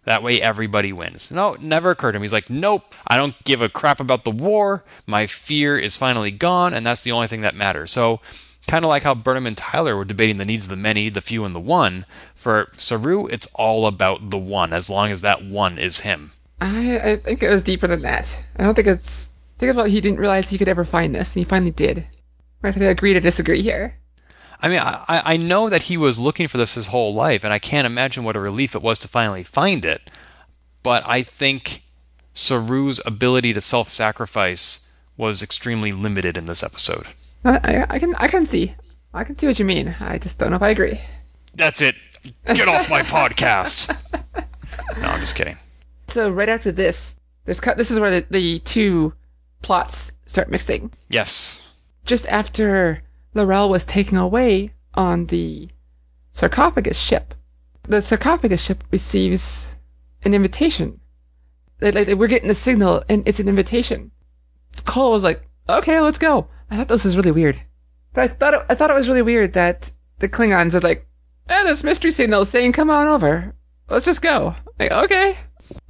That 0.04 0.22
way 0.22 0.40
everybody 0.40 0.92
wins. 0.92 1.30
No, 1.30 1.54
it 1.54 1.62
never 1.62 1.90
occurred 1.90 2.12
to 2.12 2.16
him. 2.16 2.22
He's 2.22 2.32
like, 2.32 2.48
nope, 2.48 2.94
I 3.06 3.16
don't 3.16 3.42
give 3.44 3.60
a 3.60 3.68
crap 3.68 4.00
about 4.00 4.24
the 4.24 4.30
war. 4.30 4.84
My 5.06 5.26
fear 5.26 5.78
is 5.78 5.96
finally 5.96 6.30
gone, 6.30 6.72
and 6.72 6.86
that's 6.86 7.02
the 7.02 7.12
only 7.12 7.26
thing 7.26 7.42
that 7.42 7.54
matters. 7.54 7.90
So, 7.90 8.20
kind 8.66 8.84
of 8.84 8.88
like 8.88 9.02
how 9.02 9.14
Burnham 9.14 9.46
and 9.46 9.56
Tyler 9.56 9.96
were 9.96 10.04
debating 10.06 10.38
the 10.38 10.44
needs 10.44 10.64
of 10.64 10.70
the 10.70 10.76
many, 10.76 11.10
the 11.10 11.20
few, 11.20 11.44
and 11.44 11.54
the 11.54 11.60
one, 11.60 12.06
for 12.34 12.70
Saru, 12.76 13.26
it's 13.26 13.52
all 13.54 13.86
about 13.86 14.30
the 14.30 14.38
one, 14.38 14.72
as 14.72 14.88
long 14.88 15.10
as 15.10 15.20
that 15.20 15.44
one 15.44 15.78
is 15.78 16.00
him. 16.00 16.32
I 16.60 17.00
I 17.00 17.16
think 17.16 17.42
it 17.42 17.50
was 17.50 17.62
deeper 17.62 17.86
than 17.86 18.02
that. 18.02 18.36
I 18.56 18.64
don't 18.64 18.74
think 18.74 18.88
it's 18.88 19.32
think 19.58 19.72
about 19.72 19.88
he 19.88 20.00
didn't 20.00 20.18
realize 20.18 20.48
he 20.48 20.58
could 20.58 20.68
ever 20.68 20.84
find 20.84 21.14
this, 21.14 21.34
and 21.34 21.40
he 21.40 21.48
finally 21.48 21.70
did. 21.70 22.06
I 22.62 22.72
think 22.72 22.84
I 22.84 22.88
agree 22.88 23.14
to 23.14 23.20
disagree 23.20 23.62
here. 23.62 23.99
I 24.62 24.68
mean, 24.68 24.78
I, 24.78 25.04
I 25.08 25.36
know 25.36 25.68
that 25.68 25.82
he 25.84 25.96
was 25.96 26.18
looking 26.18 26.48
for 26.48 26.58
this 26.58 26.74
his 26.74 26.88
whole 26.88 27.14
life, 27.14 27.44
and 27.44 27.52
I 27.52 27.58
can't 27.58 27.86
imagine 27.86 28.24
what 28.24 28.36
a 28.36 28.40
relief 28.40 28.74
it 28.74 28.82
was 28.82 28.98
to 29.00 29.08
finally 29.08 29.42
find 29.42 29.84
it. 29.84 30.10
But 30.82 31.02
I 31.06 31.22
think 31.22 31.82
Saru's 32.34 33.00
ability 33.06 33.52
to 33.54 33.60
self 33.60 33.88
sacrifice 33.88 34.92
was 35.16 35.42
extremely 35.42 35.92
limited 35.92 36.36
in 36.36 36.46
this 36.46 36.62
episode. 36.62 37.06
I, 37.44 37.56
I, 37.62 37.86
I 37.90 37.98
can 37.98 38.14
I 38.16 38.28
can 38.28 38.44
see 38.44 38.74
I 39.12 39.24
can 39.24 39.38
see 39.38 39.46
what 39.46 39.58
you 39.58 39.64
mean. 39.64 39.96
I 40.00 40.18
just 40.18 40.38
don't 40.38 40.50
know 40.50 40.56
if 40.56 40.62
I 40.62 40.70
agree. 40.70 41.00
That's 41.54 41.82
it. 41.82 41.94
Get 42.46 42.68
off 42.68 42.90
my 42.90 43.02
podcast. 43.02 43.96
No, 45.00 45.08
I'm 45.08 45.20
just 45.20 45.36
kidding. 45.36 45.56
So 46.08 46.30
right 46.30 46.48
after 46.48 46.70
this, 46.70 47.16
there's 47.44 47.60
cut. 47.60 47.76
This 47.76 47.90
is 47.90 47.98
where 47.98 48.20
the, 48.20 48.26
the 48.30 48.58
two 48.60 49.14
plots 49.62 50.12
start 50.26 50.50
mixing. 50.50 50.92
Yes. 51.08 51.66
Just 52.04 52.26
after 52.26 53.02
L'Rell 53.34 53.68
was 53.68 53.84
taken 53.84 54.16
away 54.16 54.72
on 54.94 55.26
the 55.26 55.68
sarcophagus 56.32 56.98
ship, 56.98 57.34
the 57.82 58.02
sarcophagus 58.02 58.62
ship 58.62 58.84
receives 58.90 59.74
an 60.22 60.34
invitation. 60.34 61.00
They, 61.78 62.14
we're 62.14 62.28
getting 62.28 62.50
a 62.50 62.54
signal, 62.54 63.02
and 63.08 63.26
it's 63.26 63.40
an 63.40 63.48
invitation. 63.48 64.10
Kol 64.84 65.12
was 65.12 65.24
like, 65.24 65.48
"Okay, 65.68 66.00
let's 66.00 66.18
go." 66.18 66.48
I 66.70 66.76
thought 66.76 66.88
this 66.88 67.04
was 67.04 67.16
really 67.16 67.32
weird, 67.32 67.60
but 68.12 68.24
I 68.24 68.28
thought 68.28 68.54
it, 68.54 68.62
I 68.68 68.74
thought 68.74 68.90
it 68.90 68.94
was 68.94 69.08
really 69.08 69.22
weird 69.22 69.54
that 69.54 69.90
the 70.18 70.28
Klingons 70.28 70.74
are 70.74 70.80
like, 70.80 71.06
"Eh, 71.48 71.64
this 71.64 71.82
mystery 71.82 72.10
signal 72.10 72.44
saying 72.44 72.72
come 72.72 72.90
on 72.90 73.06
over. 73.06 73.54
Let's 73.88 74.04
just 74.04 74.22
go." 74.22 74.54
Like, 74.78 74.92
okay. 74.92 75.38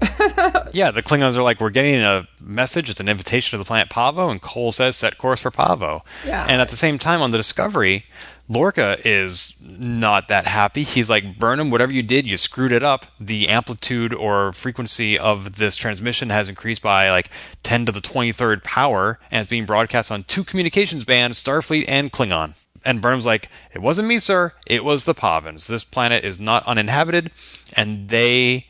Yeah, 0.73 0.91
the 0.93 1.03
Klingons 1.03 1.37
are 1.37 1.43
like, 1.43 1.61
we're 1.61 1.71
getting 1.71 1.97
a 1.97 2.29
message. 2.41 2.91
It's 2.91 3.01
an 3.01 3.09
invitation 3.09 3.53
to 3.53 3.59
the 3.59 3.67
planet 3.67 3.89
Pahvo, 3.89 4.31
and 4.31 4.41
Kol 4.41 4.71
says, 4.71 4.97
set 4.97 5.19
course 5.19 5.41
for 5.41 5.51
Pahvo. 5.51 6.03
Yeah. 6.25 6.47
And 6.49 6.61
at 6.61 6.69
the 6.69 6.77
same 6.77 6.99
time, 6.99 7.21
on 7.23 7.33
the 7.33 7.37
Discovery, 7.37 8.05
Lorca 8.49 8.99
is 9.05 9.63
not 9.65 10.29
that 10.29 10.47
happy. 10.47 10.83
He's 10.83 11.11
like, 11.11 11.39
Burnham, 11.39 11.71
whatever 11.71 11.93
you 11.93 12.03
did, 12.03 12.29
you 12.29 12.37
screwed 12.37 12.73
it 12.73 12.83
up. 12.83 13.07
The 13.19 13.49
amplitude 13.49 14.13
or 14.13 14.53
frequency 14.53 15.19
of 15.19 15.57
this 15.57 15.77
transmission 15.77 16.31
has 16.31 16.49
increased 16.49 16.83
by 16.83 17.11
like 17.11 17.31
10 17.63 17.87
to 17.87 17.93
the 17.93 18.01
23rd 18.01 18.63
power, 18.65 19.19
and 19.31 19.41
it's 19.41 19.51
being 19.51 19.67
broadcast 19.67 20.11
on 20.11 20.25
two 20.25 20.45
communications 20.45 21.05
bands, 21.05 21.43
Starfleet 21.43 21.85
and 21.89 22.13
Klingon. 22.13 22.55
And 22.85 23.03
Burnham's 23.03 23.27
like, 23.27 23.49
it 23.73 23.83
wasn't 23.83 24.09
me, 24.09 24.19
sir. 24.19 24.53
It 24.67 24.85
was 24.85 25.05
the 25.05 25.15
Pahvans. 25.15 25.67
This 25.67 25.85
planet 25.85 26.25
is 26.25 26.41
not 26.41 26.67
uninhabited, 26.67 27.31
and 27.77 28.09
they 28.09 28.67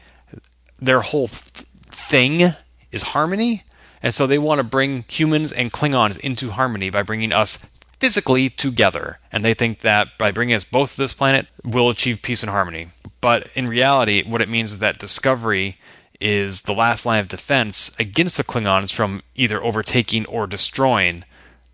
their 0.80 1.00
whole 1.00 1.28
th- 1.28 1.66
thing 1.90 2.52
is 2.92 3.02
harmony, 3.02 3.64
and 4.02 4.14
so 4.14 4.26
they 4.26 4.38
want 4.38 4.58
to 4.58 4.64
bring 4.64 5.04
humans 5.08 5.52
and 5.52 5.72
Klingons 5.72 6.18
into 6.18 6.50
harmony 6.50 6.90
by 6.90 7.02
bringing 7.02 7.32
us 7.32 7.76
physically 7.98 8.48
together. 8.48 9.18
And 9.30 9.44
they 9.44 9.54
think 9.54 9.80
that 9.80 10.16
by 10.18 10.30
bringing 10.30 10.54
us 10.54 10.64
both 10.64 10.92
to 10.92 11.02
this 11.02 11.12
planet, 11.12 11.46
we'll 11.62 11.90
achieve 11.90 12.22
peace 12.22 12.42
and 12.42 12.50
harmony. 12.50 12.88
But 13.20 13.48
in 13.54 13.68
reality, 13.68 14.24
what 14.24 14.40
it 14.40 14.48
means 14.48 14.72
is 14.72 14.78
that 14.78 14.98
Discovery 14.98 15.78
is 16.20 16.62
the 16.62 16.72
last 16.72 17.06
line 17.06 17.20
of 17.20 17.28
defense 17.28 17.94
against 17.98 18.36
the 18.36 18.44
Klingons 18.44 18.92
from 18.92 19.22
either 19.34 19.62
overtaking 19.62 20.26
or 20.26 20.46
destroying 20.46 21.24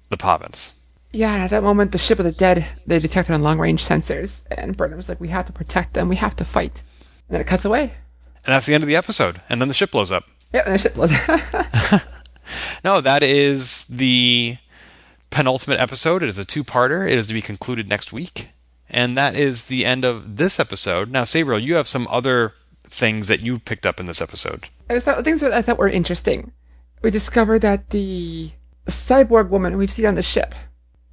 the 0.08 0.16
Pahvans. 0.16 0.72
Yeah, 1.12 1.34
and 1.34 1.42
at 1.42 1.50
that 1.50 1.62
moment, 1.62 1.92
the 1.92 1.98
ship 1.98 2.18
of 2.18 2.24
the 2.24 2.32
dead 2.32 2.66
they 2.86 2.98
detected 2.98 3.32
on 3.32 3.42
long 3.42 3.58
range 3.58 3.82
sensors, 3.84 4.44
and 4.50 4.76
Burnham's 4.76 5.08
like, 5.08 5.20
"We 5.20 5.28
have 5.28 5.46
to 5.46 5.52
protect 5.52 5.94
them. 5.94 6.08
We 6.08 6.16
have 6.16 6.36
to 6.36 6.44
fight." 6.44 6.82
And 7.28 7.34
then 7.34 7.40
it 7.40 7.46
cuts 7.46 7.64
away. 7.64 7.94
And 8.46 8.54
that's 8.54 8.66
the 8.66 8.74
end 8.74 8.84
of 8.84 8.88
the 8.88 8.96
episode. 8.96 9.40
And 9.48 9.60
then 9.60 9.68
the 9.68 9.74
ship 9.74 9.90
blows 9.90 10.12
up. 10.12 10.24
Yeah, 10.54 10.62
and 10.64 10.74
the 10.74 10.78
ship 10.78 10.94
blows. 10.94 11.12
No, 12.84 13.00
that 13.00 13.22
is 13.22 13.86
the 13.86 14.58
penultimate 15.30 15.80
episode. 15.80 16.22
It 16.22 16.28
is 16.28 16.38
a 16.38 16.44
two 16.44 16.64
parter. 16.64 17.10
It 17.10 17.18
is 17.18 17.28
to 17.28 17.34
be 17.34 17.42
concluded 17.42 17.88
next 17.88 18.12
week. 18.12 18.50
And 18.88 19.16
that 19.16 19.34
is 19.34 19.64
the 19.64 19.84
end 19.84 20.04
of 20.04 20.36
this 20.36 20.60
episode. 20.60 21.10
Now, 21.10 21.22
Sabriel, 21.22 21.62
you 21.62 21.74
have 21.74 21.88
some 21.88 22.06
other 22.08 22.54
things 22.84 23.26
that 23.28 23.40
you 23.40 23.58
picked 23.58 23.84
up 23.84 23.98
in 23.98 24.06
this 24.06 24.22
episode. 24.22 24.68
I 24.88 25.00
thought 25.00 25.24
things 25.24 25.40
that 25.40 25.52
I 25.52 25.62
thought 25.62 25.78
were 25.78 25.88
interesting. 25.88 26.52
We 27.02 27.10
discovered 27.10 27.62
that 27.62 27.90
the 27.90 28.52
cyborg 28.86 29.48
woman 29.48 29.76
we've 29.76 29.90
seen 29.90 30.06
on 30.06 30.14
the 30.14 30.22
ship, 30.22 30.54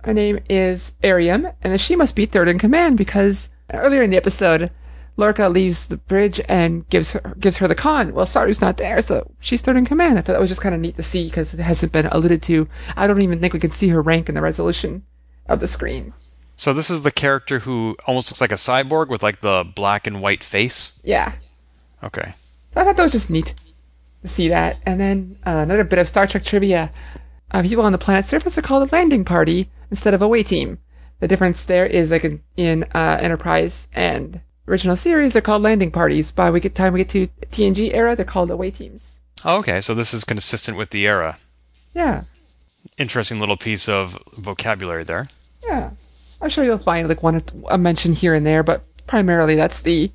her 0.03 0.13
name 0.13 0.39
is 0.49 0.93
Airiam, 1.03 1.51
and 1.63 1.81
she 1.81 1.95
must 1.95 2.15
be 2.15 2.27
third 2.27 2.47
in 2.47 2.59
command 2.59 2.97
because 2.97 3.49
earlier 3.73 4.03
in 4.03 4.11
the 4.11 4.17
episode, 4.17 4.69
Lorca 5.15 5.47
leaves 5.47 5.87
the 5.87 5.97
bridge 5.97 6.41
and 6.49 6.87
gives 6.89 7.11
her 7.11 7.35
gives 7.39 7.57
her 7.57 7.67
the 7.67 7.75
con. 7.75 8.13
Well, 8.13 8.25
Saru's 8.25 8.61
not 8.61 8.77
there, 8.77 9.01
so 9.01 9.31
she's 9.39 9.61
third 9.61 9.77
in 9.77 9.85
command. 9.85 10.17
I 10.17 10.21
thought 10.21 10.33
that 10.33 10.41
was 10.41 10.49
just 10.49 10.61
kind 10.61 10.73
of 10.73 10.81
neat 10.81 10.95
to 10.97 11.03
see 11.03 11.25
because 11.25 11.53
it 11.53 11.59
hasn't 11.59 11.91
been 11.91 12.07
alluded 12.07 12.41
to. 12.43 12.67
I 12.97 13.05
don't 13.07 13.21
even 13.21 13.39
think 13.39 13.53
we 13.53 13.59
can 13.59 13.71
see 13.71 13.89
her 13.89 14.01
rank 14.01 14.27
in 14.29 14.35
the 14.35 14.41
resolution 14.41 15.03
of 15.47 15.59
the 15.59 15.67
screen. 15.67 16.13
So 16.55 16.73
this 16.73 16.89
is 16.89 17.01
the 17.01 17.11
character 17.11 17.59
who 17.59 17.95
almost 18.05 18.31
looks 18.31 18.41
like 18.41 18.51
a 18.51 18.55
cyborg 18.55 19.09
with 19.09 19.21
like 19.23 19.41
the 19.41 19.65
black 19.75 20.07
and 20.07 20.21
white 20.21 20.43
face. 20.43 20.99
Yeah, 21.03 21.33
Okay. 22.03 22.33
I 22.75 22.83
thought 22.83 22.97
that 22.97 23.03
was 23.03 23.11
just 23.11 23.29
neat 23.29 23.53
to 24.23 24.27
see 24.27 24.49
that. 24.49 24.77
And 24.85 24.99
then 24.99 25.37
uh, 25.45 25.57
another 25.57 25.83
bit 25.83 25.99
of 25.99 26.07
Star 26.07 26.25
Trek 26.27 26.43
trivia: 26.43 26.91
uh, 27.51 27.61
people 27.61 27.85
on 27.85 27.91
the 27.91 27.97
planet's 27.97 28.27
surface 28.29 28.57
are 28.57 28.61
called 28.63 28.89
a 28.89 28.95
landing 28.95 29.23
party 29.23 29.69
instead 29.91 30.13
of 30.13 30.21
a 30.21 30.27
way 30.27 30.43
team. 30.43 30.79
The 31.19 31.27
difference 31.27 31.63
there 31.65 31.85
is 31.85 32.09
like 32.11 32.23
in, 32.25 32.41
in 32.57 32.83
uh, 32.95 33.17
Enterprise 33.21 33.87
and 33.93 34.41
original 34.67 34.95
series, 34.95 35.33
they're 35.33 35.41
called 35.41 35.61
landing 35.63 35.91
parties. 35.91 36.31
By 36.31 36.49
we 36.51 36.59
get 36.59 36.75
time 36.75 36.93
we 36.93 36.99
get 36.99 37.09
to 37.09 37.27
TNG 37.47 37.93
era, 37.93 38.15
they're 38.15 38.25
called 38.25 38.51
away 38.51 38.71
teams. 38.71 39.19
Oh, 39.45 39.59
okay, 39.59 39.81
so 39.81 39.93
this 39.93 40.13
is 40.13 40.23
consistent 40.23 40.77
with 40.77 40.91
the 40.91 41.05
era. 41.07 41.37
Yeah, 41.93 42.23
Interesting 42.97 43.39
little 43.39 43.57
piece 43.57 43.87
of 43.89 44.17
vocabulary 44.37 45.03
there. 45.03 45.27
yeah. 45.67 45.91
I'm 46.41 46.49
sure 46.49 46.65
you'll 46.65 46.77
find 46.77 47.07
like 47.07 47.23
one 47.23 47.41
a 47.69 47.77
mention 47.77 48.11
here 48.13 48.33
and 48.33 48.45
there, 48.45 48.63
but 48.63 48.83
primarily 49.07 49.55
that's 49.55 49.81
the 49.81 50.11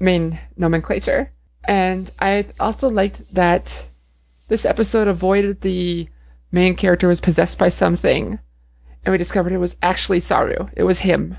main 0.00 0.40
nomenclature. 0.56 1.30
And 1.64 2.10
I 2.18 2.46
also 2.58 2.88
liked 2.90 3.32
that 3.34 3.86
this 4.48 4.64
episode 4.64 5.06
avoided 5.06 5.60
the 5.60 6.08
main 6.50 6.74
character 6.74 7.06
was 7.06 7.20
possessed 7.20 7.58
by 7.58 7.68
something, 7.68 8.40
and 9.04 9.12
we 9.12 9.18
discovered 9.18 9.52
it 9.52 9.58
was 9.58 9.76
actually 9.80 10.18
Saru. 10.20 10.66
It 10.76 10.82
was 10.82 10.98
him. 11.00 11.36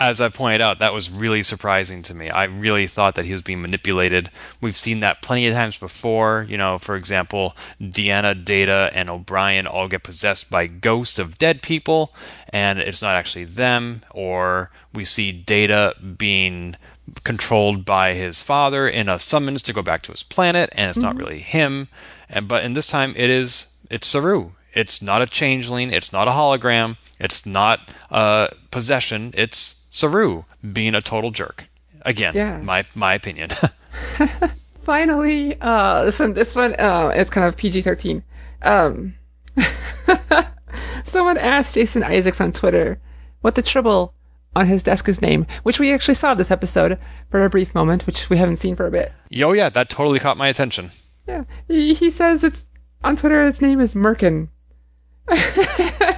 As 0.00 0.20
I 0.20 0.30
pointed 0.30 0.60
out, 0.60 0.78
that 0.78 0.94
was 0.94 1.10
really 1.10 1.42
surprising 1.42 2.02
to 2.04 2.14
me. 2.14 2.30
I 2.30 2.44
really 2.44 2.86
thought 2.86 3.14
that 3.14 3.24
he 3.26 3.32
was 3.32 3.42
being 3.42 3.62
manipulated. 3.62 4.30
We've 4.60 4.76
seen 4.76 5.00
that 5.00 5.22
plenty 5.22 5.46
of 5.46 5.54
times 5.54 5.76
before. 5.76 6.46
You 6.48 6.56
know, 6.56 6.78
for 6.78 6.96
example, 6.96 7.54
Deanna, 7.80 8.44
Data, 8.44 8.90
and 8.94 9.10
O'Brien 9.10 9.66
all 9.66 9.88
get 9.88 10.02
possessed 10.02 10.50
by 10.50 10.66
ghosts 10.66 11.18
of 11.18 11.38
dead 11.38 11.62
people, 11.62 12.14
and 12.48 12.78
it's 12.78 13.02
not 13.02 13.16
actually 13.16 13.44
them. 13.44 14.02
Or 14.10 14.70
we 14.94 15.04
see 15.04 15.30
Data 15.30 15.94
being 16.16 16.76
controlled 17.24 17.84
by 17.84 18.14
his 18.14 18.42
father 18.42 18.88
in 18.88 19.08
a 19.08 19.18
summons 19.18 19.62
to 19.62 19.72
go 19.72 19.82
back 19.82 20.02
to 20.02 20.12
his 20.12 20.22
planet, 20.22 20.70
and 20.72 20.88
it's 20.88 20.98
not 20.98 21.14
mm-hmm. 21.14 21.24
really 21.24 21.38
him. 21.38 21.88
And 22.28 22.48
but 22.48 22.64
in 22.64 22.72
this 22.72 22.86
time, 22.86 23.12
it 23.16 23.30
is 23.30 23.74
it's 23.90 24.08
Saru. 24.08 24.52
It's 24.72 25.02
not 25.02 25.20
a 25.20 25.26
changeling. 25.26 25.92
It's 25.92 26.12
not 26.12 26.28
a 26.28 26.32
hologram. 26.32 26.96
It's 27.20 27.44
not 27.44 27.92
a 28.10 28.48
possession. 28.70 29.34
It's 29.36 29.81
Saru 29.92 30.42
being 30.72 30.94
a 30.96 31.00
total 31.00 31.30
jerk. 31.30 31.66
Again, 32.04 32.34
Yeah. 32.34 32.58
my 32.58 32.84
my 32.96 33.14
opinion. 33.14 33.50
Finally, 34.82 35.56
uh, 35.60 36.04
this 36.04 36.18
one, 36.18 36.32
this 36.34 36.56
one, 36.56 36.74
uh, 36.74 37.12
it's 37.14 37.30
kind 37.30 37.46
of 37.46 37.56
PG-13. 37.56 38.22
Um, 38.62 39.14
someone 41.04 41.38
asked 41.38 41.74
Jason 41.74 42.02
Isaacs 42.02 42.40
on 42.40 42.50
Twitter 42.50 42.98
what 43.42 43.54
the 43.54 43.62
tribble 43.62 44.12
on 44.56 44.66
his 44.66 44.82
desk 44.82 45.08
is 45.08 45.22
named, 45.22 45.46
which 45.62 45.78
we 45.78 45.92
actually 45.92 46.14
saw 46.14 46.34
this 46.34 46.50
episode 46.50 46.98
for 47.30 47.44
a 47.44 47.50
brief 47.50 47.74
moment, 47.76 48.06
which 48.06 48.28
we 48.28 48.38
haven't 48.38 48.56
seen 48.56 48.74
for 48.74 48.86
a 48.86 48.90
bit. 48.90 49.12
Yo, 49.30 49.52
yeah, 49.52 49.68
that 49.68 49.88
totally 49.88 50.18
caught 50.18 50.36
my 50.36 50.48
attention. 50.48 50.90
Yeah, 51.28 51.44
he, 51.68 51.94
he 51.94 52.10
says 52.10 52.42
it's 52.42 52.68
on 53.04 53.14
Twitter. 53.16 53.44
Its 53.46 53.60
name 53.62 53.80
is 53.80 53.94
Merkin, 53.94 54.48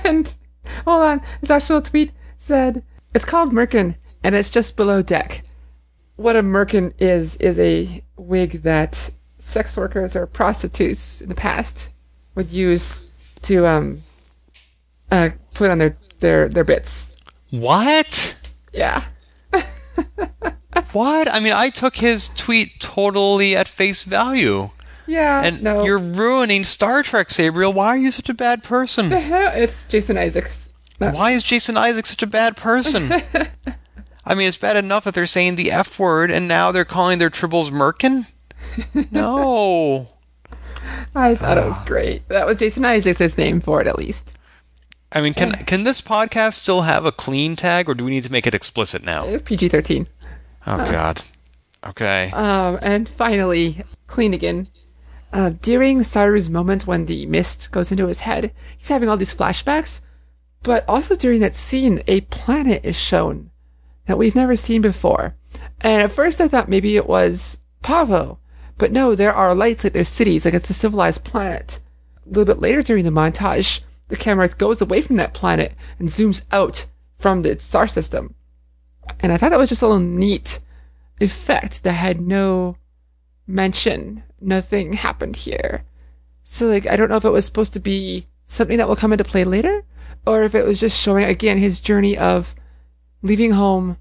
and 0.04 0.34
hold 0.86 1.02
on, 1.02 1.22
his 1.40 1.50
actual 1.50 1.82
tweet 1.82 2.12
said 2.38 2.82
it's 3.14 3.24
called 3.24 3.52
Merkin, 3.52 3.94
and 4.22 4.34
it's 4.34 4.50
just 4.50 4.76
below 4.76 5.02
deck. 5.02 5.42
What 6.16 6.36
a 6.36 6.42
Merkin 6.42 6.92
is 6.98 7.36
is 7.38 7.58
a 7.58 8.02
wig 8.16 8.62
that 8.62 9.10
sex 9.38 9.76
workers 9.76 10.14
or 10.16 10.26
prostitutes 10.26 11.20
in 11.20 11.28
the 11.28 11.34
past 11.34 11.90
would 12.34 12.50
use 12.50 13.04
to 13.42 13.66
um 13.66 14.02
uh 15.10 15.30
put 15.54 15.70
on 15.70 15.78
their 15.78 15.96
their 16.20 16.48
their 16.48 16.64
bits. 16.64 17.12
What? 17.50 18.36
Yeah. 18.72 19.04
What? 20.92 21.32
I 21.32 21.40
mean, 21.40 21.52
I 21.52 21.70
took 21.70 21.96
his 21.96 22.28
tweet 22.28 22.80
totally 22.80 23.54
at 23.56 23.68
face 23.68 24.02
value. 24.04 24.70
Yeah, 25.06 25.42
And 25.42 25.62
no. 25.62 25.84
you're 25.84 25.98
ruining 25.98 26.64
Star 26.64 27.02
Trek, 27.02 27.28
Sabriel. 27.28 27.74
Why 27.74 27.88
are 27.88 27.96
you 27.96 28.10
such 28.10 28.28
a 28.28 28.34
bad 28.34 28.62
person? 28.64 29.08
The 29.10 29.20
hell? 29.20 29.52
it's 29.54 29.86
Jason 29.86 30.16
Isaacs. 30.16 30.63
Why 30.98 31.32
is 31.32 31.42
Jason 31.42 31.76
Isaac 31.76 32.06
such 32.06 32.22
a 32.22 32.26
bad 32.26 32.56
person? 32.56 33.10
I 34.24 34.34
mean, 34.34 34.48
it's 34.48 34.56
bad 34.56 34.76
enough 34.76 35.04
that 35.04 35.14
they're 35.14 35.26
saying 35.26 35.56
the 35.56 35.70
F 35.70 35.98
word 35.98 36.30
and 36.30 36.48
now 36.48 36.72
they're 36.72 36.84
calling 36.84 37.18
their 37.18 37.30
tribbles 37.30 37.70
Merkin? 37.70 38.30
No. 39.12 40.08
I 41.14 41.34
thought 41.34 41.58
it 41.58 41.64
was 41.64 41.84
great. 41.84 42.26
That 42.28 42.46
was 42.46 42.58
Jason 42.58 42.84
Isaacs' 42.84 43.38
name 43.38 43.60
for 43.60 43.80
it, 43.80 43.86
at 43.86 43.98
least. 43.98 44.36
I 45.12 45.20
mean, 45.20 45.32
can 45.32 45.52
can 45.64 45.84
this 45.84 46.00
podcast 46.00 46.54
still 46.54 46.82
have 46.82 47.04
a 47.04 47.12
clean 47.12 47.54
tag 47.56 47.88
or 47.88 47.94
do 47.94 48.04
we 48.04 48.10
need 48.10 48.24
to 48.24 48.32
make 48.32 48.46
it 48.46 48.54
explicit 48.54 49.04
now? 49.04 49.38
PG 49.38 49.68
13. 49.68 50.06
Oh 50.66 50.76
god. 50.78 51.22
Okay. 51.86 52.30
Um, 52.32 52.78
and 52.82 53.08
finally, 53.08 53.82
Cleanigan. 54.08 54.68
Uh, 55.32 55.50
during 55.62 56.00
Saru's 56.00 56.48
moment 56.48 56.86
when 56.86 57.06
the 57.06 57.26
mist 57.26 57.70
goes 57.70 57.90
into 57.92 58.06
his 58.06 58.20
head, 58.20 58.52
he's 58.76 58.88
having 58.88 59.08
all 59.08 59.16
these 59.16 59.34
flashbacks. 59.34 60.00
But 60.64 60.84
also 60.88 61.14
during 61.14 61.40
that 61.40 61.54
scene, 61.54 62.02
a 62.08 62.22
planet 62.22 62.84
is 62.84 62.96
shown 62.96 63.50
that 64.06 64.18
we've 64.18 64.34
never 64.34 64.56
seen 64.56 64.80
before. 64.80 65.36
And 65.82 66.02
at 66.02 66.10
first 66.10 66.40
I 66.40 66.48
thought 66.48 66.68
maybe 66.70 66.96
it 66.96 67.06
was 67.06 67.58
Pahvo. 67.82 68.38
But 68.78 68.90
no, 68.90 69.14
there 69.14 69.34
are 69.34 69.54
lights 69.54 69.84
like 69.84 69.92
there's 69.92 70.08
cities, 70.08 70.44
like 70.44 70.54
it's 70.54 70.70
a 70.70 70.74
civilized 70.74 71.22
planet. 71.22 71.80
A 72.24 72.28
little 72.28 72.46
bit 72.46 72.62
later 72.62 72.82
during 72.82 73.04
the 73.04 73.10
montage, 73.10 73.80
the 74.08 74.16
camera 74.16 74.48
goes 74.48 74.80
away 74.80 75.02
from 75.02 75.16
that 75.16 75.34
planet 75.34 75.74
and 75.98 76.08
zooms 76.08 76.42
out 76.50 76.86
from 77.14 77.42
the 77.42 77.58
star 77.58 77.86
system. 77.86 78.34
And 79.20 79.32
I 79.32 79.36
thought 79.36 79.50
that 79.50 79.58
was 79.58 79.68
just 79.68 79.82
a 79.82 79.86
little 79.86 80.00
neat 80.00 80.60
effect 81.20 81.84
that 81.84 81.92
had 81.92 82.22
no 82.22 82.78
mention. 83.46 84.22
Nothing 84.40 84.94
happened 84.94 85.36
here. 85.36 85.84
So 86.42 86.66
like 86.66 86.86
I 86.86 86.96
don't 86.96 87.10
know 87.10 87.16
if 87.16 87.24
it 87.24 87.30
was 87.30 87.44
supposed 87.44 87.74
to 87.74 87.80
be 87.80 88.26
something 88.46 88.78
that 88.78 88.88
will 88.88 88.96
come 88.96 89.12
into 89.12 89.24
play 89.24 89.44
later, 89.44 89.84
or 90.26 90.42
if 90.42 90.54
it 90.54 90.64
was 90.64 90.80
just 90.80 91.00
showing 91.00 91.24
again 91.24 91.58
his 91.58 91.80
journey 91.80 92.16
of 92.16 92.54
leaving 93.22 93.52
home 93.52 93.96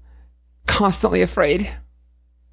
constantly 0.66 1.22
afraid 1.22 1.70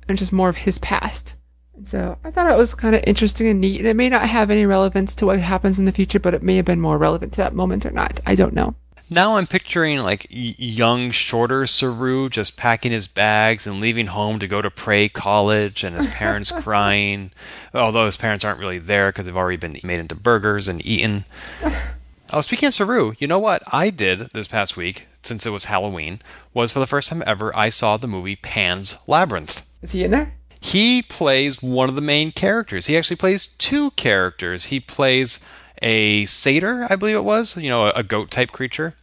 and 0.07 0.17
just 0.17 0.34
more 0.34 0.49
of 0.49 0.57
his 0.57 0.78
past. 0.78 1.36
And 1.76 1.88
so 1.88 2.17
I 2.24 2.32
thought 2.32 2.51
it 2.51 2.57
was 2.57 2.74
kind 2.74 2.95
of 2.95 3.03
interesting 3.07 3.47
and 3.47 3.61
neat, 3.61 3.80
and 3.80 3.88
it 3.88 3.95
may 3.95 4.09
not 4.09 4.28
have 4.28 4.51
any 4.51 4.65
relevance 4.65 5.15
to 5.15 5.26
what 5.26 5.39
happens 5.39 5.80
in 5.80 5.86
the 5.86 5.91
future, 5.91 6.19
but 6.19 6.34
it 6.34 6.43
may 6.43 6.57
have 6.57 6.65
been 6.65 6.82
more 6.82 6.97
relevant 6.97 7.34
to 7.34 7.38
that 7.38 7.55
moment 7.55 7.86
or 7.86 7.91
not. 7.91 8.19
I 8.26 8.36
don't 8.36 8.53
know. 8.53 8.76
Now 9.09 9.36
I'm 9.36 9.47
picturing 9.47 9.99
like 9.99 10.26
young, 10.30 11.11
shorter 11.11 11.67
Saru 11.67 12.30
just 12.30 12.55
packing 12.55 12.93
his 12.93 13.07
bags 13.09 13.67
and 13.67 13.82
leaving 13.82 14.07
home 14.07 14.39
to 14.39 14.47
go 14.47 14.61
to 14.61 14.69
Prey 14.69 15.09
College, 15.09 15.84
and 15.84 15.97
his 15.97 16.07
parents 16.07 16.49
crying. 16.61 17.32
Although 17.74 18.05
his 18.05 18.15
parents 18.15 18.45
aren't 18.45 18.59
really 18.59 18.80
there 18.80 19.09
because 19.09 19.26
they've 19.26 19.36
already 19.36 19.57
been 19.57 19.78
made 19.84 19.99
into 19.99 20.15
burgers 20.15 20.67
and 20.69 20.86
eaten. 20.86 21.26
Oh, 22.34 22.39
speaking 22.39 22.67
of 22.67 22.73
Saru, 22.73 23.11
you 23.19 23.27
know 23.27 23.39
what 23.39 23.61
I 23.73 23.89
did 23.89 24.29
this 24.34 24.47
past 24.47 24.77
week, 24.77 25.07
since 25.21 25.45
it 25.45 25.49
was 25.49 25.65
Halloween, 25.65 26.21
was 26.53 26.72
for 26.72 26.80
the 26.80 26.88
first 26.88 27.10
time 27.10 27.22
ever 27.26 27.53
I 27.53 27.68
saw 27.68 27.97
the 27.97 28.07
movie 28.07 28.38
Pan's 28.38 29.06
Labyrinth. 29.06 29.68
Is 29.81 29.91
he 29.91 30.06
in 30.06 30.11
there? 30.11 30.34
He 30.61 31.01
plays 31.01 31.61
one 31.61 31.89
of 31.89 31.95
the 31.95 32.01
main 32.01 32.31
characters. 32.31 32.85
He 32.85 32.95
actually 32.95 33.18
plays 33.18 33.47
two 33.47 33.91
characters. 33.91 34.65
He 34.65 34.80
plays 34.80 35.41
a 35.81 36.23
satyr, 36.26 36.88
I 36.89 36.95
believe 36.95 37.18
it 37.18 37.26
was, 37.26 37.57
you 37.57 37.69
know, 37.69 37.88
a, 37.88 37.91
a 37.97 38.03
goat 38.03 38.31
type 38.31 38.51
creature. 38.53 38.95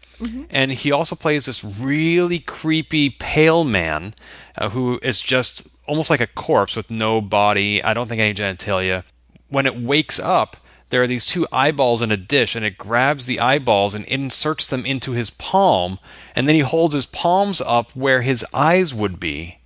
And 0.51 0.73
he 0.73 0.91
also 0.91 1.15
plays 1.15 1.45
this 1.45 1.63
really 1.63 2.41
creepy 2.41 3.11
pale 3.11 3.63
man 3.63 4.15
uh, 4.57 4.71
who 4.71 4.99
is 5.03 5.21
just 5.21 5.69
almost 5.87 6.11
like 6.11 6.21
a 6.21 6.27
corpse 6.27 6.75
with 6.75 6.91
no 6.91 7.21
body. 7.21 7.85
I 7.85 7.95
don't 7.95 8.09
think 8.09 8.21
any 8.21 8.35
genitalia. 8.35 9.05
When 9.49 9.67
it 9.67 9.81
wakes 9.81 10.19
up, 10.19 10.57
there 10.91 11.03
are 11.03 11.07
these 11.07 11.27
two 11.27 11.47
eyeballs 11.53 12.03
in 12.03 12.11
a 12.11 12.17
dish, 12.17 12.55
and 12.55 12.65
it 12.65 12.79
grabs 12.79 13.27
the 13.27 13.41
eyeballs 13.41 13.95
and 13.95 14.05
inserts 14.07 14.67
them 14.67 14.87
into 14.87 15.13
his 15.13 15.31
palm, 15.31 15.99
and 16.35 16.49
then 16.49 16.55
he 16.55 16.63
holds 16.63 16.95
his 16.95 17.07
palms 17.07 17.61
up 17.61 17.91
where 17.93 18.23
his 18.23 18.45
eyes 18.55 18.95
would 18.95 19.21
be. 19.21 19.59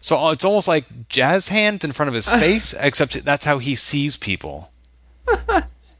So 0.00 0.18
uh, 0.18 0.32
it's 0.32 0.44
almost 0.44 0.68
like 0.68 1.08
jazz 1.08 1.48
hands 1.48 1.84
in 1.84 1.92
front 1.92 2.08
of 2.08 2.14
his 2.14 2.30
face, 2.32 2.74
except 2.78 3.24
that's 3.24 3.44
how 3.44 3.58
he 3.58 3.74
sees 3.74 4.16
people. 4.16 4.70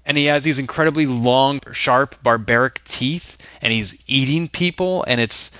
and 0.06 0.16
he 0.16 0.26
has 0.26 0.44
these 0.44 0.58
incredibly 0.58 1.06
long, 1.06 1.60
sharp, 1.72 2.22
barbaric 2.22 2.82
teeth, 2.84 3.36
and 3.60 3.72
he's 3.72 4.02
eating 4.06 4.48
people, 4.48 5.04
and 5.06 5.20
it's 5.20 5.56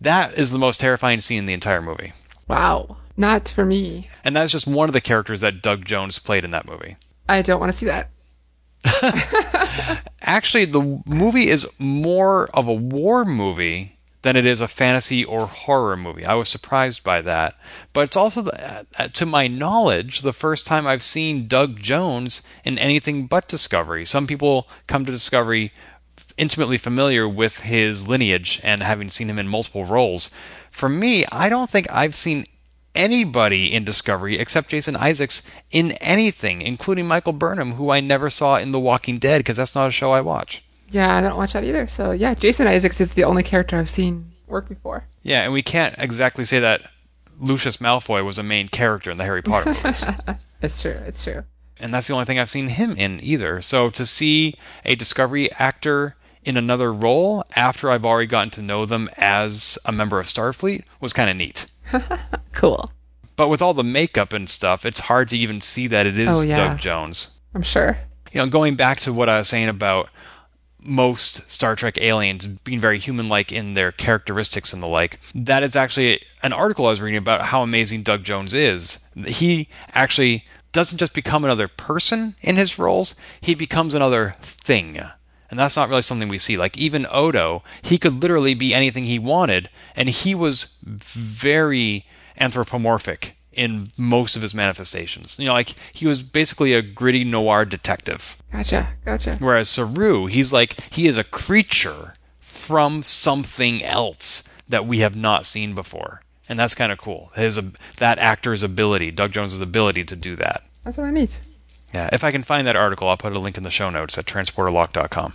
that 0.00 0.36
is 0.36 0.50
the 0.50 0.58
most 0.58 0.80
terrifying 0.80 1.20
scene 1.20 1.38
in 1.38 1.46
the 1.46 1.52
entire 1.54 1.80
movie. 1.80 2.12
Wow. 2.48 2.98
Not 3.16 3.48
for 3.48 3.64
me. 3.64 4.08
And 4.24 4.34
that's 4.34 4.52
just 4.52 4.66
one 4.66 4.88
of 4.88 4.92
the 4.92 5.00
characters 5.00 5.40
that 5.40 5.62
Doug 5.62 5.84
Jones 5.84 6.18
played 6.18 6.44
in 6.44 6.50
that 6.50 6.66
movie. 6.66 6.96
I 7.28 7.42
don't 7.42 7.60
want 7.60 7.72
to 7.72 7.78
see 7.78 7.86
that. 7.86 8.10
Actually, 10.22 10.64
the 10.66 11.02
movie 11.06 11.48
is 11.48 11.68
more 11.78 12.48
of 12.54 12.68
a 12.68 12.74
war 12.74 13.24
movie 13.24 13.94
than 14.22 14.36
it 14.36 14.46
is 14.46 14.60
a 14.60 14.68
fantasy 14.68 15.22
or 15.22 15.46
horror 15.46 15.96
movie. 15.96 16.24
I 16.24 16.34
was 16.34 16.48
surprised 16.48 17.04
by 17.04 17.20
that. 17.22 17.56
But 17.92 18.04
it's 18.04 18.16
also, 18.16 18.42
the, 18.42 18.86
uh, 18.98 19.08
to 19.08 19.26
my 19.26 19.48
knowledge, 19.48 20.22
the 20.22 20.32
first 20.32 20.66
time 20.66 20.86
I've 20.86 21.02
seen 21.02 21.46
Doug 21.46 21.78
Jones 21.78 22.42
in 22.64 22.78
anything 22.78 23.26
but 23.26 23.48
Discovery. 23.48 24.06
Some 24.06 24.26
people 24.26 24.66
come 24.86 25.04
to 25.04 25.12
Discovery 25.12 25.72
intimately 26.38 26.78
familiar 26.78 27.28
with 27.28 27.60
his 27.60 28.08
lineage 28.08 28.60
and 28.64 28.82
having 28.82 29.10
seen 29.10 29.28
him 29.28 29.38
in 29.38 29.46
multiple 29.46 29.84
roles. 29.84 30.30
For 30.70 30.88
me, 30.88 31.26
I 31.30 31.50
don't 31.50 31.70
think 31.70 31.86
I've 31.92 32.14
seen 32.14 32.46
anybody 32.94 33.72
in 33.72 33.84
Discovery 33.84 34.38
except 34.38 34.68
Jason 34.68 34.96
Isaacs 34.96 35.48
in 35.70 35.92
anything, 35.92 36.62
including 36.62 37.06
Michael 37.06 37.32
Burnham, 37.32 37.72
who 37.72 37.90
I 37.90 38.00
never 38.00 38.30
saw 38.30 38.56
in 38.56 38.72
The 38.72 38.80
Walking 38.80 39.18
Dead 39.18 39.38
because 39.38 39.56
that's 39.56 39.74
not 39.74 39.88
a 39.88 39.92
show 39.92 40.12
I 40.12 40.20
watch. 40.20 40.62
Yeah, 40.90 41.16
I 41.16 41.20
don't 41.20 41.36
watch 41.36 41.54
that 41.54 41.64
either. 41.64 41.86
So 41.86 42.12
yeah, 42.12 42.34
Jason 42.34 42.66
Isaacs 42.66 43.00
is 43.00 43.14
the 43.14 43.24
only 43.24 43.42
character 43.42 43.78
I've 43.78 43.90
seen 43.90 44.26
work 44.46 44.68
before. 44.68 45.06
Yeah, 45.22 45.42
and 45.42 45.52
we 45.52 45.62
can't 45.62 45.94
exactly 45.98 46.44
say 46.44 46.60
that 46.60 46.82
Lucius 47.40 47.78
Malfoy 47.78 48.24
was 48.24 48.38
a 48.38 48.42
main 48.42 48.68
character 48.68 49.10
in 49.10 49.18
the 49.18 49.24
Harry 49.24 49.42
Potter 49.42 49.74
movies. 49.74 50.04
it's 50.62 50.80
true. 50.80 50.98
It's 51.06 51.22
true. 51.22 51.44
And 51.80 51.92
that's 51.92 52.06
the 52.06 52.12
only 52.12 52.24
thing 52.24 52.38
I've 52.38 52.50
seen 52.50 52.68
him 52.68 52.92
in 52.96 53.18
either. 53.22 53.60
So 53.60 53.90
to 53.90 54.06
see 54.06 54.54
a 54.84 54.94
Discovery 54.94 55.50
actor 55.52 56.16
in 56.44 56.56
another 56.56 56.92
role 56.92 57.44
after 57.56 57.90
I've 57.90 58.06
already 58.06 58.28
gotten 58.28 58.50
to 58.50 58.62
know 58.62 58.86
them 58.86 59.10
as 59.16 59.78
a 59.84 59.92
member 59.92 60.20
of 60.20 60.26
Starfleet 60.26 60.84
was 61.00 61.12
kind 61.12 61.30
of 61.30 61.36
neat. 61.36 61.70
cool. 62.52 62.90
But 63.36 63.48
with 63.48 63.60
all 63.60 63.74
the 63.74 63.82
makeup 63.84 64.32
and 64.32 64.48
stuff, 64.48 64.86
it's 64.86 65.00
hard 65.00 65.28
to 65.30 65.36
even 65.36 65.60
see 65.60 65.86
that 65.88 66.06
it 66.06 66.16
is 66.16 66.28
Oh, 66.30 66.40
yeah. 66.42 66.56
Doug 66.56 66.78
Jones. 66.78 67.40
I'm 67.54 67.62
sure. 67.62 67.98
You 68.32 68.40
know, 68.40 68.46
going 68.46 68.74
back 68.74 69.00
to 69.00 69.12
what 69.12 69.28
I 69.28 69.38
was 69.38 69.48
saying 69.48 69.68
about 69.68 70.08
most 70.80 71.50
Star 71.50 71.74
Trek 71.74 71.98
aliens 72.00 72.46
being 72.46 72.80
very 72.80 72.98
human 72.98 73.28
like 73.28 73.50
in 73.50 73.74
their 73.74 73.90
characteristics 73.90 74.72
and 74.72 74.82
the 74.82 74.86
like, 74.86 75.18
that 75.34 75.62
is 75.62 75.74
actually 75.74 76.20
an 76.42 76.52
article 76.52 76.86
I 76.86 76.90
was 76.90 77.00
reading 77.00 77.18
about 77.18 77.42
how 77.46 77.62
amazing 77.62 78.02
Doug 78.02 78.22
Jones 78.22 78.54
is. 78.54 79.06
He 79.26 79.68
actually 79.92 80.44
doesn't 80.72 80.98
just 80.98 81.14
become 81.14 81.44
another 81.44 81.68
person 81.68 82.34
in 82.42 82.56
his 82.56 82.78
roles, 82.78 83.14
he 83.40 83.54
becomes 83.54 83.94
another 83.94 84.34
thing. 84.40 85.00
And 85.54 85.58
that's 85.60 85.76
not 85.76 85.88
really 85.88 86.02
something 86.02 86.26
we 86.26 86.38
see. 86.38 86.56
Like 86.56 86.76
even 86.76 87.06
Odo, 87.08 87.62
he 87.80 87.96
could 87.96 88.20
literally 88.20 88.54
be 88.54 88.74
anything 88.74 89.04
he 89.04 89.20
wanted, 89.20 89.70
and 89.94 90.08
he 90.08 90.34
was 90.34 90.80
very 90.84 92.06
anthropomorphic 92.36 93.36
in 93.52 93.86
most 93.96 94.34
of 94.34 94.42
his 94.42 94.52
manifestations. 94.52 95.38
You 95.38 95.44
know, 95.44 95.52
like 95.52 95.76
he 95.92 96.08
was 96.08 96.22
basically 96.24 96.74
a 96.74 96.82
gritty 96.82 97.22
noir 97.22 97.64
detective. 97.64 98.42
Gotcha. 98.50 98.88
Gotcha. 99.04 99.36
Whereas 99.38 99.68
Saru, 99.68 100.26
he's 100.26 100.52
like 100.52 100.92
he 100.92 101.06
is 101.06 101.18
a 101.18 101.22
creature 101.22 102.14
from 102.40 103.04
something 103.04 103.80
else 103.84 104.52
that 104.68 104.86
we 104.86 104.98
have 104.98 105.14
not 105.14 105.46
seen 105.46 105.72
before, 105.72 106.22
and 106.48 106.58
that's 106.58 106.74
kind 106.74 106.90
of 106.90 106.98
cool. 106.98 107.30
His 107.36 107.60
that 107.98 108.18
actor's 108.18 108.64
ability, 108.64 109.12
Doug 109.12 109.30
Jones's 109.30 109.60
ability 109.60 110.02
to 110.06 110.16
do 110.16 110.34
that. 110.34 110.64
That's 110.82 110.96
what 110.96 111.06
I 111.06 111.12
need. 111.12 111.32
Yeah, 111.94 112.10
if 112.12 112.24
I 112.24 112.32
can 112.32 112.42
find 112.42 112.66
that 112.66 112.74
article, 112.74 113.08
I'll 113.08 113.16
put 113.16 113.32
a 113.32 113.38
link 113.38 113.56
in 113.56 113.62
the 113.62 113.70
show 113.70 113.88
notes 113.88 114.18
at 114.18 114.24
transporterlock.com. 114.24 115.34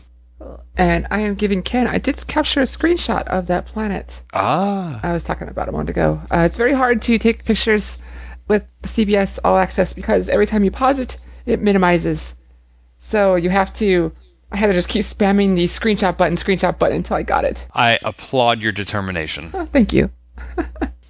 And 0.77 1.07
I 1.11 1.19
am 1.19 1.35
giving 1.35 1.61
Ken. 1.61 1.87
I 1.87 1.97
did 1.97 2.25
capture 2.27 2.61
a 2.61 2.63
screenshot 2.63 3.23
of 3.27 3.47
that 3.47 3.65
planet 3.65 4.23
Ah, 4.33 4.99
I 5.03 5.11
was 5.11 5.23
talking 5.23 5.49
about 5.49 5.67
a 5.67 5.71
moment 5.71 5.89
ago. 5.89 6.21
Uh, 6.31 6.39
it's 6.39 6.57
very 6.57 6.73
hard 6.73 7.01
to 7.03 7.17
take 7.17 7.43
pictures 7.45 7.97
with 8.47 8.65
CBS 8.83 9.39
All 9.43 9.57
Access 9.57 9.93
because 9.93 10.29
every 10.29 10.47
time 10.47 10.63
you 10.63 10.71
pause 10.71 10.99
it, 10.99 11.17
it 11.45 11.61
minimizes. 11.61 12.35
So 12.97 13.35
you 13.35 13.49
have 13.49 13.73
to. 13.73 14.11
I 14.51 14.57
had 14.57 14.67
to 14.67 14.73
just 14.73 14.89
keep 14.89 15.03
spamming 15.03 15.55
the 15.55 15.65
screenshot 15.65 16.17
button, 16.17 16.35
screenshot 16.35 16.79
button 16.79 16.97
until 16.97 17.17
I 17.17 17.23
got 17.23 17.45
it. 17.45 17.67
I 17.73 17.99
applaud 18.03 18.61
your 18.61 18.71
determination. 18.71 19.51
Oh, 19.53 19.65
thank 19.65 19.93
you. 19.93 20.09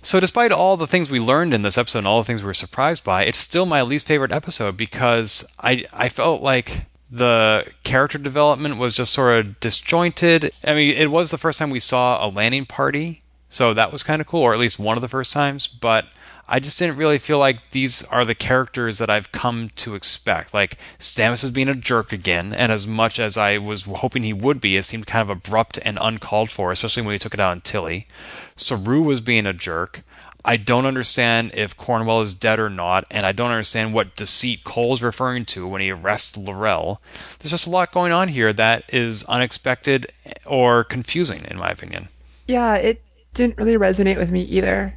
So, 0.01 0.22
despite 0.22 0.53
all 0.53 0.77
the 0.77 0.88
things 0.88 1.11
we 1.11 1.19
learned 1.19 1.53
in 1.53 1.61
this 1.61 1.77
episode 1.77 1.99
and 1.99 2.07
all 2.07 2.22
the 2.22 2.26
things 2.26 2.41
we 2.41 2.47
were 2.47 2.53
surprised 2.53 3.03
by, 3.03 3.26
it's 3.26 3.38
still 3.38 3.65
my 3.65 3.81
least 3.81 4.07
favorite 4.07 4.31
episode 4.31 4.77
because 4.77 5.45
I 5.60 5.84
I 5.91 6.07
felt 6.07 6.41
like 6.41 6.85
the 7.10 7.65
character 7.84 8.18
development 8.18 8.77
was 8.77 8.94
just 8.94 9.14
sort 9.14 9.40
of 9.40 9.60
disjointed. 9.60 10.52
I 10.64 10.73
mean, 10.73 10.95
it 10.95 11.11
was 11.11 11.31
the 11.31 11.38
first 11.38 11.60
time 11.60 11.69
we 11.69 11.80
saw 11.80 12.26
a 12.26 12.30
landing 12.30 12.65
party, 12.65 13.23
so 13.49 13.73
that 13.73 13.91
was 13.91 14.03
kind 14.03 14.22
of 14.22 14.27
cool, 14.27 14.44
or 14.44 14.53
at 14.53 14.60
least 14.60 14.80
one 14.80 14.98
of 14.98 15.02
the 15.02 15.07
first 15.07 15.34
times. 15.34 15.68
But 15.68 16.06
I 16.48 16.60
just 16.60 16.80
didn't 16.80 16.98
really 16.98 17.19
feel 17.19 17.38
like 17.38 17.72
these 17.72 18.03
are 18.06 18.26
the 18.26 18.36
characters 18.36 18.98
that 18.98 19.10
I've 19.10 19.31
come 19.31 19.69
to 19.77 19.95
expect. 19.95 20.53
Like 20.53 20.77
Stamets 20.98 21.44
is 21.44 21.52
being 21.52 21.69
a 21.69 21.76
jerk 21.76 22.11
again, 22.11 22.53
and 22.53 22.72
as 22.72 22.88
much 22.88 23.19
as 23.19 23.38
I 23.38 23.57
was 23.57 23.84
hoping 23.84 24.23
he 24.23 24.34
would 24.34 24.60
be, 24.60 24.76
it 24.76 24.84
seemed 24.84 25.07
kind 25.07 25.22
of 25.22 25.30
abrupt 25.30 25.80
and 25.84 25.98
uncalled 26.02 26.49
for, 26.49 26.72
especially 26.72 27.03
when 27.03 27.14
he 27.14 27.19
took 27.19 27.34
it 27.34 27.40
out 27.40 27.52
on 27.52 27.61
Tilly. 27.61 28.07
Saru 28.56 29.02
was 29.02 29.22
being 29.22 29.45
a 29.45 29.53
jerk. 29.53 30.03
I 30.45 30.57
don't 30.57 30.86
understand 30.86 31.52
if 31.53 31.76
Cornwell 31.76 32.22
is 32.22 32.34
dead 32.34 32.60
or 32.60 32.70
not, 32.70 33.06
and 33.11 33.26
I 33.26 33.32
don't 33.32 33.52
understand 33.52 33.94
what 33.94 34.16
deceit 34.16 34.64
Kol's 34.64 35.02
referring 35.02 35.45
to 35.45 35.68
when 35.68 35.82
he 35.82 35.91
arrests 35.91 36.38
L'Rell. 36.38 37.02
There's 37.40 37.52
just 37.52 37.68
a 37.68 37.70
lot 37.70 37.91
going 37.91 38.11
on 38.11 38.30
here 38.30 38.53
that 38.53 38.84
is 38.94 39.24
unexpected 39.26 40.07
or 40.45 40.84
confusing, 40.84 41.45
in 41.49 41.57
my 41.57 41.70
opinion. 41.70 42.07
Yeah, 42.48 42.76
it 42.76 43.02
didn't 43.34 43.57
really 43.57 43.78
resonate 43.78 44.18
with 44.18 44.32
me 44.32 44.41
either. 44.44 44.95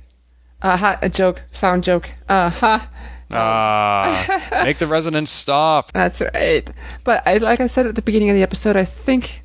Uh, 0.63 0.77
ha, 0.77 0.99
a 1.03 1.09
joke, 1.09 1.43
sound 1.51 1.85
joke. 1.85 2.11
Uh, 2.29 2.51
ha. 2.51 2.89
Ah, 3.35 4.49
make 4.65 4.79
the 4.79 4.87
resonance 4.87 5.31
stop. 5.31 5.91
That's 5.93 6.21
right. 6.21 6.71
But 7.03 7.27
I, 7.27 7.39
like 7.39 7.61
I 7.61 7.67
said 7.67 7.87
at 7.87 7.95
the 7.95 8.03
beginning 8.03 8.31
of 8.31 8.37
the 8.37 8.43
episode, 8.43 8.77
I 8.77 8.85
think 8.85 9.42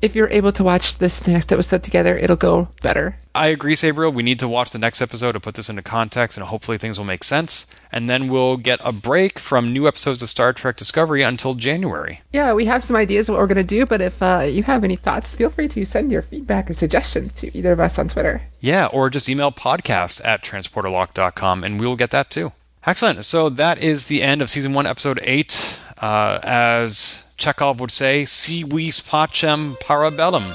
if 0.00 0.14
you're 0.14 0.30
able 0.30 0.52
to 0.52 0.62
watch 0.62 0.98
this 0.98 1.18
the 1.18 1.32
next 1.32 1.52
episode 1.52 1.82
together, 1.82 2.16
it'll 2.16 2.36
go 2.36 2.68
better. 2.82 3.18
I 3.34 3.48
agree, 3.48 3.74
Sabriel. 3.74 4.12
We 4.12 4.22
need 4.22 4.38
to 4.40 4.48
watch 4.48 4.70
the 4.70 4.78
next 4.78 5.00
episode 5.00 5.32
to 5.32 5.40
put 5.40 5.54
this 5.54 5.68
into 5.68 5.82
context, 5.82 6.36
and 6.36 6.46
hopefully 6.46 6.78
things 6.78 6.98
will 6.98 7.04
make 7.04 7.24
sense. 7.24 7.66
And 7.92 8.08
then 8.08 8.28
we'll 8.28 8.56
get 8.56 8.80
a 8.84 8.92
break 8.92 9.38
from 9.38 9.72
new 9.72 9.86
episodes 9.86 10.22
of 10.22 10.28
Star 10.28 10.52
Trek 10.52 10.76
Discovery 10.76 11.22
until 11.22 11.54
January. 11.54 12.22
Yeah, 12.32 12.52
we 12.52 12.66
have 12.66 12.82
some 12.84 12.96
ideas 12.96 13.30
what 13.30 13.38
we're 13.38 13.46
going 13.46 13.56
to 13.56 13.64
do, 13.64 13.86
but 13.86 14.00
if 14.00 14.22
uh, 14.22 14.46
you 14.48 14.64
have 14.64 14.84
any 14.84 14.96
thoughts, 14.96 15.34
feel 15.34 15.50
free 15.50 15.68
to 15.68 15.84
send 15.84 16.10
your 16.10 16.22
feedback 16.22 16.70
or 16.70 16.74
suggestions 16.74 17.34
to 17.34 17.56
either 17.56 17.72
of 17.72 17.80
us 17.80 17.98
on 17.98 18.08
Twitter. 18.08 18.42
Yeah, 18.60 18.86
or 18.86 19.10
just 19.10 19.28
email 19.28 19.52
podcast 19.52 20.24
at 20.24 20.42
transporterlock.com, 20.42 21.64
and 21.64 21.80
we 21.80 21.86
will 21.86 21.96
get 21.96 22.10
that 22.10 22.30
too. 22.30 22.52
Excellent. 22.86 23.24
So 23.24 23.48
that 23.50 23.78
is 23.78 24.06
the 24.06 24.22
end 24.22 24.40
of 24.40 24.50
season 24.50 24.72
one, 24.72 24.86
episode 24.86 25.20
eight. 25.22 25.78
Uh, 26.00 26.38
as 26.42 27.28
Chekhov 27.36 27.80
would 27.80 27.90
say, 27.90 28.24
si 28.24 28.62
vis 28.62 29.00
pacem 29.00 29.78
parabellum. 29.80 30.54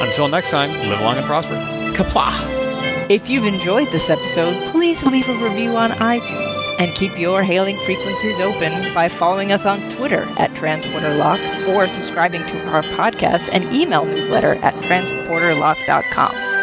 Until 0.00 0.28
next 0.28 0.50
time, 0.50 0.70
live 0.88 1.00
long 1.00 1.16
and 1.16 1.26
prosper. 1.26 1.54
Qapla'! 1.94 2.64
If 3.10 3.28
you've 3.28 3.44
enjoyed 3.44 3.88
this 3.88 4.08
episode, 4.08 4.54
please 4.70 5.02
leave 5.04 5.28
a 5.28 5.34
review 5.44 5.76
on 5.76 5.90
iTunes 5.92 6.80
and 6.80 6.94
keep 6.94 7.18
your 7.18 7.42
hailing 7.42 7.76
frequencies 7.78 8.40
open 8.40 8.94
by 8.94 9.08
following 9.08 9.52
us 9.52 9.66
on 9.66 9.78
Twitter 9.90 10.22
at 10.38 10.52
TransporterLock 10.52 11.68
or 11.68 11.86
subscribing 11.86 12.46
to 12.46 12.68
our 12.70 12.82
podcast 12.82 13.50
and 13.52 13.70
email 13.74 14.06
newsletter 14.06 14.54
at 14.56 14.74
transporterlock.com. 14.76 16.53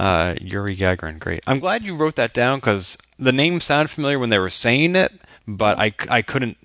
Uh, 0.00 0.34
Yuri 0.40 0.74
Gagarin, 0.74 1.18
great. 1.18 1.44
I'm 1.46 1.58
glad 1.58 1.82
you 1.82 1.94
wrote 1.94 2.16
that 2.16 2.32
down 2.32 2.58
because 2.58 2.96
the 3.18 3.32
name 3.32 3.60
sounded 3.60 3.90
familiar 3.90 4.18
when 4.18 4.30
they 4.30 4.38
were 4.38 4.48
saying 4.48 4.96
it, 4.96 5.12
but 5.46 5.78
I, 5.78 5.92
I 6.08 6.22
couldn't 6.22 6.56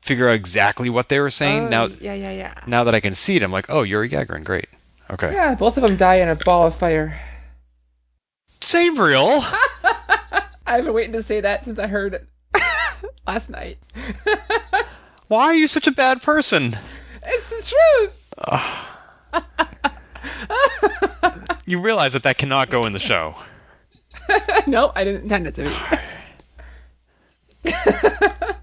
figure 0.00 0.30
out 0.30 0.34
exactly 0.34 0.88
what 0.88 1.10
they 1.10 1.20
were 1.20 1.28
saying. 1.28 1.64
Oh, 1.64 1.68
now, 1.68 1.84
yeah, 2.00 2.14
yeah, 2.14 2.32
yeah. 2.32 2.54
now 2.66 2.84
that 2.84 2.94
I 2.94 3.00
can 3.00 3.14
see 3.14 3.36
it, 3.36 3.42
I'm 3.42 3.52
like, 3.52 3.66
oh, 3.68 3.82
Yuri 3.82 4.08
Gagarin, 4.08 4.44
great. 4.44 4.70
Okay. 5.10 5.30
Yeah, 5.30 5.54
both 5.56 5.76
of 5.76 5.82
them 5.82 5.98
die 5.98 6.16
in 6.16 6.30
a 6.30 6.34
ball 6.34 6.68
of 6.68 6.74
fire. 6.74 7.20
Sabriel! 8.62 9.44
I've 10.66 10.86
been 10.86 10.94
waiting 10.94 11.12
to 11.12 11.22
say 11.22 11.42
that 11.42 11.66
since 11.66 11.78
I 11.78 11.86
heard 11.86 12.14
it 12.14 12.26
last 13.26 13.50
night. 13.50 13.76
Why 15.28 15.48
are 15.48 15.54
you 15.54 15.68
such 15.68 15.86
a 15.86 15.92
bad 15.92 16.22
person? 16.22 16.78
It's 17.26 17.50
the 17.50 17.74
truth! 17.74 18.16
You 21.70 21.80
realize 21.80 22.14
that 22.14 22.24
that 22.24 22.36
cannot 22.36 22.68
go 22.68 22.84
in 22.84 22.92
the 22.92 22.98
show. 22.98 23.36
no, 24.66 24.90
I 24.96 25.04
didn't 25.04 25.22
intend 25.22 25.46
it 25.46 25.54
to 25.54 25.72
be. 27.64 27.72